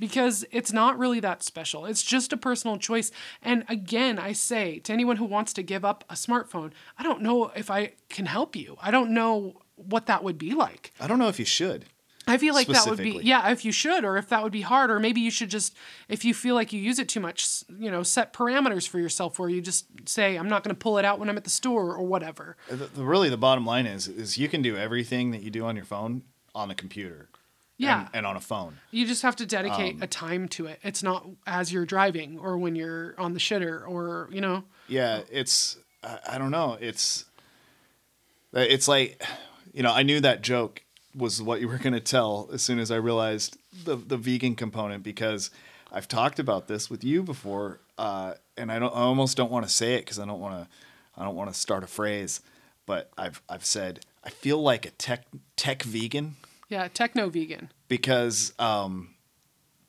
Because 0.01 0.45
it's 0.51 0.73
not 0.73 0.99
really 0.99 1.21
that 1.21 1.43
special. 1.43 1.87
It's 1.87 2.03
just 2.03 2.33
a 2.33 2.37
personal 2.37 2.77
choice. 2.77 3.11
And 3.43 3.65
again, 3.69 4.19
I 4.19 4.33
say 4.33 4.81
to 4.81 4.93
anyone 4.93 5.17
who 5.17 5.25
wants 5.25 5.53
to 5.55 5.63
give 5.63 5.85
up 5.85 6.05
a 6.11 6.15
smartphone, 6.15 6.73
I 6.99 7.03
don't 7.03 7.23
know 7.23 7.51
if 7.57 7.71
I 7.71 7.93
can 8.09 8.27
help 8.27 8.55
you. 8.55 8.77
I 8.81 8.91
don't 8.91 9.11
know 9.11 9.63
what 9.77 10.07
that 10.07 10.23
would 10.25 10.39
be 10.39 10.53
like. 10.53 10.93
I 11.01 11.07
don't 11.07 11.19
know 11.19 11.29
if 11.29 11.39
you 11.39 11.45
should. 11.45 11.87
I 12.29 12.39
feel 12.39 12.55
like 12.55 12.67
that 12.69 12.87
would 12.87 12.99
be 12.99 13.21
yeah, 13.23 13.51
if 13.51 13.65
you 13.65 13.73
should 13.73 14.05
or 14.05 14.17
if 14.17 14.29
that 14.29 14.43
would 14.43 14.53
be 14.53 14.61
hard 14.61 14.91
or 14.91 15.01
maybe 15.01 15.21
you 15.21 15.31
should 15.31 15.51
just 15.51 15.75
if 16.09 16.25
you 16.25 16.35
feel 16.35 16.55
like 16.55 16.73
you 16.73 16.81
use 16.81 16.99
it 16.99 17.09
too 17.09 17.21
much, 17.21 17.65
you 17.79 17.91
know, 17.91 18.03
set 18.03 18.33
parameters 18.33 18.89
for 18.89 18.99
yourself 18.99 19.39
where 19.39 19.49
you 19.49 19.61
just 19.61 19.87
say 20.09 20.37
I'm 20.37 20.49
not 20.49 20.63
going 20.65 20.75
to 20.75 20.79
pull 20.79 20.99
it 20.99 21.05
out 21.05 21.19
when 21.19 21.29
I'm 21.29 21.37
at 21.37 21.45
the 21.45 21.51
store 21.51 21.95
or 21.97 22.05
whatever. 22.07 22.57
The, 22.69 22.77
the- 22.77 23.05
really, 23.05 23.29
the 23.29 23.37
bottom 23.37 23.65
line 23.67 23.87
is, 23.87 24.07
is 24.09 24.39
you 24.39 24.49
can 24.49 24.63
do 24.63 24.77
everything 24.77 25.31
that 25.33 25.43
you 25.43 25.51
do 25.51 25.65
on 25.65 25.75
your 25.77 25.85
phone 25.85 26.23
on 26.55 26.71
a 26.71 26.75
computer. 26.75 27.29
Yeah. 27.81 28.01
And, 28.07 28.09
and 28.15 28.27
on 28.27 28.37
a 28.37 28.41
phone. 28.41 28.79
You 28.91 29.07
just 29.07 29.23
have 29.23 29.37
to 29.37 29.47
dedicate 29.47 29.95
Um, 29.97 30.03
a 30.03 30.09
time 30.09 30.49
to 30.49 30.67
it. 30.67 30.81
It's 30.83 31.03
not 31.03 31.25
as 31.47 31.73
you're 31.73 31.87
driving 31.87 32.37
or 32.39 32.59
when 32.59 32.75
you're 32.75 33.15
on 33.19 33.35
the 33.35 33.39
shitter 33.39 33.89
or, 33.89 34.29
you 34.33 34.41
know. 34.41 34.65
Yeah, 34.89 35.21
it's 35.31 35.77
I, 36.03 36.19
I 36.31 36.39
don't 36.39 36.51
know. 36.51 36.77
It's 36.81 37.25
it's 38.53 38.89
like 38.89 39.23
you 39.73 39.83
know, 39.83 39.93
I 39.93 40.03
knew 40.03 40.21
that 40.21 40.43
joke 40.43 40.83
was 41.15 41.41
what 41.43 41.61
you 41.61 41.69
were 41.69 41.79
going 41.79 41.93
to 41.95 42.01
tell 42.01 42.49
as 42.53 42.63
soon 42.63 42.79
as 42.79 42.91
I 42.91 42.97
realized 42.97 43.57
the 43.85 43.97
the 43.97 44.17
vegan 44.17 44.55
component 44.55 45.03
because 45.03 45.51
I've 45.91 46.07
talked 46.09 46.39
about 46.39 46.69
this 46.69 46.91
with 46.91 47.03
you 47.03 47.23
before 47.23 47.81
uh, 47.97 48.35
and 48.57 48.71
I 48.71 48.79
don't 48.79 48.93
I 48.95 49.01
almost 49.01 49.37
don't 49.37 49.51
want 49.51 49.67
to 49.67 49.73
say 49.73 49.95
it 49.95 50.07
cuz 50.07 50.19
I 50.19 50.27
don't 50.27 50.41
want 50.41 50.63
to 50.65 50.69
I 51.21 51.25
don't 51.25 51.35
want 51.35 51.53
to 51.53 51.59
start 51.59 51.83
a 51.83 51.87
phrase, 51.89 52.41
but 52.87 53.11
I've 53.19 53.43
I've 53.49 53.65
said 53.65 54.01
I 54.23 54.31
feel 54.31 54.61
like 54.63 54.87
a 54.87 54.91
tech 54.91 55.25
tech 55.57 55.83
vegan 55.83 56.37
Yeah, 56.69 56.87
techno 56.89 57.31
vegan. 57.31 57.71
because 57.89 58.53
um 58.59 59.15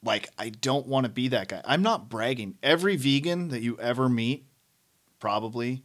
like 0.02 0.30
I 0.38 0.50
don't 0.50 0.88
want 0.88 1.04
to 1.06 1.10
be 1.12 1.28
that 1.28 1.50
guy. 1.50 1.62
I'm 1.66 1.82
not 1.82 2.08
bragging. 2.10 2.58
Every 2.64 2.96
vegan 2.96 3.50
that 3.50 3.62
you 3.62 3.78
ever 3.80 4.08
meet 4.08 4.46
probably 5.20 5.84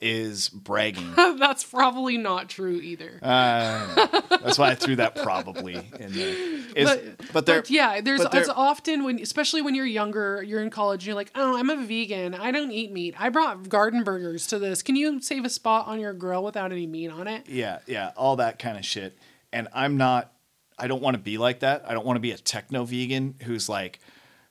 is 0.00 0.48
bragging. 0.48 1.12
That's 1.16 1.62
probably 1.64 2.16
not 2.16 2.48
true 2.48 2.76
either. 2.80 3.18
Uh, 3.22 4.06
that's 4.30 4.58
why 4.58 4.70
I 4.70 4.74
threw 4.74 4.96
that 4.96 5.14
probably 5.16 5.74
in 5.98 6.12
there. 6.12 6.34
Is, 6.74 6.88
but, 6.88 7.32
but, 7.32 7.46
they're, 7.46 7.60
but 7.60 7.70
yeah, 7.70 8.00
there's 8.00 8.22
but 8.22 8.32
they're- 8.32 8.40
it's 8.40 8.50
often 8.50 9.04
when, 9.04 9.18
especially 9.20 9.60
when 9.60 9.74
you're 9.74 9.84
younger, 9.86 10.42
you're 10.42 10.62
in 10.62 10.70
college, 10.70 11.06
you're 11.06 11.14
like, 11.14 11.30
oh, 11.34 11.56
I'm 11.56 11.68
a 11.68 11.76
vegan. 11.76 12.34
I 12.34 12.50
don't 12.50 12.70
eat 12.70 12.92
meat. 12.92 13.14
I 13.18 13.28
brought 13.28 13.68
garden 13.68 14.02
burgers 14.02 14.46
to 14.48 14.58
this. 14.58 14.82
Can 14.82 14.96
you 14.96 15.20
save 15.20 15.44
a 15.44 15.50
spot 15.50 15.86
on 15.86 16.00
your 16.00 16.12
grill 16.14 16.44
without 16.44 16.72
any 16.72 16.86
meat 16.86 17.08
on 17.08 17.28
it? 17.28 17.48
yeah, 17.48 17.80
yeah, 17.86 18.12
all 18.16 18.36
that 18.36 18.58
kind 18.58 18.78
of 18.78 18.84
shit. 18.84 19.18
And 19.52 19.68
I'm 19.74 19.96
not. 19.96 20.32
I 20.78 20.86
don't 20.86 21.02
want 21.02 21.14
to 21.14 21.22
be 21.22 21.36
like 21.36 21.60
that. 21.60 21.84
I 21.86 21.92
don't 21.92 22.06
want 22.06 22.16
to 22.16 22.20
be 22.20 22.30
a 22.32 22.38
techno 22.38 22.84
vegan 22.84 23.34
who's 23.42 23.68
like. 23.68 24.00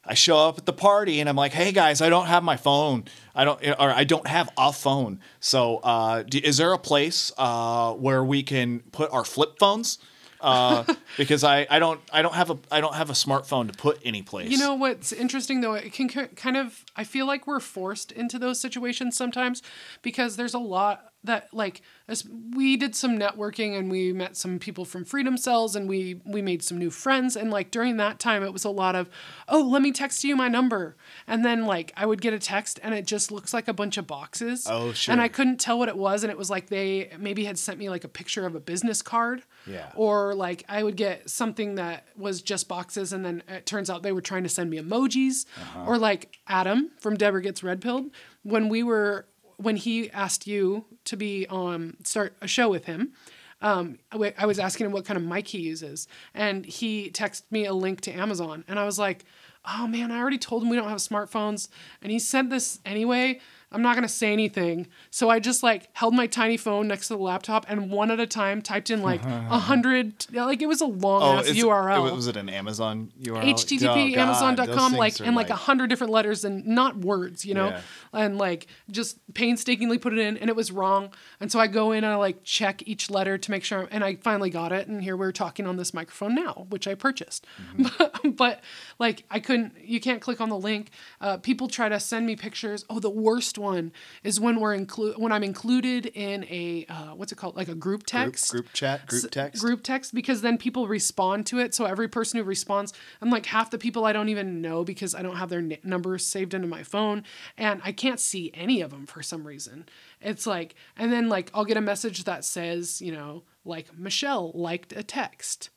I 0.05 0.13
show 0.13 0.37
up 0.37 0.57
at 0.57 0.65
the 0.65 0.73
party 0.73 1.19
and 1.19 1.29
I'm 1.29 1.35
like, 1.35 1.51
"Hey 1.51 1.71
guys, 1.71 2.01
I 2.01 2.09
don't 2.09 2.27
have 2.27 2.43
my 2.43 2.57
phone. 2.57 3.03
I 3.35 3.45
don't, 3.45 3.63
or 3.79 3.91
I 3.91 4.03
don't 4.03 4.27
have 4.27 4.49
a 4.57 4.73
phone. 4.73 5.19
So, 5.39 5.77
uh, 5.77 6.23
do, 6.23 6.39
is 6.43 6.57
there 6.57 6.73
a 6.73 6.77
place 6.77 7.31
uh, 7.37 7.93
where 7.93 8.23
we 8.23 8.43
can 8.43 8.81
put 8.91 9.11
our 9.13 9.23
flip 9.23 9.57
phones? 9.59 9.97
Uh, 10.41 10.83
because 11.17 11.43
I, 11.43 11.67
I 11.69 11.79
don't, 11.79 12.01
I 12.11 12.21
don't 12.21 12.33
have 12.33 12.49
a, 12.49 12.57
I 12.71 12.81
don't 12.81 12.95
have 12.95 13.09
a 13.09 13.13
smartphone 13.13 13.71
to 13.71 13.77
put 13.77 13.99
any 14.03 14.21
place. 14.21 14.49
You 14.49 14.57
know 14.57 14.73
what's 14.73 15.11
interesting 15.11 15.61
though? 15.61 15.73
It 15.73 15.93
can 15.93 16.09
kind 16.09 16.57
of. 16.57 16.83
I 16.95 17.03
feel 17.03 17.25
like 17.25 17.47
we're 17.47 17.59
forced 17.59 18.11
into 18.11 18.39
those 18.39 18.59
situations 18.59 19.15
sometimes 19.15 19.61
because 20.01 20.35
there's 20.35 20.53
a 20.53 20.59
lot 20.59 21.13
that 21.23 21.53
like 21.53 21.81
as 22.07 22.25
we 22.55 22.77
did 22.77 22.95
some 22.95 23.19
networking 23.19 23.77
and 23.77 23.91
we 23.91 24.13
met 24.13 24.37
some 24.37 24.57
people 24.57 24.85
from 24.85 25.03
Freedom 25.03 25.37
Cells 25.37 25.75
and 25.75 25.87
we 25.89 26.21
we 26.25 26.41
made 26.41 26.63
some 26.63 26.77
new 26.77 26.89
friends. 26.89 27.35
And 27.35 27.51
like 27.51 27.71
during 27.71 27.97
that 27.97 28.19
time 28.19 28.43
it 28.43 28.53
was 28.53 28.63
a 28.63 28.69
lot 28.69 28.95
of 28.95 29.09
oh 29.47 29.61
let 29.61 29.81
me 29.81 29.91
text 29.91 30.23
you 30.23 30.35
my 30.35 30.47
number. 30.47 30.95
And 31.27 31.43
then 31.43 31.65
like 31.65 31.91
I 31.97 32.05
would 32.05 32.21
get 32.21 32.33
a 32.33 32.39
text 32.39 32.79
and 32.81 32.93
it 32.93 33.05
just 33.05 33.31
looks 33.31 33.53
like 33.53 33.67
a 33.67 33.73
bunch 33.73 33.97
of 33.97 34.07
boxes. 34.07 34.65
Oh, 34.69 34.93
sure. 34.93 35.11
and 35.11 35.21
I 35.21 35.27
couldn't 35.27 35.59
tell 35.59 35.77
what 35.77 35.89
it 35.89 35.97
was. 35.97 36.23
And 36.23 36.31
it 36.31 36.37
was 36.37 36.49
like 36.49 36.67
they 36.69 37.11
maybe 37.19 37.43
had 37.45 37.59
sent 37.59 37.79
me 37.79 37.89
like 37.89 38.03
a 38.03 38.09
picture 38.09 38.45
of 38.45 38.55
a 38.55 38.59
business 38.59 39.01
card. 39.01 39.43
Yeah. 39.67 39.91
or 39.95 40.33
like 40.33 40.63
I 40.67 40.81
would 40.81 40.95
get 40.95 41.29
something 41.29 41.75
that 41.75 42.05
was 42.17 42.41
just 42.41 42.67
boxes, 42.67 43.13
and 43.13 43.23
then 43.23 43.43
it 43.47 43.65
turns 43.65 43.89
out 43.89 44.01
they 44.03 44.11
were 44.11 44.21
trying 44.21 44.43
to 44.43 44.49
send 44.49 44.69
me 44.69 44.79
emojis. 44.79 45.45
Uh-huh. 45.57 45.85
Or 45.85 45.97
like 45.97 46.37
Adam 46.47 46.91
from 46.99 47.15
Deborah 47.17 47.41
Gets 47.41 47.61
Red 47.61 47.81
Pilled, 47.81 48.09
when 48.43 48.69
we 48.69 48.81
were 48.83 49.27
when 49.59 49.75
he 49.75 50.09
asked 50.11 50.47
you 50.47 50.85
to 51.03 51.17
be 51.17 51.45
on 51.47 51.97
start 52.03 52.33
a 52.41 52.47
show 52.47 52.69
with 52.69 52.85
him. 52.85 53.13
Um, 53.61 53.99
I 54.11 54.33
I 54.37 54.45
was 54.45 54.57
asking 54.57 54.85
him 54.85 54.93
what 54.93 55.05
kind 55.05 55.17
of 55.17 55.23
mic 55.23 55.47
he 55.47 55.59
uses, 55.59 56.07
and 56.33 56.65
he 56.65 57.11
texted 57.11 57.43
me 57.51 57.65
a 57.65 57.73
link 57.73 57.99
to 58.01 58.11
Amazon, 58.11 58.63
and 58.69 58.79
I 58.79 58.85
was 58.85 58.97
like, 58.97 59.25
"Oh 59.67 59.85
man, 59.85 60.11
I 60.11 60.19
already 60.19 60.37
told 60.37 60.63
him 60.63 60.69
we 60.69 60.77
don't 60.77 60.87
have 60.87 60.99
smartphones," 60.99 61.67
and 62.01 62.09
he 62.11 62.19
sent 62.19 62.49
this 62.49 62.79
anyway. 62.85 63.41
I'm 63.71 63.81
not 63.81 63.95
gonna 63.95 64.07
say 64.09 64.33
anything. 64.33 64.87
So 65.11 65.29
I 65.29 65.39
just 65.39 65.61
like 65.61 65.89
held 65.93 66.15
my 66.15 66.25
tiny 66.27 66.57
phone 66.57 66.87
next 66.87 67.07
to 67.09 67.13
the 67.15 67.19
laptop 67.19 67.65
and 67.69 67.91
one 67.91 68.09
at 68.09 68.19
a 68.19 68.25
time 68.25 68.61
typed 68.61 68.89
in 68.89 69.01
like 69.01 69.23
a 69.25 69.59
hundred, 69.59 70.25
like 70.33 70.61
it 70.61 70.67
was 70.67 70.81
a 70.81 70.85
long 70.87 71.39
ass 71.39 71.49
URL. 71.49 71.97
Oh, 71.99 72.05
it 72.07 72.15
was 72.15 72.27
it 72.27 72.35
an 72.35 72.49
Amazon 72.49 73.11
URL? 73.21 73.43
HTTP 73.43 74.17
Oh, 74.17 74.19
Amazon.com 74.21 74.93
like 74.93 75.19
and 75.19 75.35
like 75.35 75.49
a 75.51 75.55
hundred 75.55 75.87
different 75.89 76.11
letters 76.11 76.43
and 76.43 76.65
not 76.65 76.97
words, 76.97 77.45
you 77.45 77.53
know, 77.53 77.67
Yeah. 77.69 77.81
and 78.13 78.37
like 78.37 78.67
just 78.89 79.17
painstakingly 79.35 79.97
put 79.99 80.13
it 80.13 80.19
in 80.19 80.37
and 80.37 80.49
it 80.49 80.55
was 80.55 80.71
wrong. 80.71 81.13
And 81.39 81.51
so 81.51 81.59
I 81.59 81.67
go 81.67 81.91
in 81.91 82.03
and 82.03 82.13
I 82.13 82.15
like 82.15 82.43
check 82.43 82.81
each 82.87 83.09
letter 83.11 83.37
to 83.37 83.51
make 83.51 83.63
sure, 83.63 83.87
and 83.91 84.03
I 84.03 84.15
finally 84.15 84.49
got 84.49 84.71
it. 84.71 84.87
And 84.87 85.03
here 85.03 85.15
we're 85.15 85.31
talking 85.31 85.67
on 85.67 85.77
this 85.77 85.93
microphone 85.93 86.33
now, 86.33 86.65
which 86.69 86.87
I 86.87 86.95
purchased. 86.95 87.45
Mm-hmm. 87.77 88.29
but 88.31 88.61
like 88.97 89.25
I 89.29 89.39
couldn't, 89.39 89.73
you 89.79 89.99
can't 89.99 90.21
click 90.21 90.41
on 90.41 90.49
the 90.49 90.57
link. 90.57 90.89
Uh, 91.21 91.37
people 91.37 91.67
try 91.67 91.87
to 91.89 91.99
send 91.99 92.25
me 92.25 92.35
pictures. 92.35 92.83
Oh, 92.89 92.99
the 92.99 93.09
worst 93.11 93.58
one 93.59 93.91
is 94.23 94.39
when 94.39 94.59
we're 94.59 94.73
include 94.73 95.17
when 95.17 95.31
I'm 95.31 95.43
included 95.43 96.07
in 96.07 96.43
a 96.45 96.85
uh, 96.89 97.15
what's 97.15 97.31
it 97.31 97.35
called, 97.35 97.55
like 97.55 97.67
a 97.67 97.75
group 97.75 97.89
Group, 97.89 98.05
text? 98.07 98.51
group 98.51 98.73
chat, 98.73 99.05
group 99.07 99.23
s- 99.25 99.29
text. 99.31 99.61
group 99.61 99.83
text 99.83 100.13
because 100.15 100.41
then 100.41 100.57
people 100.57 100.87
respond 100.87 101.45
to 101.47 101.59
it. 101.59 101.75
So 101.75 101.85
every 101.85 102.07
person 102.07 102.37
who 102.39 102.43
responds 102.43 102.93
i'm 103.21 103.29
like 103.29 103.45
half 103.47 103.69
the 103.71 103.77
people 103.77 104.05
i 104.05 104.13
don't 104.13 104.29
even 104.29 104.61
know 104.61 104.83
because 104.83 105.13
i 105.13 105.21
don't 105.21 105.35
have 105.35 105.49
their 105.49 105.59
n- 105.59 105.77
numbers 105.83 106.25
saved 106.25 106.53
into 106.53 106.67
my 106.67 106.83
phone 106.83 107.23
and 107.57 107.81
i 107.83 107.91
can't 107.91 108.19
see 108.19 108.51
any 108.53 108.81
of 108.81 108.91
them 108.91 109.05
for 109.05 109.21
some 109.21 109.45
reason. 109.45 109.87
It's 110.21 110.47
like 110.47 110.75
and 110.97 111.11
then 111.11 111.29
like 111.29 111.51
i'll 111.53 111.65
get 111.65 111.77
a 111.77 111.81
message 111.81 112.23
that 112.23 112.45
says 112.45 113.01
you 113.01 113.11
know 113.11 113.43
like 113.65 113.97
michelle 113.97 114.51
liked 114.53 114.93
a 114.93 115.03
text. 115.03 115.69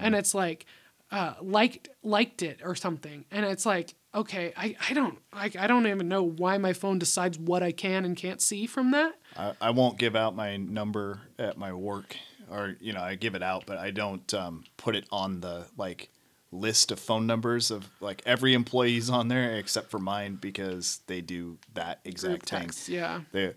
And 0.00 0.14
it's 0.14 0.34
like 0.34 0.66
uh, 1.10 1.34
liked 1.40 1.88
liked 2.02 2.42
it 2.42 2.60
or 2.62 2.74
something. 2.74 3.24
And 3.30 3.44
it's 3.44 3.66
like 3.66 3.94
okay 4.14 4.54
i, 4.56 4.74
I 4.88 4.94
don't 4.94 5.18
I, 5.34 5.50
I 5.58 5.66
don't 5.66 5.86
even 5.86 6.08
know 6.08 6.22
why 6.22 6.56
my 6.56 6.72
phone 6.72 6.98
decides 6.98 7.38
what 7.38 7.62
i 7.62 7.72
can 7.72 8.06
and 8.06 8.16
can't 8.16 8.40
see 8.40 8.66
from 8.66 8.90
that. 8.92 9.14
I, 9.36 9.52
I 9.60 9.70
won't 9.70 9.98
give 9.98 10.16
out 10.16 10.34
my 10.34 10.56
number 10.56 11.20
at 11.38 11.58
my 11.58 11.72
work, 11.72 12.16
or 12.50 12.76
you 12.80 12.92
know, 12.92 13.00
I 13.00 13.14
give 13.14 13.34
it 13.34 13.42
out, 13.42 13.64
but 13.66 13.78
I 13.78 13.90
don't 13.90 14.32
um, 14.34 14.64
put 14.76 14.96
it 14.96 15.06
on 15.12 15.40
the 15.40 15.66
like 15.76 16.10
list 16.50 16.90
of 16.90 16.98
phone 16.98 17.26
numbers 17.26 17.70
of 17.70 17.88
like 18.00 18.22
every 18.24 18.54
employee's 18.54 19.10
on 19.10 19.28
there 19.28 19.56
except 19.56 19.90
for 19.90 19.98
mine 19.98 20.36
because 20.40 21.00
they 21.06 21.20
do 21.20 21.58
that 21.74 22.02
group 22.04 22.14
exact 22.14 22.48
thing. 22.48 22.60
text 22.60 22.88
yeah. 22.88 23.20
They, 23.32 23.54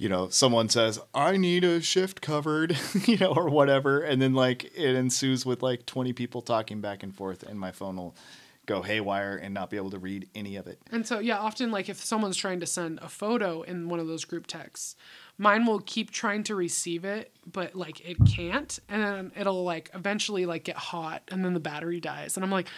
you 0.00 0.08
know, 0.08 0.30
someone 0.30 0.70
says, 0.70 0.98
"I 1.14 1.36
need 1.36 1.62
a 1.62 1.82
shift 1.82 2.22
covered," 2.22 2.74
you 3.06 3.18
know, 3.18 3.34
or 3.34 3.50
whatever, 3.50 4.00
and 4.00 4.20
then 4.20 4.32
like 4.32 4.64
it 4.74 4.96
ensues 4.96 5.44
with 5.44 5.62
like 5.62 5.84
twenty 5.84 6.14
people 6.14 6.40
talking 6.40 6.80
back 6.80 7.02
and 7.02 7.14
forth, 7.14 7.42
and 7.42 7.60
my 7.60 7.70
phone 7.70 7.96
will 7.96 8.16
go 8.64 8.80
haywire 8.80 9.36
and 9.36 9.52
not 9.52 9.68
be 9.68 9.76
able 9.76 9.90
to 9.90 9.98
read 9.98 10.26
any 10.34 10.56
of 10.56 10.66
it. 10.66 10.78
And 10.90 11.06
so, 11.06 11.18
yeah, 11.18 11.38
often, 11.38 11.70
like 11.70 11.90
if 11.90 12.02
someone's 12.02 12.38
trying 12.38 12.60
to 12.60 12.66
send 12.66 12.98
a 13.02 13.10
photo 13.10 13.60
in 13.60 13.90
one 13.90 14.00
of 14.00 14.06
those 14.06 14.24
group 14.24 14.46
texts, 14.46 14.96
mine 15.36 15.66
will 15.66 15.80
keep 15.80 16.10
trying 16.10 16.44
to 16.44 16.54
receive 16.54 17.04
it, 17.04 17.30
but 17.50 17.74
like 17.74 18.00
it 18.00 18.16
can't. 18.26 18.78
And 18.88 19.02
then 19.02 19.32
it'll 19.36 19.64
like 19.64 19.90
eventually 19.92 20.46
like 20.46 20.64
get 20.64 20.76
hot 20.76 21.22
and 21.28 21.44
then 21.44 21.52
the 21.52 21.60
battery 21.60 22.00
dies. 22.00 22.38
And 22.38 22.44
I'm 22.44 22.50
like, 22.50 22.68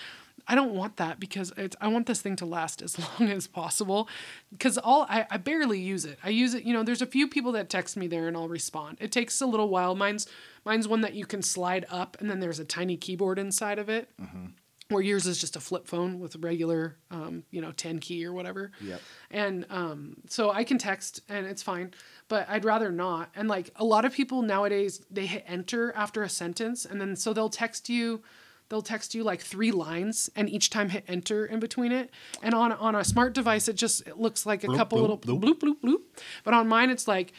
I 0.47 0.55
don't 0.55 0.75
want 0.75 0.97
that 0.97 1.21
because 1.21 1.53
it's, 1.57 1.77
I 1.81 1.89
want 1.89 2.07
this 2.07 2.21
thing 2.21 2.37
to 2.37 2.47
last 2.47 2.83
as 2.83 2.99
long 3.21 3.31
as 3.31 3.47
possible. 3.47 4.09
Because 4.51 4.79
all 4.79 5.07
I, 5.09 5.27
I 5.31 5.37
barely 5.37 5.81
use 5.81 6.05
it. 6.05 6.19
I 6.23 6.31
use 6.31 6.55
it, 6.55 6.65
you 6.65 6.73
know, 6.73 6.83
there's 6.83 7.03
a 7.03 7.07
few 7.07 7.29
people 7.29 7.53
that 7.53 7.69
text 7.69 7.97
me 7.97 8.07
there 8.07 8.29
and 8.29 8.37
I'll 8.37 8.49
respond. 8.49 8.99
It 9.01 9.13
takes 9.13 9.41
a 9.41 9.47
little 9.47 9.69
while. 9.69 9.95
Mine's 9.95 10.27
mine's 10.65 10.87
one 10.87 11.01
that 11.01 11.15
you 11.15 11.27
can 11.27 11.43
slide 11.43 11.87
up 11.91 12.17
and 12.21 12.31
then 12.31 12.41
there's 12.41 12.61
a 12.61 12.65
tiny 12.65 12.97
keyboard 12.97 13.39
inside 13.39 13.79
of 13.79 13.89
it 13.89 14.11
where 14.93 15.03
yours 15.03 15.27
is 15.27 15.41
just 15.41 15.57
a 15.57 15.61
flip 15.61 15.87
phone 15.89 16.21
with 16.21 16.35
a 16.35 16.39
regular, 16.39 16.97
um, 17.11 17.45
you 17.51 17.61
know, 17.61 17.73
10 17.73 17.99
key 17.99 18.25
or 18.25 18.33
whatever. 18.33 18.71
Yep. 18.81 19.01
And 19.31 19.67
um, 19.71 20.17
so 20.29 20.51
I 20.51 20.65
can 20.65 20.79
text 20.79 21.21
and 21.29 21.47
it's 21.47 21.63
fine, 21.63 21.93
but 22.29 22.49
I'd 22.49 22.65
rather 22.65 22.93
not. 22.93 23.31
And 23.35 23.49
like 23.49 23.71
a 23.77 23.85
lot 23.85 24.05
of 24.05 24.13
people 24.13 24.43
nowadays, 24.43 25.03
they 25.11 25.27
hit 25.27 25.45
enter 25.47 25.93
after 25.95 26.23
a 26.23 26.29
sentence 26.29 26.85
and 26.85 27.01
then 27.01 27.17
so 27.17 27.33
they'll 27.33 27.49
text 27.49 27.89
you. 27.89 28.23
They'll 28.69 28.83
text 28.83 29.15
you 29.15 29.23
like 29.23 29.41
three 29.43 29.71
lines 29.71 30.31
and 30.35 30.49
each 30.49 30.71
time 30.71 30.89
hit 30.89 31.05
enter 31.07 31.45
in 31.45 31.61
between 31.61 31.93
it. 31.93 32.11
And 32.43 32.55
on 32.55 32.73
on 32.73 32.95
a 32.95 33.05
smart 33.05 33.35
device, 33.35 33.69
it 33.69 33.77
just 33.77 34.07
it 34.09 34.19
looks 34.19 34.47
like 34.47 34.65
a 34.65 34.69
couple 34.75 34.99
bloop, 34.99 35.03
little 35.03 35.19
bloop. 35.19 35.41
bloop 35.41 35.59
bloop 35.61 35.77
bloop. 35.85 36.01
But 36.45 36.55
on 36.55 36.69
mine, 36.69 36.89
it's 36.91 37.07
like 37.07 37.33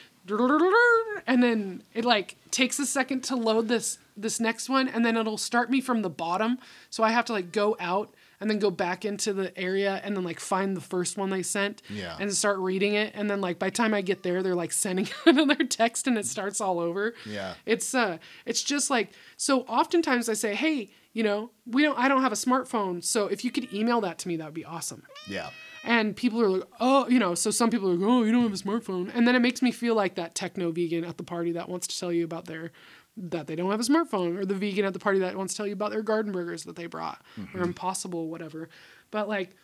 and 1.28 1.42
then 1.44 1.84
it 1.94 2.06
like 2.06 2.38
takes 2.52 2.80
a 2.80 2.86
second 2.86 3.24
to 3.26 3.36
load 3.36 3.68
this 3.68 3.98
this 4.16 4.40
next 4.40 4.70
one 4.70 4.88
and 4.88 5.04
then 5.06 5.18
it'll 5.18 5.38
start 5.38 5.70
me 5.72 5.82
from 5.82 6.02
the 6.02 6.10
bottom 6.10 6.58
so 6.90 7.04
i 7.04 7.10
have 7.10 7.26
to 7.26 7.34
like 7.34 7.52
go 7.52 7.76
out 7.80 8.14
and 8.40 8.50
then 8.50 8.60
go 8.60 8.70
back 8.70 9.04
into 9.06 9.34
the 9.34 9.58
area 9.60 10.00
and 10.04 10.16
then 10.16 10.24
like 10.24 10.40
find 10.40 10.78
the 10.78 10.82
first 10.82 11.18
one 11.18 11.30
they 11.30 11.42
sent 11.44 11.82
Yeah. 11.90 12.16
and 12.20 12.32
start 12.34 12.58
reading 12.60 12.94
it 12.94 13.12
and 13.16 13.30
then 13.30 13.42
like 13.42 13.58
by 13.60 13.68
the 13.68 13.76
time 13.76 13.94
i 13.94 14.02
get 14.02 14.24
there 14.24 14.42
they're 14.44 14.56
like 14.56 14.72
sending 14.72 15.08
another 15.26 15.64
text 15.66 16.08
and 16.08 16.18
it 16.18 16.26
starts 16.26 16.62
all 16.62 16.80
over 16.80 17.14
Yeah. 17.26 17.56
it's 17.66 17.94
uh 17.96 18.18
it's 18.46 18.62
just 18.64 18.90
like 18.90 19.10
so 19.36 19.62
oftentimes 19.62 20.30
i 20.30 20.34
say 20.34 20.54
hey 20.56 20.92
you 21.14 21.24
know 21.24 21.52
we 21.66 21.82
don't 21.84 21.98
i 21.98 22.08
don't 22.08 22.22
have 22.22 22.32
a 22.32 22.36
smartphone 22.36 23.04
so 23.04 23.28
if 23.28 23.44
you 23.46 23.52
could 23.52 23.72
email 23.74 24.02
that 24.02 24.18
to 24.20 24.28
me 24.28 24.36
that 24.38 24.46
would 24.46 24.54
be 24.54 24.66
awesome 24.66 25.04
Yeah. 25.28 25.50
and 25.86 26.16
people 26.16 26.42
are 26.42 26.50
like, 26.50 26.70
oh, 26.80 27.08
you 27.10 27.20
know, 27.20 27.36
so 27.36 27.52
some 27.52 27.70
people 27.70 27.90
are 27.92 27.96
like, 27.96 28.08
oh, 28.10 28.24
you 28.24 28.32
don't 28.32 28.44
have 28.44 28.54
a 28.54 28.56
smartphone. 28.56 29.12
And 29.14 29.28
then 29.28 29.36
it 29.36 29.40
makes 29.42 29.62
me 29.62 29.72
feel 29.72 29.96
like 29.96 30.16
that 30.16 30.34
techno 30.34 30.72
vegan 30.72 31.04
at 31.04 31.18
the 31.18 31.24
party 31.24 31.52
that 31.54 31.68
wants 31.70 31.88
to 31.88 32.00
tell 32.00 32.12
you 32.12 32.24
about 32.24 32.46
their, 32.46 32.72
that 33.18 33.48
they 33.48 33.56
don't 33.58 33.70
have 33.70 33.82
a 33.82 33.84
smartphone, 33.84 34.38
or 34.40 34.46
the 34.46 34.56
vegan 34.56 34.86
at 34.86 34.94
the 34.94 35.00
party 35.00 35.20
that 35.20 35.36
wants 35.36 35.54
to 35.54 35.58
tell 35.58 35.68
you 35.68 35.74
about 35.74 35.92
their 35.92 36.02
garden 36.02 36.32
burgers 36.32 36.64
that 36.64 36.78
they 36.78 36.86
brought, 36.88 37.22
or 37.54 37.62
impossible, 37.62 38.30
whatever. 38.30 38.70
But 39.12 39.28
like, 39.28 39.56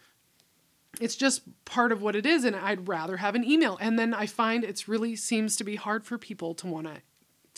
it's 0.99 1.15
just 1.15 1.41
part 1.65 1.91
of 1.93 2.01
what 2.01 2.15
it 2.17 2.25
is. 2.25 2.43
And 2.43 2.53
I'd 2.55 2.87
rather 2.89 3.15
have 3.17 3.33
an 3.35 3.43
email. 3.45 3.77
And 3.79 3.97
then 3.97 4.13
I 4.13 4.25
find 4.25 4.63
it's 4.65 4.87
really 4.89 5.15
seems 5.15 5.55
to 5.57 5.63
be 5.63 5.75
hard 5.77 6.05
for 6.05 6.17
people 6.17 6.53
to 6.55 6.67
want 6.67 6.87
to, 6.87 7.01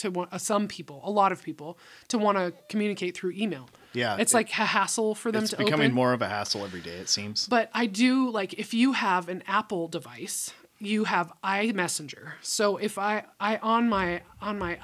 to 0.04 0.12
want, 0.12 0.32
uh, 0.32 0.38
some 0.38 0.68
people, 0.68 1.02
a 1.04 1.10
lot 1.12 1.32
of 1.32 1.42
people, 1.44 1.80
to 2.10 2.18
want 2.20 2.38
to 2.38 2.54
communicate 2.70 3.16
through 3.18 3.32
email. 3.32 3.70
Yeah, 3.94 4.18
It's 4.20 4.34
it- 4.34 4.38
like 4.38 4.50
a 4.52 4.66
hassle 4.66 5.16
for 5.16 5.32
them 5.32 5.46
to 5.48 5.56
open. 5.56 5.66
It's 5.66 5.72
becoming 5.72 5.94
more 5.94 6.14
of 6.14 6.22
a 6.22 6.30
hassle 6.30 6.64
every 6.64 6.82
day. 6.82 6.98
It 6.98 7.10
seems. 7.10 7.48
But 7.48 7.70
I 7.74 7.86
do 7.86 8.30
like 8.30 8.54
if 8.54 8.74
you 8.74 8.94
have 8.94 9.28
an 9.30 9.44
Apple 9.48 9.88
device, 9.88 10.52
you 10.80 11.04
have 11.06 11.32
iMessenger. 11.44 12.34
So 12.42 12.78
if 12.78 12.98
I 12.98 13.26
I 13.40 13.58
on 13.58 13.90
my 13.90 14.22
on 14.42 14.58
my 14.58 14.78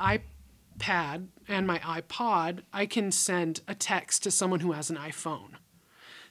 iPad 0.79 1.27
and 1.47 1.65
my 1.65 1.79
iPod, 1.79 2.61
I 2.73 2.85
can 2.85 3.11
send 3.11 3.61
a 3.67 3.73
text 3.75 4.23
to 4.23 4.31
someone 4.31 4.59
who 4.59 4.73
has 4.73 4.89
an 4.89 4.97
iPhone. 4.97 5.51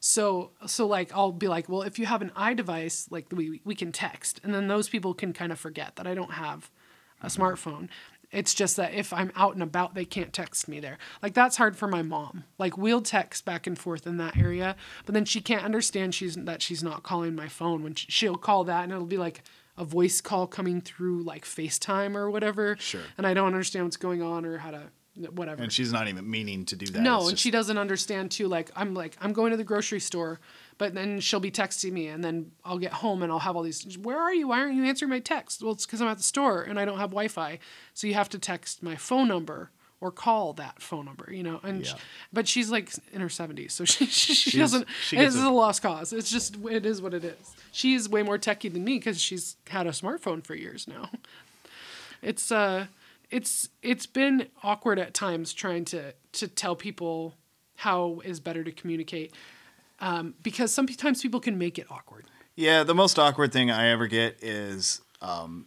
So 0.00 0.52
so 0.66 0.86
like 0.86 1.10
I'll 1.14 1.32
be 1.32 1.48
like, 1.48 1.68
well, 1.68 1.82
if 1.82 1.98
you 1.98 2.06
have 2.06 2.22
an 2.22 2.30
iDevice, 2.36 3.10
like 3.10 3.26
we 3.32 3.60
we 3.64 3.74
can 3.74 3.92
text, 3.92 4.40
and 4.44 4.54
then 4.54 4.68
those 4.68 4.88
people 4.88 5.14
can 5.14 5.32
kind 5.32 5.50
of 5.52 5.58
forget 5.58 5.96
that 5.96 6.06
I 6.06 6.14
don't 6.14 6.32
have 6.32 6.70
a 7.22 7.28
smartphone. 7.28 7.88
It's 8.36 8.52
just 8.52 8.76
that 8.76 8.92
if 8.92 9.14
I'm 9.14 9.32
out 9.34 9.54
and 9.54 9.62
about, 9.62 9.94
they 9.94 10.04
can't 10.04 10.30
text 10.30 10.68
me 10.68 10.78
there. 10.78 10.98
Like 11.22 11.32
that's 11.32 11.56
hard 11.56 11.74
for 11.74 11.88
my 11.88 12.02
mom. 12.02 12.44
Like 12.58 12.76
we'll 12.76 13.00
text 13.00 13.46
back 13.46 13.66
and 13.66 13.78
forth 13.78 14.06
in 14.06 14.18
that 14.18 14.36
area, 14.36 14.76
but 15.06 15.14
then 15.14 15.24
she 15.24 15.40
can't 15.40 15.64
understand 15.64 16.14
she's 16.14 16.36
that 16.36 16.60
she's 16.60 16.82
not 16.82 17.02
calling 17.02 17.34
my 17.34 17.48
phone 17.48 17.82
when 17.82 17.94
she, 17.94 18.06
she'll 18.10 18.36
call 18.36 18.64
that, 18.64 18.84
and 18.84 18.92
it'll 18.92 19.06
be 19.06 19.16
like 19.16 19.42
a 19.78 19.84
voice 19.84 20.20
call 20.20 20.46
coming 20.46 20.82
through 20.82 21.22
like 21.22 21.44
FaceTime 21.44 22.14
or 22.14 22.30
whatever. 22.30 22.76
Sure. 22.78 23.00
And 23.16 23.26
I 23.26 23.32
don't 23.32 23.46
understand 23.46 23.86
what's 23.86 23.96
going 23.96 24.22
on 24.22 24.44
or 24.44 24.58
how 24.58 24.70
to 24.70 24.82
whatever. 25.30 25.62
And 25.62 25.72
she's 25.72 25.92
not 25.92 26.08
even 26.08 26.28
meaning 26.30 26.64
to 26.66 26.76
do 26.76 26.86
that. 26.86 27.00
No, 27.00 27.20
It's 27.20 27.30
and 27.30 27.38
she 27.38 27.50
doesn't 27.50 27.78
understand 27.78 28.30
too. 28.30 28.48
Like 28.48 28.70
I'm 28.76 28.94
like 28.94 29.16
I'm 29.20 29.32
going 29.32 29.50
to 29.52 29.56
the 29.56 29.64
grocery 29.64 30.00
store, 30.00 30.40
but 30.78 30.94
then 30.94 31.20
she'll 31.20 31.40
be 31.40 31.50
texting 31.50 31.92
me, 31.92 32.08
and 32.08 32.22
then 32.22 32.52
I'll 32.64 32.78
get 32.78 32.92
home 32.92 33.22
and 33.22 33.32
I'll 33.32 33.38
have 33.40 33.56
all 33.56 33.62
these. 33.62 33.96
Where 33.98 34.18
are 34.18 34.34
you? 34.34 34.48
Why 34.48 34.60
aren't 34.60 34.74
you 34.74 34.84
answering 34.84 35.10
my 35.10 35.20
text? 35.20 35.62
Well, 35.62 35.72
it's 35.72 35.86
because 35.86 36.00
I'm 36.02 36.08
at 36.08 36.16
the 36.18 36.22
store 36.22 36.62
and 36.62 36.78
I 36.78 36.84
don't 36.84 36.98
have 36.98 37.10
Wi-Fi, 37.10 37.58
so 37.94 38.06
you 38.06 38.14
have 38.14 38.28
to 38.30 38.38
text 38.38 38.82
my 38.82 38.96
phone 38.96 39.28
number 39.28 39.70
or 40.00 40.10
call 40.10 40.52
that 40.52 40.82
phone 40.82 41.06
number. 41.06 41.32
You 41.32 41.42
know, 41.42 41.60
and 41.62 41.86
Yeah. 41.86 41.94
but 42.32 42.46
she's 42.46 42.70
like 42.70 42.90
in 43.12 43.20
her 43.22 43.28
70s, 43.28 43.70
so 43.72 43.84
she 43.94 44.06
she, 44.06 44.34
she 44.34 44.58
doesn't. 44.58 44.86
she 45.06 45.16
This 45.16 45.34
is 45.34 45.42
a- 45.42 45.48
a 45.48 45.50
lost 45.50 45.80
cause. 45.82 46.12
It's 46.12 46.30
just 46.30 46.56
it 46.70 46.84
is 46.84 47.00
what 47.00 47.14
it 47.14 47.24
is. 47.24 47.54
She's 47.72 48.08
way 48.08 48.22
more 48.22 48.38
techie 48.38 48.72
than 48.72 48.84
me 48.84 48.98
because 48.98 49.20
she's 49.20 49.56
had 49.68 49.86
a 49.86 49.90
smartphone 49.90 50.44
for 50.44 50.54
years 50.54 50.86
now 50.88 51.10
it's 52.22 52.50
uh 52.50 52.86
it's 53.30 53.68
it's 53.82 54.06
been 54.06 54.46
awkward 54.62 54.98
at 54.98 55.12
times 55.14 55.52
trying 55.52 55.84
to 55.84 56.12
to 56.32 56.48
tell 56.48 56.74
people 56.74 57.34
how 57.76 58.20
is 58.24 58.40
better 58.40 58.64
to 58.64 58.72
communicate 58.72 59.34
um, 60.00 60.34
because 60.42 60.72
sometimes 60.72 61.22
people 61.22 61.40
can 61.40 61.56
make 61.58 61.78
it 61.78 61.86
awkward 61.90 62.26
Yeah, 62.54 62.84
the 62.84 62.94
most 62.94 63.18
awkward 63.18 63.52
thing 63.52 63.70
I 63.70 63.88
ever 63.88 64.06
get 64.06 64.42
is 64.42 65.00
um, 65.22 65.66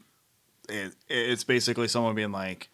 it, 0.68 0.93
it's 1.07 1.43
basically 1.43 1.88
someone 1.88 2.15
being 2.15 2.31
like, 2.31 2.69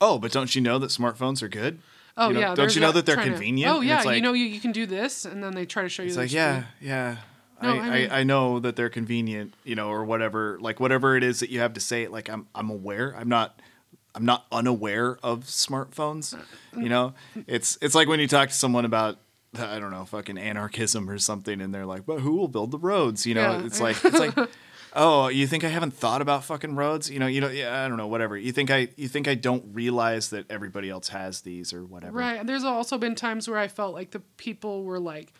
"Oh, 0.00 0.18
but 0.18 0.32
don't 0.32 0.54
you 0.54 0.60
know 0.62 0.78
that 0.78 0.90
smartphones 0.90 1.42
are 1.42 1.48
good? 1.48 1.78
oh 2.16 2.28
You 2.28 2.34
know, 2.34 2.40
yeah 2.40 2.54
don't 2.54 2.74
you 2.74 2.80
know 2.82 2.92
that 2.92 3.06
they're 3.06 3.14
trying 3.16 3.28
to- 3.28 3.32
convenient?" 3.34 3.72
oh 3.76 3.80
yeah 3.80 4.02
like, 4.02 4.16
you 4.16 4.22
know 4.22 4.32
you, 4.34 4.44
you 4.44 4.60
can 4.60 4.72
do 4.72 4.86
this 4.86 5.24
and 5.24 5.42
then 5.42 5.54
they 5.54 5.64
try 5.66 5.82
to 5.82 5.88
show 5.88 6.02
you 6.02 6.08
It's 6.08 6.16
like, 6.16 6.32
yeah, 6.32 6.62
screen. 6.62 6.66
yeah. 6.90 7.16
No, 7.62 7.78
I, 7.78 7.86
I 7.86 7.96
I, 8.10 8.20
I 8.20 8.22
know 8.24 8.58
that 8.58 8.74
they're 8.74 8.90
convenient, 8.90 9.54
you 9.64 9.76
know, 9.76 9.88
or 9.88 10.04
whatever. 10.04 10.58
Like 10.60 10.80
whatever 10.80 11.16
it 11.16 11.22
is 11.22 11.38
that 11.40 11.48
you 11.48 11.60
have 11.60 11.74
to 11.74 11.80
say, 11.80 12.08
like 12.08 12.28
I'm 12.28 12.48
I'm 12.56 12.70
aware. 12.70 13.14
I'm 13.16 13.28
not 13.28 13.60
I'm 14.16 14.24
not 14.24 14.46
unaware 14.50 15.16
of 15.22 15.44
smartphones. 15.44 16.36
You 16.76 16.88
know, 16.88 17.14
it's 17.46 17.78
it's 17.80 17.94
like 17.94 18.08
when 18.08 18.18
you 18.18 18.26
talk 18.26 18.48
to 18.48 18.54
someone 18.54 18.84
about 18.84 19.18
I 19.58 19.78
don't 19.78 19.90
know, 19.90 20.04
fucking 20.04 20.38
anarchism 20.38 21.10
or 21.10 21.18
something, 21.18 21.60
and 21.60 21.74
they're 21.74 21.86
like, 21.86 22.06
"But 22.06 22.20
who 22.20 22.32
will 22.32 22.48
build 22.48 22.70
the 22.70 22.78
roads?" 22.78 23.26
You 23.26 23.34
know, 23.34 23.58
Yeah, 23.58 23.66
it's 23.66 23.80
like 23.80 24.02
it's 24.04 24.18
like 24.18 24.34
oh, 24.94 25.28
you 25.28 25.46
think 25.46 25.64
I 25.64 25.68
haven't 25.68 25.92
thought 25.94 26.22
about 26.22 26.44
fucking 26.44 26.74
roads? 26.74 27.10
You 27.10 27.18
know, 27.18 27.26
you 27.26 27.40
know, 27.40 27.48
yeah, 27.48 27.84
I 27.84 27.88
don't 27.88 27.96
know, 27.98 28.06
whatever. 28.06 28.36
You 28.36 28.52
think 28.52 28.70
I, 28.70 28.88
you 28.96 29.08
think 29.08 29.28
I 29.28 29.34
don't 29.34 29.64
realize 29.74 30.30
that 30.30 30.50
everybody 30.50 30.88
else 30.90 31.08
has 31.08 31.42
these 31.42 31.72
or 31.72 31.84
whatever. 31.84 32.18
Right. 32.18 32.38
And 32.40 32.48
there's 32.48 32.64
also 32.64 32.98
been 32.98 33.14
times 33.14 33.48
where 33.48 33.58
I 33.58 33.68
felt 33.68 33.94
like 33.94 34.10
the 34.10 34.20
people 34.36 34.84
were 34.84 34.98
like 35.00 35.32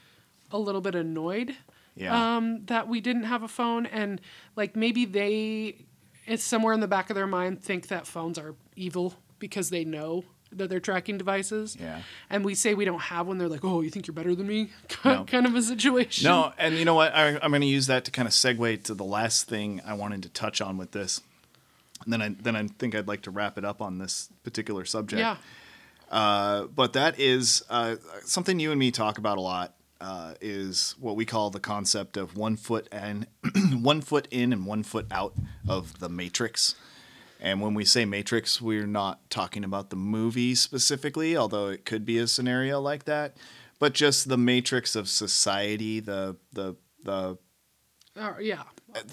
a 0.51 0.59
little 0.59 0.81
bit 0.81 0.95
annoyed 0.95 1.55
Yeah. 1.95 2.37
um, 2.37 2.65
that 2.67 2.89
we 2.89 3.01
didn't 3.01 3.25
have 3.25 3.43
a 3.43 3.49
phone, 3.49 3.87
and 3.87 4.21
like 4.57 4.77
maybe 4.77 5.05
they, 5.07 5.87
it's 6.27 6.45
somewhere 6.45 6.75
in 6.75 6.81
the 6.81 6.89
back 6.89 7.09
of 7.11 7.17
their 7.17 7.27
mind, 7.27 7.63
think 7.63 7.89
that 7.89 8.07
phones 8.07 8.39
are 8.39 8.55
evil 8.77 9.15
because 9.39 9.71
they 9.71 9.85
know 9.85 10.25
that 10.57 10.69
they're 10.71 10.81
tracking 10.81 11.19
devices. 11.19 11.77
Yeah. 11.81 12.03
And 12.31 12.45
we 12.45 12.55
say 12.55 12.75
we 12.75 12.85
don't 12.85 13.01
have 13.01 13.27
one, 13.27 13.39
they're 13.39 13.49
like, 13.49 13.65
"Oh, 13.65 13.81
you 13.81 13.91
think 13.91 14.07
you're 14.07 14.15
better 14.15 14.35
than 14.35 14.47
me?" 14.47 14.71
No. 15.05 15.25
kind 15.25 15.47
of 15.47 15.55
a 15.55 15.63
situation. 15.63 16.25
No, 16.29 16.53
and 16.59 16.77
you 16.77 16.85
know 16.85 16.95
what? 16.95 17.15
I, 17.15 17.39
I'm 17.43 17.51
going 17.51 17.63
to 17.63 17.67
use 17.67 17.87
that 17.89 18.05
to 18.05 18.11
kind 18.11 18.27
of 18.29 18.33
segue 18.35 18.83
to 18.85 18.95
the 18.95 19.05
last 19.05 19.49
thing 19.49 19.81
I 19.85 19.95
wanted 19.95 20.23
to 20.25 20.29
touch 20.29 20.61
on 20.61 20.77
with 20.79 20.93
this. 20.93 21.21
And 22.05 22.13
then 22.13 22.23
I 22.23 22.29
then 22.41 22.57
I 22.57 22.67
think 22.67 22.95
I'd 22.95 23.09
like 23.09 23.23
to 23.23 23.31
wrap 23.31 23.59
it 23.59 23.65
up 23.65 23.81
on 23.81 23.99
this 23.99 24.29
particular 24.45 24.85
subject. 24.85 25.21
Yeah. 25.21 25.37
Uh, 26.11 26.65
but 26.67 26.93
that 26.93 27.19
is 27.19 27.63
uh, 27.71 27.97
something 28.25 28.61
you 28.61 28.71
and 28.71 28.79
me 28.79 28.91
talk 28.91 29.19
about 29.19 29.39
a 29.39 29.41
lot. 29.41 29.75
Uh, 30.01 30.35
is 30.41 30.97
what 30.99 31.15
we 31.15 31.25
call 31.25 31.49
the 31.51 31.61
concept 31.61 32.17
of 32.17 32.37
one 32.37 32.57
foot 32.57 32.89
and 32.91 33.25
one 33.73 34.01
foot 34.01 34.27
in 34.33 34.53
and 34.53 34.67
one 34.67 34.83
foot 34.83 35.07
out 35.13 35.33
of 35.69 36.01
the 36.01 36.09
matrix. 36.09 36.75
And 37.45 37.61
when 37.61 37.75
we 37.75 37.85
say 37.85 38.05
matrix, 38.05 38.63
we're 38.63 38.87
not 38.87 39.29
talking 39.29 39.65
about 39.65 39.91
the 39.91 39.97
movie 39.97 40.55
specifically, 40.55 41.37
although 41.37 41.67
it 41.71 41.85
could 41.85 42.05
be 42.07 42.19
a 42.19 42.29
scenario 42.29 42.81
like 42.81 43.05
that, 43.07 43.37
but 43.81 43.95
just 43.95 44.29
the 44.29 44.39
matrix 44.39 44.95
of 44.95 45.09
society, 45.09 45.99
the 45.99 46.37
the 46.53 46.77
the 47.03 47.37
Uh, 48.17 48.35
yeah. 48.41 48.63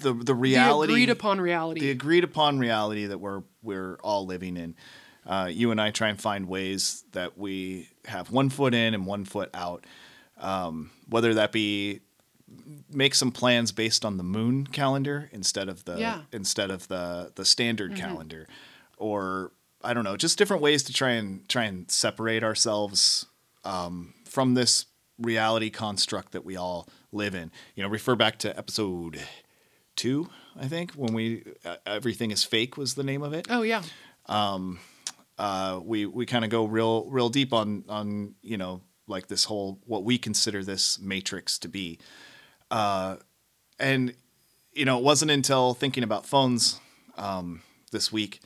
the, 0.00 0.12
the 0.14 0.34
reality 0.34 0.92
the 0.92 0.94
agreed 0.94 1.10
upon 1.10 1.40
reality. 1.40 1.80
the 1.80 1.90
agreed 1.90 2.22
upon 2.22 2.60
reality 2.60 3.06
that 3.06 3.18
we're 3.18 3.42
we're 3.62 3.96
all 4.04 4.24
living 4.26 4.56
in. 4.56 4.76
Uh, 5.26 5.50
you 5.52 5.72
and 5.72 5.80
I 5.80 5.90
try 5.90 6.08
and 6.08 6.20
find 6.20 6.46
ways 6.46 7.04
that 7.12 7.36
we 7.36 7.88
have 8.04 8.30
one 8.30 8.48
foot 8.48 8.74
in 8.74 8.94
and 8.94 9.06
one 9.06 9.24
foot 9.24 9.50
out. 9.54 9.84
Um, 10.38 10.90
whether 11.08 11.34
that 11.34 11.50
be 11.52 12.00
make 12.92 13.14
some 13.14 13.30
plans 13.32 13.72
based 13.72 14.04
on 14.04 14.16
the 14.16 14.22
moon 14.24 14.66
calendar 14.66 15.28
instead 15.32 15.68
of 15.68 15.84
the 15.84 15.98
Yeah. 15.98 16.22
instead 16.32 16.70
of 16.70 16.88
the 16.88 17.32
the 17.34 17.44
standard 17.44 17.94
calendar, 17.96 18.46
or 18.96 19.52
I 19.82 19.94
don't 19.94 20.04
know, 20.04 20.16
just 20.16 20.36
different 20.38 20.62
ways 20.62 20.82
to 20.84 20.92
try 20.92 21.10
and 21.12 21.48
try 21.48 21.64
and 21.64 21.90
separate 21.90 22.42
ourselves 22.44 23.26
um, 23.64 24.14
from 24.24 24.54
this 24.54 24.86
reality 25.18 25.70
construct 25.70 26.32
that 26.32 26.44
we 26.44 26.56
all 26.56 26.88
live 27.12 27.34
in. 27.34 27.50
You 27.74 27.82
know, 27.82 27.88
refer 27.88 28.14
back 28.16 28.38
to 28.40 28.56
episode 28.58 29.20
two, 29.96 30.28
I 30.58 30.66
think, 30.68 30.92
when 30.92 31.12
we 31.14 31.44
uh, 31.64 31.76
everything 31.86 32.30
is 32.30 32.44
fake 32.44 32.76
was 32.76 32.94
the 32.94 33.02
name 33.04 33.22
of 33.22 33.32
it. 33.32 33.46
oh 33.50 33.62
yeah. 33.62 33.82
Uh, 35.38 35.80
we 35.82 36.04
we 36.04 36.26
kind 36.26 36.44
of 36.44 36.50
go 36.50 36.64
real 36.66 37.06
real 37.06 37.30
deep 37.30 37.52
on 37.54 37.82
on 37.88 38.34
you 38.42 38.58
know 38.58 38.82
like 39.06 39.26
this 39.28 39.44
whole 39.44 39.78
what 39.86 40.04
we 40.04 40.18
consider 40.18 40.62
this 40.62 40.98
matrix 41.00 41.58
to 41.58 41.68
be, 41.68 41.98
uh, 42.70 43.16
and 43.78 44.14
you 44.72 44.84
know 44.84 44.98
it 44.98 45.04
wasn't 45.04 45.30
until 45.30 45.74
thinking 45.74 46.04
about 46.04 46.26
phones 46.26 46.80
um, 47.16 47.62
this 47.92 48.12
week 48.12 48.40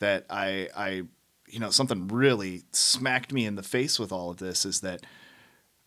that 0.00 0.26
I 0.30 0.68
I 0.76 1.02
you 1.48 1.58
know 1.58 1.70
something 1.70 2.08
really 2.08 2.62
smacked 2.72 3.32
me 3.32 3.46
in 3.46 3.56
the 3.56 3.62
face 3.62 3.98
with 3.98 4.12
all 4.12 4.30
of 4.30 4.38
this 4.38 4.64
is 4.64 4.80
that 4.80 5.04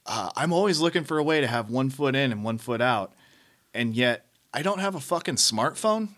uh, 0.05 0.29
I'm 0.35 0.51
always 0.51 0.79
looking 0.79 1.03
for 1.03 1.17
a 1.17 1.23
way 1.23 1.41
to 1.41 1.47
have 1.47 1.69
one 1.69 1.89
foot 1.89 2.15
in 2.15 2.31
and 2.31 2.43
one 2.43 2.57
foot 2.57 2.81
out, 2.81 3.13
and 3.73 3.95
yet 3.95 4.25
I 4.53 4.61
don't 4.61 4.79
have 4.79 4.95
a 4.95 4.99
fucking 4.99 5.35
smartphone. 5.35 6.09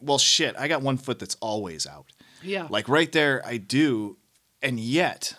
Well, 0.00 0.18
shit, 0.18 0.56
I 0.58 0.68
got 0.68 0.82
one 0.82 0.96
foot 0.96 1.18
that's 1.18 1.36
always 1.40 1.86
out. 1.86 2.06
Yeah. 2.42 2.66
Like 2.70 2.88
right 2.88 3.12
there, 3.12 3.42
I 3.44 3.58
do, 3.58 4.16
and 4.62 4.80
yet, 4.80 5.34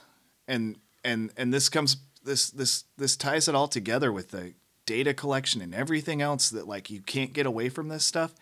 and 0.47 0.77
and 1.03 1.31
and 1.35 1.53
this 1.53 1.69
comes 1.69 1.97
this 2.23 2.51
this 2.51 2.83
this 2.97 3.15
ties 3.15 3.47
it 3.47 3.55
all 3.55 3.67
together 3.67 4.11
with 4.11 4.29
the 4.29 4.53
data 4.85 5.13
collection 5.13 5.61
and 5.61 5.73
everything 5.73 6.21
else 6.21 6.49
that 6.49 6.67
like 6.67 6.89
you 6.89 7.01
can't 7.01 7.33
get 7.33 7.45
away 7.45 7.69
from 7.69 7.89
this 7.89 8.05
stuff. 8.05 8.33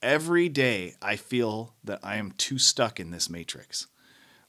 Every 0.00 0.48
day, 0.48 0.94
I 1.02 1.16
feel 1.16 1.74
that 1.82 2.00
I 2.02 2.16
am 2.16 2.32
too 2.32 2.58
stuck 2.58 3.00
in 3.00 3.10
this 3.10 3.28
matrix. 3.28 3.88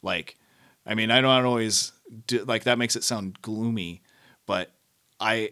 Like, 0.04 0.38
I 0.86 0.94
mean, 0.94 1.10
I 1.10 1.22
don't 1.22 1.46
always 1.46 1.92
do, 2.28 2.44
like 2.44 2.64
that 2.64 2.78
makes 2.78 2.96
it 2.96 3.04
sound 3.04 3.42
gloomy, 3.42 4.02
but 4.46 4.72
I 5.20 5.52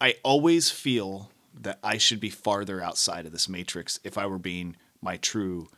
I 0.00 0.16
always 0.24 0.70
feel 0.70 1.30
that 1.54 1.78
I 1.82 1.98
should 1.98 2.20
be 2.20 2.30
farther 2.30 2.82
outside 2.82 3.26
of 3.26 3.32
this 3.32 3.48
matrix 3.48 4.00
if 4.02 4.18
I 4.18 4.26
were 4.26 4.38
being 4.38 4.76
my 5.00 5.16
true 5.16 5.68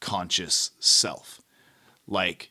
conscious 0.00 0.70
self. 0.78 1.40
Like 2.06 2.50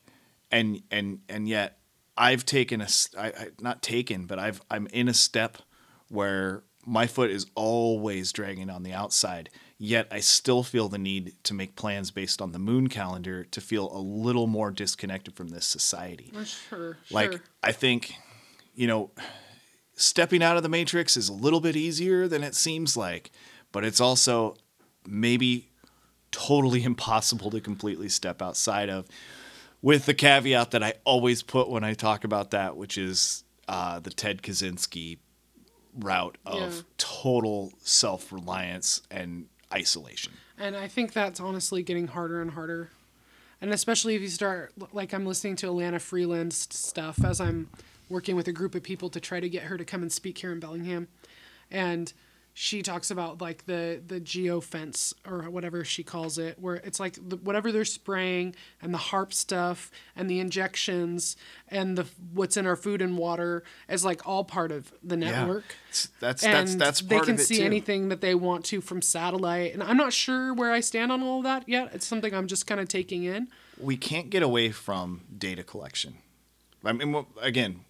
and 0.51 0.81
and 0.91 1.19
and 1.29 1.47
yet 1.47 1.79
I've 2.17 2.45
taken 2.45 2.81
a 2.81 2.87
I, 3.17 3.27
I 3.27 3.47
not 3.59 3.81
taken, 3.81 4.25
but 4.25 4.39
I've 4.39 4.61
I'm 4.69 4.87
in 4.87 5.07
a 5.07 5.13
step 5.13 5.57
where 6.09 6.63
my 6.85 7.07
foot 7.07 7.31
is 7.31 7.45
always 7.55 8.31
dragging 8.31 8.69
on 8.69 8.83
the 8.83 8.93
outside. 8.93 9.49
Yet 9.77 10.07
I 10.11 10.19
still 10.19 10.63
feel 10.63 10.89
the 10.89 10.97
need 10.97 11.33
to 11.43 11.53
make 11.53 11.75
plans 11.75 12.11
based 12.11 12.41
on 12.41 12.51
the 12.51 12.59
moon 12.59 12.87
calendar 12.87 13.43
to 13.45 13.61
feel 13.61 13.91
a 13.95 13.99
little 13.99 14.47
more 14.47 14.71
disconnected 14.71 15.35
from 15.35 15.49
this 15.49 15.65
society. 15.65 16.31
Sure. 16.33 16.45
Sure. 16.45 16.97
Like 17.11 17.41
I 17.61 17.71
think, 17.71 18.15
you 18.75 18.87
know, 18.87 19.11
stepping 19.95 20.43
out 20.43 20.57
of 20.57 20.63
the 20.63 20.69
matrix 20.69 21.17
is 21.17 21.29
a 21.29 21.33
little 21.33 21.59
bit 21.59 21.75
easier 21.75 22.27
than 22.27 22.43
it 22.43 22.55
seems 22.55 22.97
like, 22.97 23.31
but 23.71 23.83
it's 23.83 24.01
also 24.01 24.55
maybe 25.05 25.69
totally 26.31 26.83
impossible 26.85 27.51
to 27.51 27.61
completely 27.61 28.09
step 28.09 28.41
outside 28.41 28.89
of. 28.89 29.07
With 29.81 30.05
the 30.05 30.13
caveat 30.13 30.71
that 30.71 30.81
I 30.81 30.93
always 31.03 31.43
put 31.43 31.69
when 31.69 31.83
I 31.83 31.93
talk 31.93 32.23
about 32.23 32.51
that, 32.51 32.77
which 32.77 32.97
is 32.97 33.43
uh, 33.67 33.99
the 33.99 34.11
Ted 34.11 34.41
Kaczynski 34.41 35.17
route 35.97 36.37
of 36.45 36.73
Yeah. 36.75 36.81
total 36.97 37.73
self 37.83 38.31
reliance 38.31 39.01
and 39.11 39.47
isolation. 39.71 40.33
And 40.57 40.75
I 40.75 40.87
think 40.87 41.13
that's 41.13 41.39
honestly 41.39 41.83
getting 41.83 42.07
harder 42.07 42.41
and 42.41 42.51
harder. 42.51 42.89
And 43.61 43.71
especially 43.73 44.15
if 44.15 44.21
you 44.21 44.27
start, 44.27 44.73
like, 44.91 45.13
I'm 45.13 45.25
listening 45.25 45.55
to 45.57 45.67
Elana 45.67 45.99
Freeland's 46.01 46.67
stuff 46.75 47.23
as 47.23 47.39
I'm 47.39 47.69
working 48.09 48.35
with 48.35 48.47
a 48.47 48.51
group 48.51 48.75
of 48.75 48.83
people 48.83 49.09
to 49.09 49.19
try 49.19 49.39
to 49.39 49.47
get 49.49 49.63
her 49.63 49.77
to 49.77 49.85
come 49.85 50.01
and 50.01 50.11
speak 50.11 50.37
here 50.39 50.51
in 50.51 50.59
Bellingham. 50.59 51.07
And 51.71 52.11
she 52.55 52.83
talks 52.83 53.09
about, 53.09 53.41
like, 53.41 53.65
the, 53.65 53.99
the 54.05 54.19
geo 54.19 54.61
fence 54.61 55.11
or 55.25 55.49
whatever 55.49 55.83
she 55.83 56.03
calls 56.03 56.37
it, 56.37 56.59
where 56.59 56.75
it's 56.75 56.99
like 56.99 57.17
the, 57.27 57.35
whatever 57.37 57.71
they're 57.71 57.83
spraying 57.83 58.53
and 58.81 58.93
the 58.93 58.97
HAARP 58.99 59.33
stuff 59.33 59.89
and 60.15 60.29
the 60.29 60.39
injections 60.39 61.35
and 61.67 61.97
the 61.97 62.05
what's 62.31 62.55
in 62.55 62.67
our 62.67 62.75
food 62.75 63.01
and 63.01 63.17
water 63.17 63.63
is, 63.89 64.05
like, 64.05 64.27
all 64.27 64.43
part 64.43 64.71
of 64.71 64.93
the 65.03 65.17
network 65.17 65.63
It's- 65.89 66.09
That's 66.19 66.43
and 66.43 66.53
that's 66.53 66.75
that's 66.75 67.01
they 67.01 67.19
can 67.21 67.33
of 67.35 67.39
it 67.39 67.43
see 67.43 67.57
too. 67.57 67.63
anything 67.63 68.09
that 68.09 68.21
they 68.21 68.35
want 68.35 68.65
to 68.65 68.81
from 68.81 69.01
satellite. 69.01 69.73
And 69.73 69.81
I'm 69.81 69.97
not 69.97 70.13
sure 70.13 70.53
where 70.53 70.71
I 70.71 70.79
stand 70.79 71.11
on 71.11 71.23
all 71.23 71.39
of 71.39 71.43
that 71.45 71.67
yet. 71.67 71.89
It's 71.93 72.05
something 72.05 72.33
I'm 72.33 72.47
just 72.47 72.67
kind 72.67 72.79
of 72.79 72.87
taking 72.87 73.23
in. 73.23 73.47
we 73.79 73.97
can't 73.97 74.29
get 74.29 74.43
away 74.43 74.69
from 74.71 75.21
data 75.35 75.63
collection. 75.63 76.17
I 76.85 76.91
mean, 76.93 77.25
again, 77.41 77.81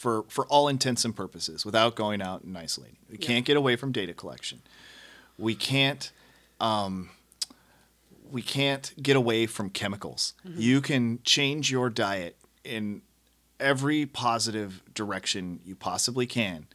for 0.00 0.24
for 0.28 0.46
all 0.46 0.66
intents 0.66 1.04
and 1.04 1.14
purposes, 1.14 1.66
without 1.66 1.94
going 1.94 2.22
out 2.22 2.42
and 2.42 2.56
isolating, 2.56 2.96
we 3.10 3.18
can't 3.18 3.44
get 3.44 3.54
away 3.54 3.76
from 3.76 3.92
data 3.92 4.14
collection. 4.14 4.62
We 5.36 5.54
can't. 5.54 6.10
Um, 6.58 7.10
we 8.30 8.40
can't 8.40 8.94
get 9.02 9.14
away 9.14 9.44
from 9.44 9.68
chemicals. 9.68 10.32
You 10.44 10.80
can 10.80 11.18
change 11.22 11.70
your 11.70 11.90
diet 11.90 12.36
in 12.64 13.02
every 13.58 14.06
positive 14.06 14.82
direction 14.94 15.60
you 15.66 15.74
possibly 15.74 16.26
can, 16.26 16.66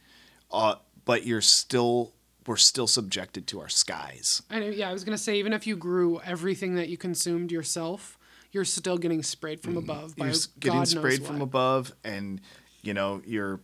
uh, 0.52 0.76
but 1.04 1.26
you're 1.26 1.40
still 1.40 2.12
we're 2.46 2.56
still 2.56 2.86
subjected 2.86 3.48
to 3.48 3.58
our 3.58 3.68
skies. 3.68 4.42
I 4.50 4.60
know, 4.60 4.66
yeah, 4.66 4.88
I 4.88 4.92
was 4.92 5.02
gonna 5.02 5.18
say 5.18 5.36
even 5.36 5.52
if 5.52 5.66
you 5.66 5.74
grew 5.74 6.20
everything 6.20 6.76
that 6.76 6.88
you 6.88 6.96
consumed 6.96 7.50
yourself, 7.50 8.18
you're 8.52 8.64
still 8.64 8.98
getting 8.98 9.24
sprayed 9.24 9.60
from 9.60 9.76
above 9.76 10.14
by 10.14 10.26
you're 10.26 10.34
God 10.34 10.60
getting 10.60 10.78
knows 10.78 10.90
sprayed 10.90 11.26
from 11.26 11.42
above 11.42 11.92
and 12.04 12.40
you 12.86 12.94
know 12.94 13.20
you're 13.26 13.60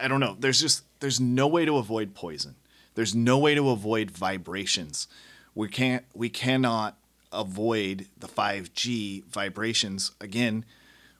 i 0.00 0.08
don't 0.08 0.20
know 0.20 0.36
there's 0.38 0.60
just 0.60 0.84
there's 1.00 1.20
no 1.20 1.46
way 1.46 1.64
to 1.64 1.76
avoid 1.76 2.14
poison 2.14 2.54
there's 2.94 3.14
no 3.14 3.38
way 3.38 3.54
to 3.54 3.70
avoid 3.70 4.10
vibrations 4.10 5.06
we 5.54 5.68
can't 5.68 6.04
we 6.14 6.28
cannot 6.28 6.96
avoid 7.32 8.06
the 8.18 8.26
5g 8.26 9.24
vibrations 9.26 10.12
again 10.20 10.64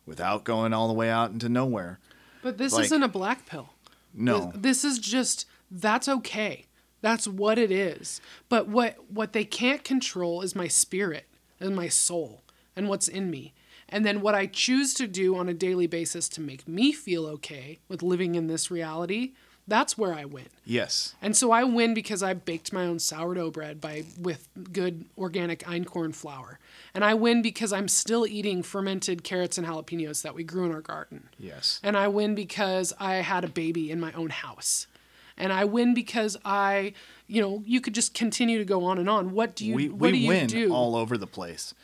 without 0.07 0.43
going 0.45 0.73
all 0.73 0.89
the 0.89 0.95
way 0.95 1.09
out 1.09 1.31
into 1.31 1.49
nowhere 1.49 1.99
But 2.43 2.59
this 2.59 2.73
like- 2.73 2.87
isn't 2.87 3.03
a 3.03 3.09
black 3.09 3.47
pill. 3.47 3.71
no 4.13 4.51
This 4.55 4.85
is 4.85 4.99
just 4.99 5.47
that's 5.71 6.09
okay. 6.09 6.67
That's 7.01 7.29
what 7.29 7.57
it 7.59 7.71
is. 7.71 8.21
But 8.49 8.67
what 8.67 8.97
what 9.09 9.33
they 9.33 9.45
can't 9.45 9.85
control 9.85 10.43
is 10.43 10.57
my 10.57 10.67
spirit 10.67 11.27
and 11.61 11.77
my 11.77 11.89
soul 11.89 12.43
and 12.75 12.89
what's 12.89 13.07
in 13.07 13.31
me. 13.31 13.55
And 13.91 14.07
then 14.07 14.21
what 14.21 14.35
I 14.35 14.47
choose 14.47 14.95
to 14.95 15.07
do 15.07 15.37
on 15.37 15.49
a 15.49 15.55
daily 15.55 15.87
basis 15.87 16.29
to 16.31 16.41
make 16.41 16.67
me 16.67 16.93
feel 16.93 17.27
okay 17.27 17.81
with 17.89 18.03
living 18.03 18.35
in 18.37 18.47
this 18.47 18.71
reality, 18.71 19.33
That's 19.71 19.97
where 19.97 20.13
I 20.13 20.25
win. 20.25 20.47
Yes. 20.65 21.15
And 21.23 21.37
so 21.37 21.53
I 21.53 21.63
win 21.63 21.95
because 21.95 22.25
I 22.25 22.35
baked 22.35 22.73
my 22.73 22.87
own 22.87 22.99
sourdough 22.99 23.53
bread 23.53 23.81
by 23.81 24.03
with 24.19 24.49
good 24.73 25.05
organic 25.17 25.61
einkorn 25.61 26.13
flour. 26.13 26.59
And 26.93 27.05
I 27.05 27.15
win 27.15 27.41
because 27.41 27.73
I'm 27.73 27.87
still 27.87 28.27
eating 28.27 28.65
fermented 28.65 29.23
carrots 29.23 29.59
and 29.59 29.67
jalapenos 29.67 30.23
that 30.23 30.35
we 30.35 30.43
grew 30.43 30.65
in 30.65 30.73
our 30.73 30.81
garden. 30.81 31.29
Yes. 31.39 31.79
And 31.85 31.97
I 31.97 32.09
win 32.09 32.35
because 32.35 32.93
I 32.99 33.15
had 33.17 33.45
a 33.45 33.49
baby 33.49 33.93
in 33.93 34.01
my 34.01 34.13
own 34.13 34.31
house. 34.31 34.89
And 35.37 35.53
I 35.53 35.65
win 35.65 35.95
because 35.95 36.37
I, 36.45 36.93
you 37.29 37.41
know, 37.41 37.63
you 37.65 37.81
could 37.81 37.95
just 37.95 38.13
continue 38.13 38.59
to 38.59 38.65
go 38.65 38.85
on 38.85 38.99
and 38.99 39.09
on. 39.09 39.31
What 39.31 39.55
do 39.55 39.65
you 39.65 39.77
we 39.77 39.89
what 39.89 40.11
we 40.11 40.13
do 40.13 40.19
you 40.19 40.29
win 40.29 40.47
do? 40.49 40.75
all 40.75 40.97
over 40.97 41.17
the 41.17 41.29
place. 41.29 41.75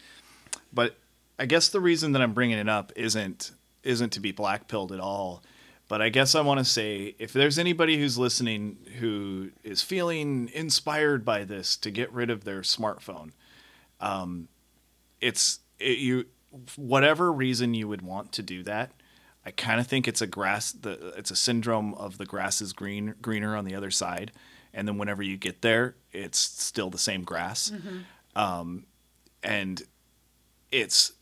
But 0.72 0.96
I 1.38 1.46
guess 1.46 1.68
the 1.68 1.80
reason 1.80 2.12
that 2.12 2.22
I'm 2.22 2.32
bringing 2.32 2.58
it 2.58 2.68
up 2.68 2.92
isn't 2.96 3.52
isn't 3.82 4.10
to 4.10 4.20
be 4.20 4.32
blackpilled 4.32 4.90
at 4.90 5.00
all. 5.00 5.42
But 5.88 6.02
I 6.02 6.08
guess 6.08 6.34
I 6.34 6.40
want 6.40 6.58
to 6.58 6.64
say 6.64 7.14
if 7.18 7.32
there's 7.32 7.58
anybody 7.58 7.98
who's 7.98 8.18
listening 8.18 8.78
who 8.98 9.50
is 9.62 9.82
feeling 9.82 10.50
inspired 10.52 11.24
by 11.24 11.44
this 11.44 11.76
to 11.78 11.90
get 11.92 12.12
rid 12.12 12.28
of 12.28 12.42
their 12.42 12.62
smartphone, 12.62 13.30
um, 14.00 14.48
it's 15.20 15.60
it, 15.78 15.98
you 15.98 16.26
whatever 16.74 17.32
reason 17.32 17.74
you 17.74 17.86
would 17.86 18.02
want 18.02 18.32
to 18.32 18.42
do 18.42 18.62
that. 18.64 18.92
I 19.44 19.52
kind 19.52 19.78
of 19.78 19.86
think 19.86 20.08
it's 20.08 20.20
a 20.20 20.26
grass 20.26 20.72
the 20.72 21.12
it's 21.16 21.30
a 21.30 21.36
syndrome 21.36 21.94
of 21.94 22.18
the 22.18 22.26
grass 22.26 22.60
is 22.60 22.72
green 22.72 23.14
greener 23.22 23.56
on 23.56 23.64
the 23.64 23.76
other 23.76 23.92
side, 23.92 24.32
and 24.74 24.88
then 24.88 24.98
whenever 24.98 25.22
you 25.22 25.36
get 25.36 25.62
there, 25.62 25.94
it's 26.10 26.38
still 26.38 26.90
the 26.90 26.98
same 26.98 27.22
grass, 27.22 27.70
um, 28.34 28.86
and 29.44 29.82
it's 30.72 31.12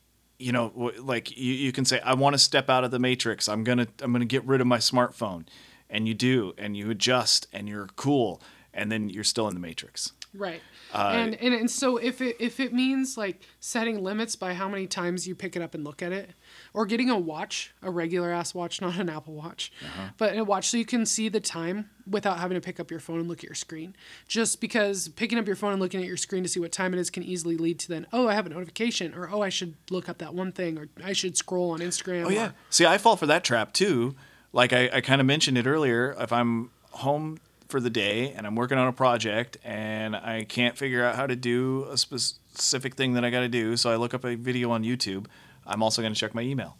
you 0.44 0.52
know 0.52 0.92
like 0.98 1.36
you, 1.36 1.54
you 1.54 1.72
can 1.72 1.86
say 1.86 2.00
I 2.00 2.14
want 2.14 2.34
to 2.34 2.38
step 2.38 2.68
out 2.68 2.84
of 2.84 2.90
the 2.90 2.98
matrix. 2.98 3.48
I'm 3.48 3.64
gonna 3.64 3.86
I'm 4.02 4.12
gonna 4.12 4.26
get 4.26 4.44
rid 4.44 4.60
of 4.60 4.66
my 4.66 4.76
smartphone, 4.78 5.46
and 5.88 6.06
you 6.06 6.12
do, 6.12 6.52
and 6.58 6.76
you 6.76 6.90
adjust, 6.90 7.46
and 7.52 7.66
you're 7.66 7.88
cool, 7.96 8.42
and 8.74 8.92
then 8.92 9.08
you're 9.08 9.24
still 9.24 9.48
in 9.48 9.54
the 9.54 9.60
matrix. 9.60 10.12
Right. 10.34 10.60
Uh, 10.94 11.10
and, 11.14 11.34
and 11.36 11.52
and 11.54 11.70
so 11.70 11.96
if 11.96 12.20
it 12.20 12.36
if 12.38 12.60
it 12.60 12.72
means 12.72 13.16
like 13.16 13.40
setting 13.60 14.02
limits 14.02 14.36
by 14.36 14.54
how 14.54 14.68
many 14.68 14.86
times 14.86 15.26
you 15.26 15.34
pick 15.34 15.56
it 15.56 15.62
up 15.62 15.74
and 15.74 15.84
look 15.84 16.02
at 16.02 16.12
it, 16.12 16.30
or 16.72 16.86
getting 16.86 17.10
a 17.10 17.18
watch, 17.18 17.72
a 17.82 17.90
regular 17.90 18.30
ass 18.32 18.54
watch, 18.54 18.80
not 18.80 18.96
an 18.96 19.08
Apple 19.08 19.34
Watch, 19.34 19.72
Uh-huh. 19.84 20.08
but 20.18 20.36
a 20.36 20.44
watch 20.44 20.68
so 20.68 20.76
you 20.76 20.84
can 20.84 21.04
see 21.06 21.28
the 21.28 21.40
time 21.40 21.90
without 22.08 22.38
having 22.38 22.54
to 22.54 22.60
pick 22.60 22.78
up 22.78 22.90
your 22.90 23.00
phone 23.00 23.18
and 23.18 23.28
look 23.28 23.38
at 23.38 23.44
your 23.44 23.54
screen. 23.54 23.96
Just 24.28 24.60
because 24.60 25.08
picking 25.08 25.38
up 25.38 25.46
your 25.46 25.56
phone 25.56 25.72
and 25.72 25.80
looking 25.80 26.00
at 26.00 26.06
your 26.06 26.16
screen 26.16 26.42
to 26.42 26.48
see 26.48 26.60
what 26.60 26.70
time 26.72 26.92
it 26.94 27.00
is 27.00 27.10
can 27.10 27.22
easily 27.22 27.56
lead 27.56 27.78
to 27.80 27.88
then 27.88 28.06
oh 28.12 28.28
I 28.28 28.34
have 28.34 28.46
a 28.46 28.50
notification 28.50 29.14
or 29.14 29.28
oh 29.32 29.42
I 29.42 29.48
should 29.48 29.74
look 29.90 30.08
up 30.08 30.18
that 30.18 30.34
one 30.34 30.52
thing 30.52 30.78
or 30.78 30.88
I 31.02 31.12
should 31.12 31.36
scroll 31.36 31.70
on 31.70 31.80
Instagram. 31.80 32.26
Oh 32.26 32.28
yeah. 32.28 32.46
or- 32.48 32.54
See, 32.70 32.86
I 32.86 32.98
fall 32.98 33.16
for 33.16 33.26
that 33.26 33.42
trap 33.44 33.72
too. 33.72 34.14
Like 34.52 34.72
I, 34.72 34.88
I 34.92 35.00
kind 35.00 35.20
of 35.20 35.26
mentioned 35.26 35.58
it 35.58 35.66
earlier. 35.66 36.14
If 36.20 36.32
I'm 36.32 36.70
home 36.92 37.38
for 37.74 37.80
the 37.80 37.90
day 37.90 38.30
and 38.36 38.46
I'm 38.46 38.54
working 38.54 38.78
on 38.78 38.86
a 38.86 38.92
project 38.92 39.56
and 39.64 40.14
I 40.14 40.44
can't 40.44 40.78
figure 40.78 41.04
out 41.04 41.16
how 41.16 41.26
to 41.26 41.34
do 41.34 41.88
a 41.90 41.98
specific 41.98 42.94
thing 42.94 43.14
that 43.14 43.24
I 43.24 43.30
got 43.30 43.40
to 43.40 43.48
do, 43.48 43.76
so 43.76 43.90
I 43.90 43.96
look 43.96 44.14
up 44.14 44.24
a 44.24 44.36
video 44.36 44.70
on 44.70 44.84
YouTube. 44.84 45.26
I'm 45.66 45.82
also 45.82 46.00
going 46.00 46.14
to 46.14 46.20
check 46.20 46.36
my 46.36 46.42
email 46.42 46.76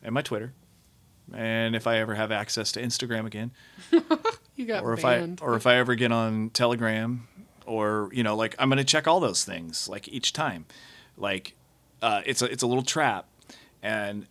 and 0.00 0.14
my 0.14 0.22
Twitter. 0.22 0.52
And 1.34 1.74
if 1.74 1.88
I 1.88 1.98
ever 1.98 2.14
have 2.14 2.30
access 2.30 2.70
to 2.72 2.80
Instagram 2.80 3.26
again, 3.26 3.50
you 4.54 4.64
got 4.64 4.84
or 4.84 4.92
if 4.92 5.02
banned. 5.02 5.40
I 5.42 5.44
or 5.44 5.56
if 5.56 5.66
I 5.66 5.74
ever 5.74 5.96
get 5.96 6.12
on 6.12 6.50
Telegram, 6.50 7.26
or 7.66 8.08
you 8.12 8.22
know, 8.22 8.36
like 8.36 8.54
I'm 8.60 8.68
gonna 8.68 8.84
check 8.84 9.08
all 9.08 9.18
those 9.18 9.44
things 9.44 9.88
like 9.88 10.06
each 10.06 10.32
time, 10.32 10.66
like 11.16 11.56
uh, 12.00 12.22
it's 12.24 12.42
a 12.42 12.44
it's 12.44 12.62
a 12.62 12.66
little 12.68 12.84
trap, 12.84 13.26
and 13.82 14.28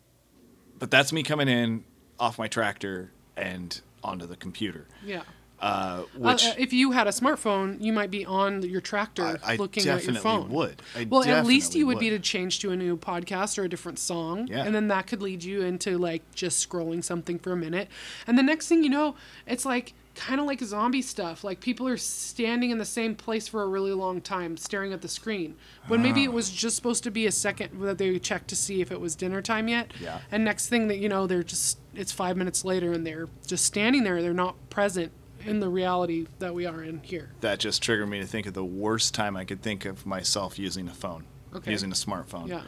but 0.80 0.90
that's 0.90 1.12
me 1.12 1.22
coming 1.22 1.50
in 1.50 1.84
off 2.18 2.40
my 2.40 2.48
tractor 2.48 3.12
and 3.36 3.82
onto 4.04 4.26
the 4.26 4.38
computer, 4.38 4.88
yeah. 5.04 5.24
Uh, 5.60 5.64
Uh, 5.64 6.04
which 6.18 6.46
uh, 6.46 6.54
if 6.58 6.72
you 6.74 6.92
had 6.92 7.08
a 7.08 7.12
smartphone, 7.12 7.82
you 7.82 7.92
might 7.94 8.12
be 8.12 8.26
on 8.26 8.62
your 8.62 8.82
tractor 8.82 9.40
I, 9.44 9.54
I 9.54 9.56
looking 9.56 9.88
at 9.88 10.04
your 10.06 10.16
phone. 10.16 10.50
would. 10.50 10.82
I 10.96 11.06
well, 11.06 11.24
at 11.24 11.46
least 11.46 11.76
you 11.76 11.86
would, 11.88 12.00
be 12.00 12.10
to 12.12 12.20
change 12.20 12.60
to 12.60 12.72
a 12.72 12.76
new 12.76 12.96
podcast 12.98 13.58
or 13.58 13.64
a 13.64 13.70
different 13.70 14.00
song, 14.00 14.48
Yeah. 14.48 14.64
and 14.66 14.76
then 14.76 14.88
that 14.90 15.08
could 15.08 15.22
lead 15.22 15.44
you 15.44 15.62
into 15.62 15.98
like 15.98 16.22
just 16.36 16.68
scrolling 16.68 17.04
something 17.04 17.40
for 17.40 17.52
a 17.52 17.58
minute, 17.58 17.88
and 18.28 18.38
the 18.38 18.44
next 18.44 18.68
thing 18.68 18.84
you 18.84 18.90
know, 18.90 19.16
it's 19.46 19.66
like 19.66 19.94
kind 20.16 20.40
of 20.42 20.48
like 20.48 20.60
zombie 20.62 21.02
stuff. 21.04 21.44
Like 21.44 21.60
people 21.60 21.88
are 21.88 21.96
standing 21.98 22.72
in 22.72 22.80
the 22.80 22.86
same 22.86 23.14
place 23.14 23.48
for 23.48 23.62
a 23.62 23.68
really 23.68 23.92
long 23.94 24.20
time, 24.20 24.58
staring 24.58 24.92
at 24.92 25.02
the 25.04 25.08
screen, 25.08 25.56
when 25.88 26.02
maybe 26.02 26.22
Ah. 26.22 26.26
it 26.26 26.34
was 26.34 26.50
just 26.50 26.76
supposed 26.76 27.04
to 27.04 27.12
be 27.12 27.28
a 27.28 27.32
second 27.32 27.80
that 27.82 27.98
they 28.00 28.18
checked 28.18 28.48
to 28.50 28.56
see 28.56 28.82
if 28.82 28.92
it 28.92 29.00
was 29.00 29.16
dinner 29.16 29.42
time 29.44 29.68
yet. 29.68 29.92
Yeah. 30.02 30.20
And 30.32 30.44
next 30.44 30.70
thing 30.70 30.88
that 30.88 30.98
you 30.98 31.08
know, 31.10 31.28
they're 31.28 31.44
just 31.44 31.78
it's 31.94 32.12
five 32.12 32.36
minutes 32.38 32.66
later, 32.66 32.94
and 32.94 33.06
they're 33.06 33.28
just 33.46 33.66
standing 33.66 34.04
there. 34.04 34.22
They're 34.24 34.34
not 34.34 34.56
present 34.72 35.12
in 35.48 35.60
the 35.60 35.70
reality 35.70 36.28
that 36.40 36.54
we 36.54 36.66
are 36.66 36.84
in 36.84 37.00
here. 37.04 37.32
that 37.42 37.60
just 37.60 37.82
triggered 37.82 38.10
me 38.10 38.20
to 38.20 38.26
think 38.26 38.46
of 38.46 38.54
the 38.54 38.66
worst 38.66 39.14
time 39.14 39.36
I 39.38 39.46
could 39.46 39.62
think 39.62 39.86
of 39.86 40.06
myself 40.06 40.60
using 40.60 40.88
a 40.88 40.94
phone, 40.94 41.26
Okay. 41.56 41.72
using 41.72 41.92
a 41.92 41.96
smartphone. 41.96 42.48
Yeah. 42.50 42.64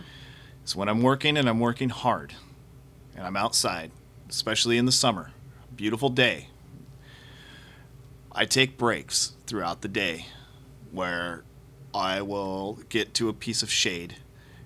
It's 0.64 0.76
when 0.76 0.88
I'm 0.90 1.02
working 1.02 1.38
and 1.38 1.50
I'm 1.50 1.60
working 1.60 1.90
hard 1.90 2.34
and 3.16 3.26
I'm 3.26 3.36
outside, 3.36 3.92
especially 4.30 4.78
in 4.78 4.86
the 4.86 4.92
summer. 4.92 5.32
Beautiful 5.76 6.10
day. 6.10 6.50
I 8.32 8.46
take 8.46 8.78
breaks 8.78 9.34
throughout 9.48 9.82
the 9.82 9.88
day 9.88 10.28
where 10.92 11.44
I 11.94 12.22
will 12.22 12.80
get 12.90 13.14
to 13.16 13.30
a 13.30 13.34
piece 13.34 13.64
of 13.64 13.72
shade 13.72 14.16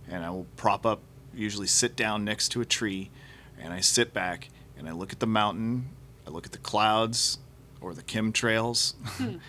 and 0.10 0.24
I 0.26 0.30
will 0.30 0.48
prop 0.58 0.86
up, 0.86 1.02
usually 1.34 1.68
sit 1.68 1.96
down 1.96 2.26
next 2.26 2.50
to 2.50 2.62
a 2.62 2.66
tree, 2.66 3.10
and 3.58 3.74
I 3.74 3.80
sit 3.80 4.14
back 4.14 4.50
and 4.78 4.88
I 4.90 4.92
look 4.92 5.14
at 5.14 5.20
the 5.22 5.28
mountain, 5.28 5.88
I 6.28 6.30
look 6.30 6.46
at 6.46 6.52
the 6.52 6.58
clouds 6.58 7.38
or 7.84 7.94
the 7.94 8.02
chemtrails, 8.04 8.94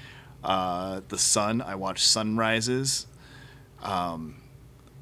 uh, 0.45 1.01
the 1.09 1.19
sun, 1.19 1.63
I 1.63 1.77
watch 1.77 2.05
sunrises. 2.05 3.07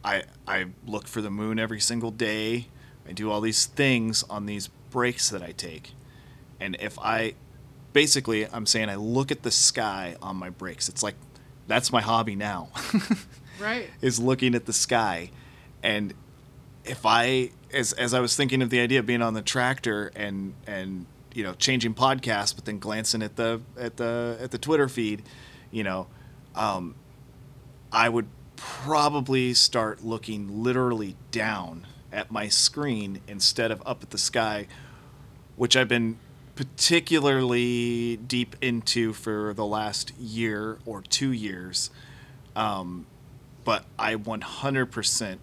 I 0.05 0.25
I 0.47 0.67
look 0.87 1.07
for 1.07 1.21
the 1.21 1.31
moon 1.31 1.59
every 1.59 1.81
single 1.81 2.11
day. 2.11 2.69
I 3.09 3.13
do 3.13 3.31
all 3.31 3.41
these 3.41 3.67
things 3.67 4.23
on 4.25 4.47
these 4.47 4.69
breaks 4.91 5.31
that 5.31 5.43
I 5.43 5.53
take. 5.53 5.93
And 6.61 6.77
if 6.81 6.99
I 6.99 7.35
basically 7.93 8.47
I'm 8.49 8.67
saying 8.67 8.89
I 8.89 8.97
look 8.97 9.31
at 9.31 9.43
the 9.43 9.51
sky 9.51 10.17
on 10.23 10.37
my 10.37 10.51
breaks. 10.51 10.89
It's 10.89 11.03
like 11.03 11.15
that's 11.67 11.93
my 11.93 12.01
hobby 12.01 12.37
now. 12.37 12.69
Right. 13.61 13.91
is 14.01 14.19
looking 14.19 14.57
at 14.57 14.67
the 14.67 14.73
sky. 14.73 15.31
And 15.85 16.15
if 16.85 17.07
I 17.07 17.51
as 17.73 17.93
as 17.93 18.13
I 18.13 18.19
was 18.19 18.35
thinking 18.35 18.61
of 18.61 18.71
the 18.71 18.81
idea 18.81 18.99
of 18.99 19.07
being 19.07 19.23
on 19.23 19.35
the 19.35 19.43
tractor 19.43 20.11
and 20.17 20.55
and 20.67 21.07
you 21.35 21.43
know 21.43 21.55
changing 21.55 21.95
podcasts 21.95 22.55
but 22.55 22.65
then 22.65 22.79
glancing 22.79 23.23
at 23.23 23.37
the 23.37 23.61
at 23.79 23.97
the 23.97 24.39
at 24.41 24.51
the 24.51 24.59
Twitter 24.59 24.89
feed, 24.89 25.23
you 25.71 25.83
know, 25.83 26.07
um, 26.55 26.95
I 27.91 28.09
would 28.09 28.29
probably 28.57 29.55
start 29.55 30.05
looking 30.05 30.63
literally 30.63 31.17
down 31.31 31.87
at 32.13 32.31
my 32.31 32.49
screen 32.49 33.21
instead 33.27 33.71
of 33.71 33.83
up 33.87 34.03
at 34.03 34.11
the 34.11 34.19
sky, 34.19 34.67
which 35.57 35.77
I've 35.77 35.89
been 35.89 36.19
particularly 36.55 38.17
deep 38.17 38.57
into 38.61 39.13
for 39.13 39.55
the 39.55 39.65
last 39.65 40.17
year 40.19 40.79
or 40.85 41.01
two 41.01 41.33
years. 41.33 41.91
Um, 42.55 43.07
but 43.65 43.87
I 43.99 44.17
100% 44.17 45.39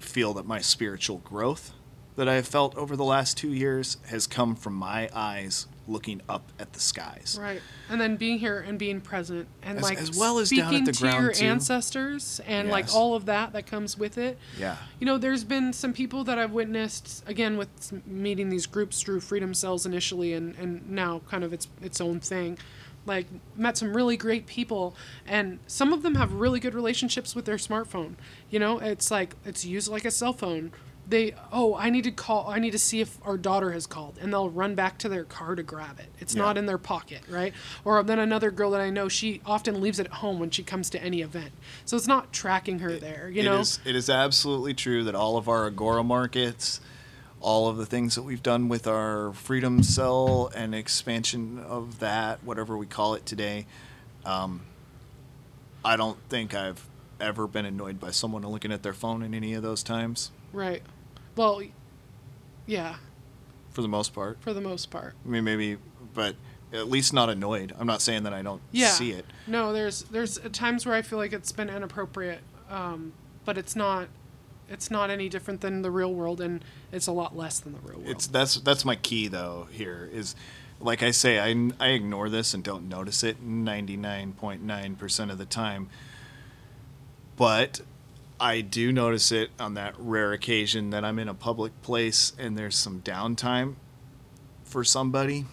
feel 0.00 0.34
that 0.34 0.46
my 0.46 0.60
spiritual 0.60 1.18
growth 1.18 1.72
that 2.16 2.28
I 2.28 2.34
have 2.34 2.46
felt 2.46 2.76
over 2.76 2.96
the 2.96 3.04
last 3.04 3.36
two 3.36 3.52
years 3.52 3.96
has 4.06 4.26
come 4.26 4.54
from 4.54 4.74
my 4.74 5.08
eyes 5.14 5.66
looking 5.88 6.20
up 6.28 6.52
at 6.60 6.72
the 6.74 6.78
skies. 6.80 7.36
Right. 7.40 7.60
And 7.90 8.00
then 8.00 8.16
being 8.16 8.38
here 8.38 8.60
and 8.60 8.78
being 8.78 9.00
present 9.00 9.48
and 9.62 9.78
As- 9.78 9.82
like 9.84 9.98
as 9.98 10.16
well 10.16 10.38
as 10.38 10.50
down 10.50 10.60
at 10.74 10.84
speaking 10.86 10.92
to 10.92 11.20
your 11.22 11.32
too. 11.32 11.44
ancestors 11.44 12.40
and 12.46 12.68
like 12.68 12.94
all 12.94 13.14
of 13.14 13.26
that 13.26 13.52
that 13.54 13.66
comes 13.66 13.98
with 13.98 14.16
it. 14.18 14.38
Yeah. 14.58 14.76
You 15.00 15.06
know, 15.06 15.18
there's 15.18 15.42
been 15.42 15.72
some 15.72 15.92
people 15.92 16.22
that 16.24 16.38
I've 16.38 16.52
witnessed 16.52 17.24
again 17.26 17.56
with 17.56 17.68
meeting 18.06 18.48
these 18.48 18.66
groups 18.66 19.02
through 19.02 19.20
Freedom 19.20 19.54
Cells 19.54 19.84
initially 19.86 20.34
and 20.34 20.54
and 20.56 20.88
now 20.88 21.22
kind 21.28 21.42
of 21.42 21.52
its 21.52 21.66
its 21.80 22.00
own 22.00 22.20
thing. 22.20 22.58
Like 23.04 23.26
met 23.56 23.76
some 23.76 23.96
really 23.96 24.16
great 24.16 24.46
people 24.46 24.94
and 25.26 25.58
some 25.66 25.92
of 25.92 26.02
them 26.02 26.14
have 26.14 26.32
really 26.34 26.60
good 26.60 26.74
relationships 26.74 27.34
with 27.34 27.44
their 27.46 27.56
smartphone. 27.56 28.14
You 28.50 28.60
know, 28.60 28.78
it's 28.78 29.10
like 29.10 29.34
it's 29.44 29.64
used 29.64 29.88
like 29.88 30.04
a 30.04 30.10
cell 30.12 30.32
phone. 30.32 30.70
They 31.12 31.34
oh, 31.52 31.74
I 31.76 31.90
need 31.90 32.04
to 32.04 32.10
call 32.10 32.48
I 32.48 32.58
need 32.58 32.70
to 32.70 32.78
see 32.78 33.02
if 33.02 33.18
our 33.22 33.36
daughter 33.36 33.70
has 33.72 33.86
called 33.86 34.16
and 34.18 34.32
they'll 34.32 34.48
run 34.48 34.74
back 34.74 34.96
to 35.00 35.10
their 35.10 35.24
car 35.24 35.54
to 35.54 35.62
grab 35.62 36.00
it. 36.00 36.06
It's 36.18 36.34
Yeah. 36.34 36.40
not 36.40 36.56
in 36.56 36.64
their 36.64 36.78
pocket, 36.78 37.20
right? 37.28 37.52
Or 37.84 38.02
then 38.02 38.18
another 38.18 38.50
girl 38.50 38.70
that 38.70 38.80
I 38.80 38.88
know, 38.88 39.10
she 39.10 39.42
often 39.44 39.82
leaves 39.82 39.98
it 39.98 40.06
at 40.06 40.12
home 40.14 40.38
when 40.40 40.48
she 40.50 40.62
comes 40.62 40.88
to 40.88 41.02
any 41.04 41.20
event. 41.20 41.52
So 41.84 41.98
it's 41.98 42.06
not 42.06 42.32
tracking 42.32 42.78
her 42.78 42.96
there, 42.98 43.28
you 43.28 43.42
It 43.42 43.44
know? 43.44 43.60
is- 43.60 43.78
it 43.84 43.94
is 43.94 44.08
absolutely 44.08 44.72
true 44.72 45.04
that 45.04 45.14
all 45.14 45.36
of 45.36 45.50
our 45.50 45.66
Agora 45.66 46.02
markets, 46.02 46.80
all 47.42 47.68
of 47.68 47.76
the 47.76 47.84
things 47.84 48.14
that 48.14 48.22
we've 48.22 48.42
done 48.42 48.70
with 48.70 48.86
our 48.86 49.34
Freedom 49.34 49.82
Cell 49.82 50.50
and 50.54 50.74
expansion 50.74 51.58
of 51.58 51.98
that, 51.98 52.42
whatever 52.42 52.74
we 52.74 52.86
call 52.86 53.12
it 53.12 53.26
today, 53.26 53.66
um, 54.24 54.62
I 55.84 55.96
don't 55.96 56.16
think 56.30 56.54
I've 56.54 56.82
ever 57.20 57.46
been 57.46 57.66
annoyed 57.66 58.00
by 58.00 58.12
someone 58.12 58.46
looking 58.46 58.72
at 58.72 58.82
their 58.82 58.94
phone 58.94 59.22
in 59.22 59.34
any 59.34 59.52
of 59.52 59.62
those 59.62 59.82
times, 59.82 60.30
Right. 60.54 60.82
Well, 61.36 61.62
yeah, 62.66 62.96
for 63.70 63.82
the 63.82 63.88
most 63.88 64.14
part. 64.14 64.38
for 64.40 64.52
the 64.52 64.60
most 64.60 64.90
part. 64.90 65.14
I 65.24 65.28
mean, 65.28 65.44
maybe, 65.44 65.78
but 66.14 66.36
at 66.72 66.88
least 66.88 67.12
not 67.12 67.28
annoyed. 67.28 67.74
I'm 67.78 67.86
not 67.86 68.00
saying 68.00 68.22
that 68.24 68.32
I 68.32 68.42
don't 68.42 68.62
yeah. 68.70 68.88
see 68.88 69.12
it. 69.12 69.26
No, 69.46 69.72
there's 69.72 70.02
there's 70.04 70.38
times 70.52 70.86
where 70.86 70.94
I 70.94 71.02
feel 71.02 71.18
like 71.18 71.32
it's 71.32 71.52
been 71.52 71.68
inappropriate, 71.68 72.40
um, 72.70 73.12
but 73.44 73.58
it's 73.58 73.76
not. 73.76 74.08
It's 74.68 74.90
not 74.90 75.10
any 75.10 75.28
different 75.28 75.60
than 75.60 75.82
the 75.82 75.90
real 75.90 76.14
world, 76.14 76.40
and 76.40 76.64
it's 76.92 77.06
a 77.06 77.12
lot 77.12 77.36
less 77.36 77.60
than 77.60 77.74
the 77.74 77.80
real 77.80 77.98
world. 77.98 78.08
It's 78.08 78.26
that's 78.26 78.54
that's 78.56 78.84
my 78.84 78.96
key 78.96 79.28
though. 79.28 79.68
Here 79.70 80.08
is, 80.12 80.34
like 80.80 81.02
I 81.02 81.10
say, 81.10 81.38
I 81.38 81.70
I 81.78 81.88
ignore 81.90 82.30
this 82.30 82.54
and 82.54 82.64
don't 82.64 82.88
notice 82.88 83.22
it 83.22 83.44
99.9 83.44 84.98
percent 84.98 85.30
of 85.30 85.38
the 85.38 85.44
time. 85.44 85.90
But 87.36 87.80
I 88.42 88.60
do 88.60 88.90
notice 88.90 89.30
it 89.30 89.50
on 89.60 89.74
that 89.74 89.94
rare 89.98 90.32
occasion 90.32 90.90
that 90.90 91.04
I'm 91.04 91.20
in 91.20 91.28
a 91.28 91.34
public 91.34 91.80
place 91.80 92.32
and 92.36 92.58
there's 92.58 92.74
some 92.76 93.00
downtime 93.00 93.76
for 94.64 94.82
somebody, 94.82 95.44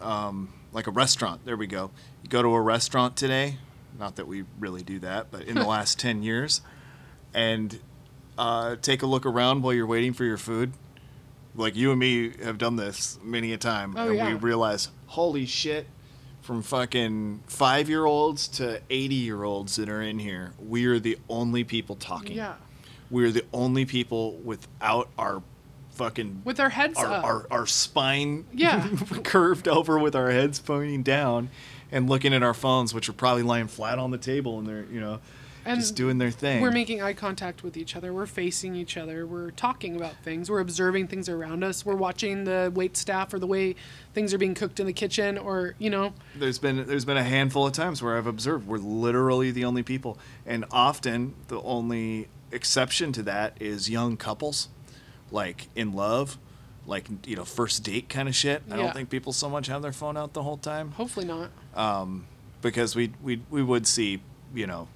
um, 0.00 0.52
like 0.72 0.86
a 0.86 0.92
restaurant. 0.92 1.44
There 1.44 1.56
we 1.56 1.66
go. 1.66 1.90
You 2.22 2.28
go 2.28 2.40
to 2.42 2.54
a 2.54 2.60
restaurant 2.60 3.16
today. 3.16 3.56
Not 3.98 4.14
that 4.16 4.28
we 4.28 4.44
really 4.60 4.82
do 4.84 5.00
that, 5.00 5.32
but 5.32 5.42
in 5.42 5.56
the 5.56 5.64
last 5.66 5.98
ten 5.98 6.22
years, 6.22 6.60
and 7.34 7.80
uh, 8.38 8.76
take 8.80 9.02
a 9.02 9.06
look 9.06 9.26
around 9.26 9.62
while 9.62 9.72
you're 9.72 9.86
waiting 9.86 10.12
for 10.12 10.24
your 10.24 10.36
food. 10.38 10.72
Like 11.56 11.74
you 11.74 11.90
and 11.90 11.98
me 11.98 12.30
have 12.44 12.56
done 12.58 12.76
this 12.76 13.18
many 13.24 13.52
a 13.52 13.58
time, 13.58 13.94
Oh, 13.96 14.06
and 14.10 14.16
yeah. 14.16 14.28
we 14.28 14.34
realize, 14.34 14.90
holy 15.06 15.44
shit, 15.44 15.88
from 16.48 16.62
fucking 16.62 17.42
five 17.46 17.90
year 17.90 18.06
olds 18.06 18.48
to 18.48 18.80
80 18.88 19.14
year 19.14 19.44
olds 19.44 19.76
that 19.76 19.90
are 19.90 20.00
in 20.00 20.18
here, 20.18 20.54
we 20.66 20.86
are 20.86 20.98
the 20.98 21.18
only 21.28 21.62
people 21.62 21.94
talking. 21.94 22.34
yeah, 22.34 22.54
We're 23.10 23.30
the 23.30 23.44
only 23.52 23.84
people 23.84 24.32
without 24.36 25.10
our 25.18 25.42
fucking. 25.90 26.40
with 26.46 26.58
our 26.58 26.70
heads 26.70 26.98
our, 26.98 27.04
up. 27.06 27.24
our, 27.24 27.46
our 27.50 27.66
spine 27.66 28.46
Yeah. 28.54 28.88
curved 29.24 29.68
over 29.68 29.98
with 29.98 30.16
our 30.16 30.30
heads 30.30 30.58
pointing 30.58 31.02
down 31.02 31.50
and 31.92 32.08
looking 32.08 32.32
at 32.32 32.42
our 32.42 32.54
phones, 32.54 32.94
which 32.94 33.10
are 33.10 33.12
probably 33.14 33.42
lying 33.42 33.68
flat 33.68 33.98
on 33.98 34.10
the 34.10 34.16
table 34.16 34.58
and 34.58 34.66
they're, 34.66 34.86
you 34.90 35.00
know, 35.00 35.20
And 35.68 35.80
just 35.80 35.94
doing 35.94 36.18
their 36.18 36.30
thing. 36.30 36.62
We're 36.62 36.70
making 36.70 37.02
eye 37.02 37.12
contact 37.12 37.62
with 37.62 37.76
each 37.76 37.94
other. 37.94 38.12
We're 38.12 38.26
facing 38.26 38.74
each 38.74 38.96
other. 38.96 39.26
We're 39.26 39.50
talking 39.50 39.96
about 39.96 40.14
things. 40.22 40.50
We're 40.50 40.60
observing 40.60 41.08
things 41.08 41.28
around 41.28 41.62
us. 41.62 41.84
We're 41.84 41.94
watching 41.94 42.44
the 42.44 42.72
wait 42.74 42.96
staff 42.96 43.32
or 43.34 43.38
the 43.38 43.46
way 43.46 43.76
things 44.14 44.32
are 44.32 44.38
being 44.38 44.54
cooked 44.54 44.80
in 44.80 44.86
the 44.86 44.92
kitchen, 44.92 45.36
or 45.36 45.74
you 45.78 45.90
know, 45.90 46.14
there's 46.34 46.58
been 46.58 46.86
there's 46.86 47.04
been 47.04 47.16
a 47.16 47.24
handful 47.24 47.66
of 47.66 47.72
times 47.72 48.02
where 48.02 48.16
I've 48.16 48.26
observed 48.26 48.66
we're 48.66 48.78
literally 48.78 49.50
the 49.50 49.64
only 49.64 49.82
people, 49.82 50.18
and 50.46 50.64
often 50.70 51.34
the 51.48 51.60
only 51.62 52.28
exception 52.50 53.12
to 53.12 53.22
that 53.24 53.56
is 53.60 53.90
young 53.90 54.16
couples, 54.16 54.68
like 55.30 55.68
in 55.76 55.92
love, 55.92 56.38
like 56.86 57.08
you 57.26 57.36
know 57.36 57.44
first 57.44 57.84
date 57.84 58.08
kind 58.08 58.28
of 58.28 58.34
shit. 58.34 58.62
I 58.70 58.76
don't 58.76 58.94
think 58.94 59.10
people 59.10 59.32
so 59.32 59.48
much 59.48 59.66
have 59.66 59.82
their 59.82 59.92
phone 59.92 60.16
out 60.16 60.32
the 60.32 60.42
whole 60.42 60.56
time 60.56 60.92
hopefully 60.92 61.26
not. 61.26 61.50
Um, 61.74 62.26
because 62.62 62.96
we 62.96 63.12
we 63.22 63.42
we 63.50 63.62
would 63.62 63.86
see 63.86 64.22
you 64.54 64.66
know 64.66 64.88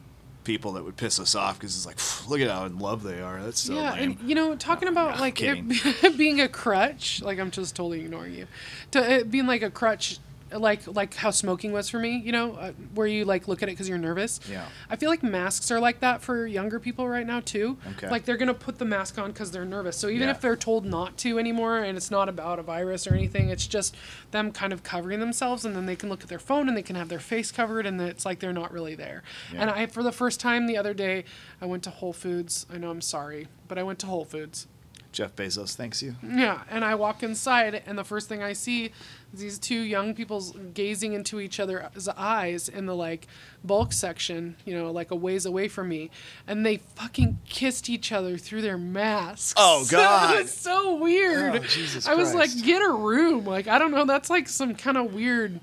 people 0.44 0.72
that 0.72 0.84
would 0.84 0.96
piss 0.96 1.18
us 1.20 1.34
off 1.34 1.58
because 1.58 1.76
it's 1.76 1.86
like 1.86 2.28
look 2.28 2.40
at 2.40 2.50
how 2.50 2.64
in 2.64 2.78
love 2.78 3.02
they 3.02 3.20
are. 3.20 3.40
That's 3.42 3.60
so 3.60 3.74
yeah, 3.74 3.92
lame. 3.92 4.18
and 4.18 4.28
you 4.28 4.34
know, 4.34 4.56
talking 4.56 4.88
about 4.88 5.16
no, 5.16 5.20
like 5.20 5.40
it 5.40 6.16
being 6.16 6.40
a 6.40 6.48
crutch, 6.48 7.22
like 7.22 7.38
I'm 7.38 7.50
just 7.50 7.76
totally 7.76 8.00
ignoring 8.00 8.34
you, 8.34 8.46
to 8.92 9.12
it 9.12 9.30
being 9.30 9.46
like 9.46 9.62
a 9.62 9.70
crutch, 9.70 10.18
like 10.58 10.86
like 10.86 11.14
how 11.14 11.30
smoking 11.30 11.72
was 11.72 11.88
for 11.88 11.98
me, 11.98 12.16
you 12.24 12.32
know, 12.32 12.52
uh, 12.54 12.72
where 12.94 13.06
you 13.06 13.24
like 13.24 13.48
look 13.48 13.62
at 13.62 13.68
it 13.68 13.72
because 13.72 13.88
you're 13.88 13.98
nervous. 13.98 14.40
Yeah. 14.50 14.66
I 14.90 14.96
feel 14.96 15.08
like 15.10 15.22
masks 15.22 15.70
are 15.70 15.80
like 15.80 16.00
that 16.00 16.22
for 16.22 16.46
younger 16.46 16.78
people 16.80 17.08
right 17.08 17.26
now 17.26 17.40
too. 17.40 17.78
Okay. 17.92 18.08
Like 18.10 18.24
they're 18.24 18.36
gonna 18.36 18.54
put 18.54 18.78
the 18.78 18.84
mask 18.84 19.18
on 19.18 19.32
because 19.32 19.50
they're 19.50 19.64
nervous. 19.64 19.96
So 19.96 20.08
even 20.08 20.28
Yeah. 20.28 20.30
if 20.32 20.40
they're 20.40 20.56
told 20.56 20.84
not 20.84 21.16
to 21.18 21.38
anymore, 21.38 21.78
and 21.78 21.96
it's 21.96 22.10
not 22.10 22.28
about 22.28 22.58
a 22.58 22.62
virus 22.62 23.06
or 23.06 23.14
anything, 23.14 23.48
it's 23.48 23.66
just 23.66 23.96
them 24.30 24.52
kind 24.52 24.72
of 24.72 24.82
covering 24.82 25.20
themselves, 25.20 25.64
and 25.64 25.74
then 25.76 25.86
they 25.86 25.96
can 25.96 26.08
look 26.08 26.22
at 26.22 26.28
their 26.28 26.38
phone 26.38 26.68
and 26.68 26.76
they 26.76 26.82
can 26.82 26.96
have 26.96 27.08
their 27.08 27.20
face 27.20 27.50
covered, 27.52 27.86
and 27.86 28.00
it's 28.00 28.24
like 28.26 28.40
they're 28.40 28.52
not 28.52 28.72
really 28.72 28.94
there. 28.94 29.22
Yeah. 29.52 29.62
And 29.62 29.70
I, 29.70 29.86
for 29.86 30.02
the 30.02 30.12
first 30.12 30.40
time 30.40 30.66
the 30.66 30.76
other 30.76 30.94
day, 30.94 31.24
I 31.60 31.66
went 31.66 31.82
to 31.84 31.90
Whole 31.90 32.12
Foods. 32.12 32.66
I 32.72 32.78
know 32.78 32.90
I'm 32.90 33.00
sorry, 33.00 33.48
but 33.68 33.78
I 33.78 33.82
went 33.82 33.98
to 34.00 34.06
Whole 34.06 34.24
Foods. 34.24 34.66
Jeff 35.12 35.36
Bezos 35.36 35.74
thanks 35.76 36.02
you. 36.02 36.16
Yeah, 36.22 36.62
and 36.70 36.84
I 36.84 36.94
walk 36.94 37.22
inside, 37.22 37.82
and 37.86 37.98
the 37.98 38.04
first 38.04 38.28
thing 38.28 38.42
I 38.42 38.54
see 38.54 38.92
is 39.32 39.40
these 39.40 39.58
two 39.58 39.78
young 39.80 40.14
people 40.14 40.40
gazing 40.72 41.12
into 41.12 41.38
each 41.38 41.60
other's 41.60 42.08
eyes 42.08 42.68
in 42.68 42.86
the 42.86 42.96
like 42.96 43.26
bulk 43.62 43.92
section, 43.92 44.56
you 44.64 44.74
know, 44.74 44.90
like 44.90 45.10
a 45.10 45.14
ways 45.16 45.44
away 45.44 45.68
from 45.68 45.90
me, 45.90 46.10
and 46.46 46.64
they 46.64 46.78
fucking 46.96 47.38
kissed 47.46 47.90
each 47.90 48.10
other 48.10 48.38
through 48.38 48.62
their 48.62 48.78
masks. 48.78 49.54
Oh, 49.56 49.86
God. 49.90 50.38
it's 50.40 50.52
so 50.54 50.96
weird. 50.96 51.56
Oh, 51.56 51.58
Jesus 51.58 52.06
I 52.08 52.14
was 52.14 52.34
like, 52.34 52.50
get 52.62 52.82
a 52.82 52.92
room. 52.92 53.44
Like 53.44 53.68
I 53.68 53.78
don't 53.78 53.90
know, 53.90 54.06
that's 54.06 54.30
like 54.30 54.48
some 54.48 54.74
kind 54.74 54.96
of 54.96 55.12
weird 55.12 55.60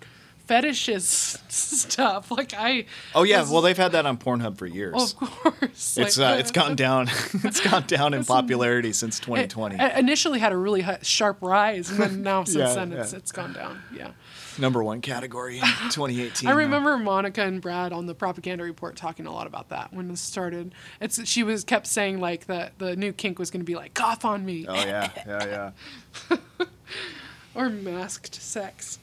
fetishist 0.49 1.39
stuff. 1.51 2.31
Like 2.31 2.53
I. 2.57 2.85
Oh 3.13 3.23
yeah, 3.23 3.41
was- 3.41 3.49
well 3.51 3.61
they've 3.61 3.77
had 3.77 3.91
that 3.93 4.05
on 4.05 4.17
Pornhub 4.17 4.57
for 4.57 4.65
years. 4.65 4.95
Of 4.95 5.15
course. 5.15 5.97
it's 5.97 6.17
like, 6.17 6.37
uh, 6.37 6.39
it's 6.39 6.51
gone 6.51 6.75
down. 6.75 7.07
it's 7.43 7.59
gone 7.59 7.83
down 7.87 8.13
in 8.13 8.25
popularity 8.25 8.93
since 8.93 9.19
2020. 9.19 9.75
It, 9.75 9.81
it 9.81 9.97
initially 9.97 10.39
had 10.39 10.51
a 10.51 10.57
really 10.57 10.85
sharp 11.01 11.37
rise, 11.41 11.89
and 11.91 11.99
then 11.99 12.23
now 12.23 12.43
since 12.43 12.57
Yeah, 12.57 12.73
then 12.73 12.93
it's, 12.93 13.11
yeah. 13.13 13.17
it's 13.19 13.31
gone 13.31 13.53
down. 13.53 13.81
Yeah. 13.95 14.11
Number 14.57 14.83
one 14.83 14.99
category 14.99 15.59
in 15.59 15.63
2018. 15.89 16.49
I 16.49 16.51
now. 16.51 16.57
remember 16.57 16.97
Monica 16.97 17.43
and 17.43 17.61
Brad 17.61 17.93
on 17.93 18.07
the 18.07 18.13
propaganda 18.13 18.65
report 18.65 18.97
talking 18.97 19.25
a 19.25 19.31
lot 19.31 19.47
about 19.47 19.69
that 19.69 19.93
when 19.93 20.09
this 20.09 20.19
started. 20.19 20.75
It's 20.99 21.25
she 21.29 21.43
was 21.43 21.63
kept 21.63 21.87
saying 21.87 22.19
like 22.19 22.47
that 22.47 22.77
the 22.77 22.97
new 22.97 23.13
kink 23.13 23.39
was 23.39 23.51
going 23.51 23.61
to 23.61 23.65
be 23.65 23.75
like 23.75 23.93
cough 23.93 24.25
on 24.25 24.45
me 24.45 24.65
Oh 24.67 24.73
yeah, 24.73 25.11
yeah, 25.25 25.71
yeah. 26.29 26.67
or 27.55 27.69
masked 27.69 28.35
sex. 28.41 28.99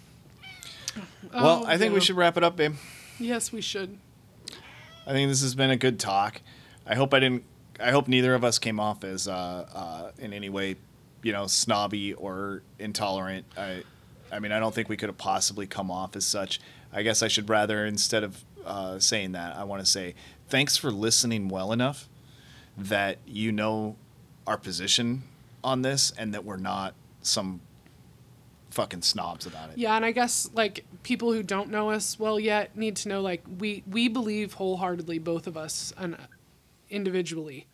Well, 1.32 1.62
Oh, 1.64 1.66
I 1.66 1.78
think 1.78 1.94
we 1.94 2.00
should 2.00 2.16
wrap 2.16 2.36
it 2.36 2.44
up, 2.44 2.56
babe. 2.56 2.74
Yes, 3.18 3.52
we 3.52 3.60
should. 3.60 3.98
I 5.06 5.12
think 5.12 5.30
this 5.30 5.42
has 5.42 5.54
been 5.54 5.70
a 5.70 5.76
good 5.76 5.98
talk. 5.98 6.40
I 6.86 6.94
hope 6.94 7.14
I 7.14 7.20
didn't. 7.20 7.44
I 7.78 7.90
hope 7.90 8.08
neither 8.08 8.34
of 8.34 8.42
us 8.44 8.58
came 8.58 8.80
off 8.80 9.04
as 9.04 9.28
uh, 9.28 9.32
uh, 9.72 10.10
in 10.18 10.32
any 10.32 10.48
way, 10.48 10.76
you 11.22 11.32
know, 11.32 11.46
snobby 11.46 12.14
or 12.14 12.62
intolerant. 12.78 13.44
I, 13.56 13.82
I 14.32 14.38
mean, 14.38 14.50
I 14.52 14.58
don't 14.58 14.74
think 14.74 14.88
we 14.88 14.96
could 14.96 15.08
have 15.08 15.18
possibly 15.18 15.66
come 15.66 15.90
off 15.90 16.16
as 16.16 16.24
such. 16.24 16.60
I 16.92 17.02
guess 17.02 17.22
I 17.22 17.28
should 17.28 17.48
rather, 17.50 17.84
instead 17.84 18.24
of 18.24 18.44
uh, 18.64 18.98
saying 18.98 19.32
that, 19.32 19.56
I 19.56 19.64
want 19.64 19.80
to 19.84 19.86
say 19.86 20.14
thanks 20.48 20.76
for 20.76 20.90
listening 20.90 21.48
well 21.48 21.72
enough 21.72 22.08
that 22.78 23.18
you 23.26 23.52
know 23.52 23.96
our 24.46 24.56
position 24.56 25.22
on 25.62 25.82
this 25.82 26.12
and 26.18 26.32
that 26.34 26.44
we're 26.44 26.56
not 26.56 26.94
some 27.22 27.60
fucking 28.76 29.00
snobs 29.02 29.46
about 29.46 29.70
it. 29.70 29.78
Yeah, 29.78 29.96
and 29.96 30.04
I 30.04 30.12
guess 30.12 30.48
like 30.54 30.84
people 31.02 31.32
who 31.32 31.42
don't 31.42 31.70
know 31.70 31.90
us 31.90 32.18
well 32.18 32.38
yet 32.38 32.76
need 32.76 32.94
to 32.96 33.08
know 33.08 33.20
like 33.22 33.42
we 33.58 33.82
we 33.90 34.06
believe 34.08 34.52
wholeheartedly 34.54 35.18
both 35.18 35.46
of 35.46 35.56
us 35.56 35.92
and 35.96 36.14
uh, 36.14 36.18
individually 36.90 37.66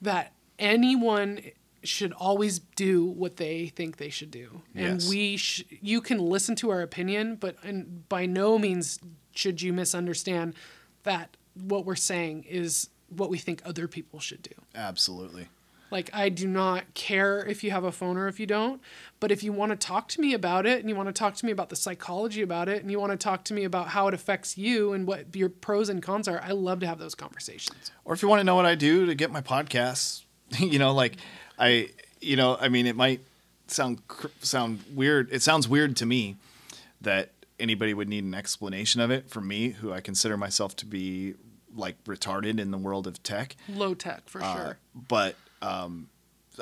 that 0.00 0.32
anyone 0.58 1.40
should 1.82 2.12
always 2.12 2.60
do 2.76 3.04
what 3.04 3.36
they 3.36 3.66
think 3.66 3.96
they 3.96 4.08
should 4.10 4.30
do. 4.30 4.62
And 4.76 5.00
Yes. 5.02 5.08
we 5.10 5.36
sh- 5.36 5.64
you 5.80 6.00
can 6.00 6.18
listen 6.18 6.54
to 6.56 6.70
our 6.70 6.80
opinion, 6.80 7.34
but 7.36 7.56
and 7.64 8.08
by 8.08 8.24
no 8.26 8.58
means 8.58 9.00
should 9.34 9.60
you 9.60 9.72
misunderstand 9.72 10.54
that 11.02 11.36
what 11.54 11.84
we're 11.84 11.96
saying 11.96 12.44
is 12.48 12.88
what 13.08 13.28
we 13.28 13.38
think 13.38 13.60
other 13.64 13.88
people 13.88 14.20
should 14.20 14.42
do. 14.42 14.54
Absolutely. 14.74 15.48
Like, 15.92 16.10
I 16.12 16.28
do 16.30 16.48
not 16.48 16.94
care 16.94 17.44
if 17.46 17.62
you 17.62 17.70
have 17.70 17.84
a 17.84 17.92
phone 17.92 18.16
or 18.16 18.26
if 18.26 18.40
you 18.40 18.46
don't. 18.46 18.80
But 19.20 19.30
if 19.30 19.44
you 19.44 19.52
want 19.52 19.70
to 19.70 19.76
talk 19.76 20.08
to 20.08 20.20
me 20.20 20.32
about 20.34 20.66
it 20.66 20.80
and 20.80 20.88
you 20.88 20.96
want 20.96 21.08
to 21.08 21.12
talk 21.12 21.34
to 21.36 21.46
me 21.46 21.52
about 21.52 21.68
the 21.68 21.76
psychology 21.76 22.42
about 22.42 22.68
it 22.68 22.82
and 22.82 22.90
you 22.90 22.98
want 22.98 23.12
to 23.12 23.16
talk 23.18 23.44
to 23.44 23.54
me 23.54 23.62
about 23.64 23.88
how 23.88 24.08
it 24.08 24.14
affects 24.14 24.56
you 24.58 24.92
and 24.94 25.06
what 25.06 25.36
your 25.36 25.48
pros 25.50 25.88
and 25.88 26.02
cons 26.02 26.26
are, 26.26 26.40
I 26.40 26.52
love 26.52 26.80
to 26.80 26.86
have 26.86 26.98
those 26.98 27.14
conversations. 27.14 27.92
or 28.04 28.14
if 28.14 28.22
you 28.22 28.28
want 28.28 28.40
to 28.40 28.44
know 28.44 28.54
what 28.56 28.66
I 28.66 28.74
do 28.74 29.06
to 29.06 29.14
get 29.14 29.30
my 29.30 29.42
podcasts, 29.42 30.22
you 30.58 30.78
know, 30.78 30.92
like 30.94 31.16
I, 31.58 31.90
you 32.20 32.36
know, 32.36 32.56
I 32.60 32.68
mean, 32.68 32.86
it 32.86 32.96
might 32.96 33.20
sound 33.68 34.00
sound 34.40 34.80
weird. 34.94 35.28
It 35.30 35.42
sounds 35.42 35.68
weird 35.68 35.94
to 35.98 36.06
me 36.06 36.36
that 37.02 37.32
anybody 37.60 37.94
would 37.94 38.08
need 38.08 38.24
an 38.24 38.34
explanation 38.34 39.00
of 39.00 39.10
it. 39.10 39.28
For 39.30 39.40
me, 39.40 39.70
who 39.70 39.92
I 39.92 40.00
consider 40.00 40.36
myself 40.36 40.74
to 40.76 40.86
be 40.86 41.34
like 41.74 42.02
retarded 42.04 42.58
in 42.58 42.70
the 42.70 42.78
world 42.78 43.06
of 43.06 43.22
tech, 43.22 43.56
Low 43.68 43.94
tech, 43.94 44.28
for 44.28 44.42
Uh, 44.42 44.54
sure. 44.56 44.78
but 45.08 45.36
um, 45.62 46.08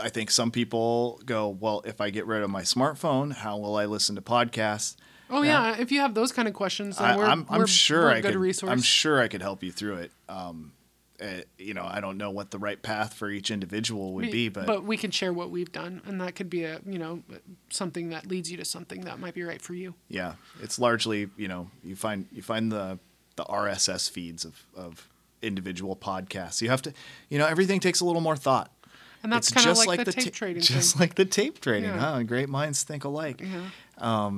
I 0.00 0.08
think 0.08 0.30
some 0.30 0.50
people 0.50 1.20
go, 1.24 1.48
well, 1.48 1.82
if 1.84 2.00
I 2.00 2.10
get 2.10 2.26
rid 2.26 2.42
of 2.42 2.50
my 2.50 2.62
smartphone, 2.62 3.32
how 3.32 3.58
will 3.58 3.76
I 3.76 3.86
listen 3.86 4.14
to 4.16 4.22
podcasts? 4.22 4.96
Oh, 5.28 5.42
yeah. 5.42 5.76
If 5.78 5.92
you 5.92 6.00
have 6.00 6.14
those 6.14 6.32
kind 6.32 6.48
of 6.48 6.54
questions, 6.54 6.98
then 6.98 7.06
I, 7.06 7.16
we're, 7.16 7.24
I'm, 7.24 7.46
I'm 7.48 7.60
we're, 7.60 7.66
sure 7.66 8.04
we're 8.04 8.10
I 8.10 8.20
could. 8.20 8.36
resource. 8.36 8.70
I'm 8.70 8.82
sure 8.82 9.20
I 9.20 9.28
could 9.28 9.42
help 9.42 9.62
you 9.62 9.72
through 9.72 9.96
it. 9.96 10.12
Um, 10.28 10.72
uh, 11.20 11.42
you 11.58 11.74
know, 11.74 11.84
I 11.84 12.00
don't 12.00 12.16
know 12.16 12.30
what 12.30 12.50
the 12.50 12.58
right 12.58 12.80
path 12.80 13.12
for 13.14 13.28
each 13.28 13.50
individual 13.50 14.14
would 14.14 14.30
be, 14.30 14.48
but, 14.48 14.84
we 14.84 14.96
can 14.96 15.10
share 15.10 15.32
what 15.32 15.50
we've 15.50 15.70
done, 15.70 16.00
and 16.06 16.20
that 16.20 16.34
could 16.34 16.48
be 16.48 16.64
a 16.64 16.80
you 16.86 16.98
know 16.98 17.22
something 17.68 18.08
that 18.08 18.26
leads 18.26 18.50
you 18.50 18.56
to 18.56 18.64
something 18.64 19.02
that 19.02 19.18
might 19.18 19.34
be 19.34 19.42
right 19.42 19.60
for 19.60 19.74
you. 19.74 19.94
yeah, 20.08 20.34
it's 20.62 20.78
largely 20.78 21.28
you 21.36 21.46
know 21.46 21.68
you 21.84 21.94
find 21.94 22.26
you 22.32 22.40
find 22.40 22.72
the 22.72 22.98
the 23.36 23.44
RSS 23.44 24.10
feeds 24.10 24.46
of 24.46 24.64
of 24.74 25.10
individual 25.42 25.94
podcasts. 25.94 26.62
You 26.62 26.70
have 26.70 26.82
to, 26.82 26.92
you 27.28 27.38
know, 27.38 27.46
everything 27.46 27.80
takes 27.80 28.00
a 28.00 28.04
little 28.04 28.22
more 28.22 28.36
thought. 28.36 28.70
And 29.22 29.30
that's 29.32 29.48
It's 29.48 29.54
kind 29.54 29.66
of 29.70 29.76
just 29.76 29.86
like, 29.86 30.04
the, 30.04 30.12
ta- 30.12 30.20
tape 30.22 30.32
trading 30.34 30.62
Just 30.62 30.94
thing. 30.94 31.00
like 31.00 31.14
the 31.14 31.24
tape 31.26 31.60
trading, 31.60 31.90
Yeah. 31.90 31.98
huh? 31.98 32.22
Great 32.22 32.48
minds 32.48 32.82
think 32.84 33.04
alike. 33.04 33.40
yeah. 33.42 34.30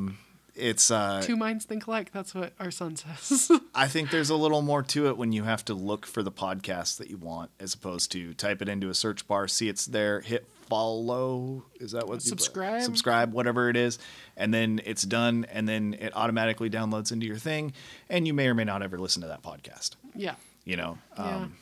it's 0.54 0.90
uh, 0.90 1.22
Two 1.22 1.36
minds 1.36 1.64
think 1.64 1.86
alike. 1.86 2.10
That's 2.12 2.34
what 2.34 2.52
our 2.60 2.70
son 2.70 2.96
says. 2.96 3.50
I 3.74 3.88
think 3.88 4.10
there's 4.10 4.28
a 4.30 4.36
little 4.36 4.60
more 4.62 4.82
to 4.82 5.06
it 5.08 5.16
when 5.16 5.32
you 5.32 5.44
have 5.44 5.64
to 5.66 5.74
look 5.74 6.04
for 6.04 6.22
the 6.22 6.32
podcast 6.32 6.98
that 6.98 7.08
you 7.10 7.16
want 7.16 7.50
as 7.60 7.74
opposed 7.74 8.12
to 8.12 8.34
type 8.34 8.60
it 8.60 8.68
into 8.68 8.88
a 8.90 8.94
search 8.94 9.26
bar, 9.28 9.48
see 9.48 9.68
it's 9.68 9.86
there, 9.86 10.20
hit 10.20 10.46
follow. 10.68 11.64
Is 11.80 11.92
that 11.92 12.06
what 12.06 12.14
you- 12.14 12.20
Subscribe. 12.20 12.82
subscribe, 12.82 13.32
whatever 13.32 13.68
it 13.70 13.76
is, 13.76 13.98
and 14.36 14.52
then 14.52 14.80
it's 14.84 15.02
done, 15.02 15.46
and 15.52 15.68
then 15.68 15.94
it 15.98 16.12
automatically 16.16 16.68
downloads 16.70 17.12
into 17.12 17.26
your 17.26 17.36
thing, 17.36 17.72
and 18.10 18.26
you 18.26 18.34
may 18.34 18.48
or 18.48 18.54
may 18.54 18.64
not 18.64 18.82
ever 18.82 18.98
listen 18.98 19.22
to 19.22 19.28
that 19.28 19.42
podcast. 19.42 19.92
yeah. 20.14 20.34
You 20.64 20.76
know, 20.76 20.98
Yeah. 21.16 21.36
um, 21.36 21.56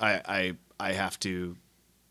I 0.00 0.20
I 0.26 0.52
I 0.80 0.92
have 0.92 1.18
to 1.20 1.56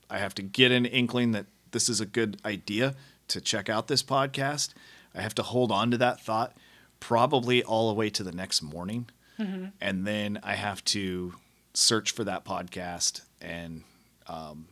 I 0.09 0.19
have 0.19 0.35
to 0.35 0.41
get 0.41 0.71
an 0.71 0.85
inkling 0.85 1.31
that 1.31 1.45
this 1.71 1.89
is 1.89 1.99
a 2.01 2.05
good 2.05 2.37
idea 2.45 2.95
to 3.29 3.41
check 3.41 3.69
out 3.69 3.87
this 3.87 4.03
podcast. 4.03 4.73
I 5.13 5.21
have 5.21 5.35
to 5.35 5.43
hold 5.43 5.71
on 5.71 5.91
to 5.91 5.97
that 5.97 6.21
thought 6.21 6.55
probably 6.99 7.63
all 7.63 7.89
the 7.89 7.93
way 7.93 8.09
to 8.09 8.23
the 8.23 8.31
next 8.31 8.61
morning. 8.61 9.07
Mm-hmm. 9.39 9.65
And 9.81 10.05
then 10.07 10.39
I 10.43 10.53
have 10.55 10.83
to 10.85 11.33
search 11.73 12.11
for 12.11 12.23
that 12.23 12.45
podcast 12.45 13.21
and 13.41 13.83
um, 14.27 14.67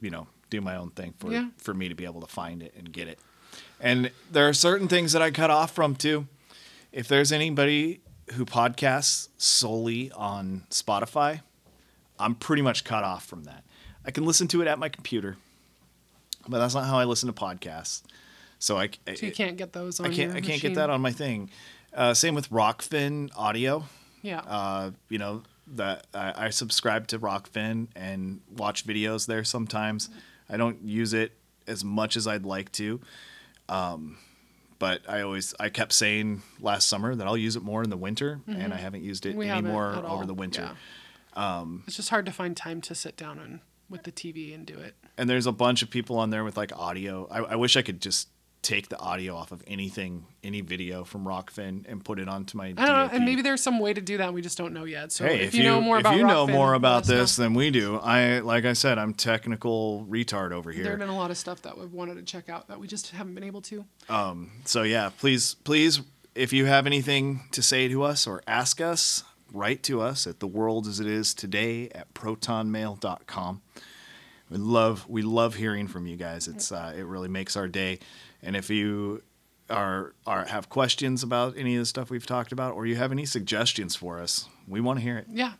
you 0.00 0.10
know, 0.10 0.26
do 0.50 0.60
my 0.60 0.76
own 0.76 0.90
thing 0.90 1.14
for 1.18 1.32
Yeah. 1.32 1.48
for 1.58 1.74
me 1.74 1.88
to 1.88 1.94
be 1.94 2.04
able 2.04 2.20
to 2.20 2.26
find 2.26 2.62
it 2.62 2.74
and 2.76 2.92
get 2.92 3.08
it. 3.08 3.18
And 3.80 4.10
there 4.30 4.48
are 4.48 4.52
certain 4.54 4.88
things 4.88 5.12
that 5.12 5.22
I 5.22 5.30
cut 5.30 5.50
off 5.50 5.72
from 5.74 5.96
too. 5.96 6.26
If 6.92 7.08
there's 7.08 7.32
anybody 7.32 8.00
who 8.34 8.44
podcasts 8.46 9.28
solely 9.36 10.10
on 10.12 10.64
Spotify, 10.70 11.40
I'm 12.18 12.34
pretty 12.34 12.62
much 12.62 12.84
cut 12.84 13.02
off 13.04 13.26
from 13.26 13.44
that. 13.44 13.64
I 14.04 14.10
can 14.10 14.24
listen 14.24 14.48
to 14.48 14.62
it 14.62 14.68
at 14.68 14.78
my 14.78 14.88
computer, 14.88 15.36
but 16.48 16.58
that's 16.58 16.74
not 16.74 16.84
how 16.86 16.98
I 16.98 17.04
listen 17.04 17.26
to 17.28 17.32
podcasts. 17.32 18.02
So 18.58 18.78
I, 18.78 18.90
So 19.14 19.26
you 19.26 19.32
can't 19.32 19.56
get 19.56 19.72
those 19.72 19.98
on 20.00 20.06
I 20.06 20.14
can't 20.14 20.30
I 20.32 20.34
can't 20.34 20.46
machine. 20.48 20.60
get 20.70 20.74
that 20.76 20.90
on 20.90 21.00
my 21.00 21.12
thing. 21.12 21.50
Uh, 21.94 22.14
same 22.14 22.34
with 22.34 22.48
Rokfin 22.50 23.30
Audio. 23.36 23.84
Yeah. 24.22 24.38
Uh, 24.40 24.90
you 25.08 25.18
know 25.18 25.42
that 25.74 26.06
I, 26.14 26.46
I 26.46 26.50
subscribe 26.50 27.06
to 27.08 27.18
Rokfin 27.18 27.88
and 27.96 28.40
watch 28.56 28.86
videos 28.86 29.26
there 29.26 29.42
sometimes. 29.44 30.08
I 30.48 30.56
don't 30.56 30.82
use 30.82 31.12
it 31.12 31.32
as 31.66 31.82
much 31.84 32.16
as 32.16 32.26
I'd 32.26 32.44
like 32.44 32.70
to. 32.72 33.00
Um, 33.68 34.18
but 34.78 35.02
I 35.08 35.22
always 35.22 35.54
I 35.60 35.68
kept 35.68 35.92
saying 35.92 36.42
last 36.60 36.88
summer 36.88 37.14
that 37.14 37.26
I'll 37.26 37.36
use 37.36 37.56
it 37.56 37.62
more 37.62 37.82
in 37.84 37.90
the 37.90 37.96
winter, 37.96 38.40
and 38.48 38.72
I 38.74 38.76
haven't 38.78 39.02
used 39.04 39.26
it 39.26 39.30
Mm-hmm. 39.30 39.38
we 39.38 39.48
anymore 39.50 39.94
over 40.06 40.24
the 40.26 40.34
winter. 40.34 40.70
Yeah. 41.36 41.58
Um, 41.60 41.84
it's 41.86 41.96
just 41.96 42.10
hard 42.10 42.26
to 42.26 42.32
find 42.32 42.56
time 42.56 42.80
to 42.82 42.94
sit 42.94 43.16
down 43.16 43.38
and 43.38 43.60
with 43.92 44.02
the 44.02 44.12
TV 44.12 44.54
and 44.54 44.66
do 44.66 44.76
it. 44.78 44.94
and 45.16 45.30
there's 45.30 45.46
a 45.46 45.52
bunch 45.52 45.82
of 45.82 45.90
people 45.90 46.18
on 46.18 46.30
there 46.30 46.42
with 46.42 46.56
like 46.56 46.72
audio. 46.76 47.28
I, 47.30 47.38
I 47.38 47.56
wish 47.56 47.76
I 47.76 47.82
could 47.82 48.00
just 48.00 48.28
take 48.62 48.88
the 48.88 48.98
audio 48.98 49.34
off 49.34 49.50
of 49.50 49.60
anything, 49.66 50.24
any 50.44 50.60
video 50.60 51.02
from 51.02 51.24
Rokfin, 51.24 51.84
and 51.88 52.04
put 52.04 52.20
it 52.20 52.28
onto 52.28 52.56
my. 52.56 52.66
I 52.66 52.72
don't 52.72 52.86
know, 52.86 53.08
and 53.12 53.24
maybe 53.24 53.42
there's 53.42 53.60
some 53.60 53.80
way 53.80 53.92
to 53.92 54.00
do 54.00 54.18
that 54.18 54.32
we 54.32 54.40
just 54.40 54.56
don't 54.56 54.72
know 54.72 54.84
yet. 54.84 55.10
So 55.10 55.26
Hey, 55.26 55.40
if, 55.40 55.54
you, 55.54 55.64
know 55.64 55.80
more 55.80 55.96
if 55.96 56.02
about 56.02 56.16
you 56.16 56.24
know 56.24 56.46
Rokfin, 56.46 56.52
more 56.52 56.74
about 56.74 57.02
us 57.02 57.08
know. 57.08 57.16
this 57.16 57.36
than 57.36 57.54
we 57.54 57.70
do, 57.70 57.96
I 57.96 58.38
like 58.38 58.64
I 58.64 58.72
said, 58.72 58.98
I'm 58.98 59.14
technical 59.14 60.06
retard 60.08 60.52
over 60.52 60.70
here. 60.70 60.84
there 60.84 60.92
here. 60.92 60.98
have 60.98 60.98
been 61.00 61.08
a 61.08 61.16
lot 61.16 61.30
of 61.30 61.36
stuff 61.36 61.62
that 61.62 61.76
we've 61.76 61.92
wanted 61.92 62.14
to 62.14 62.22
check 62.22 62.48
out 62.48 62.68
that 62.68 62.78
we 62.78 62.86
just 62.86 63.10
haven't 63.10 63.34
been 63.34 63.44
able 63.44 63.62
to. 63.62 63.84
Um. 64.08 64.52
So 64.64 64.82
yeah, 64.82 65.10
please, 65.18 65.54
please, 65.64 66.00
if 66.34 66.52
you 66.52 66.66
have 66.66 66.86
anything 66.86 67.42
to 67.50 67.62
say 67.62 67.88
to 67.88 68.02
us 68.04 68.26
or 68.28 68.42
ask 68.46 68.80
us, 68.80 69.24
write 69.52 69.82
to 69.84 70.00
us 70.00 70.26
at 70.26 70.40
the 70.40 70.46
world 70.46 70.86
as 70.86 71.00
it 71.00 71.06
is 71.06 71.34
today 71.34 71.88
at 71.90 72.12
protonmail.com. 72.14 73.62
We 74.50 74.58
love 74.58 75.08
we 75.08 75.22
love 75.22 75.54
hearing 75.54 75.88
from 75.88 76.06
you 76.06 76.16
guys. 76.16 76.46
It's 76.48 76.72
uh, 76.72 76.92
it 76.96 77.04
really 77.04 77.28
makes 77.28 77.56
our 77.56 77.68
day. 77.68 78.00
And 78.42 78.54
if 78.56 78.68
you 78.68 79.22
are 79.70 80.14
are 80.26 80.44
have 80.44 80.68
questions 80.68 81.22
about 81.22 81.56
any 81.56 81.74
of 81.76 81.80
the 81.80 81.86
stuff 81.86 82.10
we've 82.10 82.26
talked 82.26 82.52
about, 82.52 82.74
or 82.74 82.84
you 82.86 82.96
have 82.96 83.12
any 83.12 83.24
suggestions 83.24 83.96
for 83.96 84.20
us, 84.20 84.48
we 84.68 84.80
want 84.80 84.98
to 84.98 85.02
hear 85.02 85.16
it. 85.16 85.26
Yeah. 85.30 85.52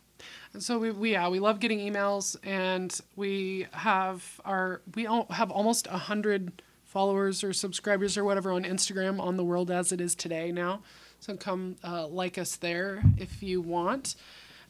So 0.58 0.78
we, 0.78 0.90
we 0.90 1.12
yeah 1.12 1.28
we 1.28 1.38
love 1.38 1.58
getting 1.58 1.78
emails 1.78 2.36
and 2.42 2.98
we 3.16 3.66
have 3.72 4.40
our 4.44 4.82
we 4.94 5.04
have 5.30 5.50
almost 5.50 5.86
a 5.86 5.98
hundred 5.98 6.62
followers 6.84 7.42
or 7.42 7.54
subscribers 7.54 8.18
or 8.18 8.24
whatever 8.24 8.52
on 8.52 8.64
Instagram 8.64 9.18
on 9.18 9.38
the 9.38 9.44
world 9.44 9.70
as 9.70 9.92
it 9.92 10.00
is 10.00 10.14
today 10.14 10.52
now. 10.52 10.82
So 11.22 11.36
come 11.36 11.76
uh, 11.84 12.08
like 12.08 12.36
us 12.36 12.56
there 12.56 13.00
if 13.16 13.44
you 13.44 13.60
want, 13.60 14.16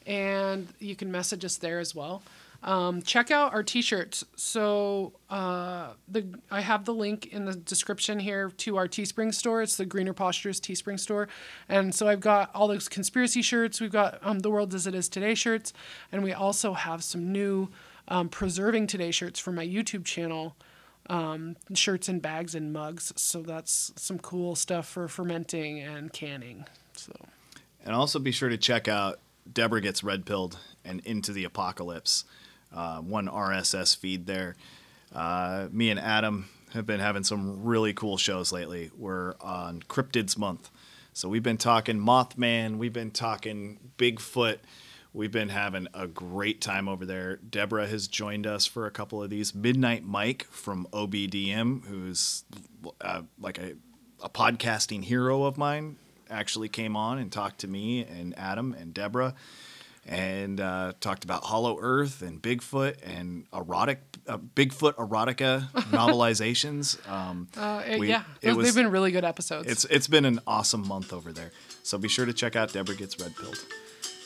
and 0.07 0.69
you 0.81 0.95
can 0.95 1.11
message 1.11 1.47
us 1.47 1.57
there 1.57 1.79
as 1.79 1.95
well. 1.95 2.23
Um, 2.63 3.01
check 3.01 3.31
out 3.31 3.55
our 3.55 3.63
t-shirts. 3.63 4.23
So 4.37 5.15
uh, 5.31 5.95
the 6.09 6.27
I 6.51 6.61
have 6.61 6.85
the 6.85 6.93
link 6.93 7.29
in 7.33 7.47
the 7.47 7.55
description 7.55 8.21
here 8.21 8.51
to 8.59 8.77
our 8.77 8.87
Teespring 8.87 9.33
store. 9.33 9.63
It's 9.63 9.77
the 9.77 9.87
Greener 9.87 10.13
Postures 10.13 10.61
Teespring 10.61 11.01
store, 11.01 11.27
and 11.71 11.95
so 11.95 12.07
I've 12.07 12.21
got 12.21 12.51
all 12.55 12.69
those 12.69 12.87
conspiracy 12.87 13.41
shirts. 13.41 13.81
We've 13.81 13.91
got 13.91 14.19
um, 14.21 14.41
the 14.41 14.51
world 14.51 14.75
as 14.75 14.87
it 14.87 14.95
is 14.95 15.09
today 15.09 15.35
shirts, 15.35 15.73
and 16.13 16.23
we 16.23 16.35
also 16.35 16.75
have 16.75 17.03
some 17.03 17.33
new 17.33 17.71
um, 18.09 18.29
preserving 18.29 18.89
today 18.89 19.11
shirts 19.11 19.41
for 19.41 19.53
my 19.53 19.67
YouTube 19.67 20.05
channel. 20.05 20.55
Um, 21.09 21.57
shirts 21.75 22.09
and 22.09 22.23
bags 22.23 22.55
and 22.55 22.73
mugs. 22.73 23.13
So 23.17 23.43
that's 23.43 23.93
some 23.97 24.19
cool 24.19 24.55
stuff 24.55 24.89
for 24.89 25.09
fermenting 25.09 25.81
and 25.81 26.13
canning. 26.13 26.65
So 26.95 27.13
And 27.85 27.95
also 27.95 28.19
be 28.19 28.33
sure 28.33 28.49
to 28.49 28.57
check 28.57 28.89
out 28.89 29.19
Deborah 29.51 29.81
Gets 29.81 30.05
Red 30.05 30.25
Pilled 30.25 30.59
and 30.85 31.01
Into 31.01 31.33
the 31.33 31.45
Apocalypse, 31.45 32.25
uh, 32.73 32.99
one 32.99 33.29
RSS 33.29 33.97
feed 33.97 34.27
there. 34.27 34.57
Uh, 35.13 35.69
me 35.71 35.91
and 35.91 35.99
Adam 36.01 36.49
have 36.73 36.87
been 36.87 37.01
having 37.01 37.25
some 37.25 37.63
really 37.65 37.93
cool 37.93 38.17
shows 38.17 38.53
lately. 38.53 38.91
We're 38.97 39.35
on 39.41 39.83
Cryptids 39.83 40.39
Month. 40.39 40.71
So 41.13 41.29
we've 41.29 41.43
been 41.43 41.59
talking 41.59 41.99
Mothman, 41.99 42.79
we've 42.79 42.93
been 42.93 43.11
talking 43.11 43.79
Bigfoot. 43.99 44.59
We've 45.15 45.31
been 45.31 45.51
having 45.51 45.89
a 45.93 46.07
great 46.07 46.61
time 46.63 46.89
over 46.89 47.05
there. 47.05 47.37
Deborah 47.37 47.87
has 47.87 48.09
joined 48.09 48.47
us 48.47 48.65
for 48.67 48.87
a 48.87 48.91
couple 48.91 49.23
of 49.23 49.29
these. 49.29 49.55
Midnight 49.55 50.05
Mike 50.05 50.45
from 50.51 50.87
OBDM, 50.93 51.85
who's 51.87 52.45
uh, 53.01 53.23
like 53.39 53.59
a, 53.59 53.75
a 54.23 54.31
podcasting 54.31 55.05
hero 55.05 55.45
of 55.45 55.59
mine, 55.59 55.97
actually 56.31 56.69
came 56.71 56.97
on 56.97 57.19
and 57.19 57.31
talked 57.31 57.59
to 57.61 57.69
me 57.69 58.05
and 58.05 58.37
Adam 58.39 58.73
and 58.73 58.95
Deborah 58.95 59.35
and 60.07 60.59
uh, 60.61 60.95
talked 61.01 61.25
about 61.25 61.45
Hollow 61.45 61.79
Earth 61.81 62.23
and 62.23 62.41
Bigfoot 62.43 62.97
and 63.05 63.45
erotic 63.53 64.01
uh, 64.27 64.39
Bigfoot 64.39 64.95
erotica 64.95 65.69
novelizations. 65.93 66.97
Um, 67.09 67.49
uh, 67.57 67.83
it- 67.87 68.01
we- 68.01 68.09
yeah, 68.09 68.23
those, 68.41 68.57
was- 68.57 68.67
they've 68.67 68.83
been 68.83 68.91
really 68.91 69.13
good 69.13 69.25
episodes. 69.25 69.69
it's 69.71 69.85
it's 69.85 70.09
been 70.09 70.25
an 70.25 70.41
awesome 70.47 70.89
month 70.89 71.13
over 71.13 71.33
there. 71.33 71.51
So 71.83 71.99
be 71.99 72.09
sure 72.09 72.25
to 72.27 72.33
check 72.33 72.57
out 72.57 72.73
Deborah 72.73 72.97
Gets 72.97 73.21
Red 73.21 73.37
Pilled. 73.37 73.63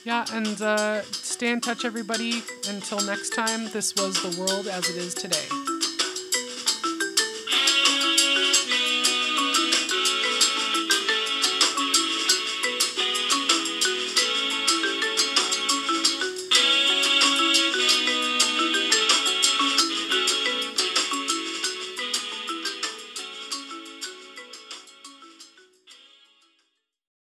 Yeah, 0.06 0.24
and 0.32 0.62
uh, 0.62 1.02
stay 1.02 1.50
in 1.50 1.60
touch, 1.60 1.84
everybody. 1.84 2.40
Until 2.68 3.00
next 3.00 3.30
time, 3.30 3.68
this 3.72 3.92
was 3.96 4.14
the 4.22 4.40
world 4.40 4.68
as 4.68 4.88
it 4.88 4.96
is 4.96 5.14
today. 5.14 5.75